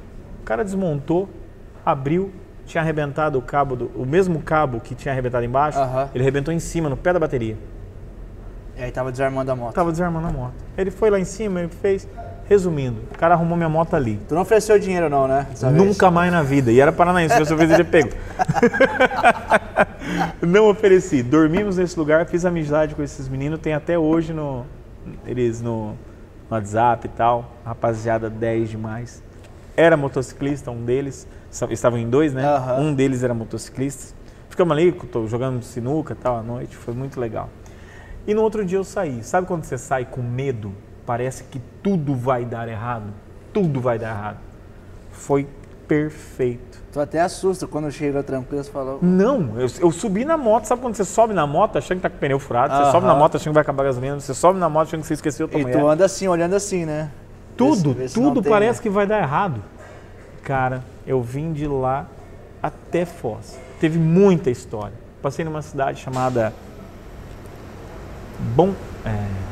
O 0.40 0.44
cara 0.44 0.64
desmontou, 0.64 1.28
abriu, 1.86 2.32
tinha 2.66 2.82
arrebentado 2.82 3.38
o 3.38 3.42
cabo, 3.42 3.76
do, 3.76 3.86
o 3.94 4.04
mesmo 4.04 4.42
cabo 4.42 4.80
que 4.80 4.94
tinha 4.94 5.12
arrebentado 5.12 5.44
embaixo, 5.44 5.78
ele 6.14 6.22
arrebentou 6.24 6.52
em 6.52 6.58
cima, 6.58 6.88
no 6.88 6.96
pé 6.96 7.12
da 7.12 7.18
bateria. 7.18 7.56
E 8.76 8.82
aí 8.82 8.90
tava 8.90 9.12
desarmando 9.12 9.50
a 9.52 9.56
moto. 9.56 9.74
Tava 9.74 9.90
desarmando 9.92 10.28
a 10.28 10.32
moto. 10.32 10.54
Ele 10.76 10.90
foi 10.90 11.10
lá 11.10 11.20
em 11.20 11.24
cima, 11.24 11.60
ele 11.60 11.68
fez. 11.68 12.08
Resumindo, 12.50 13.02
o 13.14 13.16
cara 13.16 13.34
arrumou 13.34 13.56
minha 13.56 13.68
moto 13.68 13.94
ali. 13.94 14.18
Tu 14.28 14.34
não 14.34 14.42
ofereceu 14.42 14.76
dinheiro 14.76 15.08
não, 15.08 15.28
né? 15.28 15.46
dessa 15.48 15.70
vez? 15.70 15.86
Nunca 15.86 16.10
mais 16.10 16.32
na 16.32 16.42
vida. 16.42 16.72
E 16.72 16.80
era 16.80 16.90
paranaense, 16.90 17.46
se 17.46 17.52
eu 17.52 17.60
ele 17.60 17.84
pego. 17.84 18.10
Não 20.42 20.68
ofereci. 20.68 21.22
Dormimos 21.22 21.76
nesse 21.76 21.96
lugar, 21.96 22.26
fiz 22.26 22.44
amizade 22.44 22.96
com 22.96 23.04
esses 23.04 23.28
meninos, 23.28 23.60
tem 23.60 23.72
até 23.72 23.96
hoje 23.96 24.32
no 24.32 24.66
eles 25.24 25.62
no, 25.62 25.90
no 25.90 25.96
WhatsApp 26.50 27.06
e 27.06 27.10
tal. 27.10 27.52
Rapaziada 27.64 28.28
10 28.28 28.70
demais. 28.70 29.22
Era 29.76 29.96
motociclista, 29.96 30.72
um 30.72 30.84
deles. 30.84 31.28
Estavam 31.70 32.00
em 32.00 32.10
dois, 32.10 32.34
né? 32.34 32.44
Aham. 32.44 32.80
Um 32.80 32.92
deles 32.92 33.22
era 33.22 33.32
motociclista. 33.32 34.12
Ficamos 34.48 34.76
ali, 34.76 34.92
jogando 35.28 35.62
sinuca 35.62 36.14
e 36.14 36.16
tal 36.16 36.36
à 36.36 36.42
noite, 36.42 36.74
foi 36.76 36.94
muito 36.94 37.20
legal. 37.20 37.48
E 38.26 38.34
no 38.34 38.42
outro 38.42 38.64
dia 38.64 38.78
eu 38.78 38.84
saí. 38.84 39.22
Sabe 39.22 39.46
quando 39.46 39.62
você 39.62 39.78
sai 39.78 40.04
com 40.04 40.20
medo? 40.20 40.74
Parece 41.10 41.42
que 41.42 41.60
tudo 41.82 42.14
vai 42.14 42.44
dar 42.44 42.68
errado. 42.68 43.06
Tudo 43.52 43.80
vai 43.80 43.98
dar 43.98 44.10
errado. 44.10 44.36
Foi 45.10 45.44
perfeito. 45.88 46.78
Tu 46.92 47.00
até 47.00 47.20
assusta 47.20 47.66
quando 47.66 47.90
chega 47.90 48.22
tranquilo, 48.22 48.62
você 48.62 48.70
falou. 48.70 49.00
Não, 49.02 49.58
eu, 49.58 49.66
eu 49.80 49.90
subi 49.90 50.24
na 50.24 50.36
moto. 50.36 50.66
Sabe 50.66 50.80
quando 50.80 50.94
você 50.94 51.04
sobe 51.04 51.34
na 51.34 51.48
moto 51.48 51.76
achando 51.78 51.96
que 51.96 52.02
tá 52.04 52.08
com 52.10 52.14
o 52.14 52.20
pneu 52.20 52.38
furado? 52.38 52.76
Você 52.76 52.92
sobe 52.92 53.08
na 53.08 53.14
moto 53.16 53.34
achando 53.34 53.48
que 53.50 53.54
vai 53.54 53.62
acabar 53.62 53.82
a 53.82 53.86
gasolina. 53.86 54.20
Você 54.20 54.32
sobe 54.32 54.60
na 54.60 54.68
moto 54.68 54.86
achando 54.86 55.00
que 55.00 55.08
você 55.08 55.14
esqueceu 55.14 55.48
tua 55.48 55.58
E 55.58 55.62
mulher. 55.64 55.80
tu 55.80 55.88
anda 55.88 56.04
assim, 56.04 56.28
olhando 56.28 56.54
assim, 56.54 56.84
né? 56.86 57.10
Tudo, 57.56 57.88
Vê 57.92 57.94
se- 57.94 57.98
vê 58.02 58.08
se 58.10 58.14
tudo 58.14 58.40
tem, 58.40 58.52
parece 58.52 58.78
né? 58.78 58.82
que 58.84 58.88
vai 58.88 59.04
dar 59.04 59.18
errado. 59.20 59.60
Cara, 60.44 60.84
eu 61.04 61.20
vim 61.20 61.52
de 61.52 61.66
lá 61.66 62.06
até 62.62 63.04
Foz. 63.04 63.58
Teve 63.80 63.98
muita 63.98 64.48
história. 64.48 64.94
Passei 65.20 65.44
numa 65.44 65.60
cidade 65.60 66.00
chamada 66.00 66.52
Bom. 68.54 68.72
é, 69.04 69.49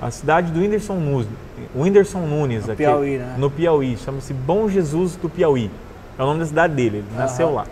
a 0.00 0.10
cidade 0.10 0.50
do 0.50 0.60
Whindersson 0.60 0.94
Nunes. 0.94 1.28
Whindersson 1.74 2.20
Nunes 2.20 2.66
No 2.66 2.72
aqui. 2.72 2.82
Piauí, 2.82 3.18
né? 3.18 3.34
No 3.38 3.50
Piauí. 3.50 3.96
Chama-se 3.96 4.32
Bom 4.32 4.68
Jesus 4.68 5.16
do 5.16 5.28
Piauí. 5.28 5.70
É 6.18 6.22
o 6.22 6.26
nome 6.26 6.40
da 6.40 6.46
cidade 6.46 6.74
dele. 6.74 6.98
Ele 6.98 7.16
nasceu 7.16 7.48
Aham. 7.48 7.56
lá. 7.56 7.66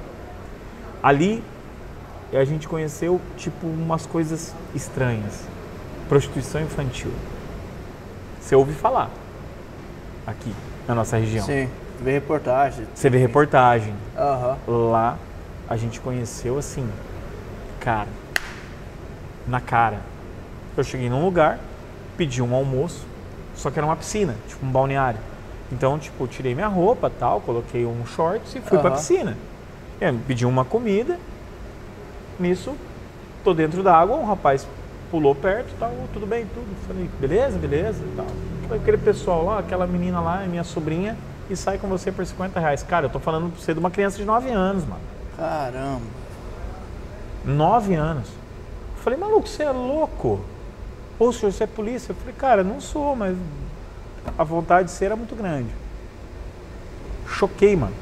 Ali 1.03 1.43
a 2.33 2.45
gente 2.45 2.69
conheceu 2.69 3.21
tipo 3.37 3.67
umas 3.67 4.05
coisas 4.05 4.55
estranhas. 4.75 5.45
Prostituição 6.09 6.61
infantil. 6.61 7.13
Você 8.41 8.55
ouve 8.55 8.73
falar 8.73 9.11
aqui 10.27 10.53
na 10.87 10.95
nossa 10.95 11.17
região. 11.17 11.45
Sim, 11.45 11.69
vê 12.03 12.13
reportagem. 12.13 12.87
Você 12.95 13.09
vê 13.11 13.19
reportagem. 13.19 13.95
Aham. 14.17 14.57
Lá 14.67 15.19
a 15.69 15.77
gente 15.77 16.01
conheceu 16.01 16.59
assim, 16.59 16.89
cara, 17.81 18.09
na 19.47 19.61
cara. 19.61 20.01
Eu 20.77 20.85
cheguei 20.85 21.11
num 21.11 21.25
lugar, 21.25 21.59
pedi 22.19 22.43
um 22.43 22.55
almoço, 22.55 23.07
só 23.55 23.71
que 23.71 23.79
era 23.79 23.87
uma 23.87 23.97
piscina, 23.97 24.35
tipo 24.49 24.67
um 24.67 24.71
balneário. 24.71 25.21
Então, 25.71 25.99
tipo, 25.99 26.27
tirei 26.27 26.55
minha 26.55 26.67
roupa, 26.67 27.09
tal, 27.09 27.41
coloquei 27.41 27.87
um 27.87 28.05
shorts 28.05 28.57
e 28.57 28.61
fui 28.61 28.77
pra 28.79 28.89
Aham. 28.89 28.97
piscina. 28.97 29.37
E 30.01 30.13
pedi 30.27 30.45
uma 30.45 30.65
comida. 30.65 31.19
Nisso, 32.39 32.75
tô 33.45 33.55
dentro 33.55 33.83
da 33.83 33.97
água, 33.97 34.17
um 34.17 34.25
rapaz 34.25 34.67
pulou 35.11 35.35
perto, 35.35 35.73
tal, 35.79 35.93
tudo 36.13 36.27
bem, 36.27 36.47
tudo. 36.47 36.67
Falei, 36.87 37.09
beleza, 37.21 37.59
beleza, 37.59 38.03
e 38.05 38.17
tal. 38.17 38.27
Falei, 38.67 38.81
Aquele 38.83 38.99
pessoal 38.99 39.45
lá, 39.45 39.59
aquela 39.61 39.87
menina 39.87 40.21
lá, 40.21 40.43
é 40.43 40.47
minha 40.47 40.65
sobrinha, 40.65 41.17
e 41.49 41.57
sai 41.57 41.79
com 41.79 41.89
você 41.89 42.11
por 42.11 42.25
50 42.27 42.59
reais. 42.59 42.83
Cara, 42.83 43.07
eu 43.07 43.11
tô 43.11 43.19
falando 43.19 43.51
pra 43.53 43.61
você 43.61 43.73
de 43.73 43.81
uma 43.81 43.91
criança 43.91 44.17
de 44.17 44.25
9 44.25 44.51
anos, 44.51 44.85
mano. 44.85 45.01
Caramba. 45.37 46.03
9 47.45 47.95
anos. 47.95 48.29
Eu 48.29 49.03
falei, 49.03 49.19
maluco, 49.19 49.49
você 49.49 49.63
é 49.63 49.71
louco? 49.71 50.41
Ô, 51.19 51.33
senhor, 51.33 51.53
você 51.53 51.65
é 51.65 51.67
polícia? 51.67 52.13
Eu 52.13 52.17
falei, 52.17 52.35
cara, 52.35 52.63
não 52.63 52.81
sou, 52.81 53.17
mas 53.17 53.37
a 54.37 54.45
vontade 54.45 54.87
de 54.87 54.95
ser 54.95 55.07
era 55.07 55.17
muito 55.17 55.35
grande. 55.35 55.71
Choquei, 57.27 57.75
mano. 57.75 57.95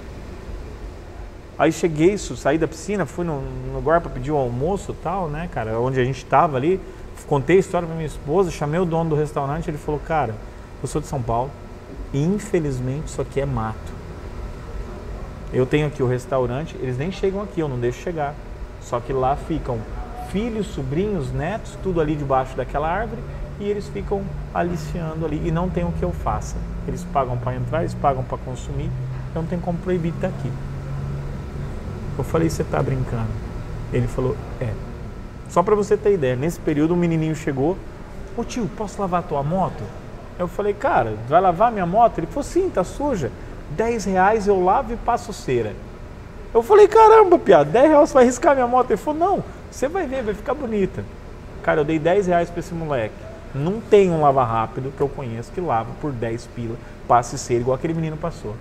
Aí 1.58 1.72
cheguei, 1.72 2.18
saí 2.18 2.58
da 2.58 2.68
piscina, 2.68 3.06
fui 3.06 3.24
no, 3.24 3.42
lugar 3.74 4.02
para 4.02 4.10
pedir 4.10 4.30
o 4.30 4.36
almoço 4.36 4.92
e 4.92 5.02
tal, 5.02 5.28
né, 5.28 5.48
cara, 5.50 5.80
onde 5.80 5.98
a 5.98 6.04
gente 6.04 6.24
tava 6.26 6.58
ali. 6.58 6.78
Contei 7.26 7.56
a 7.56 7.60
história 7.60 7.88
pra 7.88 7.96
minha 7.96 8.06
esposa, 8.06 8.50
chamei 8.50 8.78
o 8.78 8.84
dono 8.84 9.10
do 9.10 9.16
restaurante, 9.16 9.68
ele 9.68 9.78
falou, 9.78 10.00
cara, 10.00 10.34
eu 10.82 10.86
sou 10.86 11.00
de 11.00 11.06
São 11.06 11.20
Paulo 11.20 11.50
e 12.12 12.22
infelizmente 12.22 13.06
isso 13.06 13.20
aqui 13.22 13.40
é 13.40 13.46
mato. 13.46 13.96
Eu 15.52 15.64
tenho 15.64 15.86
aqui 15.86 16.02
o 16.02 16.06
restaurante, 16.06 16.76
eles 16.78 16.98
nem 16.98 17.10
chegam 17.10 17.40
aqui, 17.40 17.60
eu 17.60 17.68
não 17.68 17.78
deixo 17.78 18.00
chegar. 18.02 18.34
Só 18.82 19.00
que 19.00 19.12
lá 19.12 19.34
ficam 19.34 19.80
filhos, 20.30 20.66
sobrinhos, 20.68 21.32
netos, 21.32 21.76
tudo 21.82 22.00
ali 22.00 22.14
debaixo 22.14 22.56
daquela 22.56 22.88
árvore 22.88 23.20
e 23.58 23.64
eles 23.64 23.88
ficam 23.88 24.22
aliciando 24.52 25.24
ali 25.24 25.40
e 25.46 25.50
não 25.50 25.68
tem 25.68 25.84
o 25.84 25.92
que 25.92 26.02
eu 26.02 26.12
faça. 26.12 26.56
Eles 26.86 27.04
pagam 27.04 27.36
para 27.36 27.56
entrar, 27.56 27.80
eles 27.80 27.94
pagam 27.94 28.22
para 28.22 28.38
consumir, 28.38 28.90
então 29.30 29.42
não 29.42 29.48
tem 29.48 29.58
como 29.58 29.78
proibir 29.78 30.12
de 30.12 30.18
estar 30.18 30.28
aqui. 30.28 30.52
Eu 32.18 32.24
falei, 32.24 32.48
você 32.48 32.64
tá 32.64 32.82
brincando? 32.82 33.28
Ele 33.92 34.06
falou, 34.06 34.36
é. 34.60 34.70
Só 35.48 35.62
para 35.62 35.74
você 35.74 35.96
ter 35.96 36.14
ideia, 36.14 36.36
nesse 36.36 36.58
período 36.58 36.94
um 36.94 36.96
menininho 36.96 37.34
chegou, 37.34 37.76
ô 38.36 38.44
tio, 38.44 38.68
posso 38.76 39.00
lavar 39.00 39.22
tua 39.22 39.42
moto? 39.42 39.82
Eu 40.38 40.48
falei, 40.48 40.74
cara, 40.74 41.14
vai 41.28 41.40
lavar 41.40 41.72
minha 41.72 41.86
moto? 41.86 42.18
Ele 42.18 42.26
falou, 42.26 42.42
sim, 42.42 42.68
tá 42.68 42.84
suja. 42.84 43.30
10 43.70 44.04
reais 44.04 44.46
eu 44.46 44.62
lavo 44.62 44.92
e 44.92 44.96
passo 44.96 45.32
cera. 45.32 45.74
Eu 46.52 46.62
falei, 46.62 46.88
caramba, 46.88 47.38
piada, 47.38 47.70
10 47.70 47.88
reais 47.88 48.08
você 48.08 48.14
vai 48.14 48.24
riscar 48.24 48.54
minha 48.54 48.66
moto? 48.66 48.90
Ele 48.90 48.96
falou, 48.96 49.18
não, 49.18 49.44
você 49.76 49.88
vai 49.88 50.06
ver, 50.06 50.22
vai 50.22 50.32
ficar 50.32 50.54
bonita. 50.54 51.04
Cara, 51.62 51.82
eu 51.82 51.84
dei 51.84 51.98
10 51.98 52.28
reais 52.28 52.48
pra 52.48 52.60
esse 52.60 52.72
moleque. 52.72 53.12
Não 53.54 53.78
tem 53.78 54.10
um 54.10 54.22
lava 54.22 54.42
rápido 54.42 54.90
que 54.96 55.02
eu 55.02 55.08
conheço 55.08 55.52
que 55.52 55.60
lava 55.60 55.90
por 56.00 56.12
10 56.12 56.46
pila, 56.56 56.76
passe 57.06 57.36
cera, 57.36 57.60
igual 57.60 57.74
aquele 57.74 57.92
menino 57.92 58.16
passou. 58.16 58.54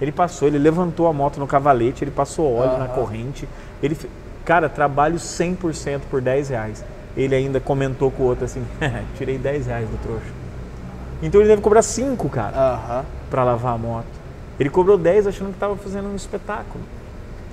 Ele 0.00 0.10
passou, 0.10 0.48
ele 0.48 0.58
levantou 0.58 1.06
a 1.06 1.12
moto 1.12 1.38
no 1.38 1.46
cavalete, 1.46 2.02
ele 2.02 2.10
passou 2.10 2.52
óleo 2.52 2.78
na 2.78 2.86
Aham. 2.86 2.94
corrente. 2.94 3.48
Ele, 3.80 3.96
cara, 4.44 4.68
trabalho 4.68 5.18
100% 5.20 6.00
por 6.10 6.20
10 6.20 6.48
reais. 6.48 6.84
Ele 7.16 7.36
ainda 7.36 7.60
comentou 7.60 8.10
com 8.10 8.24
o 8.24 8.26
outro 8.26 8.44
assim, 8.44 8.64
tirei 9.16 9.38
10 9.38 9.66
reais 9.66 9.88
do 9.88 10.02
trouxa. 10.02 10.32
Então 11.22 11.40
ele 11.40 11.48
deve 11.48 11.62
cobrar 11.62 11.82
5, 11.82 12.28
cara 12.28 12.56
Aham. 12.56 13.04
para 13.30 13.44
lavar 13.44 13.74
a 13.74 13.78
moto. 13.78 14.06
Ele 14.58 14.68
cobrou 14.68 14.98
10 14.98 15.28
achando 15.28 15.50
que 15.50 15.54
estava 15.54 15.76
fazendo 15.76 16.08
um 16.08 16.16
espetáculo. 16.16 16.82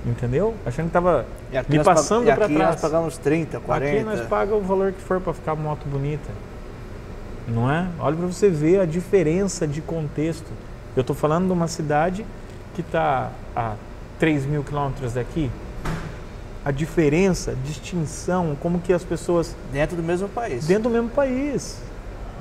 Entendeu? 0.06 0.54
Achando 0.64 0.86
que 0.86 0.90
estava 0.90 1.26
aqui 1.52 1.78
me 1.78 1.84
passando 1.84 2.24
para 2.26 2.48
trás. 2.48 2.58
nós 2.58 2.80
pagamos 2.80 3.18
30, 3.18 3.60
40. 3.60 3.96
Aqui 3.96 4.04
nós 4.04 4.28
pagamos 4.28 4.64
o 4.64 4.66
valor 4.66 4.92
que 4.92 5.00
for 5.00 5.20
para 5.20 5.32
ficar 5.32 5.52
a 5.52 5.56
moto 5.56 5.86
bonita. 5.86 6.30
Não 7.46 7.70
é? 7.70 7.86
Olha 7.98 8.16
para 8.16 8.26
você 8.26 8.48
ver 8.48 8.80
a 8.80 8.84
diferença 8.84 9.66
de 9.66 9.80
contexto. 9.80 10.46
Eu 10.96 11.00
estou 11.00 11.16
falando 11.16 11.46
de 11.46 11.52
uma 11.52 11.68
cidade 11.68 12.24
que 12.74 12.80
está 12.80 13.30
a 13.56 13.74
3 14.18 14.46
mil 14.46 14.62
quilômetros 14.62 15.14
daqui. 15.14 15.50
A 16.64 16.70
diferença, 16.70 17.54
distinção, 17.64 18.56
como 18.60 18.78
que 18.78 18.92
as 18.92 19.02
pessoas 19.02 19.56
Dentro 19.72 19.96
do 19.96 20.02
mesmo 20.02 20.28
país. 20.28 20.66
dentro 20.66 20.84
do 20.84 20.90
mesmo 20.90 21.08
país. 21.08 21.80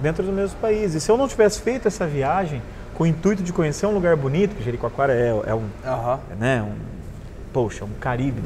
Dentro 0.02 0.24
do 0.24 0.32
mesmo 0.32 0.58
país. 0.60 0.94
E 0.94 1.00
se 1.00 1.10
eu 1.10 1.18
não 1.18 1.28
tivesse 1.28 1.62
feito 1.62 1.88
essa 1.88 2.06
viagem 2.06 2.62
com 2.94 3.04
o 3.04 3.08
intuito 3.08 3.42
de 3.42 3.54
conhecer 3.54 3.86
um 3.86 3.94
lugar 3.94 4.16
bonito, 4.16 4.56
que 4.56 4.64
Jericoacoara 4.64 5.14
é, 5.14 5.30
é 5.30 5.56
um, 5.56 5.68
é, 6.32 6.36
né, 6.36 6.62
um, 6.64 6.97
poxa, 7.58 7.86
um 7.86 8.00
Caribe 8.00 8.40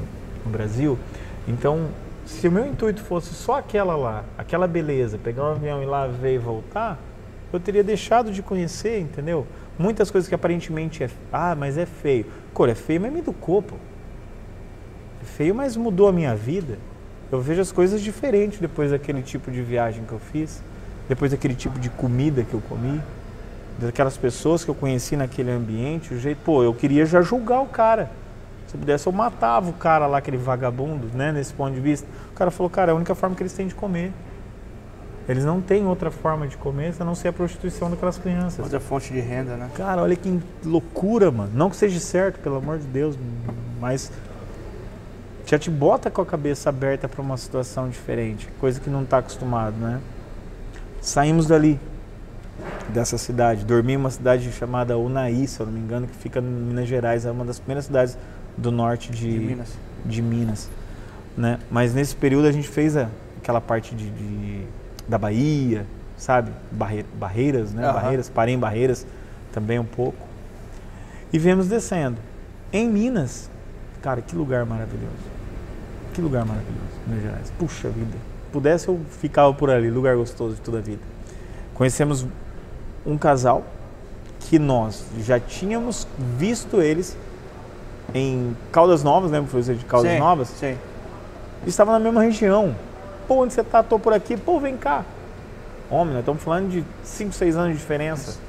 no, 0.46 0.50
Brasil. 0.50 0.98
Então, 1.46 1.90
se 2.26 2.48
o 2.48 2.52
meu 2.52 2.66
intuito 2.66 3.02
fosse 3.02 3.34
só 3.34 3.58
aquela 3.58 3.94
lá, 3.94 4.24
aquela 4.38 4.66
beleza, 4.66 5.18
pegar 5.18 5.44
um 5.44 5.52
avião 5.52 5.84
e 5.84 5.86
lá 5.86 6.08
ver 6.08 6.36
e 6.36 6.38
voltar, 6.38 6.98
eu 7.52 7.60
teria 7.60 7.84
deixado 7.84 8.32
de 8.32 8.42
conhecer, 8.42 9.02
entendeu? 9.02 9.46
Muitas 9.78 10.10
coisas 10.10 10.30
que 10.30 10.34
aparentemente 10.34 11.04
é, 11.04 11.10
ah, 11.30 11.54
mas 11.54 11.78
é 11.78 11.86
feio. 11.86 12.26
Cor, 12.54 12.70
é 12.70 12.74
feio, 12.74 13.02
mas 13.02 13.12
me 13.12 13.20
educou, 13.20 13.62
pô. 13.62 13.76
É 15.22 15.26
feio, 15.26 15.54
mas 15.54 15.76
mudou 15.76 16.08
a 16.08 16.14
minha 16.14 16.34
vida. 16.34 16.78
Eu 17.30 17.42
vejo 17.42 17.60
as 17.60 17.70
coisas 17.74 18.00
diferentes 18.00 18.60
depois 18.60 18.92
daquele 18.92 19.22
tipo 19.22 19.52
de 19.52 19.62
viagem 19.62 20.06
que 20.06 20.14
eu 20.14 20.20
fiz, 20.20 20.64
depois 21.10 21.32
daquele 21.32 21.56
tipo 21.56 21.78
de 21.78 21.90
comida 21.90 22.46
que 22.46 22.54
eu 22.54 22.62
comi, 22.70 23.02
daquelas 23.78 24.16
pessoas 24.16 24.64
que 24.64 24.72
eu 24.72 24.76
conheci 24.76 25.18
naquele 25.18 25.52
ambiente, 25.52 26.14
o 26.14 26.18
jeito, 26.18 26.40
pô, 26.46 26.64
eu 26.64 26.74
queria 26.74 27.06
já 27.06 27.22
julgar 27.22 27.60
o 27.60 27.68
cara. 27.68 28.21
Se 28.72 28.78
pudesse, 28.78 29.06
eu 29.06 29.12
matava 29.12 29.70
o 29.70 29.74
cara 29.74 30.08
lá, 30.08 30.20
aquele 30.20 30.38
vagabundo, 30.38 31.10
né, 31.14 31.30
nesse 31.34 31.54
ponto 31.54 31.74
de 31.74 31.82
vista. 31.82 32.08
O 32.32 32.34
cara 32.34 32.50
falou, 32.50 32.70
cara, 32.70 32.92
é 32.92 32.94
a 32.94 32.96
única 32.96 33.14
forma 33.14 33.36
que 33.36 33.44
eles 33.44 33.52
têm 33.52 33.68
de 33.68 33.76
comer. 33.76 34.14
Eles 35.28 35.44
não 35.44 35.60
têm 35.60 35.86
outra 35.86 36.10
forma 36.10 36.48
de 36.48 36.56
comer 36.56 36.94
a 36.98 37.04
não 37.04 37.14
ser 37.14 37.28
a 37.28 37.34
prostituição 37.34 37.90
daquelas 37.92 38.18
crianças. 38.18 38.60
Outra 38.60 38.80
fonte 38.80 39.12
de 39.12 39.20
renda, 39.20 39.58
né? 39.58 39.70
Cara, 39.76 40.02
olha 40.02 40.16
que 40.16 40.40
loucura, 40.64 41.30
mano. 41.30 41.52
Não 41.54 41.70
que 41.70 41.76
seja 41.76 42.00
certo, 42.00 42.40
pelo 42.40 42.56
amor 42.56 42.80
de 42.80 42.88
Deus, 42.88 43.18
mas 43.78 44.10
já 45.46 45.60
te 45.60 45.70
bota 45.70 46.10
com 46.10 46.22
a 46.22 46.26
cabeça 46.26 46.70
aberta 46.70 47.10
para 47.10 47.22
uma 47.22 47.36
situação 47.36 47.90
diferente, 47.90 48.48
coisa 48.58 48.80
que 48.80 48.90
não 48.90 49.04
está 49.04 49.18
acostumado, 49.18 49.76
né? 49.76 50.00
Saímos 51.02 51.46
dali, 51.46 51.78
dessa 52.88 53.18
cidade, 53.18 53.66
dormi 53.66 53.94
em 53.94 53.98
uma 53.98 54.10
cidade 54.10 54.50
chamada 54.54 54.98
Unai, 54.98 55.46
se 55.46 55.60
eu 55.60 55.66
não 55.66 55.74
me 55.74 55.80
engano, 55.82 56.08
que 56.08 56.16
fica 56.16 56.40
em 56.40 56.44
Minas 56.44 56.88
Gerais, 56.88 57.26
é 57.26 57.32
uma 57.32 57.44
das 57.44 57.60
primeiras 57.60 57.86
cidades 57.86 58.18
do 58.62 58.72
norte 58.72 59.12
de, 59.12 59.32
De 59.32 59.40
Minas. 59.40 59.70
de 60.06 60.22
Minas, 60.22 60.70
né? 61.38 61.60
Mas 61.70 61.94
nesse 61.94 62.16
período 62.16 62.48
a 62.48 62.52
gente 62.52 62.68
fez 62.68 62.96
a- 62.96 63.10
aquela 63.42 63.60
parte 63.60 63.96
de, 63.96 64.10
de- 64.10 64.64
da 65.08 65.18
Bahia, 65.18 65.86
sabe? 66.18 66.52
Barre- 66.72 67.06
barreiras, 67.16 67.74
né? 67.74 67.84
Aham. 67.86 67.94
Barreiras, 67.94 68.30
parei 68.30 68.54
em 68.56 68.60
Barreiras 68.60 69.06
também 69.52 69.80
um 69.80 69.86
pouco. 69.86 70.18
E 71.34 71.40
viemos 71.40 71.68
descendo. 71.68 72.18
Em 72.72 72.88
Minas, 72.90 73.50
cara, 74.02 74.22
que 74.22 74.36
lugar 74.36 74.66
maravilhoso. 74.66 75.32
Que 76.14 76.22
lugar 76.22 76.46
maravilhoso, 76.46 76.80
Minas 77.08 77.24
Gerais. 77.24 77.54
Puxa 77.58 77.90
vida. 77.90 78.18
Pudesse 78.52 78.88
eu 78.90 79.00
ficava 79.22 79.54
por 79.54 79.70
ali, 79.70 79.90
lugar 79.90 80.16
gostoso 80.18 80.56
de 80.56 80.62
toda 80.62 80.78
a 80.80 80.82
vida. 80.82 81.02
Conhecemos 81.74 82.26
um 83.06 83.18
casal 83.18 83.66
que 84.42 84.60
nós 84.60 85.06
já 85.20 85.40
tínhamos 85.40 86.06
visto 86.38 86.82
eles 86.82 87.18
em 88.14 88.56
Caldas 88.72 89.04
Novas, 89.04 89.32
lembra 89.32 89.46
que 89.46 89.64
foi 89.64 89.76
de 89.76 89.86
Caldas 89.86 90.12
sim, 90.12 90.20
Novas? 90.20 90.48
Sim. 90.50 90.78
Estava 91.66 91.92
na 91.92 92.00
mesma 92.00 92.22
região. 92.22 92.76
Pô, 93.28 93.44
onde 93.44 93.54
você 93.54 93.64
tá? 93.64 93.84
Tô 93.84 94.00
por 94.00 94.14
aqui. 94.14 94.36
Pô, 94.36 94.60
vem 94.60 94.76
cá. 94.76 95.06
Homem, 95.90 96.14
nós 96.14 96.22
estamos 96.22 96.42
falando 96.42 96.70
de 96.70 96.84
5, 97.04 97.34
6 97.34 97.56
anos 97.56 97.74
de 97.74 97.80
diferença. 97.80 98.40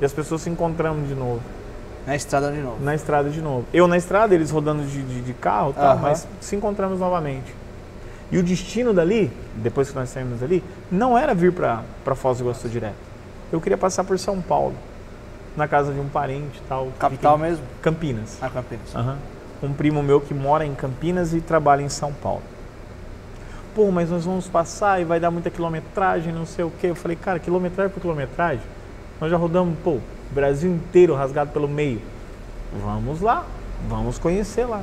E 0.00 0.04
as 0.04 0.12
pessoas 0.12 0.42
se 0.42 0.50
encontramos 0.50 1.08
de 1.08 1.14
novo. 1.14 1.40
Na 2.06 2.16
estrada 2.16 2.50
de 2.50 2.58
novo. 2.58 2.82
Na 2.82 2.94
estrada 2.94 3.28
de 3.28 3.40
novo. 3.40 3.66
Eu 3.72 3.86
na 3.86 3.96
estrada, 3.96 4.34
eles 4.34 4.50
rodando 4.50 4.82
de, 4.84 5.02
de, 5.02 5.20
de 5.20 5.34
carro, 5.34 5.72
tá, 5.72 5.94
mas 5.94 6.26
se 6.40 6.56
encontramos 6.56 6.98
novamente. 6.98 7.54
E 8.32 8.38
o 8.38 8.42
destino 8.42 8.94
dali, 8.94 9.30
depois 9.56 9.90
que 9.90 9.96
nós 9.96 10.08
saímos 10.08 10.40
dali, 10.40 10.62
não 10.90 11.18
era 11.18 11.34
vir 11.34 11.52
para 11.52 12.14
Foz 12.14 12.38
do 12.38 12.44
Iguaçu 12.44 12.68
direto. 12.68 12.94
Eu 13.52 13.60
queria 13.60 13.76
passar 13.76 14.04
por 14.04 14.18
São 14.18 14.40
Paulo, 14.40 14.74
na 15.56 15.66
casa 15.66 15.92
de 15.92 16.00
um 16.00 16.08
parente 16.08 16.58
e 16.58 16.68
tal. 16.68 16.88
Capital 16.98 17.38
mesmo? 17.38 17.64
Campinas. 17.82 18.38
Ah, 18.40 18.48
Campinas. 18.48 18.94
Aham. 18.94 19.18
Um 19.62 19.72
primo 19.72 20.02
meu 20.02 20.20
que 20.20 20.32
mora 20.32 20.64
em 20.64 20.74
Campinas 20.74 21.34
e 21.34 21.40
trabalha 21.40 21.82
em 21.82 21.88
São 21.88 22.12
Paulo. 22.12 22.42
Pô, 23.74 23.90
mas 23.90 24.10
nós 24.10 24.24
vamos 24.24 24.48
passar 24.48 25.00
e 25.00 25.04
vai 25.04 25.20
dar 25.20 25.30
muita 25.30 25.50
quilometragem, 25.50 26.32
não 26.32 26.46
sei 26.46 26.64
o 26.64 26.72
quê. 26.80 26.88
Eu 26.88 26.94
falei, 26.94 27.16
cara, 27.16 27.38
quilometragem 27.38 27.92
por 27.92 28.00
quilometragem? 28.00 28.64
Nós 29.20 29.30
já 29.30 29.36
rodamos, 29.36 29.78
pô, 29.84 29.98
Brasil 30.30 30.70
inteiro 30.70 31.14
rasgado 31.14 31.50
pelo 31.50 31.68
meio. 31.68 32.00
Vamos 32.82 33.20
lá, 33.20 33.44
vamos 33.88 34.18
conhecer 34.18 34.64
lá. 34.64 34.82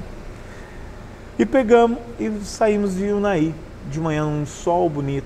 E 1.39 1.45
pegamos 1.45 1.99
e 2.19 2.29
saímos 2.43 2.95
de 2.95 3.05
Unai, 3.05 3.53
de 3.89 3.99
manhã, 3.99 4.25
um 4.25 4.45
sol 4.45 4.89
bonito. 4.89 5.25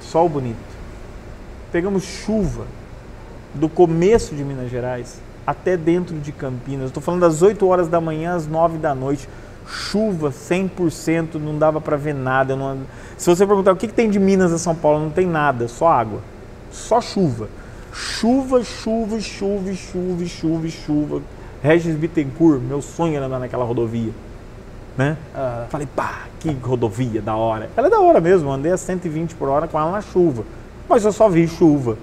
Sol 0.00 0.28
bonito. 0.28 0.58
Pegamos 1.70 2.02
chuva 2.02 2.66
do 3.54 3.68
começo 3.68 4.34
de 4.34 4.42
Minas 4.44 4.70
Gerais 4.70 5.20
até 5.46 5.76
dentro 5.76 6.14
de 6.18 6.32
Campinas. 6.32 6.86
Estou 6.86 7.02
falando 7.02 7.20
das 7.22 7.42
8 7.42 7.66
horas 7.66 7.88
da 7.88 8.00
manhã 8.00 8.34
às 8.34 8.46
9 8.46 8.78
da 8.78 8.94
noite. 8.94 9.28
Chuva 9.66 10.30
100%, 10.30 11.34
não 11.34 11.56
dava 11.58 11.80
para 11.80 11.96
ver 11.96 12.14
nada. 12.14 12.56
não- 12.56 12.78
Se 13.16 13.28
você 13.30 13.46
perguntar 13.46 13.72
o 13.72 13.76
que, 13.76 13.86
que 13.88 13.94
tem 13.94 14.10
de 14.10 14.18
Minas 14.18 14.52
a 14.52 14.58
São 14.58 14.74
Paulo, 14.74 15.00
não 15.00 15.10
tem 15.10 15.26
nada, 15.26 15.68
só 15.68 15.88
água. 15.88 16.20
Só 16.70 17.00
chuva. 17.00 17.48
Chuva, 17.92 18.62
chuva, 18.64 19.20
chuva, 19.20 19.72
chuva, 19.74 20.24
chuva, 20.26 20.68
chuva. 20.68 21.22
Regis 21.62 21.94
Bittencourt, 21.94 22.60
meu 22.60 22.82
sonho 22.82 23.16
era 23.16 23.26
andar 23.26 23.38
naquela 23.38 23.64
rodovia. 23.64 24.10
Né? 24.96 25.16
Aham. 25.34 25.66
Falei, 25.70 25.88
pá, 25.94 26.22
que 26.40 26.50
rodovia 26.50 27.22
da 27.22 27.34
hora. 27.36 27.70
Ela 27.76 27.86
é 27.86 27.90
da 27.90 28.00
hora 28.00 28.20
mesmo, 28.20 28.50
andei 28.50 28.72
a 28.72 28.76
120 28.76 29.34
por 29.36 29.48
hora 29.48 29.68
com 29.68 29.78
ela 29.78 29.90
na 29.92 30.00
chuva. 30.00 30.44
Mas 30.88 31.04
eu 31.04 31.12
só 31.12 31.28
vi 31.28 31.46
chuva. 31.46 31.96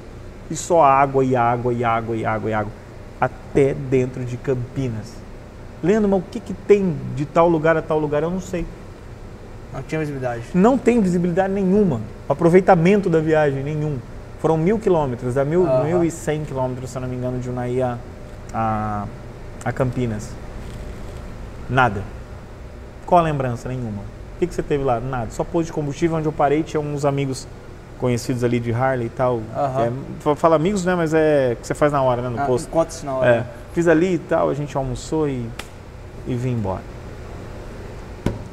E 0.50 0.56
só 0.56 0.84
água 0.84 1.24
e 1.24 1.36
água 1.36 1.74
e 1.74 1.84
água 1.84 2.16
e 2.16 2.26
água 2.26 2.50
e 2.50 2.54
água. 2.54 2.72
Até 3.20 3.74
dentro 3.74 4.24
de 4.24 4.38
Campinas. 4.38 5.14
Leandro, 5.84 6.10
mas 6.10 6.20
o 6.20 6.24
que, 6.24 6.39
que 6.39 6.54
tem 6.54 6.95
de 7.16 7.26
tal 7.26 7.47
lugar 7.47 7.78
a 7.78 7.82
tal 7.82 8.00
lugar? 8.00 8.24
Eu 8.24 8.32
não 8.32 8.41
sei. 8.41 8.66
Não 9.74 9.84
tinha 9.84 10.00
visibilidade. 10.00 10.43
Não 10.54 10.78
tem 10.78 11.00
visibilidade 11.00 11.54
nenhuma. 11.54 12.02
Aproveitamento 12.28 13.10
da 13.10 13.20
viagem, 13.20 13.64
nenhum. 13.64 13.97
Foram 14.39 14.58
mil 14.58 14.80
quilômetros, 14.80 15.36
dá 15.36 15.45
mil, 15.45 15.66
Aham. 15.66 15.84
mil 15.84 16.04
e 16.04 16.10
cem 16.10 16.43
quilômetros, 16.43 16.89
se 16.89 16.97
eu 16.97 17.02
não 17.02 17.10
me 17.10 17.16
engano, 17.16 17.39
de 17.39 17.50
Unai 17.50 17.82
a, 17.82 17.97
a, 18.54 19.06
a 19.66 19.72
Campinas. 19.72 20.32
Nada. 21.70 22.02
Qual 23.06 23.20
a 23.20 23.24
lembrança? 23.24 23.70
Nenhuma. 23.70 24.02
O 24.36 24.39
que, 24.39 24.47
que 24.47 24.56
você 24.56 24.64
teve 24.64 24.84
lá? 24.84 25.00
Nada. 25.00 25.30
Só 25.32 25.43
posto 25.43 25.68
de 25.68 25.74
combustível 25.74 26.18
onde 26.18 26.28
eu 26.28 26.32
parei, 26.32 26.64
tinha 26.64 26.80
uns 26.80 27.06
amigos 27.06 27.47
conhecidos 28.00 28.43
ali 28.43 28.60
de 28.60 28.72
Harley 28.72 29.08
e 29.08 29.10
tal. 29.10 29.41
É, 29.54 30.36
fala 30.36 30.56
amigos, 30.56 30.86
né? 30.86 30.95
Mas 30.95 31.14
é 31.14 31.56
que 31.60 31.68
você 31.68 31.74
faz 31.74 31.91
na 31.91 32.02
hora, 32.02 32.22
né? 32.22 32.30
No 32.30 32.39
Ah, 32.41 32.45
posto. 32.45 32.70
Conta-se 32.70 33.06
na 33.06 33.14
hora. 33.16 33.30
É, 33.30 33.45
fiz 33.74 33.88
ali 33.88 34.16
e 34.16 34.18
tal, 34.20 34.50
a 34.50 34.54
gente 34.54 34.76
almoçou 34.76 35.28
e, 35.28 35.47
e 36.26 36.34
vim 36.36 36.52
embora. 36.54 36.82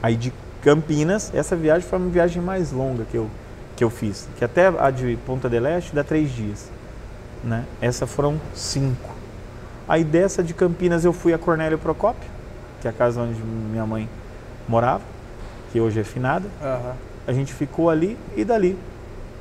Aí 0.03 0.17
de 0.17 0.33
Campinas, 0.63 1.33
essa 1.35 1.55
viagem 1.57 1.89
foi 1.89 1.99
uma 1.99 2.11
viagem 2.11 2.43
mais 2.43 2.73
longa 2.73 3.05
que 3.05 3.17
eu, 3.17 3.29
que 3.77 3.85
eu 3.85 3.91
fiz. 3.91 4.29
Que 4.37 4.45
até 4.45 4.67
a 4.67 4.91
de 4.91 5.17
Ponta 5.25 5.49
del 5.49 5.67
Este 5.67 5.95
dá 5.95 6.03
três 6.05 6.31
dias. 6.31 6.69
Né? 7.45 7.65
Essa 7.81 8.07
foram 8.07 8.41
cinco. 8.55 9.11
Aí 9.89 10.03
dessa 10.03 10.43
de 10.43 10.53
Campinas 10.53 11.05
eu 11.05 11.13
fui 11.13 11.33
a 11.33 11.39
Cornélio 11.39 11.79
Procópio, 11.79 12.29
que 12.81 12.89
é 12.89 12.91
a 12.91 12.93
casa 12.93 13.21
onde 13.21 13.41
minha 13.41 13.87
mãe 13.87 14.09
morava, 14.69 15.03
que 15.73 15.81
hoje 15.81 16.01
é 16.01 16.05
finada. 16.05 16.49
Aham. 16.61 16.95
A 17.29 17.33
gente 17.33 17.53
ficou 17.53 17.89
ali 17.91 18.17
e 18.37 18.45
dali 18.45 18.77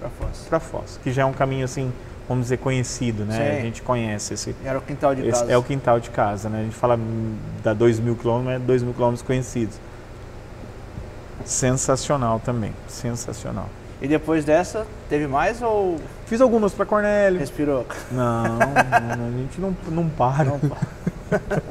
Pra 0.06 0.10
Foz. 0.10 0.46
para 0.50 0.60
Foz, 0.60 1.00
que 1.04 1.12
já 1.12 1.24
é 1.24 1.26
um 1.26 1.34
caminho 1.34 1.66
assim, 1.66 1.92
vamos 2.28 2.46
dizer, 2.46 2.58
conhecido, 2.58 3.26
né? 3.26 3.34
Sim. 3.36 3.58
A 3.58 3.62
gente 3.62 3.82
conhece 3.82 4.34
esse, 4.36 4.56
era 4.64 4.78
o 4.78 4.82
quintal 4.82 5.16
de 5.16 5.24
casa. 5.30 5.52
é 5.52 5.58
o 5.58 5.64
quintal 5.64 6.00
de 6.00 6.10
casa, 6.10 6.50
né? 6.50 6.60
A 6.60 6.64
gente 6.64 6.76
fala 6.76 7.00
da 7.64 7.74
2 7.74 8.00
mil 8.00 8.16
quilômetros, 8.16 8.54
mas 8.54 8.62
é 8.62 8.66
2 8.66 8.84
mil 8.84 8.94
quilômetros 8.94 9.26
conhecidos. 9.26 9.80
Sensacional 11.44 12.40
também, 12.40 12.74
sensacional. 12.88 13.70
E 14.02 14.08
depois 14.08 14.44
dessa, 14.44 14.86
teve 15.10 15.26
mais 15.26 15.62
ou 15.62 16.00
Fiz 16.26 16.42
algumas 16.42 16.74
para 16.74 16.86
Cornélio. 16.86 17.40
respirou? 17.40 17.86
Não, 18.12 18.44
não, 18.44 19.28
a 19.28 19.32
gente 19.38 19.62
não, 19.62 19.76
não 19.90 20.10
para. 20.10 20.44
Não, 20.44 20.60
pá. 20.60 20.78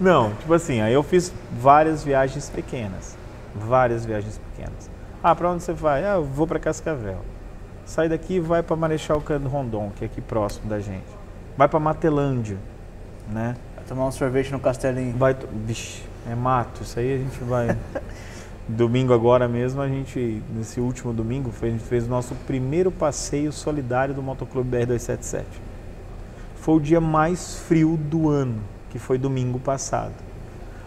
Não, 0.00 0.32
tipo 0.36 0.54
assim, 0.54 0.80
aí 0.80 0.94
eu 0.94 1.02
fiz 1.02 1.32
várias 1.60 2.04
viagens 2.04 2.48
pequenas. 2.48 3.16
Várias 3.54 4.04
viagens 4.06 4.38
pequenas. 4.38 4.88
Ah, 5.20 5.34
pra 5.34 5.50
onde 5.50 5.64
você 5.64 5.72
vai? 5.72 6.04
Ah, 6.04 6.14
eu 6.14 6.24
vou 6.24 6.46
pra 6.46 6.60
Cascavel. 6.60 7.18
Sai 7.88 8.06
daqui 8.06 8.34
e 8.34 8.40
vai 8.40 8.62
pra 8.62 8.76
Marechal 8.76 9.18
Cândido 9.22 9.48
Rondon, 9.48 9.90
que 9.96 10.04
é 10.04 10.06
aqui 10.06 10.20
próximo 10.20 10.68
da 10.68 10.78
gente. 10.78 11.06
Vai 11.56 11.66
pra 11.66 11.80
Matelândia, 11.80 12.58
né? 13.26 13.56
Vai 13.74 13.84
tomar 13.86 14.06
um 14.06 14.12
sorvete 14.12 14.52
no 14.52 14.60
castelinho. 14.60 15.16
Vai. 15.16 15.34
Vixe, 15.64 16.02
é 16.30 16.34
mato. 16.34 16.82
Isso 16.82 16.98
aí 16.98 17.14
a 17.14 17.16
gente 17.16 17.42
vai. 17.44 17.74
domingo 18.68 19.14
agora 19.14 19.48
mesmo, 19.48 19.80
a 19.80 19.88
gente, 19.88 20.42
nesse 20.54 20.78
último 20.78 21.14
domingo, 21.14 21.50
a 21.62 21.64
gente 21.64 21.82
fez 21.82 22.04
o 22.04 22.10
nosso 22.10 22.34
primeiro 22.46 22.90
passeio 22.90 23.50
solidário 23.50 24.14
do 24.14 24.22
Motoclube 24.22 24.76
BR277. 24.76 25.44
Foi 26.56 26.74
o 26.74 26.80
dia 26.80 27.00
mais 27.00 27.54
frio 27.60 27.96
do 27.96 28.28
ano, 28.28 28.60
que 28.90 28.98
foi 28.98 29.16
domingo 29.16 29.58
passado. 29.58 30.12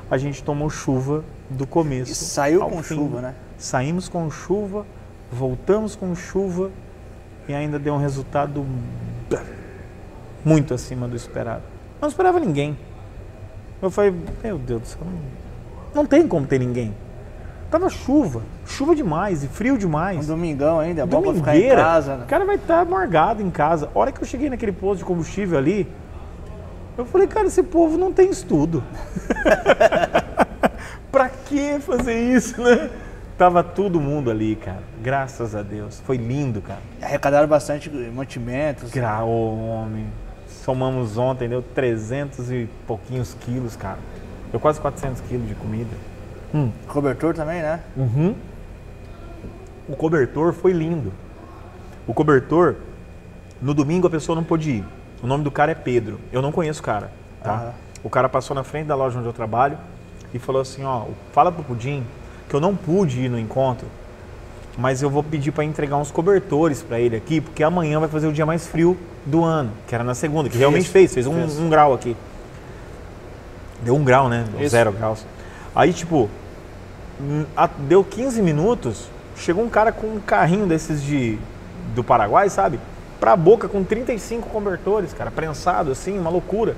A 0.07 0.19
gente 0.19 0.43
tomou 0.43 0.69
chuva 0.69 1.23
do 1.49 1.65
começo. 1.65 2.11
E 2.11 2.15
saiu 2.15 2.59
com 2.61 2.83
fim. 2.83 2.93
chuva, 2.93 3.21
né? 3.21 3.35
Saímos 3.57 4.07
com 4.07 4.29
chuva, 4.29 4.85
voltamos 5.31 5.95
com 5.95 6.13
chuva 6.13 6.69
e 7.51 7.53
ainda 7.53 7.77
deu 7.77 7.93
um 7.93 7.97
resultado 7.97 8.65
muito 10.43 10.73
acima 10.73 11.07
do 11.07 11.15
esperado. 11.15 11.63
Não 12.01 12.07
esperava 12.07 12.39
ninguém. 12.39 12.77
Eu 13.81 13.91
falei, 13.91 14.13
meu 14.43 14.57
Deus 14.57 14.81
do 14.81 14.87
céu, 14.87 15.01
não, 15.03 16.01
não 16.01 16.05
tem 16.05 16.27
como 16.27 16.47
ter 16.47 16.59
ninguém. 16.59 16.93
Tava 17.69 17.89
chuva, 17.89 18.41
chuva 18.65 18.95
demais 18.95 19.43
e 19.43 19.47
frio 19.47 19.75
Um 19.75 19.77
demais. 19.77 20.27
domingão 20.27 20.79
ainda, 20.79 21.05
bom 21.05 21.21
pra 21.21 21.33
ficar 21.33 21.57
em 21.57 21.69
casa. 21.69 22.15
o 22.15 22.17
né? 22.19 22.25
cara 22.27 22.45
vai 22.45 22.55
estar 22.55 22.79
amargado 22.79 23.41
em 23.41 23.49
casa. 23.49 23.89
A 23.93 23.99
hora 23.99 24.11
que 24.11 24.21
eu 24.21 24.25
cheguei 24.25 24.49
naquele 24.49 24.71
posto 24.71 24.99
de 24.99 25.05
combustível 25.05 25.57
ali, 25.57 25.87
eu 26.97 27.05
falei, 27.05 27.27
cara, 27.27 27.47
esse 27.47 27.63
povo 27.63 27.97
não 27.97 28.11
tem 28.11 28.29
estudo. 28.29 28.83
pra 31.11 31.29
que 31.29 31.79
fazer 31.79 32.19
isso, 32.19 32.61
né? 32.61 32.89
Tava 33.37 33.63
todo 33.63 33.99
mundo 33.99 34.29
ali, 34.29 34.55
cara. 34.55 34.90
Graças 35.01 35.55
a 35.55 35.61
Deus. 35.63 35.99
Foi 36.05 36.17
lindo, 36.17 36.61
cara. 36.61 36.79
Arrecadaram 37.01 37.47
bastante 37.47 37.89
mantimentos. 37.89 38.91
Gra 38.91 39.23
ô, 39.23 39.57
homem. 39.67 40.05
Somamos 40.47 41.17
ontem, 41.17 41.49
deu 41.49 41.61
300 41.61 42.51
e 42.51 42.69
pouquinhos 42.85 43.35
quilos, 43.39 43.75
cara. 43.75 43.97
Deu 44.51 44.59
quase 44.59 44.79
400 44.79 45.21
quilos 45.21 45.47
de 45.47 45.55
comida. 45.55 45.89
Cobertor 46.87 47.33
também, 47.33 47.61
né? 47.61 47.79
Uhum. 47.95 48.35
O 49.87 49.95
cobertor 49.95 50.53
foi 50.53 50.73
lindo. 50.73 51.11
O 52.05 52.13
cobertor, 52.13 52.75
no 53.61 53.73
domingo 53.73 54.07
a 54.07 54.09
pessoa 54.09 54.35
não 54.35 54.43
pôde 54.43 54.71
ir. 54.71 54.85
O 55.23 55.27
nome 55.27 55.43
do 55.43 55.51
cara 55.51 55.71
é 55.71 55.75
Pedro. 55.75 56.19
Eu 56.31 56.41
não 56.41 56.51
conheço 56.51 56.81
o 56.81 56.83
cara, 56.83 57.11
tá? 57.41 57.53
Aham. 57.53 57.73
O 58.03 58.09
cara 58.09 58.27
passou 58.27 58.55
na 58.55 58.63
frente 58.63 58.87
da 58.87 58.95
loja 58.95 59.17
onde 59.19 59.27
eu 59.27 59.33
trabalho 59.33 59.77
e 60.33 60.39
falou 60.39 60.61
assim, 60.61 60.83
ó, 60.83 61.05
fala 61.31 61.51
pro 61.51 61.63
Pudim 61.63 62.03
que 62.49 62.55
eu 62.55 62.59
não 62.59 62.75
pude 62.75 63.21
ir 63.21 63.29
no 63.29 63.37
encontro, 63.39 63.87
mas 64.77 65.01
eu 65.01 65.09
vou 65.09 65.23
pedir 65.23 65.51
para 65.51 65.63
entregar 65.63 65.97
uns 65.97 66.11
cobertores 66.11 66.81
para 66.81 66.99
ele 66.99 67.15
aqui, 67.15 67.41
porque 67.41 67.63
amanhã 67.63 67.99
vai 67.99 68.09
fazer 68.09 68.27
o 68.27 68.33
dia 68.33 68.45
mais 68.45 68.67
frio 68.67 68.97
do 69.25 69.43
ano, 69.43 69.71
que 69.87 69.93
era 69.93 70.03
na 70.03 70.15
segunda, 70.15 70.49
que 70.49 70.57
realmente 70.57 70.83
Isso, 70.83 70.91
fez, 70.91 71.13
fez 71.13 71.27
um, 71.27 71.43
um 71.43 71.69
grau 71.69 71.93
aqui. 71.93 72.15
Deu 73.83 73.95
um 73.95 74.03
grau, 74.03 74.29
né? 74.29 74.45
Deu 74.57 74.69
zero 74.69 74.91
graus. 74.91 75.25
Aí, 75.75 75.91
tipo, 75.93 76.29
deu 77.79 78.03
15 78.03 78.41
minutos, 78.41 79.09
chegou 79.35 79.63
um 79.63 79.69
cara 79.69 79.91
com 79.91 80.07
um 80.07 80.19
carrinho 80.19 80.65
desses 80.65 81.01
de 81.01 81.37
do 81.93 82.03
Paraguai, 82.03 82.49
sabe? 82.49 82.79
Pra 83.19 83.35
boca 83.35 83.67
com 83.67 83.83
35 83.83 84.49
cobertores, 84.49 85.13
cara, 85.13 85.29
prensado 85.29 85.91
assim, 85.91 86.17
uma 86.17 86.29
loucura. 86.29 86.75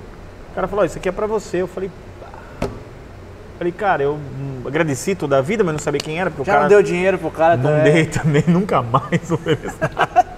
O 0.51 0.55
cara 0.55 0.67
falou, 0.67 0.83
"Ó, 0.83 0.85
isso 0.85 0.97
aqui 0.97 1.07
é 1.07 1.11
pra 1.11 1.25
você. 1.27 1.57
Eu 1.57 1.67
falei. 1.67 1.89
Falei, 3.57 3.73
cara, 3.73 4.03
eu 4.03 4.17
agradeci 4.65 5.15
toda 5.15 5.37
a 5.37 5.41
vida, 5.41 5.63
mas 5.63 5.73
não 5.73 5.79
sabia 5.79 5.99
quem 5.99 6.19
era, 6.19 6.29
porque 6.29 6.41
o 6.41 6.45
Já 6.45 6.51
cara 6.53 6.63
não 6.63 6.69
deu 6.69 6.83
dinheiro 6.83 7.17
pro 7.17 7.31
cara 7.31 7.57
não 7.57 7.63
também. 7.71 7.93
dei 7.93 8.05
também, 8.05 8.43
nunca 8.47 8.81
mais? 8.81 9.29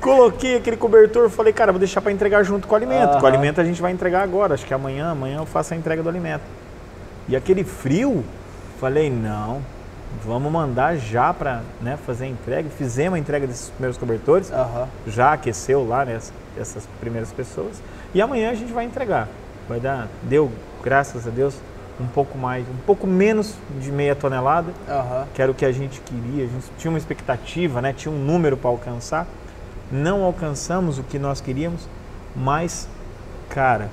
Coloquei 0.00 0.56
aquele 0.56 0.76
cobertor, 0.76 1.30
falei, 1.30 1.52
cara, 1.52 1.70
vou 1.70 1.78
deixar 1.78 2.00
para 2.00 2.10
entregar 2.10 2.42
junto 2.42 2.66
com 2.66 2.74
o 2.74 2.76
alimento. 2.76 3.18
Com 3.18 3.24
o 3.24 3.26
alimento 3.26 3.60
a 3.60 3.64
gente 3.64 3.80
vai 3.80 3.92
entregar 3.92 4.22
agora, 4.22 4.54
acho 4.54 4.66
que 4.66 4.74
amanhã, 4.74 5.10
amanhã 5.10 5.38
eu 5.38 5.46
faço 5.46 5.74
a 5.74 5.76
entrega 5.76 6.02
do 6.02 6.08
alimento. 6.08 6.42
E 7.28 7.36
aquele 7.36 7.62
frio, 7.62 8.24
falei, 8.80 9.08
não, 9.08 9.60
vamos 10.24 10.50
mandar 10.50 10.96
já 10.96 11.32
para 11.32 11.60
né, 11.80 11.96
fazer 12.04 12.24
a 12.24 12.28
entrega. 12.28 12.68
Fizemos 12.68 13.16
a 13.16 13.20
entrega 13.20 13.46
desses 13.46 13.68
primeiros 13.70 13.96
cobertores, 13.96 14.50
Aham. 14.50 14.88
já 15.06 15.34
aqueceu 15.34 15.86
lá 15.86 16.04
né, 16.04 16.16
ess- 16.16 16.32
essas 16.60 16.88
primeiras 17.00 17.30
pessoas. 17.32 17.80
E 18.12 18.20
amanhã 18.20 18.50
a 18.50 18.54
gente 18.54 18.72
vai 18.72 18.84
entregar. 18.84 19.28
Vai 19.68 19.78
dar, 19.78 20.08
deu, 20.24 20.50
graças 20.82 21.28
a 21.28 21.30
Deus, 21.30 21.54
um 22.02 22.08
pouco 22.08 22.36
mais, 22.36 22.68
um 22.68 22.76
pouco 22.84 23.06
menos 23.06 23.54
de 23.80 23.90
meia 23.90 24.14
tonelada 24.14 24.72
Aham. 24.88 25.26
que 25.32 25.40
era 25.40 25.50
o 25.50 25.54
que 25.54 25.64
a 25.64 25.72
gente 25.72 26.00
queria, 26.00 26.44
a 26.44 26.46
gente 26.48 26.66
tinha 26.76 26.90
uma 26.90 26.98
expectativa, 26.98 27.80
né? 27.80 27.92
tinha 27.92 28.12
um 28.12 28.18
número 28.18 28.56
para 28.56 28.68
alcançar. 28.68 29.26
Não 29.90 30.24
alcançamos 30.24 30.98
o 30.98 31.02
que 31.02 31.18
nós 31.18 31.40
queríamos, 31.40 31.86
mas, 32.34 32.88
cara, 33.48 33.90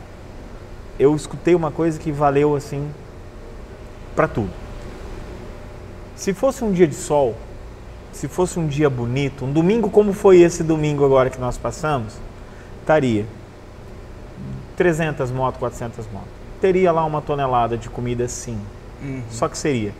eu 0.98 1.16
escutei 1.16 1.54
uma 1.54 1.72
coisa 1.72 2.00
que 2.00 2.12
valeu 2.12 2.56
assim 2.56 2.90
para 4.16 4.28
tudo. 4.28 4.52
Se 6.16 6.34
fosse 6.34 6.64
um 6.64 6.72
dia 6.72 6.88
de 6.88 6.96
sol, 6.96 7.36
se 8.12 8.28
fosse 8.28 8.60
um 8.60 8.68
dia 8.68 8.90
bonito, 8.90 9.46
um 9.46 9.52
domingo 9.52 9.90
como 9.90 10.14
foi 10.14 10.42
esse 10.42 10.64
domingo 10.64 11.06
agora 11.06 11.30
que 11.30 11.40
nós 11.40 11.58
passamos, 11.58 12.14
estaria 12.82 13.26
300 14.76 15.32
motos, 15.32 15.60
400 15.60 16.06
motos. 16.12 16.39
Teria 16.62 16.92
lá 16.92 17.06
uma 17.06 17.22
tonelada 17.22 17.78
de 17.78 17.90
comida 17.90 18.28
sim, 18.28 18.60
Uhum. 19.02 19.24
só 19.30 19.48
que 19.48 19.58
seria 19.58 19.94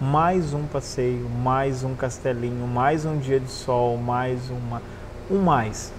mais 0.00 0.52
um 0.54 0.64
passeio, 0.64 1.28
mais 1.28 1.84
um 1.84 1.94
castelinho, 1.94 2.66
mais 2.66 3.04
um 3.04 3.16
dia 3.18 3.38
de 3.38 3.50
sol, 3.50 3.96
mais 3.96 4.40
uma. 4.50 4.82
Um 5.30 5.38
mais. 5.38 5.92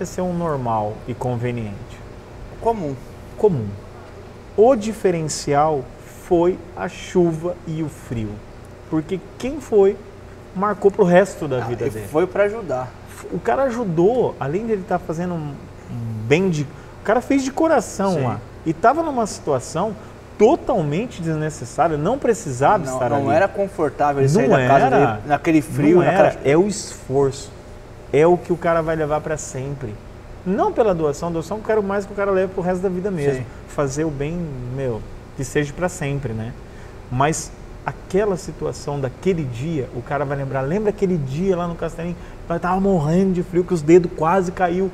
Ia 0.00 0.06
ser 0.06 0.22
um 0.22 0.32
normal 0.32 0.94
e 1.06 1.14
conveniente. 1.14 1.98
Comum. 2.60 2.96
Comum. 3.36 3.66
O 4.56 4.74
diferencial 4.74 5.84
foi 6.26 6.58
a 6.76 6.88
chuva 6.88 7.54
e 7.66 7.82
o 7.82 7.88
frio. 7.88 8.30
Porque 8.90 9.20
quem 9.38 9.60
foi 9.60 9.96
marcou 10.56 10.90
pro 10.90 11.04
resto 11.04 11.46
da 11.46 11.60
vida 11.60 11.84
Ah, 11.84 11.88
dele. 11.90 12.06
foi 12.08 12.26
pra 12.26 12.44
ajudar. 12.44 12.90
O 13.30 13.38
cara 13.38 13.64
ajudou, 13.64 14.34
além 14.40 14.66
de 14.66 14.72
ele 14.72 14.82
estar 14.82 14.98
fazendo 14.98 15.34
um 15.34 15.54
um 15.92 16.26
bem 16.26 16.48
de. 16.48 16.62
O 16.62 17.04
cara 17.04 17.20
fez 17.20 17.44
de 17.44 17.52
coração 17.52 18.14
Sim. 18.14 18.22
lá. 18.24 18.40
E 18.64 18.70
estava 18.70 19.02
numa 19.02 19.26
situação 19.26 19.94
totalmente 20.38 21.22
desnecessária, 21.22 21.96
não 21.96 22.18
precisava 22.18 22.84
Não, 22.84 22.92
estar 22.92 23.10
não 23.10 23.28
ali. 23.28 23.36
era 23.36 23.48
confortável 23.48 24.22
ele 24.22 24.28
sair 24.28 24.48
Não 24.48 24.56
da 24.56 24.66
casa 24.66 24.90
dele 24.90 25.18
naquele 25.26 25.62
frio, 25.62 25.96
não 25.96 26.02
era, 26.02 26.36
é 26.44 26.56
o 26.56 26.66
esforço. 26.66 27.52
É 28.12 28.26
o 28.26 28.36
que 28.36 28.52
o 28.52 28.56
cara 28.56 28.80
vai 28.82 28.96
levar 28.96 29.20
para 29.20 29.36
sempre. 29.36 29.94
Não 30.46 30.72
pela 30.72 30.94
doação, 30.94 31.32
doação 31.32 31.58
eu 31.58 31.62
quero 31.62 31.82
mais 31.82 32.04
que 32.04 32.12
o 32.12 32.16
cara 32.16 32.30
leve 32.30 32.52
pro 32.52 32.62
resto 32.62 32.82
da 32.82 32.88
vida 32.88 33.10
mesmo. 33.10 33.40
Sim. 33.40 33.46
Fazer 33.68 34.04
o 34.04 34.10
bem, 34.10 34.38
meu, 34.74 35.00
que 35.36 35.44
seja 35.44 35.72
para 35.72 35.88
sempre, 35.88 36.32
né? 36.32 36.52
Mas 37.10 37.50
aquela 37.84 38.36
situação 38.36 39.00
daquele 39.00 39.44
dia, 39.44 39.88
o 39.94 40.02
cara 40.02 40.24
vai 40.24 40.36
lembrar, 40.36 40.62
lembra 40.62 40.90
aquele 40.90 41.16
dia 41.16 41.56
lá 41.56 41.66
no 41.66 41.74
Castelinho, 41.74 42.16
eu 42.48 42.60
tava 42.60 42.80
morrendo 42.80 43.32
de 43.32 43.42
frio, 43.42 43.64
que 43.64 43.74
os 43.74 43.82
dedos 43.82 44.10
quase 44.16 44.52
caiu. 44.52 44.90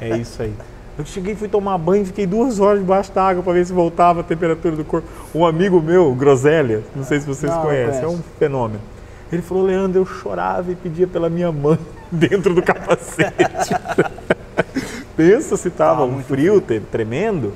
É 0.00 0.16
isso 0.16 0.42
aí. 0.42 0.54
Eu 0.98 1.04
cheguei, 1.04 1.34
fui 1.34 1.46
tomar 1.48 1.76
banho, 1.76 2.06
fiquei 2.06 2.26
duas 2.26 2.58
horas 2.58 2.80
debaixo 2.80 3.12
da 3.12 3.22
água 3.28 3.42
para 3.42 3.52
ver 3.52 3.66
se 3.66 3.72
voltava 3.72 4.20
a 4.20 4.22
temperatura 4.24 4.74
do 4.76 4.84
corpo. 4.84 5.06
Um 5.34 5.44
amigo 5.44 5.80
meu, 5.80 6.14
Groselha, 6.14 6.82
não 6.94 7.04
sei 7.04 7.20
se 7.20 7.26
vocês 7.26 7.52
Não, 7.52 7.62
conhecem, 7.62 8.02
é 8.02 8.08
um 8.08 8.18
fenômeno. 8.38 8.80
Ele 9.30 9.42
falou, 9.42 9.64
Leandro, 9.64 10.00
eu 10.00 10.06
chorava 10.06 10.72
e 10.72 10.74
pedia 10.74 11.06
pela 11.06 11.28
minha 11.28 11.52
mãe 11.52 11.78
dentro 12.10 12.54
do 12.54 12.62
capacete. 12.62 13.74
Pensa 15.16 15.56
se 15.56 15.70
tava 15.70 16.00
Tava 16.00 16.04
um 16.12 16.22
frio, 16.22 16.60
te- 16.60 16.80
tremendo. 16.80 17.52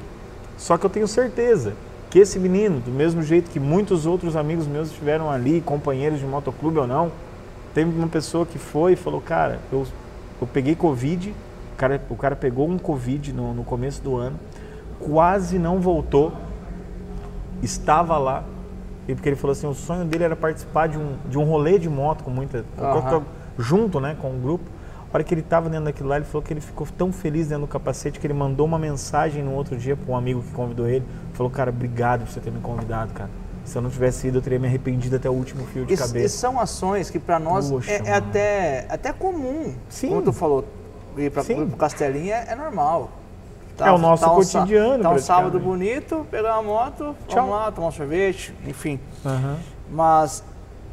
Só 0.58 0.76
que 0.76 0.84
eu 0.84 0.90
tenho 0.90 1.08
certeza 1.08 1.72
que 2.10 2.18
esse 2.18 2.38
menino, 2.38 2.80
do 2.80 2.90
mesmo 2.90 3.22
jeito 3.22 3.50
que 3.50 3.60
muitos 3.60 4.04
outros 4.04 4.36
amigos 4.36 4.66
meus 4.66 4.88
estiveram 4.88 5.30
ali, 5.30 5.60
companheiros 5.60 6.18
de 6.18 6.26
motoclube 6.26 6.78
ou 6.78 6.86
não, 6.86 7.12
teve 7.72 7.90
uma 7.96 8.08
pessoa 8.08 8.44
que 8.44 8.58
foi 8.58 8.92
e 8.92 8.96
falou, 8.96 9.20
cara, 9.20 9.60
eu, 9.72 9.86
eu 10.40 10.46
peguei 10.46 10.74
Covid, 10.74 11.32
cara, 11.80 12.00
o 12.10 12.16
cara 12.16 12.36
pegou 12.36 12.68
um 12.68 12.78
Covid 12.78 13.32
no, 13.32 13.54
no 13.54 13.64
começo 13.64 14.02
do 14.02 14.16
ano, 14.16 14.38
quase 14.98 15.58
não 15.58 15.80
voltou, 15.80 16.30
estava 17.62 18.18
lá, 18.18 18.44
e 19.08 19.14
porque 19.14 19.30
ele 19.30 19.36
falou 19.36 19.52
assim, 19.52 19.66
o 19.66 19.72
sonho 19.72 20.04
dele 20.04 20.24
era 20.24 20.36
participar 20.36 20.88
de 20.88 20.98
um, 20.98 21.16
de 21.26 21.38
um 21.38 21.44
rolê 21.44 21.78
de 21.78 21.88
moto 21.88 22.22
com 22.22 22.30
muita. 22.30 22.66
Aham. 22.78 23.22
junto 23.58 23.98
né, 23.98 24.14
com 24.20 24.28
o 24.28 24.38
grupo. 24.38 24.64
A 25.12 25.16
hora 25.16 25.24
que 25.24 25.34
ele 25.34 25.40
estava 25.40 25.68
dentro 25.68 25.86
daquilo 25.86 26.08
lá, 26.08 26.16
ele 26.16 26.24
falou 26.24 26.42
que 26.42 26.52
ele 26.52 26.60
ficou 26.60 26.86
tão 26.96 27.10
feliz 27.12 27.48
dentro 27.48 27.66
do 27.66 27.68
capacete 27.68 28.20
que 28.20 28.26
ele 28.26 28.34
mandou 28.34 28.64
uma 28.64 28.78
mensagem 28.78 29.42
no 29.42 29.52
outro 29.54 29.76
dia 29.76 29.96
para 29.96 30.12
um 30.12 30.16
amigo 30.16 30.40
que 30.40 30.52
convidou 30.52 30.86
ele. 30.86 31.04
Falou, 31.32 31.50
cara, 31.50 31.70
obrigado 31.70 32.20
por 32.20 32.28
você 32.28 32.38
ter 32.40 32.52
me 32.52 32.60
convidado, 32.60 33.12
cara. 33.12 33.30
Se 33.64 33.76
eu 33.76 33.82
não 33.82 33.90
tivesse 33.90 34.28
ido, 34.28 34.38
eu 34.38 34.42
teria 34.42 34.58
me 34.58 34.68
arrependido 34.68 35.16
até 35.16 35.28
o 35.28 35.32
último 35.32 35.64
fio 35.64 35.84
de 35.84 35.92
E, 35.92 35.94
e 35.94 35.98
cabeça. 35.98 36.38
são 36.38 36.60
ações 36.60 37.10
que 37.10 37.18
para 37.18 37.40
nós 37.40 37.68
Poxa, 37.68 37.90
é, 37.90 38.02
é 38.04 38.14
até, 38.14 38.86
até 38.88 39.12
comum. 39.12 39.74
Sim. 39.88 40.10
Como 40.10 40.22
tu 40.22 40.32
falou, 40.32 40.64
ir 41.24 41.30
para 41.30 41.42
o 41.42 41.76
Castelinho 41.76 42.32
é, 42.32 42.46
é 42.48 42.54
normal. 42.56 43.10
É 43.78 43.90
o 43.90 43.96
nosso 43.98 44.24
um 44.30 44.42
sá- 44.42 44.58
cotidiano, 44.60 45.02
Tá 45.02 45.10
um 45.10 45.18
sábado 45.18 45.58
bonito, 45.58 46.26
pegar 46.30 46.54
uma 46.58 46.62
moto, 46.62 47.16
Tchau. 47.26 47.36
vamos 47.46 47.50
lá, 47.50 47.72
tomar 47.72 47.88
um 47.88 47.92
sorvete, 47.92 48.54
enfim. 48.66 49.00
Aham. 49.24 49.56
Mas 49.90 50.44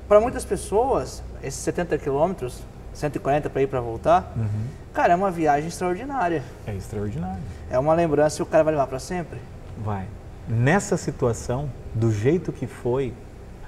para 0.07 0.21
muitas 0.21 0.45
pessoas, 0.45 1.21
esses 1.43 1.59
70 1.61 1.97
quilômetros, 1.97 2.61
140 2.93 3.49
para 3.49 3.61
ir 3.61 3.67
para 3.67 3.81
voltar, 3.81 4.31
Uhum. 4.37 4.45
cara, 4.93 5.11
é 5.11 5.15
uma 5.17 5.29
viagem 5.29 5.67
extraordinária. 5.67 6.43
É 6.65 6.73
extraordinário. 6.73 7.41
É 7.69 7.77
uma 7.77 7.93
lembrança 7.93 8.37
que 8.37 8.43
o 8.43 8.45
cara 8.45 8.63
vai 8.63 8.73
levar 8.73 8.87
para 8.87 8.99
sempre. 8.99 9.37
Vai. 9.83 10.05
Nessa 10.47 10.95
situação, 10.95 11.69
do 11.93 12.09
jeito 12.09 12.53
que 12.53 12.65
foi, 12.67 13.13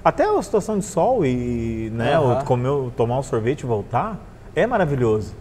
até 0.02 0.24
a 0.24 0.42
situação 0.42 0.78
de 0.78 0.84
sol 0.86 1.26
e 1.26 1.90
né, 1.92 2.18
o 2.18 2.42
comer, 2.46 2.90
tomar 2.96 3.18
um 3.18 3.22
sorvete 3.22 3.60
e 3.60 3.66
voltar, 3.66 4.18
é 4.56 4.66
maravilhoso. 4.66 5.34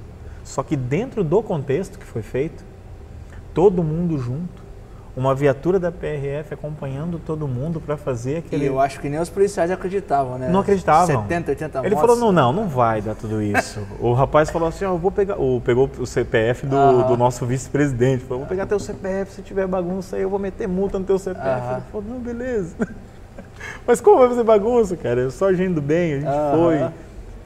Só 0.49 0.63
que 0.63 0.76
dentro 0.76 1.23
do 1.23 1.43
contexto 1.43 1.99
que 1.99 2.05
foi 2.05 2.23
feito, 2.23 2.65
todo 3.53 3.84
mundo 3.84 4.17
junto, 4.17 4.63
uma 5.15 5.35
viatura 5.35 5.80
da 5.80 5.91
PRF 5.91 6.55
acompanhando 6.55 7.19
todo 7.19 7.47
mundo 7.47 7.80
para 7.80 7.95
fazer 7.95 8.38
aquele. 8.38 8.63
E 8.63 8.67
eu 8.67 8.80
acho 8.80 8.99
que 8.99 9.07
nem 9.09 9.19
os 9.19 9.30
policiais 9.30 9.69
acreditavam, 9.69 10.39
né? 10.39 10.49
Não 10.49 10.61
acreditavam. 10.61 11.21
70, 11.21 11.51
80 11.51 11.80
Ele 11.81 11.89
motos. 11.93 12.01
falou, 12.01 12.15
não, 12.15 12.31
não, 12.31 12.51
não 12.51 12.67
vai 12.67 12.99
dar 12.99 13.13
tudo 13.13 13.43
isso. 13.43 13.80
o 14.01 14.11
rapaz 14.13 14.49
falou 14.49 14.69
assim, 14.69 14.85
ó, 14.85 14.93
eu 14.93 14.97
vou 14.97 15.11
pegar, 15.11 15.39
o, 15.39 15.61
pegou 15.61 15.88
o 15.99 16.07
CPF 16.07 16.65
do, 16.65 17.03
do 17.03 17.15
nosso 17.15 17.45
vice-presidente, 17.45 18.23
falou, 18.23 18.39
vou 18.39 18.49
pegar 18.49 18.65
teu 18.65 18.80
CPF, 18.80 19.31
se 19.34 19.43
tiver 19.43 19.67
bagunça 19.67 20.15
aí 20.15 20.23
eu 20.23 20.31
vou 20.31 20.39
meter 20.39 20.67
multa 20.67 20.97
no 20.97 21.05
teu 21.05 21.19
CPF. 21.19 21.73
Ele 21.73 21.81
falou, 21.91 22.07
não, 22.09 22.19
beleza. 22.19 22.76
Mas 23.85 24.01
como 24.01 24.17
vai 24.17 24.30
fazer 24.30 24.43
bagunça, 24.43 24.97
cara? 24.97 25.27
É 25.27 25.30
só 25.30 25.53
gente 25.53 25.76
do 25.76 25.81
bem, 25.81 26.13
a 26.15 26.19
gente 26.21 26.57
foi, 26.57 26.89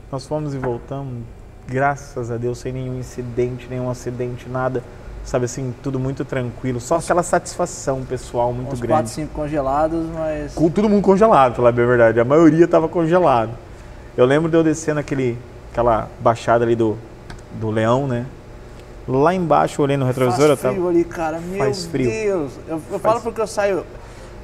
nós 0.09 0.25
fomos 0.25 0.53
e 0.53 0.57
voltamos, 0.57 1.25
graças 1.67 2.31
a 2.31 2.37
Deus, 2.37 2.59
sem 2.59 2.73
nenhum 2.73 2.99
incidente, 2.99 3.67
nenhum 3.69 3.89
acidente, 3.89 4.47
nada. 4.49 4.83
sabe 5.23 5.45
assim, 5.45 5.73
tudo 5.81 5.99
muito 5.99 6.25
tranquilo. 6.25 6.79
Só 6.79 6.97
aquela 6.97 7.23
satisfação 7.23 8.03
pessoal 8.03 8.51
muito 8.53 8.73
Uns 8.73 8.79
grande. 8.79 8.93
4, 8.93 9.11
5 9.11 9.33
congelados, 9.33 10.05
mas. 10.13 10.53
Com 10.53 10.69
todo 10.69 10.89
mundo 10.89 11.01
congelado, 11.01 11.51
pra 11.51 11.57
falar 11.57 11.71
bem 11.71 11.85
a 11.85 11.87
verdade. 11.87 12.19
A 12.19 12.25
maioria 12.25 12.67
tava 12.67 12.87
congelado. 12.87 13.51
Eu 14.15 14.25
lembro 14.25 14.49
de 14.49 14.57
eu 14.57 14.63
descendo 14.63 14.99
aquele, 14.99 15.37
aquela 15.71 16.09
baixada 16.19 16.63
ali 16.63 16.75
do, 16.75 16.97
do 17.59 17.71
Leão, 17.71 18.07
né? 18.07 18.25
Lá 19.07 19.33
embaixo, 19.33 19.81
olhei 19.81 19.97
no 19.97 20.05
retrovisor, 20.05 20.45
eu 20.45 20.47
Faz 20.49 20.61
tava... 20.61 20.73
frio 20.75 20.87
ali, 20.87 21.03
cara. 21.03 21.39
Meu 21.39 21.57
Faz 21.57 21.85
frio. 21.85 22.09
Deus. 22.09 22.53
Eu, 22.67 22.81
eu 22.91 22.99
falo 22.99 23.19
porque 23.21 23.41
eu 23.41 23.47
saio. 23.47 23.85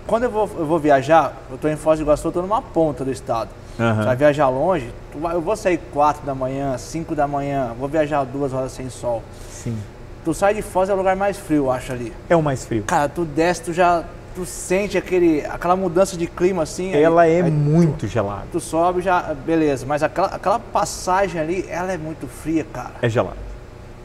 Quando 0.06 0.24
eu 0.24 0.32
vou, 0.32 0.50
eu 0.58 0.66
vou 0.66 0.80
viajar, 0.80 1.34
eu 1.52 1.58
tô 1.58 1.68
em 1.68 1.76
Foz 1.76 2.00
do 2.00 2.04
Iguaçu, 2.04 2.28
eu 2.28 2.32
tô 2.32 2.41
numa 2.41 2.62
ponta 2.62 3.06
do 3.06 3.12
estado. 3.12 3.50
Aham. 3.80 3.95
Você 4.01 4.06
vai 4.06 4.15
viajar 4.15 4.49
longe, 4.49 4.89
tu 5.11 5.19
vai- 5.19 5.35
eu 5.35 5.41
vou 5.41 5.56
sair 5.56 5.80
4 5.93 6.26
da 6.26 6.35
manhã, 6.35 6.77
5 6.77 7.15
da 7.15 7.27
manhã, 7.27 7.73
vou 7.80 7.88
viajar 7.88 8.23
duas 8.26 8.53
horas 8.53 8.72
sem 8.72 8.89
sol. 8.89 9.23
Sim. 9.51 9.77
Tu 10.26 10.34
sai 10.34 10.53
de 10.53 10.61
Foz 10.61 10.89
é 10.89 10.93
o 10.93 10.97
lugar 10.97 11.15
mais 11.15 11.38
frio, 11.38 11.65
eu 11.65 11.72
acho 11.72 11.91
ali. 11.93 12.11
É 12.30 12.35
o 12.35 12.43
mais 12.43 12.65
frio. 12.65 12.84
Cara, 12.85 13.07
tu 13.07 13.23
desce, 13.26 13.61
tu 13.64 13.73
já. 13.73 14.03
Tu 14.35 14.45
sente 14.45 14.97
aquele, 14.97 15.43
aquela 15.45 15.76
mudança 15.76 16.15
de 16.15 16.27
clima 16.27 16.64
assim. 16.64 16.93
aí- 16.93 17.01
Ela 17.01 17.26
é 17.26 17.41
aí 17.41 17.51
muito 17.51 18.06
gelada. 18.07 18.43
Tu 18.51 18.60
sobe 18.60 19.01
já, 19.01 19.34
beleza, 19.34 19.85
mas 19.88 20.03
aquela, 20.03 20.27
aquela 20.27 20.60
passagem 20.60 21.41
ali, 21.41 21.65
ela 21.68 21.91
é 21.91 21.97
muito 21.97 22.27
fria, 22.27 22.65
cara. 22.72 22.91
É 23.01 23.10
gelada. 23.10 23.38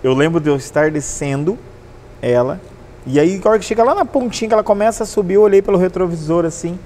Eu 0.02 0.14
lembro 0.14 0.40
de 0.40 0.48
eu 0.48 0.56
estar 0.56 0.90
descendo 0.90 1.58
ela. 2.22 2.60
E 3.06 3.20
aí, 3.20 3.38
na 3.44 3.50
hora 3.50 3.58
que 3.58 3.64
chega 3.64 3.84
lá 3.84 3.94
na 3.94 4.04
pontinha 4.04 4.48
que 4.48 4.54
ela 4.54 4.64
começa 4.64 5.02
a 5.04 5.06
subir, 5.06 5.34
eu 5.34 5.42
olhei 5.42 5.60
pelo 5.60 5.76
retrovisor 5.76 6.44
assim. 6.46 6.78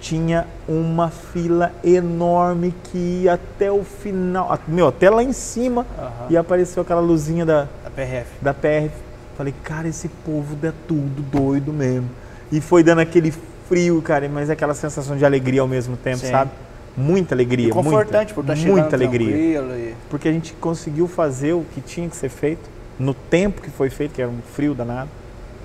Tinha 0.00 0.46
uma 0.68 1.08
fila 1.08 1.72
enorme 1.82 2.74
que 2.84 2.98
ia 3.24 3.34
até 3.34 3.72
o 3.72 3.82
final. 3.82 4.58
Meu, 4.68 4.88
até 4.88 5.08
lá 5.08 5.22
em 5.22 5.32
cima. 5.32 5.86
Aham. 5.98 6.26
E 6.30 6.36
apareceu 6.36 6.82
aquela 6.82 7.00
luzinha 7.00 7.46
da, 7.46 7.68
A 7.84 7.90
PRF. 7.90 8.26
da 8.42 8.52
PR. 8.52 8.90
Falei, 9.36 9.54
cara, 9.64 9.88
esse 9.88 10.08
povo 10.08 10.56
é 10.62 10.72
tudo 10.86 11.22
doido 11.22 11.72
mesmo. 11.72 12.08
E 12.52 12.60
foi 12.60 12.82
dando 12.82 13.00
aquele 13.00 13.32
frio, 13.68 14.00
cara, 14.02 14.28
mas 14.28 14.50
aquela 14.50 14.74
sensação 14.74 15.16
de 15.16 15.24
alegria 15.24 15.60
ao 15.62 15.66
mesmo 15.68 15.96
tempo, 15.96 16.18
Sim. 16.18 16.30
sabe? 16.30 16.50
Muita 16.96 17.34
alegria. 17.34 17.68
E 17.68 17.70
confortante 17.70 18.32
muita, 18.32 18.34
por 18.34 18.40
estar 18.42 18.56
chegando 18.56 18.78
Muita 18.80 18.94
alegria. 18.96 19.36
e- 19.60 19.94
Porque 20.10 20.28
a 20.28 20.32
gente 20.32 20.52
conseguiu 20.54 21.08
fazer 21.08 21.54
o 21.54 21.64
que 21.74 21.80
tinha 21.80 22.08
que 22.08 22.14
ser 22.14 22.28
feito, 22.28 22.68
no 22.98 23.12
tempo 23.14 23.60
que 23.62 23.70
foi 23.70 23.90
feito, 23.90 24.12
que 24.14 24.22
era 24.22 24.30
um 24.30 24.38
frio 24.54 24.74
danado, 24.74 25.08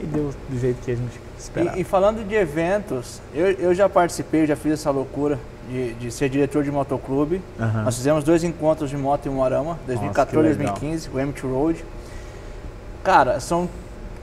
e 0.01 0.06
deu 0.06 0.31
do 0.49 0.60
jeito 0.60 0.77
que 0.84 0.91
a 0.91 0.95
gente 0.95 1.19
esperava. 1.40 1.78
E, 1.78 1.82
e 1.82 1.84
falando 1.84 2.28
de 2.28 2.36
eventos, 2.36 3.22
eu, 3.34 3.52
eu 3.52 3.74
já 3.74 3.88
participei, 3.90 4.45
já 4.45 4.56
fiz 4.56 4.74
essa 4.74 4.91
loucura 4.91 5.40
de, 5.70 5.94
de 5.95 6.11
ser 6.11 6.30
diretor 6.30 6.64
de 6.64 6.72
motoclube. 6.72 7.41
Aham. 7.60 7.84
Nós 7.84 7.95
fizemos 7.95 8.24
dois 8.24 8.44
encontros 8.44 8.90
de 8.90 8.98
moto 8.98 9.28
em 9.28 9.32
Moarama, 9.32 9.80
2014 9.86 10.48
e 10.48 10.52
que 10.52 10.57
legal. 10.60 10.74
2015, 10.80 11.10
o 11.10 11.14
M2 11.14 11.52
Road. 11.53 11.86
Cara, 13.03 13.40
são 13.40 13.70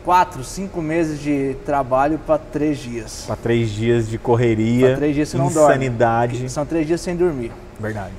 quatro, 0.04 0.44
cinco 0.44 0.80
meses 0.80 1.18
de 1.20 1.56
trabalho 1.64 2.18
para 2.24 2.38
três 2.38 2.78
dias. 2.78 3.24
Para 3.26 3.36
três 3.36 3.70
dias 3.70 4.08
de 4.08 4.18
correria, 4.18 4.88
Pra 4.88 4.96
três 4.96 5.14
dias 5.14 5.28
você 5.28 5.36
não 5.38 5.48
dorme. 5.50 5.74
insanidade. 5.74 6.48
São 6.50 6.64
três 6.66 6.86
dias 6.86 7.00
sem 7.00 7.16
dormir. 7.16 7.50
Verdade. 7.80 8.12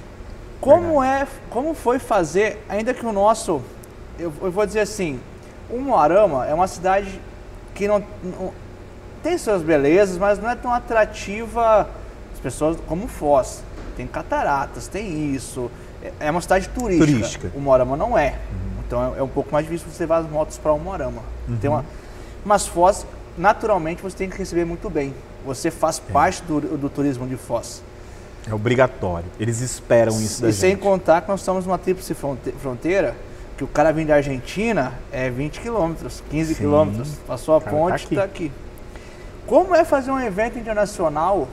Como 0.60 1.02
é, 1.04 1.26
como 1.50 1.74
foi 1.74 2.00
fazer, 2.00 2.64
ainda 2.68 2.94
que 2.94 3.06
o 3.06 3.12
nosso, 3.14 3.62
eu, 4.18 4.34
eu 4.42 4.52
vou 4.52 4.66
dizer 4.66 4.80
assim, 4.82 5.20
o 5.70 5.78
Moarama 5.80 6.46
é 6.48 6.54
uma 6.54 6.68
cidade 6.68 7.22
que 7.76 7.88
não- 7.88 8.04
tem 9.28 9.38
suas 9.38 9.62
belezas, 9.62 10.18
mas 10.18 10.40
não 10.40 10.50
é 10.50 10.56
tão 10.56 10.72
atrativa 10.74 11.90
as 12.34 12.40
pessoas 12.40 12.78
como 12.88 13.08
Foz. 13.10 13.62
Tem 13.98 14.08
cataratas, 14.08 14.88
tem 14.88 15.36
isso. 15.36 15.70
É- 16.02 16.14
É 16.28 16.32
uma 16.32 16.40
cidade 16.40 16.70
turística. 16.70 17.12
Turística. 17.12 17.52
O 17.54 17.60
Moarama 17.60 17.98
não 17.98 18.18
é. 18.18 18.36
Então 18.86 19.16
é, 19.16 19.20
é 19.20 19.24
um 19.24 19.28
pouco 19.28 19.52
mais 19.52 19.66
difícil 19.66 19.90
você 19.92 20.04
levar 20.04 20.20
as 20.20 20.30
motos 20.30 20.58
para 20.58 20.72
o 20.72 20.80
Moarama. 20.80 21.22
Tem 21.60 21.70
uma, 21.70 21.84
mas 22.46 22.66
Foz, 22.68 23.06
naturalmente, 23.38 24.02
você 24.02 24.16
tem 24.16 24.30
que 24.30 24.38
receber 24.38 24.64
muito 24.64 24.90
bem. 24.90 25.14
Você 25.46 25.70
faz 25.70 26.00
parte 26.00 26.42
do, 26.44 26.62
do 26.78 26.90
turismo 26.90 27.28
de 27.28 27.36
Foz. 27.36 27.84
É 28.50 28.54
obrigatório. 28.54 29.26
Eles 29.38 29.60
esperam 29.60 30.14
isso 30.22 30.42
da 30.42 30.48
E 30.50 30.54
sem 30.54 30.70
gente. 30.72 30.80
contar 30.80 31.22
que 31.22 31.28
nós 31.28 31.42
estamos 31.42 31.66
numa 31.66 31.78
tríplice 31.78 32.14
fronte- 32.14 32.54
fronteira, 32.62 33.14
que 33.58 33.64
o 33.64 33.68
cara 33.68 33.92
vem 33.92 34.06
da 34.06 34.16
Argentina 34.16 34.94
é 35.12 35.30
20 35.30 35.60
quilômetros, 35.60 36.24
15 36.30 36.54
Sim. 36.54 36.62
quilômetros. 36.62 37.10
Passou 37.28 37.58
a 37.58 37.60
tá 37.60 37.70
ponte, 37.70 38.06
aqui. 38.06 38.14
está 38.14 38.24
aqui. 38.24 38.52
Como 39.48 39.74
é 39.74 39.84
fazer 39.86 40.12
um 40.12 40.20
evento 40.20 40.60
internacional 40.60 41.48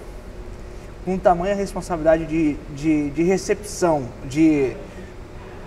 com 1.05 1.17
tamanha 1.19 1.55
responsabilidade 1.55 2.27
de, 2.27 2.55
de, 2.75 3.11
de 3.11 3.23
recepção, 3.23 4.05
de... 4.25 4.77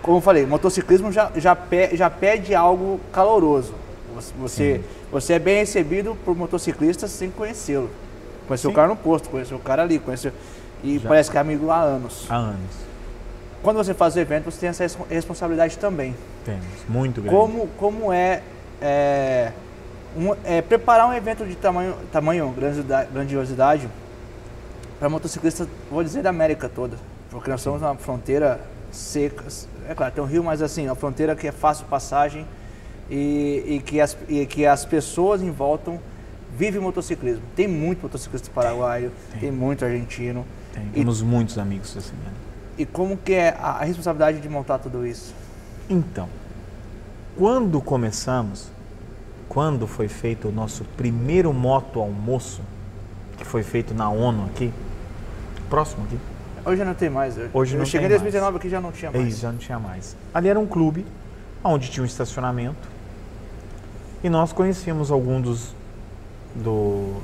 Como 0.02 0.18
eu 0.18 0.20
falei, 0.20 0.46
motociclismo 0.46 1.10
já, 1.10 1.30
já, 1.36 1.56
pe- 1.56 1.96
já 1.96 2.08
pede 2.08 2.54
algo 2.54 3.00
caloroso. 3.12 3.74
Você, 4.14 4.32
você, 4.38 4.80
você 5.10 5.32
é 5.34 5.38
bem 5.38 5.58
recebido 5.58 6.16
por 6.24 6.36
motociclistas 6.36 7.10
sem 7.10 7.30
conhecê-lo. 7.30 7.90
Conheceu 8.46 8.70
o 8.70 8.74
cara 8.74 8.88
no 8.88 8.96
posto, 8.96 9.28
conheceu 9.28 9.56
o 9.56 9.60
cara 9.60 9.82
ali, 9.82 9.98
conheceu... 9.98 10.32
E 10.82 10.98
Já. 10.98 11.08
parece 11.08 11.30
que 11.30 11.36
é 11.36 11.40
amigo 11.40 11.70
há 11.70 11.80
anos. 11.80 12.26
Há 12.30 12.36
anos. 12.36 12.88
Quando 13.62 13.76
você 13.76 13.92
faz 13.92 14.14
o 14.14 14.20
evento, 14.20 14.44
você 14.50 14.60
tem 14.60 14.68
essa 14.68 14.84
res- 14.84 14.96
responsabilidade 15.10 15.76
também. 15.76 16.14
Temos. 16.44 16.64
Muito 16.88 17.20
grande. 17.20 17.36
Como, 17.36 17.68
como 17.76 18.12
é, 18.12 18.42
é, 18.80 19.52
um- 20.16 20.34
é 20.44 20.60
preparar 20.62 21.08
um 21.08 21.12
evento 21.14 21.44
de 21.44 21.54
tamanho, 21.56 21.94
tamanho 22.12 22.50
grandiosidade- 23.12 23.88
para 24.98 25.08
motociclistas, 25.08 25.68
vou 25.90 26.02
dizer, 26.02 26.22
da 26.22 26.30
América 26.30 26.68
toda. 26.68 26.96
Porque 27.30 27.50
nós 27.50 27.60
somos 27.60 27.82
uma 27.82 27.94
fronteira 27.94 28.60
seca. 28.90 29.44
É 29.88 29.94
claro, 29.94 30.12
tem 30.12 30.24
um 30.24 30.26
rio, 30.26 30.42
mas 30.42 30.60
assim, 30.62 30.86
uma 30.86 30.94
fronteira 30.96 31.36
que 31.36 31.46
é 31.46 31.52
fácil 31.52 31.86
passagem 31.86 32.46
e, 33.10 33.62
e 33.66 33.82
que, 33.84 34.00
as, 34.00 34.16
e 34.28 34.44
que 34.46 34.66
as 34.66 34.84
pessoas 34.84 35.40
em 35.42 35.50
volta 35.50 35.92
vivem 36.56 36.80
motociclismo. 36.80 37.42
Tem 37.54 37.68
muito 37.68 38.02
motociclista 38.02 38.50
paraguaio, 38.52 39.12
tem, 39.32 39.40
tem. 39.40 39.50
muito 39.52 39.84
argentino. 39.84 40.44
Tem. 40.72 40.84
E- 40.88 41.00
Temos 41.00 41.22
muitos 41.22 41.58
amigos 41.58 41.96
assim. 41.96 42.14
né? 42.24 42.32
E 42.76 42.86
como 42.86 43.16
que 43.16 43.34
é 43.34 43.50
a, 43.60 43.72
a 43.72 43.84
responsabilidade 43.84 44.40
de 44.40 44.48
montar 44.48 44.78
tudo 44.78 45.06
isso? 45.06 45.34
Então, 45.88 46.28
quando 47.36 47.80
começamos, 47.80 48.68
quando 49.48 49.86
foi 49.86 50.08
feito 50.08 50.48
o 50.48 50.52
nosso 50.52 50.84
primeiro 50.96 51.52
moto 51.52 52.00
almoço, 52.00 52.60
que 53.36 53.44
foi 53.44 53.62
feito 53.62 53.94
na 53.94 54.08
ONU 54.10 54.46
aqui, 54.46 54.72
próximo 55.68 56.04
aqui, 56.04 56.18
Hoje 56.68 56.84
não 56.84 56.92
tem 56.92 57.08
mais. 57.08 57.38
Eu, 57.38 57.48
Hoje 57.54 57.74
eu 57.74 57.78
não 57.78 57.86
cheguei 57.86 58.06
em 58.06 58.10
tem 58.10 58.18
2019 58.18 58.56
aqui 58.58 58.68
já 58.68 58.80
não 58.80 58.92
tinha 58.92 59.10
é 59.10 59.16
mais. 59.16 59.28
isso, 59.28 59.40
já 59.40 59.50
não 59.50 59.58
tinha 59.58 59.78
mais. 59.78 60.14
Ali 60.34 60.48
era 60.48 60.60
um 60.60 60.66
clube, 60.66 61.06
onde 61.64 61.90
tinha 61.90 62.02
um 62.02 62.06
estacionamento, 62.06 62.88
e 64.22 64.28
nós 64.28 64.52
conhecíamos 64.52 65.10
alguns 65.10 65.42
dos, 65.42 65.74
do, 66.54 67.22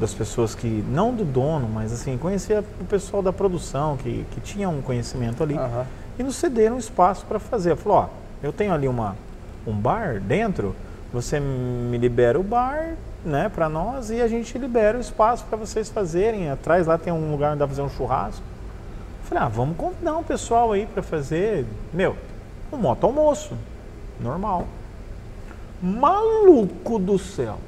das 0.00 0.14
pessoas 0.14 0.54
que, 0.54 0.82
não 0.88 1.14
do 1.14 1.24
dono, 1.24 1.68
mas 1.68 1.92
assim, 1.92 2.16
conhecia 2.16 2.64
o 2.80 2.84
pessoal 2.84 3.22
da 3.22 3.32
produção, 3.32 3.96
que, 3.98 4.24
que 4.30 4.40
tinha 4.40 4.68
um 4.68 4.80
conhecimento 4.80 5.42
ali. 5.42 5.58
Aham. 5.58 5.84
e 6.18 6.22
nos 6.22 6.36
cederam 6.36 6.78
espaço 6.78 7.26
para 7.26 7.38
fazer. 7.38 7.76
Falou, 7.76 7.98
ó, 7.98 8.08
eu 8.42 8.52
tenho 8.52 8.72
ali 8.72 8.88
uma, 8.88 9.16
um 9.66 9.74
bar 9.74 10.18
dentro, 10.20 10.74
você 11.12 11.40
me 11.40 11.96
libera 11.98 12.38
o 12.38 12.42
bar, 12.42 12.94
né, 13.24 13.48
para 13.48 13.68
nós 13.68 14.10
e 14.10 14.20
a 14.20 14.28
gente 14.28 14.56
libera 14.58 14.96
o 14.96 15.00
espaço 15.00 15.44
para 15.46 15.56
vocês 15.56 15.88
fazerem. 15.88 16.50
Atrás 16.50 16.86
lá 16.86 16.96
tem 16.98 17.12
um 17.12 17.30
lugar 17.30 17.50
onde 17.50 17.58
dá 17.60 17.66
pra 17.66 17.74
fazer 17.76 17.82
um 17.86 17.90
churrasco. 17.90 18.42
Falei, 19.24 19.44
ah, 19.44 19.48
vamos 19.48 19.76
convidar 19.76 20.16
um 20.16 20.22
pessoal 20.22 20.72
aí 20.72 20.86
para 20.86 21.02
fazer, 21.02 21.66
meu, 21.92 22.16
um 22.72 22.76
moto 22.76 23.04
almoço, 23.04 23.54
normal. 24.20 24.66
Maluco 25.82 26.98
do 26.98 27.18
céu. 27.18 27.58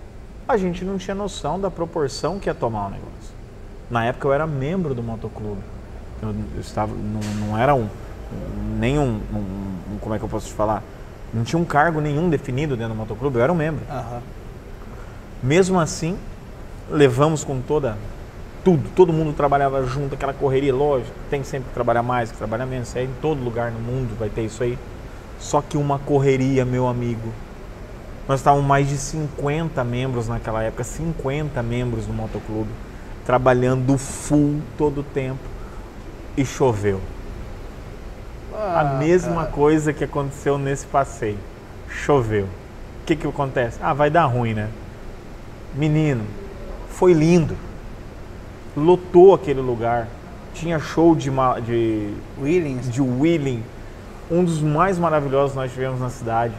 A 0.49 0.57
gente 0.57 0.85
não 0.85 0.99
tinha 0.99 1.15
noção 1.15 1.61
da 1.61 1.71
proporção 1.71 2.39
que 2.39 2.49
ia 2.49 2.55
tomar 2.55 2.87
o 2.87 2.91
negócio. 2.91 3.11
Na 3.91 4.05
época 4.05 4.27
eu 4.29 4.33
era 4.33 4.47
membro 4.47 4.95
do 4.95 5.03
motoclube. 5.03 5.61
Eu, 6.23 6.35
eu 6.55 6.61
estava, 6.61 6.93
não, 6.93 7.47
não 7.49 7.59
era 7.59 7.75
um, 7.75 7.89
nenhum, 8.79 9.21
um, 9.33 9.37
um- 9.95 9.99
como 10.01 10.15
é 10.15 10.19
que 10.19 10.25
eu 10.25 10.29
posso 10.29 10.49
te 10.49 10.53
falar? 10.55 10.83
Não 11.33 11.45
tinha 11.45 11.61
um 11.61 11.65
cargo 11.65 12.01
nenhum 12.01 12.29
definido 12.29 12.77
dentro 12.77 12.95
do 12.95 12.99
motoclube, 12.99 13.37
eu 13.37 13.43
era 13.43 13.53
um 13.53 13.57
membro. 13.57 13.85
Aham. 13.89 14.21
Mesmo 15.43 15.79
assim, 15.79 16.19
levamos 16.91 17.45
com 17.45 17.61
toda 17.61 17.97
tudo, 18.65 18.91
todo 18.95 19.13
mundo 19.13 19.35
trabalhava 19.35 19.85
junto, 19.87 20.15
aquela 20.15 20.33
correria, 20.33 20.75
lógico, 20.75 21.13
tem 21.31 21.43
sempre 21.43 21.69
que 21.69 21.75
trabalhar 21.75 22.03
mais, 22.03 22.31
que 22.31 22.37
trabalhar 22.37 22.67
menos, 22.67 22.89
isso 22.89 22.99
aí 22.99 23.05
em 23.05 23.15
todo 23.21 23.43
lugar 23.43 23.71
no 23.71 23.81
mundo 23.81 24.17
vai 24.19 24.29
ter 24.29 24.43
isso 24.43 24.63
aí. 24.63 24.79
Só 25.39 25.63
que 25.63 25.77
uma 25.77 25.99
correria, 25.99 26.65
meu 26.65 26.87
amigo. 26.87 27.33
Nós 28.29 28.41
estávamos 28.41 28.67
mais 28.67 28.89
de 28.89 28.97
50 28.97 29.83
membros 29.83 30.29
naquela 30.29 30.63
época, 30.63 30.85
50 30.85 31.63
membros 31.63 32.07
no 32.07 32.13
motoclube, 32.13 32.71
trabalhando 33.25 33.97
full 33.97 34.61
todo 34.77 35.01
o 35.01 35.03
tempo 35.03 35.41
e 36.37 36.45
choveu. 36.45 37.01
A 38.61 38.81
Ah, 38.81 38.85
mesma 38.99 39.37
cara. 39.43 39.47
coisa 39.49 39.93
que 39.93 40.05
aconteceu 40.05 40.59
nesse 40.59 40.87
passeio. 40.87 41.39
Choveu. 41.89 42.45
O 42.45 43.07
que 43.07 43.17
que 43.17 43.27
acontece? 43.27 43.79
Ah, 43.83 43.95
vai 43.95 44.11
dar 44.11 44.27
ruim, 44.27 44.55
né? 44.55 44.69
Menino, 45.75 46.25
foi 46.91 47.13
lindo. 47.13 47.57
Lotou 48.77 49.35
aquele 49.35 49.61
lugar. 49.61 50.09
Tinha 50.55 50.79
show 50.79 51.15
de, 51.15 51.31
de, 51.65 52.11
Willings. 52.41 52.91
de 52.91 53.01
Wheeling, 53.01 53.63
um 54.31 54.45
dos 54.45 54.61
mais 54.61 54.99
maravilhosos 54.99 55.53
que 55.53 55.59
nós 55.59 55.73
tivemos 55.73 56.01
na 56.01 56.11
cidade. 56.11 56.55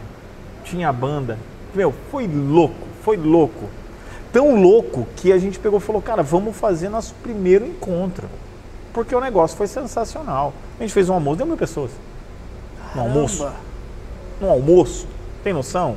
Tinha 0.64 0.92
banda, 0.92 1.38
Meu, 1.74 1.92
foi 2.10 2.26
louco, 2.26 2.86
foi 3.02 3.16
louco. 3.16 3.68
Tão 4.32 4.60
louco 4.60 5.06
que 5.16 5.32
a 5.32 5.38
gente 5.38 5.58
pegou 5.58 5.78
e 5.78 5.82
falou, 5.82 6.02
cara, 6.02 6.22
vamos 6.22 6.56
fazer 6.56 6.88
nosso 6.88 7.14
primeiro 7.22 7.66
encontro. 7.66 8.28
Porque 8.92 9.14
o 9.14 9.20
negócio 9.20 9.56
foi 9.56 9.66
sensacional. 9.66 10.52
A 10.82 10.84
gente 10.84 10.94
fez 10.94 11.08
um 11.08 11.14
almoço, 11.14 11.36
deu 11.36 11.46
mil 11.46 11.56
pessoas. 11.56 11.92
No 12.92 13.02
almoço. 13.02 13.48
No 14.40 14.50
almoço. 14.50 15.06
Tem 15.44 15.52
noção? 15.52 15.94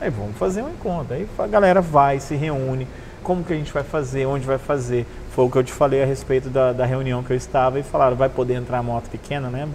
Aí 0.00 0.08
vamos 0.08 0.34
fazer 0.38 0.62
um 0.62 0.70
encontro. 0.70 1.12
Aí 1.12 1.28
a 1.38 1.46
galera 1.46 1.82
vai, 1.82 2.18
se 2.18 2.34
reúne. 2.34 2.88
Como 3.22 3.44
que 3.44 3.52
a 3.52 3.56
gente 3.56 3.70
vai 3.74 3.82
fazer? 3.82 4.24
Onde 4.24 4.46
vai 4.46 4.56
fazer? 4.56 5.06
Foi 5.32 5.44
o 5.44 5.50
que 5.50 5.58
eu 5.58 5.62
te 5.62 5.74
falei 5.74 6.02
a 6.02 6.06
respeito 6.06 6.48
da, 6.48 6.72
da 6.72 6.86
reunião 6.86 7.22
que 7.22 7.30
eu 7.30 7.36
estava 7.36 7.78
e 7.78 7.82
falaram, 7.82 8.16
vai 8.16 8.30
poder 8.30 8.54
entrar 8.54 8.82
moto 8.82 9.10
pequena, 9.10 9.50
né? 9.50 9.68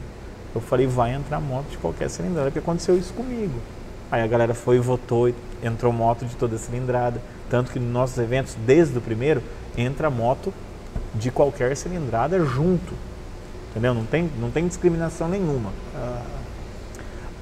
Eu 0.55 0.61
falei, 0.61 0.87
vai 0.87 1.13
entrar 1.13 1.39
moto 1.39 1.67
de 1.69 1.77
qualquer 1.77 2.09
cilindrada, 2.09 2.49
porque 2.49 2.57
aconteceu 2.57 2.97
isso 2.97 3.13
comigo. 3.13 3.59
Aí 4.11 4.23
a 4.23 4.27
galera 4.27 4.55
foi 4.55 4.77
e 4.77 4.79
votou 4.79 5.29
e 5.29 5.35
entrou 5.61 5.93
moto 5.93 6.25
de 6.25 6.35
toda 6.35 6.57
cilindrada. 6.57 7.21
Tanto 7.51 7.71
que 7.71 7.77
nos 7.77 7.93
nossos 7.93 8.17
eventos, 8.17 8.57
desde 8.65 8.97
o 8.97 9.01
primeiro, 9.01 9.43
entra 9.77 10.09
moto 10.09 10.51
de 11.13 11.29
qualquer 11.29 11.77
cilindrada 11.77 12.43
junto. 12.43 13.10
Entendeu? 13.71 13.93
Não 13.93 14.05
tem, 14.05 14.29
não 14.39 14.51
tem 14.51 14.67
discriminação 14.67 15.27
nenhuma. 15.27 15.71
Ah. 15.95 16.21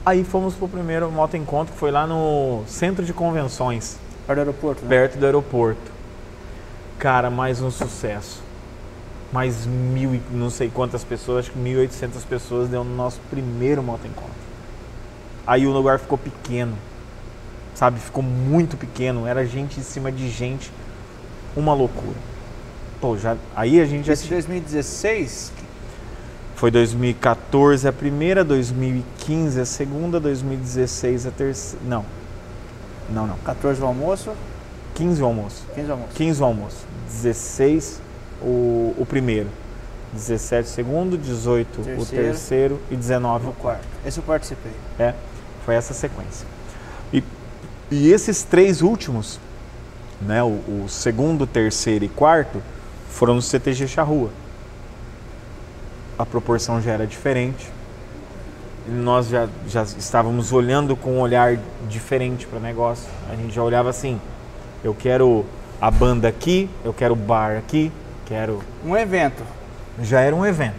Aí 0.05 0.23
fomos 0.23 0.53
pro 0.55 0.67
primeiro 0.67 1.11
moto 1.11 1.35
encontro, 1.35 1.73
que 1.73 1.79
foi 1.79 1.91
lá 1.91 2.07
no 2.07 2.63
centro 2.67 3.03
de 3.03 3.13
convenções. 3.13 3.97
Perto 4.25 4.37
do 4.37 4.39
aeroporto, 4.39 4.81
né? 4.83 4.89
Perto 4.89 5.17
do 5.17 5.25
aeroporto. 5.25 5.91
Cara, 6.99 7.29
mais 7.29 7.61
um 7.61 7.71
sucesso. 7.71 8.41
Mais 9.31 9.65
mil, 9.65 10.21
não 10.31 10.49
sei 10.49 10.69
quantas 10.69 11.03
pessoas, 11.03 11.45
acho 11.45 11.51
que 11.51 11.59
1.800 11.59 12.25
pessoas 12.27 12.69
deu 12.69 12.83
no 12.83 12.95
nosso 12.95 13.19
primeiro 13.29 13.81
moto 13.83 14.05
encontro. 14.07 14.49
Aí 15.45 15.65
o 15.65 15.71
lugar 15.71 15.99
ficou 15.99 16.17
pequeno, 16.17 16.75
sabe? 17.73 17.99
Ficou 17.99 18.23
muito 18.23 18.77
pequeno, 18.77 19.25
era 19.25 19.45
gente 19.45 19.79
em 19.79 19.83
cima 19.83 20.11
de 20.11 20.29
gente, 20.29 20.71
uma 21.55 21.73
loucura. 21.73 22.17
Pô, 23.01 23.17
já, 23.17 23.35
aí 23.55 23.79
a 23.79 23.85
gente 23.85 24.07
já. 24.07 24.13
Esse 24.13 24.27
2016? 24.27 25.53
Foi 26.59 26.69
2014 26.69 27.87
a 27.87 27.93
primeira, 27.93 28.43
2015 28.43 29.61
a 29.61 29.65
segunda, 29.65 30.19
2016 30.19 31.25
a 31.25 31.31
terceira. 31.31 31.85
Não. 31.87 32.03
Não, 33.09 33.25
não. 33.25 33.37
14 33.45 33.81
o 33.81 33.85
almoço? 33.85 34.33
15 34.93 35.23
o 35.23 35.25
almoço. 35.25 35.63
15 35.73 35.87
o 35.87 35.91
almoço. 35.93 36.13
15 36.15 36.41
o 36.41 36.45
almoço. 36.45 36.85
16 37.07 38.01
o, 38.41 38.93
o 38.97 39.05
primeiro. 39.07 39.47
17 40.11 40.67
o 40.67 40.69
segundo, 40.69 41.17
18 41.17 41.81
terceiro. 41.81 42.01
o 42.01 42.05
terceiro 42.05 42.81
e 42.91 42.97
19 42.97 43.47
o 43.47 43.53
quarto. 43.53 43.87
Esse 44.05 44.17
eu 44.17 44.23
participei. 44.25 44.73
É, 44.99 45.13
foi 45.65 45.75
essa 45.75 45.93
sequência. 45.93 46.45
E, 47.13 47.23
e 47.89 48.11
esses 48.11 48.43
três 48.43 48.81
últimos, 48.81 49.39
né, 50.19 50.43
o, 50.43 50.59
o 50.83 50.85
segundo, 50.89 51.47
terceiro 51.47 52.03
e 52.03 52.09
quarto, 52.09 52.61
foram 53.09 53.35
no 53.35 53.41
CTG 53.41 53.87
Charrua. 53.87 54.29
A 56.19 56.25
proporção 56.25 56.81
já 56.81 56.91
era 56.91 57.07
diferente. 57.07 57.65
Nós 58.85 59.29
já, 59.29 59.47
já 59.65 59.83
estávamos 59.83 60.51
olhando 60.51 60.93
com 60.93 61.13
um 61.13 61.21
olhar 61.21 61.57
diferente 61.87 62.45
para 62.45 62.59
o 62.59 62.61
negócio. 62.61 63.09
A 63.31 63.35
gente 63.37 63.55
já 63.55 63.63
olhava 63.63 63.89
assim: 63.89 64.19
eu 64.83 64.93
quero 64.93 65.45
a 65.79 65.89
banda 65.89 66.27
aqui, 66.27 66.69
eu 66.83 66.93
quero 66.93 67.13
o 67.13 67.15
bar 67.15 67.57
aqui, 67.57 67.89
quero. 68.25 68.61
Um 68.85 68.97
evento. 68.97 69.41
Já 70.01 70.19
era 70.19 70.35
um 70.35 70.45
evento. 70.45 70.75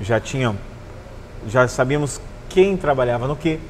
Já 0.00 0.18
tinham. 0.18 0.56
Já 1.46 1.68
sabíamos 1.68 2.18
quem 2.48 2.74
trabalhava 2.74 3.28
no 3.28 3.36
que. 3.36 3.60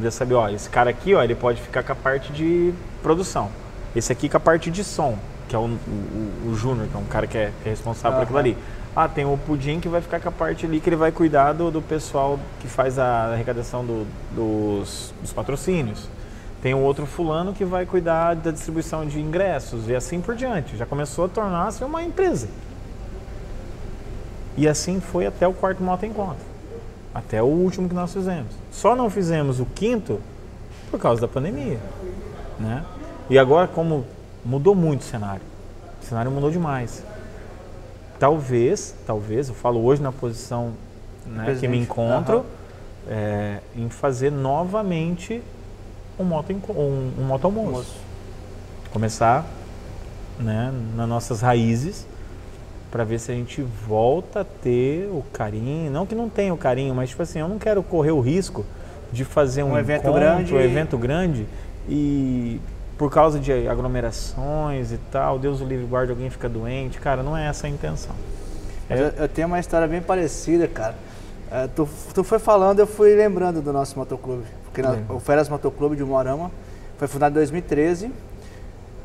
Já 0.00 0.10
sabia, 0.10 0.38
ó, 0.38 0.48
esse 0.48 0.70
cara 0.70 0.88
aqui, 0.88 1.14
ó, 1.14 1.22
ele 1.22 1.34
pode 1.34 1.60
ficar 1.60 1.82
com 1.82 1.92
a 1.92 1.94
parte 1.94 2.32
de 2.32 2.72
produção. 3.02 3.50
Esse 3.94 4.10
aqui 4.10 4.30
com 4.30 4.38
a 4.38 4.40
parte 4.40 4.70
de 4.70 4.82
som 4.82 5.18
que 5.48 5.54
é 5.54 5.58
o, 5.58 5.62
o, 5.62 6.50
o 6.50 6.54
Júnior, 6.56 6.88
que 6.88 6.96
é 6.96 6.98
um 6.98 7.04
cara 7.04 7.26
que 7.26 7.38
é, 7.38 7.52
que 7.62 7.68
é 7.68 7.70
responsável 7.70 8.18
uhum. 8.18 8.18
por 8.18 8.22
aquilo 8.24 8.38
ali. 8.38 8.56
Ah, 8.96 9.08
tem 9.08 9.24
o 9.24 9.36
Pudim 9.36 9.80
que 9.80 9.88
vai 9.88 10.00
ficar 10.00 10.20
com 10.20 10.28
a 10.28 10.32
parte 10.32 10.66
ali 10.66 10.78
que 10.78 10.88
ele 10.88 10.96
vai 10.96 11.10
cuidar 11.10 11.52
do, 11.52 11.68
do 11.68 11.82
pessoal 11.82 12.38
que 12.60 12.68
faz 12.68 12.96
a 12.96 13.32
arrecadação 13.32 13.84
do, 13.84 14.06
dos, 14.30 15.12
dos 15.20 15.32
patrocínios. 15.32 16.08
Tem 16.62 16.74
o 16.74 16.78
outro 16.78 17.04
fulano 17.04 17.52
que 17.52 17.64
vai 17.64 17.84
cuidar 17.84 18.34
da 18.34 18.52
distribuição 18.52 19.04
de 19.04 19.20
ingressos 19.20 19.88
e 19.88 19.94
assim 19.96 20.20
por 20.20 20.36
diante. 20.36 20.76
Já 20.76 20.86
começou 20.86 21.24
a 21.24 21.28
tornar-se 21.28 21.82
uma 21.82 22.04
empresa. 22.04 22.48
E 24.56 24.68
assim 24.68 25.00
foi 25.00 25.26
até 25.26 25.46
o 25.46 25.52
quarto 25.52 25.82
moto 25.82 26.06
encontro. 26.06 26.44
Até 27.12 27.42
o 27.42 27.46
último 27.46 27.88
que 27.88 27.94
nós 27.94 28.12
fizemos. 28.12 28.52
Só 28.70 28.94
não 28.94 29.10
fizemos 29.10 29.58
o 29.58 29.66
quinto 29.66 30.20
por 30.90 31.00
causa 31.00 31.20
da 31.20 31.28
pandemia. 31.28 31.80
Né? 32.58 32.84
E 33.28 33.38
agora, 33.38 33.66
como 33.66 34.06
mudou 34.44 34.74
muito 34.74 35.00
o 35.00 35.04
cenário. 35.04 35.42
O 36.00 36.04
cenário 36.04 36.30
mudou 36.30 36.50
demais. 36.50 37.02
Talvez, 38.24 38.94
talvez, 39.06 39.50
eu 39.50 39.54
falo 39.54 39.84
hoje 39.84 40.00
na 40.00 40.10
posição 40.10 40.72
né, 41.26 41.58
que 41.60 41.68
me 41.68 41.76
encontro, 41.76 42.38
uhum. 42.38 42.44
é, 43.06 43.58
em 43.76 43.90
fazer 43.90 44.32
novamente 44.32 45.42
um 46.18 46.24
moto, 46.24 46.50
um, 46.70 47.12
um 47.18 47.24
moto 47.26 47.44
almoço. 47.44 47.94
Começar 48.90 49.44
né, 50.40 50.72
nas 50.96 51.06
nossas 51.06 51.42
raízes 51.42 52.06
para 52.90 53.04
ver 53.04 53.20
se 53.20 53.30
a 53.30 53.34
gente 53.34 53.60
volta 53.60 54.40
a 54.40 54.44
ter 54.44 55.06
o 55.12 55.22
carinho. 55.30 55.90
Não 55.90 56.06
que 56.06 56.14
não 56.14 56.30
tenha 56.30 56.54
o 56.54 56.56
carinho, 56.56 56.94
mas 56.94 57.10
tipo 57.10 57.22
assim, 57.22 57.40
eu 57.40 57.48
não 57.48 57.58
quero 57.58 57.82
correr 57.82 58.12
o 58.12 58.20
risco 58.20 58.64
de 59.12 59.22
fazer 59.22 59.62
um, 59.62 59.72
um 59.72 59.78
evento 59.78 60.10
grande, 60.10 60.54
um 60.54 60.60
evento 60.60 60.96
grande 60.96 61.46
e 61.86 62.58
por 62.96 63.10
causa 63.10 63.38
de 63.38 63.68
aglomerações 63.68 64.92
e 64.92 64.98
tal, 65.10 65.38
Deus 65.38 65.60
o 65.60 65.64
livre 65.64 65.86
guarde, 65.86 66.12
alguém 66.12 66.30
fica 66.30 66.48
doente. 66.48 66.98
Cara, 66.98 67.22
não 67.22 67.36
é 67.36 67.48
essa 67.48 67.66
a 67.66 67.70
intenção. 67.70 68.14
É... 68.88 69.00
Eu, 69.00 69.06
eu, 69.08 69.28
tenho 69.28 69.48
uma 69.48 69.58
história 69.58 69.86
bem 69.86 70.00
parecida, 70.00 70.68
cara. 70.68 70.94
É, 71.50 71.66
tu, 71.68 71.88
tu 72.14 72.24
foi 72.24 72.38
falando, 72.38 72.80
eu 72.80 72.86
fui 72.86 73.14
lembrando 73.14 73.60
do 73.60 73.72
nosso 73.72 73.98
motoclube. 73.98 74.44
Porque 74.64 74.82
na, 74.82 74.96
o 75.08 75.20
Feras 75.20 75.48
Motoclube 75.48 75.94
de 75.96 76.04
Moarama 76.04 76.50
foi 76.98 77.06
fundado 77.06 77.32
em 77.32 77.38
2013. 77.38 78.10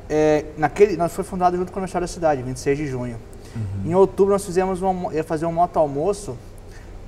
É, 0.10 0.46
naquele, 0.58 0.98
nós 0.98 1.14
foi 1.14 1.24
fundado 1.24 1.56
junto 1.56 1.72
com 1.72 1.78
o 1.78 1.80
Aniversário 1.80 2.08
da 2.08 2.12
Cidade, 2.12 2.42
26 2.42 2.78
de 2.78 2.88
junho. 2.88 3.18
Uhum. 3.56 3.92
Em 3.92 3.96
outubro 3.96 4.34
nós 4.34 4.44
fizemos 4.46 4.82
uma, 4.82 5.14
ia 5.14 5.24
fazer 5.24 5.46
um 5.46 5.52
moto 5.52 5.78
almoço 5.78 6.36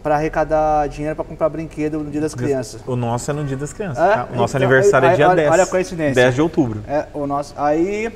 para 0.01 0.15
arrecadar 0.15 0.87
dinheiro 0.87 1.15
para 1.15 1.25
comprar 1.25 1.49
brinquedo 1.49 1.99
no 1.99 2.09
Dia 2.09 2.21
das 2.21 2.33
Crianças. 2.33 2.81
O 2.87 2.95
nosso 2.95 3.29
é 3.29 3.33
no 3.33 3.43
Dia 3.43 3.57
das 3.57 3.73
Crianças. 3.73 4.03
É? 4.03 4.15
Tá? 4.15 4.27
O 4.31 4.35
nosso 4.35 4.57
então, 4.57 4.67
aniversário 4.67 5.07
aí, 5.07 5.13
é 5.13 5.17
dia 5.17 5.27
olha, 5.27 5.35
10. 5.35 5.51
Olha 5.51 5.63
a 5.63 5.67
coincidência. 5.67 6.15
10 6.15 6.35
de 6.35 6.41
outubro. 6.41 6.83
É, 6.87 7.05
o 7.13 7.27
nosso, 7.27 7.53
aí 7.57 8.11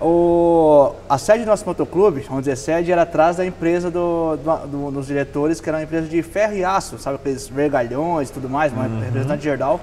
o, 0.00 0.94
a 1.08 1.18
sede 1.18 1.44
do 1.44 1.48
nosso 1.48 1.66
motoclube, 1.66 2.20
vamos 2.22 2.44
dizer, 2.44 2.56
sede 2.56 2.90
era 2.90 3.02
atrás 3.02 3.36
da 3.36 3.44
empresa 3.44 3.90
do, 3.90 4.36
do, 4.36 4.66
do, 4.66 4.90
dos 4.92 5.06
diretores, 5.06 5.60
que 5.60 5.68
era 5.68 5.76
uma 5.76 5.84
empresa 5.84 6.08
de 6.08 6.22
ferro 6.22 6.54
e 6.54 6.64
aço, 6.64 6.98
sabe 6.98 7.16
aqueles 7.16 7.46
vergalhões 7.48 8.30
e 8.30 8.32
tudo 8.32 8.48
mais, 8.48 8.72
uma 8.72 8.86
uhum. 8.86 9.00
representante 9.00 9.38
de 9.38 9.44
Gerdau. 9.44 9.78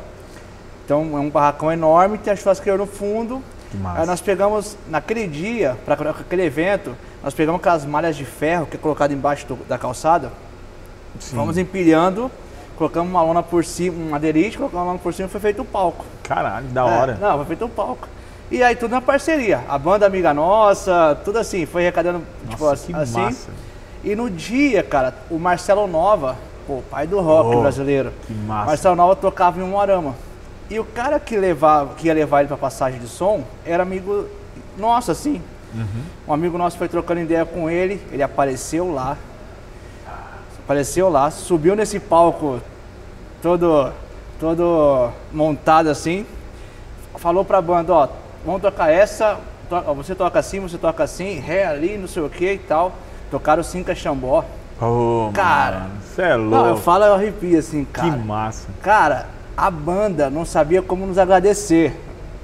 Então 0.84 1.16
é 1.16 1.20
um 1.20 1.30
barracão 1.30 1.72
enorme, 1.72 2.18
tem 2.18 2.34
a 2.34 2.36
churrasqueira 2.36 2.78
no 2.78 2.88
fundo. 2.88 3.44
Que. 3.70 3.78
Aí 3.86 4.08
nós 4.08 4.20
pegamos, 4.20 4.76
naquele 4.90 5.28
dia, 5.28 5.78
para 5.86 6.10
aquele 6.10 6.44
evento, 6.44 6.96
nós 7.22 7.34
pegamos 7.34 7.60
aquelas 7.60 7.86
malhas 7.86 8.16
de 8.16 8.26
ferro 8.26 8.66
que 8.66 8.78
é 8.78 8.80
colocado 8.80 9.12
embaixo 9.12 9.46
do, 9.46 9.56
da 9.68 9.78
calçada, 9.78 10.32
Sim. 11.20 11.36
Fomos 11.36 11.58
empilhando, 11.58 12.32
colocamos 12.78 13.10
uma 13.10 13.22
lona 13.22 13.44
por 13.44 13.66
cima, 13.66 14.12
um 14.12 14.16
aderite, 14.16 14.58
colocamos 14.58 14.84
uma 14.84 14.92
lona 14.92 15.00
por 15.00 15.14
cima 15.14 15.28
e 15.28 15.32
foi 15.32 15.42
feito 15.42 15.62
o 15.62 15.66
palco. 15.66 16.06
Caralho, 16.24 16.68
da 16.68 16.86
hora. 16.86 17.14
É, 17.14 17.24
não, 17.24 17.38
foi 17.38 17.46
feito 17.46 17.66
o 17.66 17.70
palco. 17.70 18.08
E 18.50 18.64
aí 18.64 18.76
tudo 18.76 18.92
na 18.92 19.02
parceria. 19.02 19.64
A 19.68 19.78
banda 19.78 20.06
amiga 20.06 20.34
nossa, 20.34 21.18
tudo 21.26 21.40
assim, 21.40 21.66
foi 21.66 21.84
arrecadando, 21.84 22.24
nossa, 22.50 22.86
tipo 22.86 22.98
assim. 22.98 23.20
Massa. 23.20 23.50
E 24.04 24.16
no 24.16 24.30
dia, 24.30 24.84
cara, 24.84 25.14
o 25.30 25.38
Marcelo 25.38 25.86
Nova, 25.88 26.38
pô, 26.66 26.82
pai 26.90 27.06
do 27.06 27.20
rock 27.20 27.56
oh, 27.56 27.62
brasileiro. 27.62 28.14
Que 28.26 28.34
massa. 28.34 28.66
Marcelo 28.68 28.96
Nova 28.96 29.16
tocava 29.16 29.60
em 29.60 29.64
um 29.64 29.80
arama. 29.80 30.16
E 30.70 30.80
o 30.80 30.86
cara 30.86 31.20
que, 31.20 31.36
levava, 31.36 31.94
que 31.96 32.08
ia 32.08 32.14
levar 32.14 32.40
ele 32.40 32.48
pra 32.48 32.58
passagem 32.58 33.00
de 33.00 33.08
som 33.08 33.44
era 33.66 33.84
amigo 33.84 34.26
nosso, 34.78 35.12
assim. 35.12 35.42
Uhum. 35.74 35.86
Um 36.28 36.34
amigo 36.34 36.58
nosso 36.58 36.78
foi 36.78 36.88
trocando 36.88 37.22
ideia 37.22 37.46
com 37.46 37.70
ele, 37.70 38.02
ele 38.12 38.24
apareceu 38.24 38.94
lá, 38.94 39.18
apareceu 40.68 41.08
lá, 41.08 41.32
subiu 41.32 41.78
nesse 41.78 41.98
palco 41.98 42.62
todo, 43.42 43.90
todo 44.38 45.10
montado 45.32 45.88
assim, 45.88 46.26
falou 47.16 47.46
pra 47.46 47.62
banda, 47.62 47.94
ó, 47.94 48.10
vamos 48.46 48.62
tocar 48.62 48.92
essa, 48.92 49.38
você 49.96 50.14
toca 50.14 50.38
assim, 50.38 50.60
você 50.60 50.78
toca 50.78 51.06
assim, 51.06 51.40
ré 51.40 51.66
ali, 51.66 51.98
não 51.98 52.06
sei 52.06 52.22
o 52.22 52.30
que 52.30 52.52
e 52.52 52.58
tal. 52.58 52.92
Tocaram 53.32 53.64
Cinca 53.64 53.96
Xambó. 53.96 54.44
Oh, 54.82 55.32
cara, 55.34 55.88
você 56.04 56.22
é 56.22 56.36
louco. 56.36 56.56
Não, 56.56 56.68
eu 56.68 56.78
falo, 56.78 57.06
eu 57.06 57.14
arrepio 57.14 57.58
assim, 57.58 57.86
cara. 57.86 58.12
Que 58.12 58.18
massa. 58.18 58.68
Cara, 58.82 59.28
a 59.56 59.72
banda 59.72 60.30
não 60.30 60.44
sabia 60.44 60.82
como 60.82 61.08
nos 61.08 61.18
agradecer. 61.18 61.98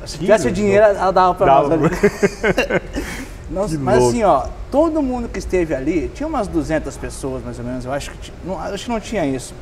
Se 0.06 0.18
tivesse 0.18 0.50
dinheiro, 0.50 0.86
ela 0.86 1.12
dava 1.12 1.36
pra 1.36 1.62
nós. 1.62 1.70
não, 3.54 3.68
mas 3.80 4.00
louco. 4.00 4.10
assim, 4.10 4.24
ó, 4.24 4.48
todo 4.72 5.02
mundo 5.02 5.30
que 5.30 5.40
esteve 5.40 5.76
ali, 5.76 6.12
tinha 6.14 6.28
umas 6.28 6.48
200 6.48 6.98
pessoas 6.98 7.44
mais 7.44 7.60
ou 7.60 7.66
menos, 7.66 7.86
eu 7.86 7.94
acho 7.94 8.12
que, 8.12 8.34
não, 8.44 8.60
acho 8.60 8.86
que 8.86 8.90
não 8.90 9.00
tinha 9.00 9.26
isso. 9.26 9.54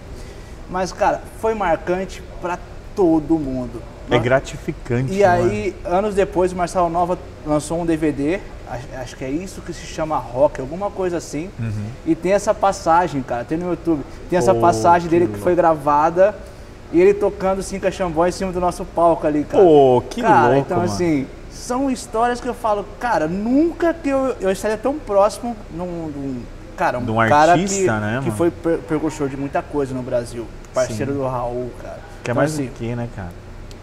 Mas, 0.70 0.94
cara, 0.94 1.22
foi 1.40 1.54
marcante 1.54 2.24
para 2.42 2.58
todo 2.96 3.38
mundo. 3.38 3.82
É 4.10 4.18
gratificante. 4.18 5.14
E 5.14 5.20
não 5.20 5.26
é? 5.26 5.28
aí, 5.28 5.76
anos 5.86 6.16
depois, 6.16 6.52
o 6.52 6.56
Marcelo 6.56 6.90
Nova 6.90 7.18
lançou 7.46 7.80
um 7.82 7.86
DVD, 7.86 8.40
acho, 9.00 9.16
que 9.16 9.24
é 9.24 9.30
isso 9.30 9.62
que 9.62 9.74
se 9.74 9.86
chama 9.86 10.18
rock, 10.18 10.60
alguma 10.60 10.90
coisa 10.90 11.18
assim. 11.18 11.50
Uhum. 11.60 11.86
E 12.06 12.16
tem 12.16 12.34
essa 12.34 12.54
passagem, 12.54 13.22
cara, 13.22 13.44
tem 13.44 13.58
no 13.58 13.70
YouTube. 13.70 14.04
Tem 14.30 14.38
essa 14.38 14.54
Pô, 14.54 14.62
passagem 14.62 15.10
que 15.10 15.16
dele 15.16 15.26
que 15.26 15.32
louco. 15.32 15.44
foi 15.44 15.56
gravada 15.56 16.36
e 16.92 17.00
ele 17.00 17.14
tocando 17.14 17.64
Cinca 17.64 17.90
Xambó 17.90 18.26
em 18.26 18.32
cima 18.32 18.52
do 18.52 18.60
nosso 18.60 18.84
palco 18.84 19.26
ali, 19.26 19.44
cara. 19.44 19.64
Pô, 19.64 20.04
que 20.10 20.22
cara, 20.22 20.56
louco, 20.56 20.60
então 20.60 20.78
mano. 20.78 20.92
assim, 20.92 21.28
são 21.72 21.90
histórias 21.90 22.42
que 22.42 22.48
eu 22.50 22.54
falo, 22.54 22.86
cara, 23.00 23.28
nunca 23.30 23.94
que 23.94 24.10
eu, 24.10 24.36
eu 24.42 24.52
estaria 24.52 24.76
tão 24.78 25.00
próximo 25.00 25.56
num, 25.74 25.86
num- 26.08 26.44
cara, 26.76 27.00
um, 27.00 27.06
De 27.06 27.12
um 27.12 27.16
cara 27.30 27.54
artista, 27.54 27.78
que, 27.78 27.88
né, 28.02 28.20
que 28.22 28.26
mano? 28.26 28.32
foi 28.38 28.52
per- 28.52 28.80
precursor 28.80 29.30
de 29.30 29.38
muita 29.38 29.62
coisa 29.62 29.94
no 29.94 30.02
Brasil. 30.04 30.46
Parceiro 30.74 31.14
Sim. 31.14 31.18
do 31.20 31.26
Raul, 31.26 31.72
cara. 31.82 32.00
Que 32.24 32.30
é 32.30 32.34
Então, 32.34 32.36
mais 32.36 32.54
assim, 32.54 32.66
do 32.66 32.74
que, 32.74 32.94
né, 32.94 33.08
cara? 33.16 33.30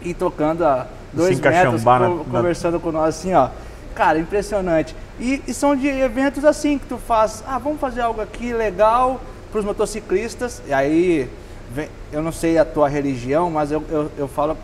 e 0.02 0.12
tocando 0.14 0.64
a 0.66 0.86
dois 1.14 1.40
metros, 1.40 1.82
na- 1.82 1.98
co- 1.98 2.08
na- 2.16 2.24
conversando 2.24 2.78
com 2.78 2.92
nós 2.92 3.16
assim, 3.16 3.32
ó. 3.32 3.48
Cara, 3.94 4.18
impressionante. 4.18 4.94
E, 5.18 5.42
e 5.46 5.54
são 5.54 5.74
de 5.74 5.88
eventos 5.88 6.44
assim 6.44 6.76
que 6.78 6.84
tu 6.86 6.98
faz, 6.98 7.42
ah, 7.48 7.58
vamos 7.58 7.80
fazer 7.80 8.02
algo 8.02 8.20
aqui 8.20 8.52
legal 8.52 9.18
para 9.50 9.60
os 9.60 9.64
motociclistas. 9.64 10.60
E 10.68 10.74
aí, 10.74 11.28
vem- 11.72 11.88
eu 12.12 12.22
não 12.22 12.32
sei 12.32 12.58
a 12.58 12.66
tua 12.66 12.86
religião, 12.86 13.50
mas 13.50 13.72
eu, 13.72 13.82
eu, 13.90 14.10
eu 14.18 14.28
falo 14.28 14.56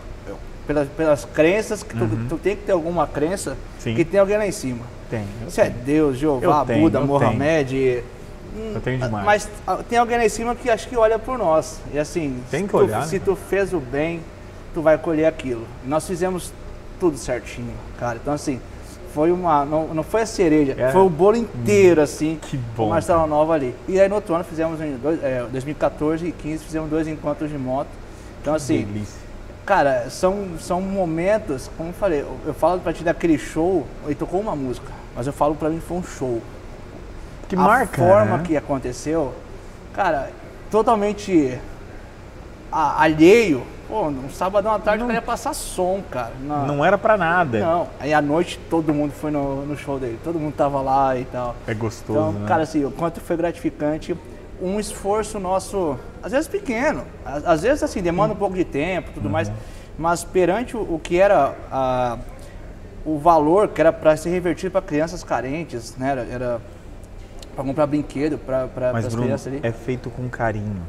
pelas, 0.67 0.87
pelas 0.89 1.25
crenças 1.25 1.83
que 1.83 1.95
tu, 1.95 2.07
tu 2.29 2.37
tem 2.37 2.55
que 2.55 2.63
ter 2.63 2.71
alguma 2.71 3.05
crença 3.07 3.51
Uhum. 3.51 3.55
Sim. 3.79 3.95
que 3.95 4.03
tem 4.05 4.19
alguém 4.19 4.37
lá 4.37 4.47
em 4.47 4.51
cima. 4.51 4.83
Tem. 5.09 5.23
Se 5.49 5.61
é. 5.61 5.69
Deus, 5.69 6.17
Jeová, 6.17 6.61
Eu 6.61 6.65
tenho, 6.65 6.81
Buda, 6.81 6.99
eu 6.99 7.05
Mohamed. 7.07 8.03
Eu 8.73 8.81
tenho 8.81 8.99
demais. 8.99 9.25
Mas 9.25 9.49
tem 9.89 9.97
alguém 9.99 10.17
lá 10.17 10.25
em 10.25 10.29
cima 10.29 10.55
que 10.55 10.69
acho 10.69 10.87
que 10.87 10.95
olha 10.97 11.19
por 11.19 11.37
nós. 11.37 11.79
E 11.93 11.99
assim, 11.99 12.37
Tem 12.49 12.61
se 12.61 12.65
que 12.65 12.71
tu- 12.71 12.77
olhar, 12.77 13.01
né? 13.01 13.07
se 13.07 13.19
tu 13.19 13.35
fez 13.35 13.73
o 13.73 13.79
bem, 13.79 14.21
tu 14.73 14.81
vai 14.81 14.97
colher 14.97 15.25
aquilo. 15.25 15.65
Nós 15.85 16.07
fizemos 16.07 16.51
tudo 16.99 17.17
certinho, 17.17 17.73
cara. 17.99 18.17
Então 18.21 18.33
assim, 18.33 18.59
foi 19.13 19.31
uma. 19.31 19.65
Não, 19.65 19.87
não 19.93 20.03
foi 20.03 20.21
a 20.21 20.25
cereja, 20.25 20.73
É. 20.77 20.91
foi 20.91 21.01
o 21.01 21.09
bolo 21.09 21.35
inteiro, 21.37 22.01
assim. 22.01 22.39
Que 22.41 22.57
bom, 22.57 22.87
o 22.87 22.89
Marcelo 22.91 23.27
Nova 23.27 23.53
ali. 23.53 23.75
E 23.87 23.99
aí 23.99 24.07
no 24.09 24.15
outro 24.15 24.33
ano 24.33 24.43
fizemos 24.45 24.79
em 24.81 24.95
dois, 24.97 25.21
é, 25.23 25.43
2014 25.51 26.23
e 26.25 26.31
2015 26.31 26.63
fizemos 26.63 26.89
dois 26.89 27.07
encontros 27.07 27.49
de 27.51 27.57
moto. 27.57 27.89
Então 28.41 28.53
assim, 28.55 28.83
Delícia. 28.85 29.19
Cara, 29.65 30.09
são, 30.11 30.49
são 30.59 30.79
momentos, 30.79 31.69
como 31.75 31.89
eu 31.89 31.93
falei, 31.93 32.21
eu, 32.21 32.37
eu 32.45 32.53
falo 32.53 32.79
pra 32.81 32.93
ti 32.93 33.03
daquele 33.03 33.37
show, 33.37 33.85
ele 34.05 34.13
tocou 34.13 34.39
uma 34.39 34.55
música, 34.55 34.91
mas 35.15 35.25
eu 35.25 35.33
falo 35.33 35.55
pra 35.55 35.69
mim 35.69 35.79
que 35.79 35.85
foi 35.85 35.97
um 35.97 36.03
show. 36.03 36.39
Que 37.49 37.55
a 37.55 37.59
marca, 37.59 37.97
forma 37.97 38.37
né? 38.37 38.43
que 38.45 38.55
aconteceu, 38.55 39.33
cara, 39.93 40.29
totalmente 40.69 41.59
a- 42.71 43.01
alheio. 43.01 43.63
Pô, 43.87 44.07
um 44.07 44.29
sabadão 44.31 44.71
à 44.73 44.79
tarde 44.79 44.99
Não- 44.99 45.05
eu 45.05 45.13
queria 45.13 45.21
passar 45.21 45.53
som, 45.53 46.01
cara. 46.09 46.31
Na- 46.41 46.63
Não 46.63 46.83
era 46.83 46.97
pra 46.97 47.15
nada. 47.17 47.59
não. 47.59 47.87
Aí 47.99 48.13
à 48.13 48.21
noite 48.21 48.59
todo 48.69 48.91
mundo 48.93 49.11
foi 49.13 49.29
no, 49.29 49.63
no 49.65 49.77
show 49.77 49.99
dele, 49.99 50.19
todo 50.23 50.39
mundo 50.39 50.53
tava 50.55 50.81
lá 50.81 51.15
e 51.17 51.25
tal. 51.25 51.55
É 51.67 51.73
gostoso, 51.75 52.19
Então, 52.19 52.31
né? 52.33 52.47
cara, 52.47 52.63
assim, 52.63 52.83
o 52.83 52.89
quanto 52.91 53.19
foi 53.21 53.37
gratificante, 53.37 54.15
um 54.61 54.79
esforço 54.79 55.39
nosso, 55.39 55.97
às 56.23 56.31
vezes 56.31 56.47
pequeno, 56.47 57.03
às, 57.25 57.61
vezes 57.61 57.83
assim, 57.83 58.01
demanda 58.01 58.33
um 58.33 58.37
pouco 58.37 58.55
de 58.55 58.63
tempo, 58.63 59.11
tudo 59.13 59.29
mais, 59.29 59.47
Uhum. 59.49 59.53
mas 59.99 60.23
perante 60.23 60.75
o, 60.77 60.81
o 60.81 60.99
que 61.01 61.19
era 61.19 61.53
a- 61.71 62.17
o 63.05 63.17
valor 63.19 63.67
que 63.67 63.79
era 63.81 63.91
para 63.93 64.15
ser 64.17 64.29
revertido 64.29 64.71
para 64.71 64.81
crianças 64.81 65.23
carentes, 65.23 65.95
né? 65.97 66.09
Era, 66.11 66.21
era 66.23 66.61
para 67.55 67.63
comprar 67.63 67.85
brinquedo 67.87 68.37
para 68.37 68.63
as 68.97 69.13
crianças 69.13 69.47
ali. 69.47 69.59
é 69.61 69.71
feito 69.71 70.09
com 70.09 70.27
carinho. 70.29 70.81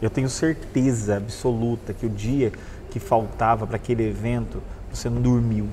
Eu 0.00 0.08
tenho 0.08 0.28
certeza 0.30 1.16
absoluta 1.18 1.92
que 1.92 2.06
o 2.06 2.08
dia 2.08 2.50
que 2.90 2.98
faltava 2.98 3.66
para 3.66 3.76
aquele 3.76 4.08
evento, 4.08 4.62
você 4.90 5.10
não 5.10 5.20
dormiu. 5.20 5.68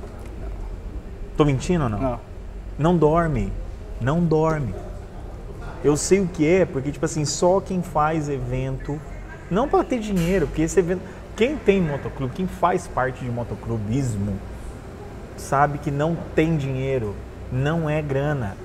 Tô 1.38 1.46
mentindo 1.46 1.84
ou 1.86 1.90
não? 1.90 2.00
Não. 2.00 2.20
Não 2.78 2.98
dorme. 2.98 3.52
Não 4.02 4.20
dorme. 4.24 4.74
Eu 5.88 5.96
sei 5.96 6.20
o 6.20 6.28
que 6.28 6.46
é, 6.46 6.66
porque, 6.66 6.92
tipo 6.92 7.06
assim, 7.06 7.24
só 7.24 7.62
quem 7.62 7.82
faz 7.82 8.28
evento, 8.28 9.00
não 9.50 9.70
para 9.70 9.86
ter 9.86 10.00
dinheiro, 10.00 10.46
porque 10.46 10.62
esse 10.64 10.78
evento. 10.78 11.00
Quem 11.34 11.56
tem 11.56 11.80
motoclube, 11.82 12.34
quem 12.36 12.46
faz 12.46 12.88
parte 12.88 13.24
de 13.24 13.32
motoclubismo, 13.32 14.34
sabe 15.38 15.78
que 15.78 15.90
não 15.90 16.18
tem 16.36 16.58
dinheiro, 16.58 17.16
não 17.50 17.90
é 17.90 18.02
grana, 18.02 18.58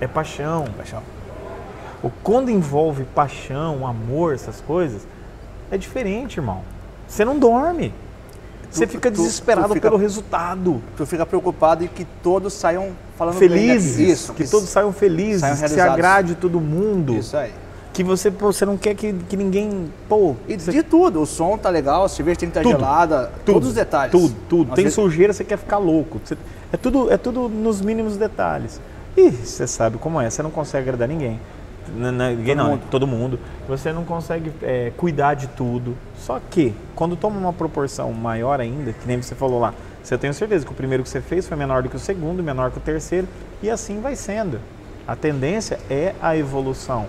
é 0.00 0.06
paixão. 0.06 0.66
Paixão. 0.76 1.02
O- 2.00 2.10
Quando 2.22 2.48
envolve 2.48 3.02
paixão, 3.06 3.84
amor, 3.84 4.34
essas 4.34 4.60
coisas, 4.60 5.04
é 5.72 5.76
diferente, 5.76 6.36
irmão. 6.38 6.62
Você 7.08 7.24
não 7.24 7.40
dorme. 7.40 7.92
Você 8.70 8.86
Tu- 8.86 8.90
fica 8.92 9.10
tu- 9.10 9.16
desesperado 9.22 9.68
tu 9.68 9.74
fica- 9.74 9.88
pelo 9.88 10.00
resultado. 10.00 10.82
Tu 10.96 11.06
fica 11.06 11.24
preocupado 11.24 11.84
em 11.84 11.88
que 11.88 12.04
todos 12.22 12.52
saiam 12.52 12.90
falando 13.16 13.38
bem 13.38 13.48
Felizes, 13.48 13.96
daqui. 13.96 14.10
Isso, 14.10 14.34
que 14.34 14.46
todos 14.48 14.68
saiam 14.68 14.92
felizes, 14.92 15.40
saiam 15.40 15.56
que 15.56 15.68
se 15.68 15.80
agrade 15.80 16.34
todo 16.34 16.60
mundo. 16.60 17.14
Isso 17.14 17.36
aí. 17.36 17.52
Que 17.92 18.04
você, 18.04 18.30
pô, 18.30 18.52
você 18.52 18.64
não 18.64 18.76
quer 18.76 18.94
que, 18.94 19.12
que 19.12 19.36
ninguém. 19.36 19.90
Pô, 20.08 20.36
E 20.46 20.56
você- 20.56 20.70
de 20.70 20.82
tudo, 20.82 21.20
o 21.22 21.26
som 21.26 21.56
tá 21.58 21.68
legal, 21.70 22.04
a 22.04 22.08
cerveja 22.08 22.38
tem 22.40 22.48
que 22.50 22.56
estar 22.58 22.62
Tudo, 22.68 22.78
gelada, 22.78 23.32
tudo, 23.44 23.54
todos 23.54 23.68
os 23.70 23.74
detalhes. 23.74 24.12
Tudo, 24.12 24.34
tudo. 24.48 24.68
Às 24.70 24.74
Tem 24.76 24.84
vezes- 24.84 24.94
sujeira, 24.94 25.32
você 25.32 25.42
quer 25.42 25.56
ficar 25.58 25.78
louco. 25.78 26.20
Você- 26.22 26.36
é, 26.72 26.76
tudo, 26.76 27.10
é 27.10 27.16
tudo 27.16 27.48
nos 27.48 27.80
mínimos 27.80 28.16
detalhes. 28.16 28.80
E 29.16 29.30
você 29.30 29.66
sabe 29.66 29.98
como 29.98 30.20
é, 30.20 30.30
você 30.30 30.42
não 30.44 30.50
consegue 30.50 30.82
agradar 30.84 31.08
ninguém. 31.08 31.40
N- 31.96 32.08
n- 32.12 32.36
ninguém 32.36 32.54
Todo 32.56 32.64
não, 32.64 32.70
mundo. 32.70 32.82
todo 32.90 33.06
mundo. 33.06 33.40
Você 33.68 33.92
não 33.92 34.04
consegue 34.04 34.52
é, 34.62 34.92
cuidar 34.96 35.34
de 35.34 35.46
tudo. 35.48 35.96
Só 36.18 36.40
que, 36.50 36.74
quando 36.94 37.16
toma 37.16 37.38
uma 37.38 37.52
proporção 37.52 38.12
maior 38.12 38.60
ainda, 38.60 38.92
que 38.92 39.06
nem 39.06 39.20
você 39.20 39.34
falou 39.34 39.60
lá, 39.60 39.74
você 40.02 40.16
tem 40.16 40.32
certeza 40.32 40.64
que 40.64 40.72
o 40.72 40.74
primeiro 40.74 41.02
que 41.02 41.08
você 41.08 41.20
fez 41.20 41.46
foi 41.46 41.56
menor 41.56 41.82
do 41.82 41.88
que 41.88 41.96
o 41.96 41.98
segundo, 41.98 42.42
menor 42.42 42.70
que 42.70 42.78
o 42.78 42.80
terceiro, 42.80 43.26
e 43.62 43.70
assim 43.70 44.00
vai 44.00 44.14
sendo. 44.16 44.60
A 45.06 45.16
tendência 45.16 45.78
é 45.90 46.14
a 46.20 46.36
evolução, 46.36 47.06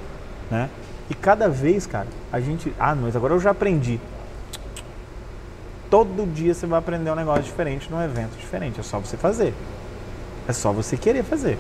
né? 0.50 0.70
E 1.10 1.14
cada 1.14 1.50
vez, 1.50 1.86
cara, 1.86 2.08
a 2.32 2.40
gente... 2.40 2.74
Ah, 2.80 2.94
mas 2.96 3.16
agora 3.16 3.34
eu 3.34 3.40
já 3.40 3.52
aprendi. 3.52 4.00
Todo 5.90 6.32
dia 6.32 6.54
você 6.54 6.68
vai 6.68 6.78
aprender 6.78 7.10
um 7.10 7.16
negócio 7.16 7.44
diferente 7.44 7.90
num 7.90 8.02
evento 8.02 8.38
diferente. 8.38 8.80
É 8.80 8.84
só 8.84 9.00
você 9.00 9.18
fazer. 9.18 9.54
É 10.48 10.54
só 10.54 10.72
você 10.72 10.96
querer 10.96 11.24
fazer. 11.24 11.58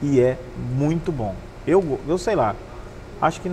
E 0.00 0.20
é 0.20 0.38
muito 0.76 1.10
bom. 1.10 1.34
Eu, 1.66 1.98
eu 2.08 2.18
sei 2.18 2.34
lá. 2.34 2.54
Acho 3.20 3.40
que 3.40 3.50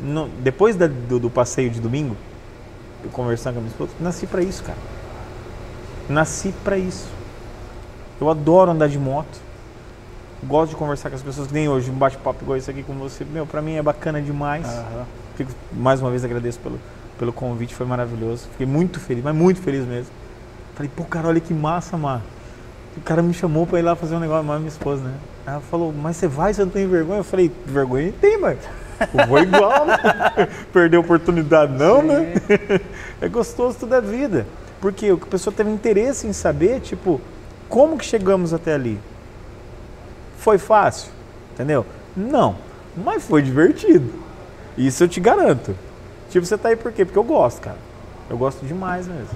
não- 0.00 0.28
depois 0.40 0.74
da- 0.76 0.86
do, 0.86 1.18
do 1.18 1.30
passeio 1.30 1.70
de 1.70 1.80
domingo, 1.80 2.16
eu 3.04 3.10
conversando 3.10 3.54
com 3.54 3.58
a 3.60 3.62
minha 3.62 3.70
esposa, 3.72 3.90
nasci 4.00 4.26
pra 4.26 4.42
isso, 4.42 4.62
cara. 4.64 4.78
Nasci 6.08 6.52
pra 6.64 6.76
isso. 6.78 7.08
Eu 8.20 8.30
adoro 8.30 8.70
andar 8.70 8.88
de 8.88 8.98
moto. 8.98 9.40
Gosto 10.44 10.70
de 10.70 10.76
conversar 10.76 11.08
com 11.10 11.16
as 11.16 11.22
pessoas, 11.22 11.46
que 11.46 11.54
nem 11.54 11.68
hoje, 11.68 11.90
um 11.90 11.94
bate-papo 11.94 12.42
igual 12.42 12.56
esse 12.58 12.68
aqui 12.70 12.82
com 12.82 12.94
você. 12.94 13.24
Meu, 13.24 13.46
pra 13.46 13.62
mim 13.62 13.74
é 13.74 13.82
bacana 13.82 14.20
demais. 14.20 14.66
Aham. 14.66 15.04
Fico, 15.36 15.52
mais 15.72 16.00
uma 16.00 16.10
vez 16.10 16.24
agradeço 16.24 16.58
pelo, 16.58 16.80
pelo 17.18 17.32
convite, 17.32 17.74
foi 17.74 17.86
maravilhoso. 17.86 18.48
Fiquei 18.50 18.66
muito 18.66 18.98
feliz, 18.98 19.22
mas 19.22 19.34
muito 19.34 19.60
feliz 19.62 19.86
mesmo. 19.86 20.10
Falei, 20.74 20.90
pô, 20.94 21.04
cara, 21.04 21.28
olha 21.28 21.40
que 21.40 21.54
massa, 21.54 21.96
mano. 21.96 22.22
O 22.96 23.00
cara 23.00 23.22
me 23.22 23.32
chamou 23.32 23.66
pra 23.66 23.78
ir 23.78 23.82
lá 23.82 23.96
fazer 23.96 24.14
um 24.14 24.20
negócio, 24.20 24.44
mas 24.44 24.58
minha 24.58 24.68
esposa, 24.68 25.02
né? 25.02 25.14
Ela 25.46 25.60
falou, 25.60 25.92
mas 25.92 26.16
você 26.16 26.28
vai, 26.28 26.52
você 26.52 26.64
não 26.64 26.70
tem 26.70 26.86
vergonha? 26.86 27.20
Eu 27.20 27.24
falei, 27.24 27.50
vergonha 27.66 28.12
tem, 28.20 28.38
mas 28.38 28.58
eu 29.14 29.26
vou 29.26 29.38
igual, 29.38 29.86
né? 29.86 29.96
Perder 30.72 30.98
oportunidade 30.98 31.72
não, 31.72 32.02
né? 32.02 32.34
É 33.20 33.28
gostoso 33.28 33.78
toda 33.78 33.98
a 33.98 34.00
vida. 34.00 34.46
Porque 34.80 35.10
o 35.10 35.16
que 35.16 35.24
a 35.24 35.30
pessoa 35.30 35.54
teve 35.54 35.70
interesse 35.70 36.26
em 36.26 36.32
saber, 36.32 36.80
tipo, 36.80 37.20
como 37.68 37.96
que 37.96 38.04
chegamos 38.04 38.52
até 38.52 38.74
ali? 38.74 39.00
Foi 40.38 40.58
fácil, 40.58 41.10
entendeu? 41.52 41.86
Não, 42.16 42.56
mas 42.96 43.24
foi 43.24 43.42
divertido. 43.42 44.12
Isso 44.76 45.04
eu 45.04 45.08
te 45.08 45.20
garanto. 45.20 45.74
Tipo, 46.30 46.44
você 46.44 46.58
tá 46.58 46.68
aí 46.70 46.76
por 46.76 46.92
quê? 46.92 47.04
Porque 47.04 47.18
eu 47.18 47.24
gosto, 47.24 47.60
cara. 47.60 47.76
Eu 48.28 48.36
gosto 48.36 48.64
demais 48.64 49.06
mesmo. 49.06 49.28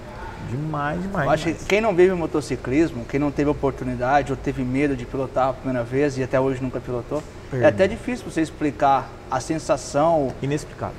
Demais, 0.51 1.01
demais. 1.03 1.25
Eu 1.27 1.31
acho 1.33 1.45
que 1.45 1.51
demais. 1.53 1.67
quem 1.67 1.81
não 1.81 1.95
vive 1.95 2.15
motociclismo, 2.15 3.05
quem 3.09 3.19
não 3.21 3.31
teve 3.31 3.51
oportunidade 3.51 4.33
ou 4.33 4.37
teve 4.37 4.63
medo 4.63 4.97
de 4.97 5.05
pilotar 5.05 5.49
a 5.49 5.53
primeira 5.53 5.83
vez 5.85 6.17
e 6.19 6.23
até 6.23 6.39
hoje 6.41 6.63
nunca 6.63 6.81
pilotou, 6.81 7.19
é 7.19 7.51
Perde. 7.51 7.67
até 7.67 7.89
difícil 7.89 8.31
você 8.31 8.41
explicar 8.41 9.09
a 9.31 9.41
sensação, 9.41 10.33
Inexplicável. 10.43 10.95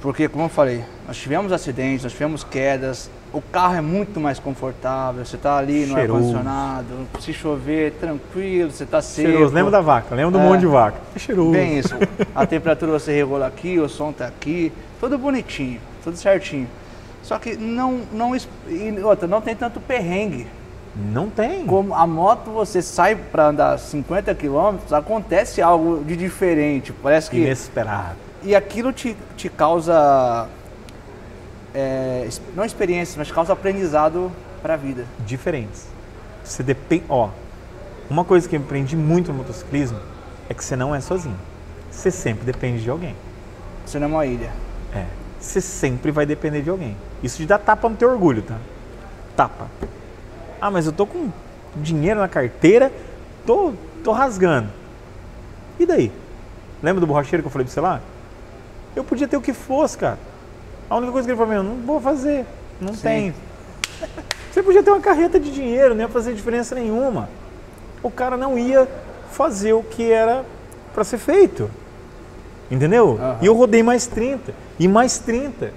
porque 0.00 0.28
como 0.28 0.44
eu 0.44 0.48
falei, 0.48 0.84
nós 1.06 1.16
tivemos 1.16 1.52
acidentes, 1.52 2.02
nós 2.04 2.12
tivemos 2.12 2.44
quedas, 2.44 3.10
o 3.32 3.40
carro 3.40 3.76
é 3.76 3.80
muito 3.80 4.18
mais 4.20 4.38
confortável, 4.40 5.24
você 5.24 5.36
tá 5.36 5.56
ali 5.56 5.86
no 5.86 5.96
ar-condicionado, 5.96 7.06
se 7.20 7.32
chover, 7.32 7.92
tranquilo, 8.00 8.70
você 8.72 8.84
tá 8.84 9.00
seco. 9.00 9.28
Cheiroso. 9.28 9.54
Lembra 9.54 9.70
da 9.70 9.80
vaca? 9.80 10.14
Lembra 10.14 10.32
do 10.32 10.44
É. 10.44 10.48
monte 10.48 10.60
de 10.60 10.66
vaca? 10.66 10.98
É 11.14 11.18
cheiroso. 11.18 11.52
Bem 11.52 11.78
isso. 11.78 11.94
A 12.34 12.44
temperatura 12.44 12.92
você 12.92 13.12
regula 13.12 13.46
aqui, 13.46 13.78
o 13.78 13.88
som 13.88 14.12
tá 14.12 14.26
aqui, 14.26 14.72
tudo 14.98 15.16
bonitinho, 15.16 15.80
tudo 16.02 16.16
certinho. 16.16 16.66
Só 17.22 17.38
que 17.38 17.56
não, 17.56 18.00
não 18.12 18.32
outra, 19.04 19.28
não 19.28 19.40
tem 19.40 19.54
tanto 19.54 19.80
perrengue. 19.80 20.46
Não 20.96 21.30
tem. 21.30 21.66
Como 21.66 21.94
a 21.94 22.06
moto 22.06 22.50
você 22.50 22.82
sai 22.82 23.14
para 23.14 23.48
andar 23.48 23.78
50 23.78 24.34
km, 24.34 24.76
acontece 24.92 25.62
algo 25.62 26.02
de 26.04 26.16
diferente. 26.16 26.92
Parece 26.92 27.30
que 27.30 27.36
Inesperado. 27.38 28.16
e 28.42 28.54
aquilo 28.56 28.92
te, 28.92 29.16
te 29.36 29.48
causa 29.48 30.48
é, 31.74 32.28
não 32.56 32.64
experiência, 32.64 33.16
mas 33.18 33.30
causa 33.30 33.52
aprendizado 33.52 34.30
Pra 34.62 34.76
vida. 34.76 35.06
diferentes. 35.24 35.86
Você 36.44 36.62
depende. 36.62 37.04
Ó, 37.08 37.28
uma 38.10 38.24
coisa 38.24 38.48
que 38.48 38.56
eu 38.56 38.60
aprendi 38.60 38.96
muito 38.96 39.28
no 39.30 39.38
motociclismo 39.38 39.98
é 40.48 40.54
que 40.54 40.64
você 40.64 40.74
não 40.74 40.94
é 40.94 41.00
sozinho. 41.00 41.36
Você 41.90 42.10
sempre 42.10 42.44
depende 42.44 42.82
de 42.82 42.90
alguém. 42.90 43.14
Você 43.86 43.98
não 43.98 44.06
é 44.06 44.10
uma 44.10 44.26
ilha. 44.26 44.50
É. 44.94 45.04
Você 45.38 45.60
sempre 45.60 46.10
vai 46.10 46.26
depender 46.26 46.62
de 46.62 46.70
alguém. 46.70 46.96
Isso 47.22 47.38
te 47.38 47.46
dá 47.46 47.58
tapa 47.58 47.88
no 47.88 47.96
teu 47.96 48.10
orgulho, 48.10 48.42
tá? 48.42 48.56
Tapa. 49.36 49.66
Ah, 50.60 50.70
mas 50.70 50.86
eu 50.86 50.92
tô 50.92 51.06
com 51.06 51.30
dinheiro 51.76 52.20
na 52.20 52.28
carteira, 52.28 52.92
tô, 53.46 53.72
tô 54.02 54.12
rasgando. 54.12 54.68
E 55.78 55.86
daí? 55.86 56.12
Lembra 56.82 57.00
do 57.00 57.06
borracheiro 57.06 57.42
que 57.42 57.46
eu 57.46 57.50
falei 57.52 57.64
pra 57.64 57.72
você 57.72 57.80
lá? 57.80 58.00
Eu 58.94 59.04
podia 59.04 59.28
ter 59.28 59.36
o 59.36 59.40
que 59.40 59.52
fosse, 59.52 59.96
cara. 59.96 60.18
A 60.88 60.96
única 60.96 61.12
coisa 61.12 61.26
que 61.26 61.32
ele 61.32 61.38
falou, 61.38 61.52
meu, 61.52 61.62
não 61.62 61.86
vou 61.86 62.00
fazer. 62.00 62.44
Não 62.80 62.94
Sim. 62.94 63.02
tem. 63.02 63.34
Você 64.50 64.62
podia 64.64 64.82
ter 64.82 64.90
uma 64.90 65.00
carreta 65.00 65.38
de 65.38 65.52
dinheiro, 65.52 65.94
não 65.94 66.00
ia 66.02 66.08
fazer 66.08 66.34
diferença 66.34 66.74
nenhuma. 66.74 67.28
O 68.02 68.10
cara 68.10 68.36
não 68.36 68.58
ia 68.58 68.88
fazer 69.30 69.72
o 69.74 69.82
que 69.82 70.10
era 70.10 70.44
para 70.92 71.04
ser 71.04 71.18
feito. 71.18 71.70
Entendeu? 72.68 73.16
Aham. 73.20 73.38
E 73.40 73.46
eu 73.46 73.54
rodei 73.54 73.82
mais 73.82 74.08
30. 74.08 74.52
E 74.78 74.88
mais 74.88 75.18
30. 75.18 75.72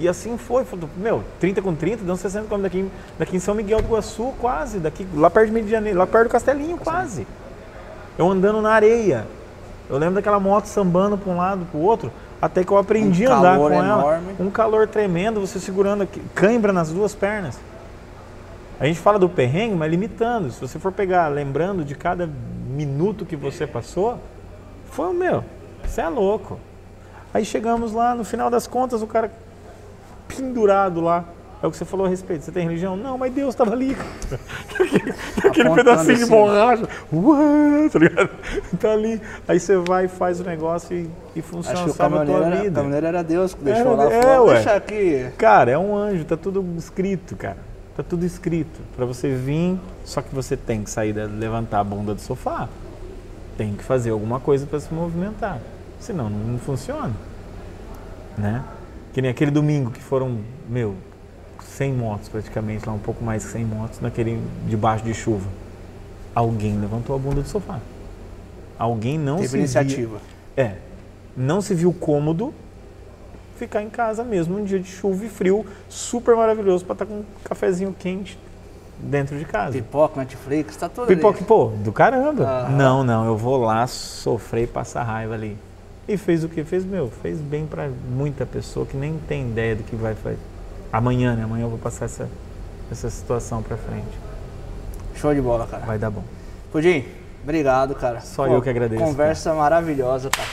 E 0.00 0.08
assim 0.08 0.36
foi. 0.38 0.64
Falei, 0.64 0.88
Meu, 0.96 1.24
30 1.40 1.60
com 1.62 1.74
30, 1.74 2.04
dando 2.04 2.16
60 2.16 2.46
km 2.48 2.62
daqui, 2.62 2.78
em- 2.78 2.90
daqui 3.18 3.36
em 3.36 3.40
São 3.40 3.54
Miguel 3.54 3.80
do 3.82 3.88
Iguaçu, 3.88 4.32
quase. 4.40 4.78
Daqui, 4.78 5.06
lá 5.14 5.28
perto 5.28 5.48
de 5.48 5.54
Rio 5.56 5.64
de 5.64 5.70
Janeiro, 5.70 5.98
lá 5.98 6.06
perto 6.06 6.28
do 6.28 6.30
Castelinho, 6.32 6.76
quase. 6.78 7.26
Eu 8.16 8.28
andando 8.30 8.60
na 8.60 8.70
areia. 8.70 9.26
Eu 9.90 9.96
lembro 9.98 10.16
daquela 10.16 10.38
moto 10.38 10.66
sambando 10.66 11.16
para 11.16 11.32
um 11.32 11.36
lado 11.36 11.64
para 11.70 11.78
o 11.80 11.82
outro, 11.82 12.12
até 12.42 12.62
que 12.62 12.70
eu 12.70 12.76
aprendi 12.78 13.26
Um 13.26 13.32
a 13.32 13.38
andar 13.38 13.58
com 13.58 13.70
ela. 13.70 13.84
enorme. 13.84 14.34
Um 14.38 14.50
calor 14.50 14.86
tremendo, 14.86 15.40
você 15.40 15.58
segurando 15.58 16.02
aqui, 16.02 16.20
cãibra 16.34 16.72
nas 16.72 16.90
duas 16.92 17.14
pernas. 17.14 17.58
A 18.78 18.86
gente 18.86 19.00
fala 19.00 19.18
do 19.18 19.28
perrengue, 19.28 19.74
mas 19.74 19.90
limitando. 19.90 20.50
Se 20.52 20.60
você 20.60 20.78
for 20.78 20.92
pegar, 20.92 21.26
lembrando 21.28 21.84
de 21.84 21.94
cada 21.96 22.28
minuto 22.70 23.24
que 23.24 23.34
você 23.34 23.66
passou, 23.66 24.18
foi 24.90 25.08
o 25.08 25.14
meu. 25.14 25.42
Você 25.84 26.00
é 26.00 26.08
louco. 26.08 26.60
Aí 27.34 27.44
chegamos 27.44 27.92
lá, 27.92 28.14
no 28.14 28.24
final 28.24 28.48
das 28.50 28.66
contas, 28.68 29.02
o 29.02 29.06
cara 29.06 29.32
pendurado 30.28 31.00
lá. 31.00 31.24
É 31.60 31.66
o 31.66 31.72
que 31.72 31.76
você 31.76 31.84
falou 31.84 32.06
a 32.06 32.08
respeito. 32.08 32.44
Você 32.44 32.52
tem 32.52 32.62
religião? 32.64 32.96
Não, 32.96 33.18
mas 33.18 33.32
Deus 33.32 33.48
estava 33.52 33.72
ali. 33.72 33.96
Aquele 35.44 35.70
pedacinho 35.70 36.16
de 36.16 36.22
assim. 36.22 36.30
borracha. 36.30 36.88
Ué, 37.12 37.88
tá 37.88 37.98
ligado? 37.98 38.30
Tá 38.78 38.92
ali. 38.92 39.20
Aí 39.46 39.58
você 39.58 39.76
vai 39.76 40.06
faz 40.06 40.40
o 40.40 40.44
negócio 40.44 40.96
e, 40.96 41.10
e 41.34 41.42
funciona, 41.42 41.78
Acho 41.80 41.90
que 41.90 41.96
salva 41.96 42.22
a 42.22 42.26
tua 42.26 42.36
era, 42.36 42.46
o 42.46 42.60
vida. 42.62 42.74
caminhoneiro 42.76 43.06
era 43.08 43.24
Deus 43.24 43.54
que 43.54 43.60
Era- 43.68 43.74
deixou 43.74 43.96
lá. 43.96 44.04
é, 44.12 44.22
falou. 44.22 44.54
Deixa 44.54 44.72
aqui. 44.74 45.26
Cara, 45.36 45.72
é 45.72 45.78
um 45.78 45.96
anjo, 45.96 46.24
tá 46.24 46.36
tudo 46.36 46.64
escrito, 46.78 47.34
cara. 47.36 47.56
Tá 47.96 48.04
tudo 48.04 48.24
escrito. 48.24 48.80
Pra 48.94 49.04
você 49.04 49.34
vir, 49.34 49.76
só 50.04 50.22
que 50.22 50.32
você 50.32 50.56
tem 50.56 50.84
que 50.84 50.90
sair, 50.90 51.12
levantar 51.12 51.80
a 51.80 51.84
bunda 51.84 52.14
do 52.14 52.20
sofá. 52.20 52.68
Tem 53.56 53.74
que 53.74 53.82
fazer 53.82 54.10
alguma 54.10 54.38
coisa 54.38 54.64
pra 54.64 54.78
se 54.78 54.94
movimentar. 54.94 55.58
Senão 55.98 56.30
não, 56.30 56.38
não 56.38 56.58
funciona. 56.60 57.10
Né? 58.36 58.62
Que 59.18 59.22
nem 59.22 59.32
aquele 59.32 59.50
domingo 59.50 59.90
que 59.90 60.00
foram, 60.00 60.38
meu, 60.68 60.94
100 61.60 61.92
motos 61.92 62.28
praticamente, 62.28 62.86
lá 62.86 62.92
um 62.92 63.00
pouco 63.00 63.24
mais 63.24 63.44
que 63.44 63.50
100 63.50 63.64
motos, 63.64 64.00
naquele 64.00 64.40
debaixo 64.68 65.02
de 65.04 65.12
chuva. 65.12 65.48
Alguém 66.32 66.78
levantou 66.78 67.16
a 67.16 67.18
bunda 67.18 67.42
do 67.42 67.48
sofá. 67.48 67.80
Alguém 68.78 69.18
não 69.18 69.38
Teve 69.38 69.48
se 69.48 69.52
via- 69.54 69.60
iniciativa. 69.62 70.18
é. 70.56 70.76
Não 71.36 71.60
se 71.60 71.74
viu 71.74 71.92
cômodo 71.92 72.54
ficar 73.58 73.82
em 73.82 73.90
casa 73.90 74.22
mesmo 74.22 74.56
num 74.56 74.64
dia 74.64 74.78
de 74.78 74.86
chuva 74.88 75.24
e 75.24 75.28
frio, 75.28 75.66
super 75.88 76.36
maravilhoso 76.36 76.84
para 76.84 76.92
estar 76.92 77.06
com 77.06 77.14
um 77.14 77.24
cafezinho 77.42 77.92
quente 77.98 78.38
dentro 79.00 79.36
de 79.36 79.44
casa. 79.44 79.72
Pipoca, 79.72 80.20
Netflix, 80.20 80.76
tá 80.76 80.88
tudo 80.88 81.08
Pipoca, 81.08 81.38
ali. 81.38 81.44
pô, 81.44 81.72
do 81.82 81.90
caramba. 81.90 82.44
Aham. 82.44 82.68
Não, 82.76 83.02
não, 83.02 83.26
eu 83.26 83.36
vou 83.36 83.56
lá 83.64 83.84
sofrer 83.88 84.62
e 84.62 84.66
passar 84.68 85.02
raiva 85.02 85.34
ali. 85.34 85.58
E 86.08 86.16
fez 86.16 86.42
o 86.42 86.48
que 86.48 86.64
fez, 86.64 86.84
meu, 86.86 87.10
fez 87.22 87.38
bem 87.38 87.66
para 87.66 87.88
muita 88.10 88.46
pessoa 88.46 88.86
que 88.86 88.96
nem 88.96 89.18
tem 89.28 89.42
ideia 89.50 89.76
do 89.76 89.82
que 89.82 89.94
vai 89.94 90.14
fazer. 90.14 90.38
Amanhã, 90.90 91.36
né? 91.36 91.44
Amanhã 91.44 91.64
eu 91.66 91.68
vou 91.68 91.78
passar 91.78 92.06
essa, 92.06 92.26
essa 92.90 93.10
situação 93.10 93.62
para 93.62 93.76
frente. 93.76 94.06
Show 95.16 95.34
de 95.34 95.40
bola, 95.42 95.66
cara. 95.66 95.84
Vai 95.84 95.98
dar 95.98 96.08
bom. 96.10 96.22
Pudim, 96.72 97.04
obrigado, 97.42 97.94
cara. 97.94 98.20
Só 98.22 98.46
eu 98.46 98.62
que 98.62 98.70
agradeço, 98.70 99.02
Conversa 99.02 99.52
maravilhosa, 99.52 100.30
cara. 100.30 100.48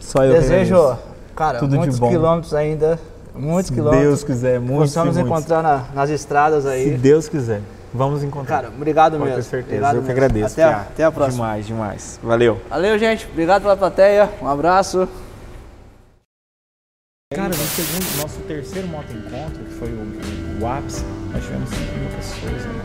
Só 0.00 0.20
Desejo, 0.20 0.96
cara, 1.36 1.58
Tudo 1.58 1.72
de 1.72 1.76
muitos 1.78 1.98
bom. 1.98 2.08
quilômetros 2.08 2.54
ainda. 2.54 2.98
Muitos 3.34 3.66
Se 3.66 3.72
quilômetros. 3.74 4.06
Deus 4.06 4.24
quiser, 4.24 4.58
muitos 4.60 4.90
Possamos 4.90 5.16
muitos. 5.16 5.30
encontrar 5.32 5.62
na- 5.62 5.84
nas 5.92 6.08
estradas 6.08 6.62
Se 6.64 6.70
aí. 6.70 6.96
Deus 6.96 7.28
quiser, 7.28 7.60
vamos 7.94 8.22
encontrar. 8.22 8.56
Cara, 8.62 8.68
obrigado 8.68 9.12
Pode 9.12 9.24
mesmo. 9.24 9.36
ter 9.36 9.42
certeza. 9.42 9.66
Obrigado 9.76 9.94
eu 9.96 10.02
que 10.02 10.08
mesmo. 10.08 10.22
agradeço. 10.24 10.52
Até, 10.54 10.62
a- 10.64 10.80
até 10.80 11.04
a 11.04 11.12
próxima. 11.12 11.44
Demais, 11.46 11.66
demais. 11.66 12.20
Valeu. 12.22 12.60
Valeu, 12.68 12.98
gente. 12.98 13.26
Obrigado 13.30 13.62
pela 13.62 13.76
plateia. 13.76 14.28
Um 14.42 14.48
abraço. 14.48 15.08
Cara, 17.34 17.48
no 17.48 17.54
segundo, 17.54 18.22
nosso 18.22 18.40
terceiro 18.42 18.86
moto 18.88 19.10
encontro, 19.12 19.64
que 19.64 19.74
foi 19.74 19.88
o, 19.88 20.62
o 20.62 20.66
ápice, 20.68 21.04
nós 21.32 21.42
tivemos 21.42 21.68
5 21.70 21.80
mil 21.98 22.08
pessoas, 22.10 22.64
né? 22.64 22.82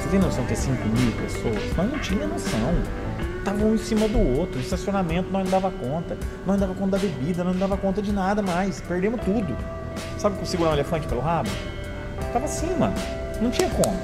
Você 0.00 0.08
tem 0.10 0.20
noção 0.20 0.44
que 0.46 0.52
é 0.52 0.56
5 0.56 0.88
mil 0.88 1.12
pessoas? 1.12 1.76
Nós 1.76 1.90
não 1.90 1.98
tinha 1.98 2.26
noção. 2.26 2.74
Tava 3.44 3.64
um 3.64 3.74
em 3.74 3.78
cima 3.78 4.06
do 4.06 4.18
outro, 4.38 4.58
o 4.58 4.60
estacionamento 4.60 5.30
nós 5.32 5.42
não 5.44 5.50
dava 5.50 5.70
conta, 5.72 6.16
nós 6.46 6.58
não 6.60 6.68
dava 6.68 6.74
conta 6.74 6.90
da 6.92 6.98
bebida, 6.98 7.42
nós 7.42 7.54
não 7.54 7.60
dava 7.60 7.76
conta 7.80 8.00
de 8.02 8.12
nada 8.12 8.42
mais, 8.42 8.80
perdemos 8.82 9.20
tudo. 9.24 9.56
Sabe 10.18 10.34
como 10.36 10.46
segurar 10.46 10.70
um 10.70 10.74
elefante 10.74 11.08
pelo 11.08 11.20
rabo? 11.20 11.48
Tava 12.32 12.44
assim, 12.44 12.72
mano. 12.78 12.94
Não 13.40 13.50
tinha 13.50 13.68
como. 13.70 13.96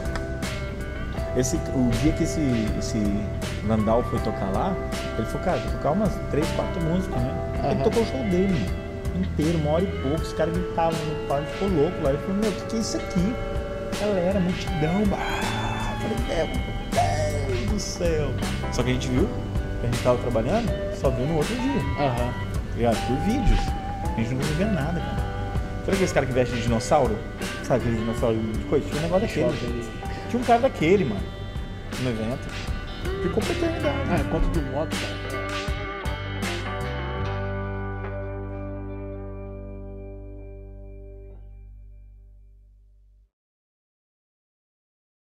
Esse, 1.37 1.57
o 1.57 1.91
dia 2.03 2.13
que 2.13 2.23
esse, 2.23 2.41
esse 2.79 2.99
Vandal 3.67 4.05
foi 4.05 4.21
tocar 4.21 4.51
lá, 4.53 4.73
ele 5.19 5.27
falou, 5.27 5.45
cara, 5.45 5.59
vou 5.59 5.73
tocar 5.73 5.91
umas 5.91 6.13
3, 6.31 6.47
4 6.53 6.83
músicas, 6.83 7.21
né? 7.23 7.35
Ele 7.65 7.67
Aham. 7.75 7.83
tocou 7.83 8.03
o 8.03 8.07
show 8.07 8.21
dele, 8.31 8.71
inteiro, 9.17 9.59
uma 9.59 9.71
hora 9.73 9.85
e 9.85 9.87
pouco, 10.01 10.23
os 10.23 10.33
caras 10.35 10.57
gritavam 10.57 10.99
no 11.07 11.27
palco, 11.27 11.47
ficou 11.47 11.69
louco 11.69 12.03
lá. 12.03 12.11
Ele 12.11 12.19
falou, 12.19 12.37
meu, 12.37 12.51
o 12.51 12.53
que, 12.55 12.63
que 12.67 12.77
é 12.77 12.79
isso 12.79 12.97
aqui? 12.97 13.35
Galera, 14.01 14.39
multidão, 14.41 15.05
bah! 15.07 15.17
Eu 16.05 16.19
falei, 16.19 16.47
meu 16.47 17.57
Deus 17.57 17.71
do 17.71 17.81
céu. 17.81 18.31
Só 18.73 18.83
que 18.85 18.91
a 18.91 18.93
gente 18.93 19.09
viu, 19.09 19.29
que 19.81 19.87
a 19.87 19.91
gente 19.91 20.03
tava 20.05 20.19
trabalhando, 20.19 20.71
só 21.01 21.11
viu 21.11 21.27
no 21.27 21.37
outro 21.37 21.55
dia, 21.57 21.81
Aham. 21.99 22.15
tá 22.15 22.77
ligado? 22.77 23.07
Por 23.09 23.17
vídeos. 23.25 23.61
A 24.05 24.21
gente 24.21 24.31
não 24.35 24.39
conseguia 24.39 24.67
ver 24.67 24.73
nada, 24.73 25.01
cara. 25.01 25.34
Sabe 25.85 25.93
aqueles 25.93 26.13
caras 26.13 26.29
que 26.29 26.35
vestem 26.35 26.57
de 26.57 26.63
dinossauro? 26.63 27.19
Sabe 27.63 27.81
aquele 27.81 27.99
dinossauro 27.99 28.39
de 28.39 28.65
coisa? 28.65 28.87
Tinha 28.89 28.99
um 28.99 29.03
negócio 29.03 29.29
daquele. 29.29 29.85
Tinha 30.31 30.43
um 30.43 30.45
cara 30.45 30.61
daquele, 30.61 31.05
mano, 31.05 31.21
no 32.01 32.11
evento. 32.11 32.49
Ficou 33.23 33.43
pra 33.43 33.53
eternidade. 33.53 33.97
Ah, 34.11 34.19
encontro 34.19 34.51
de 34.51 34.61
moto, 34.71 34.97
cara. 34.97 35.24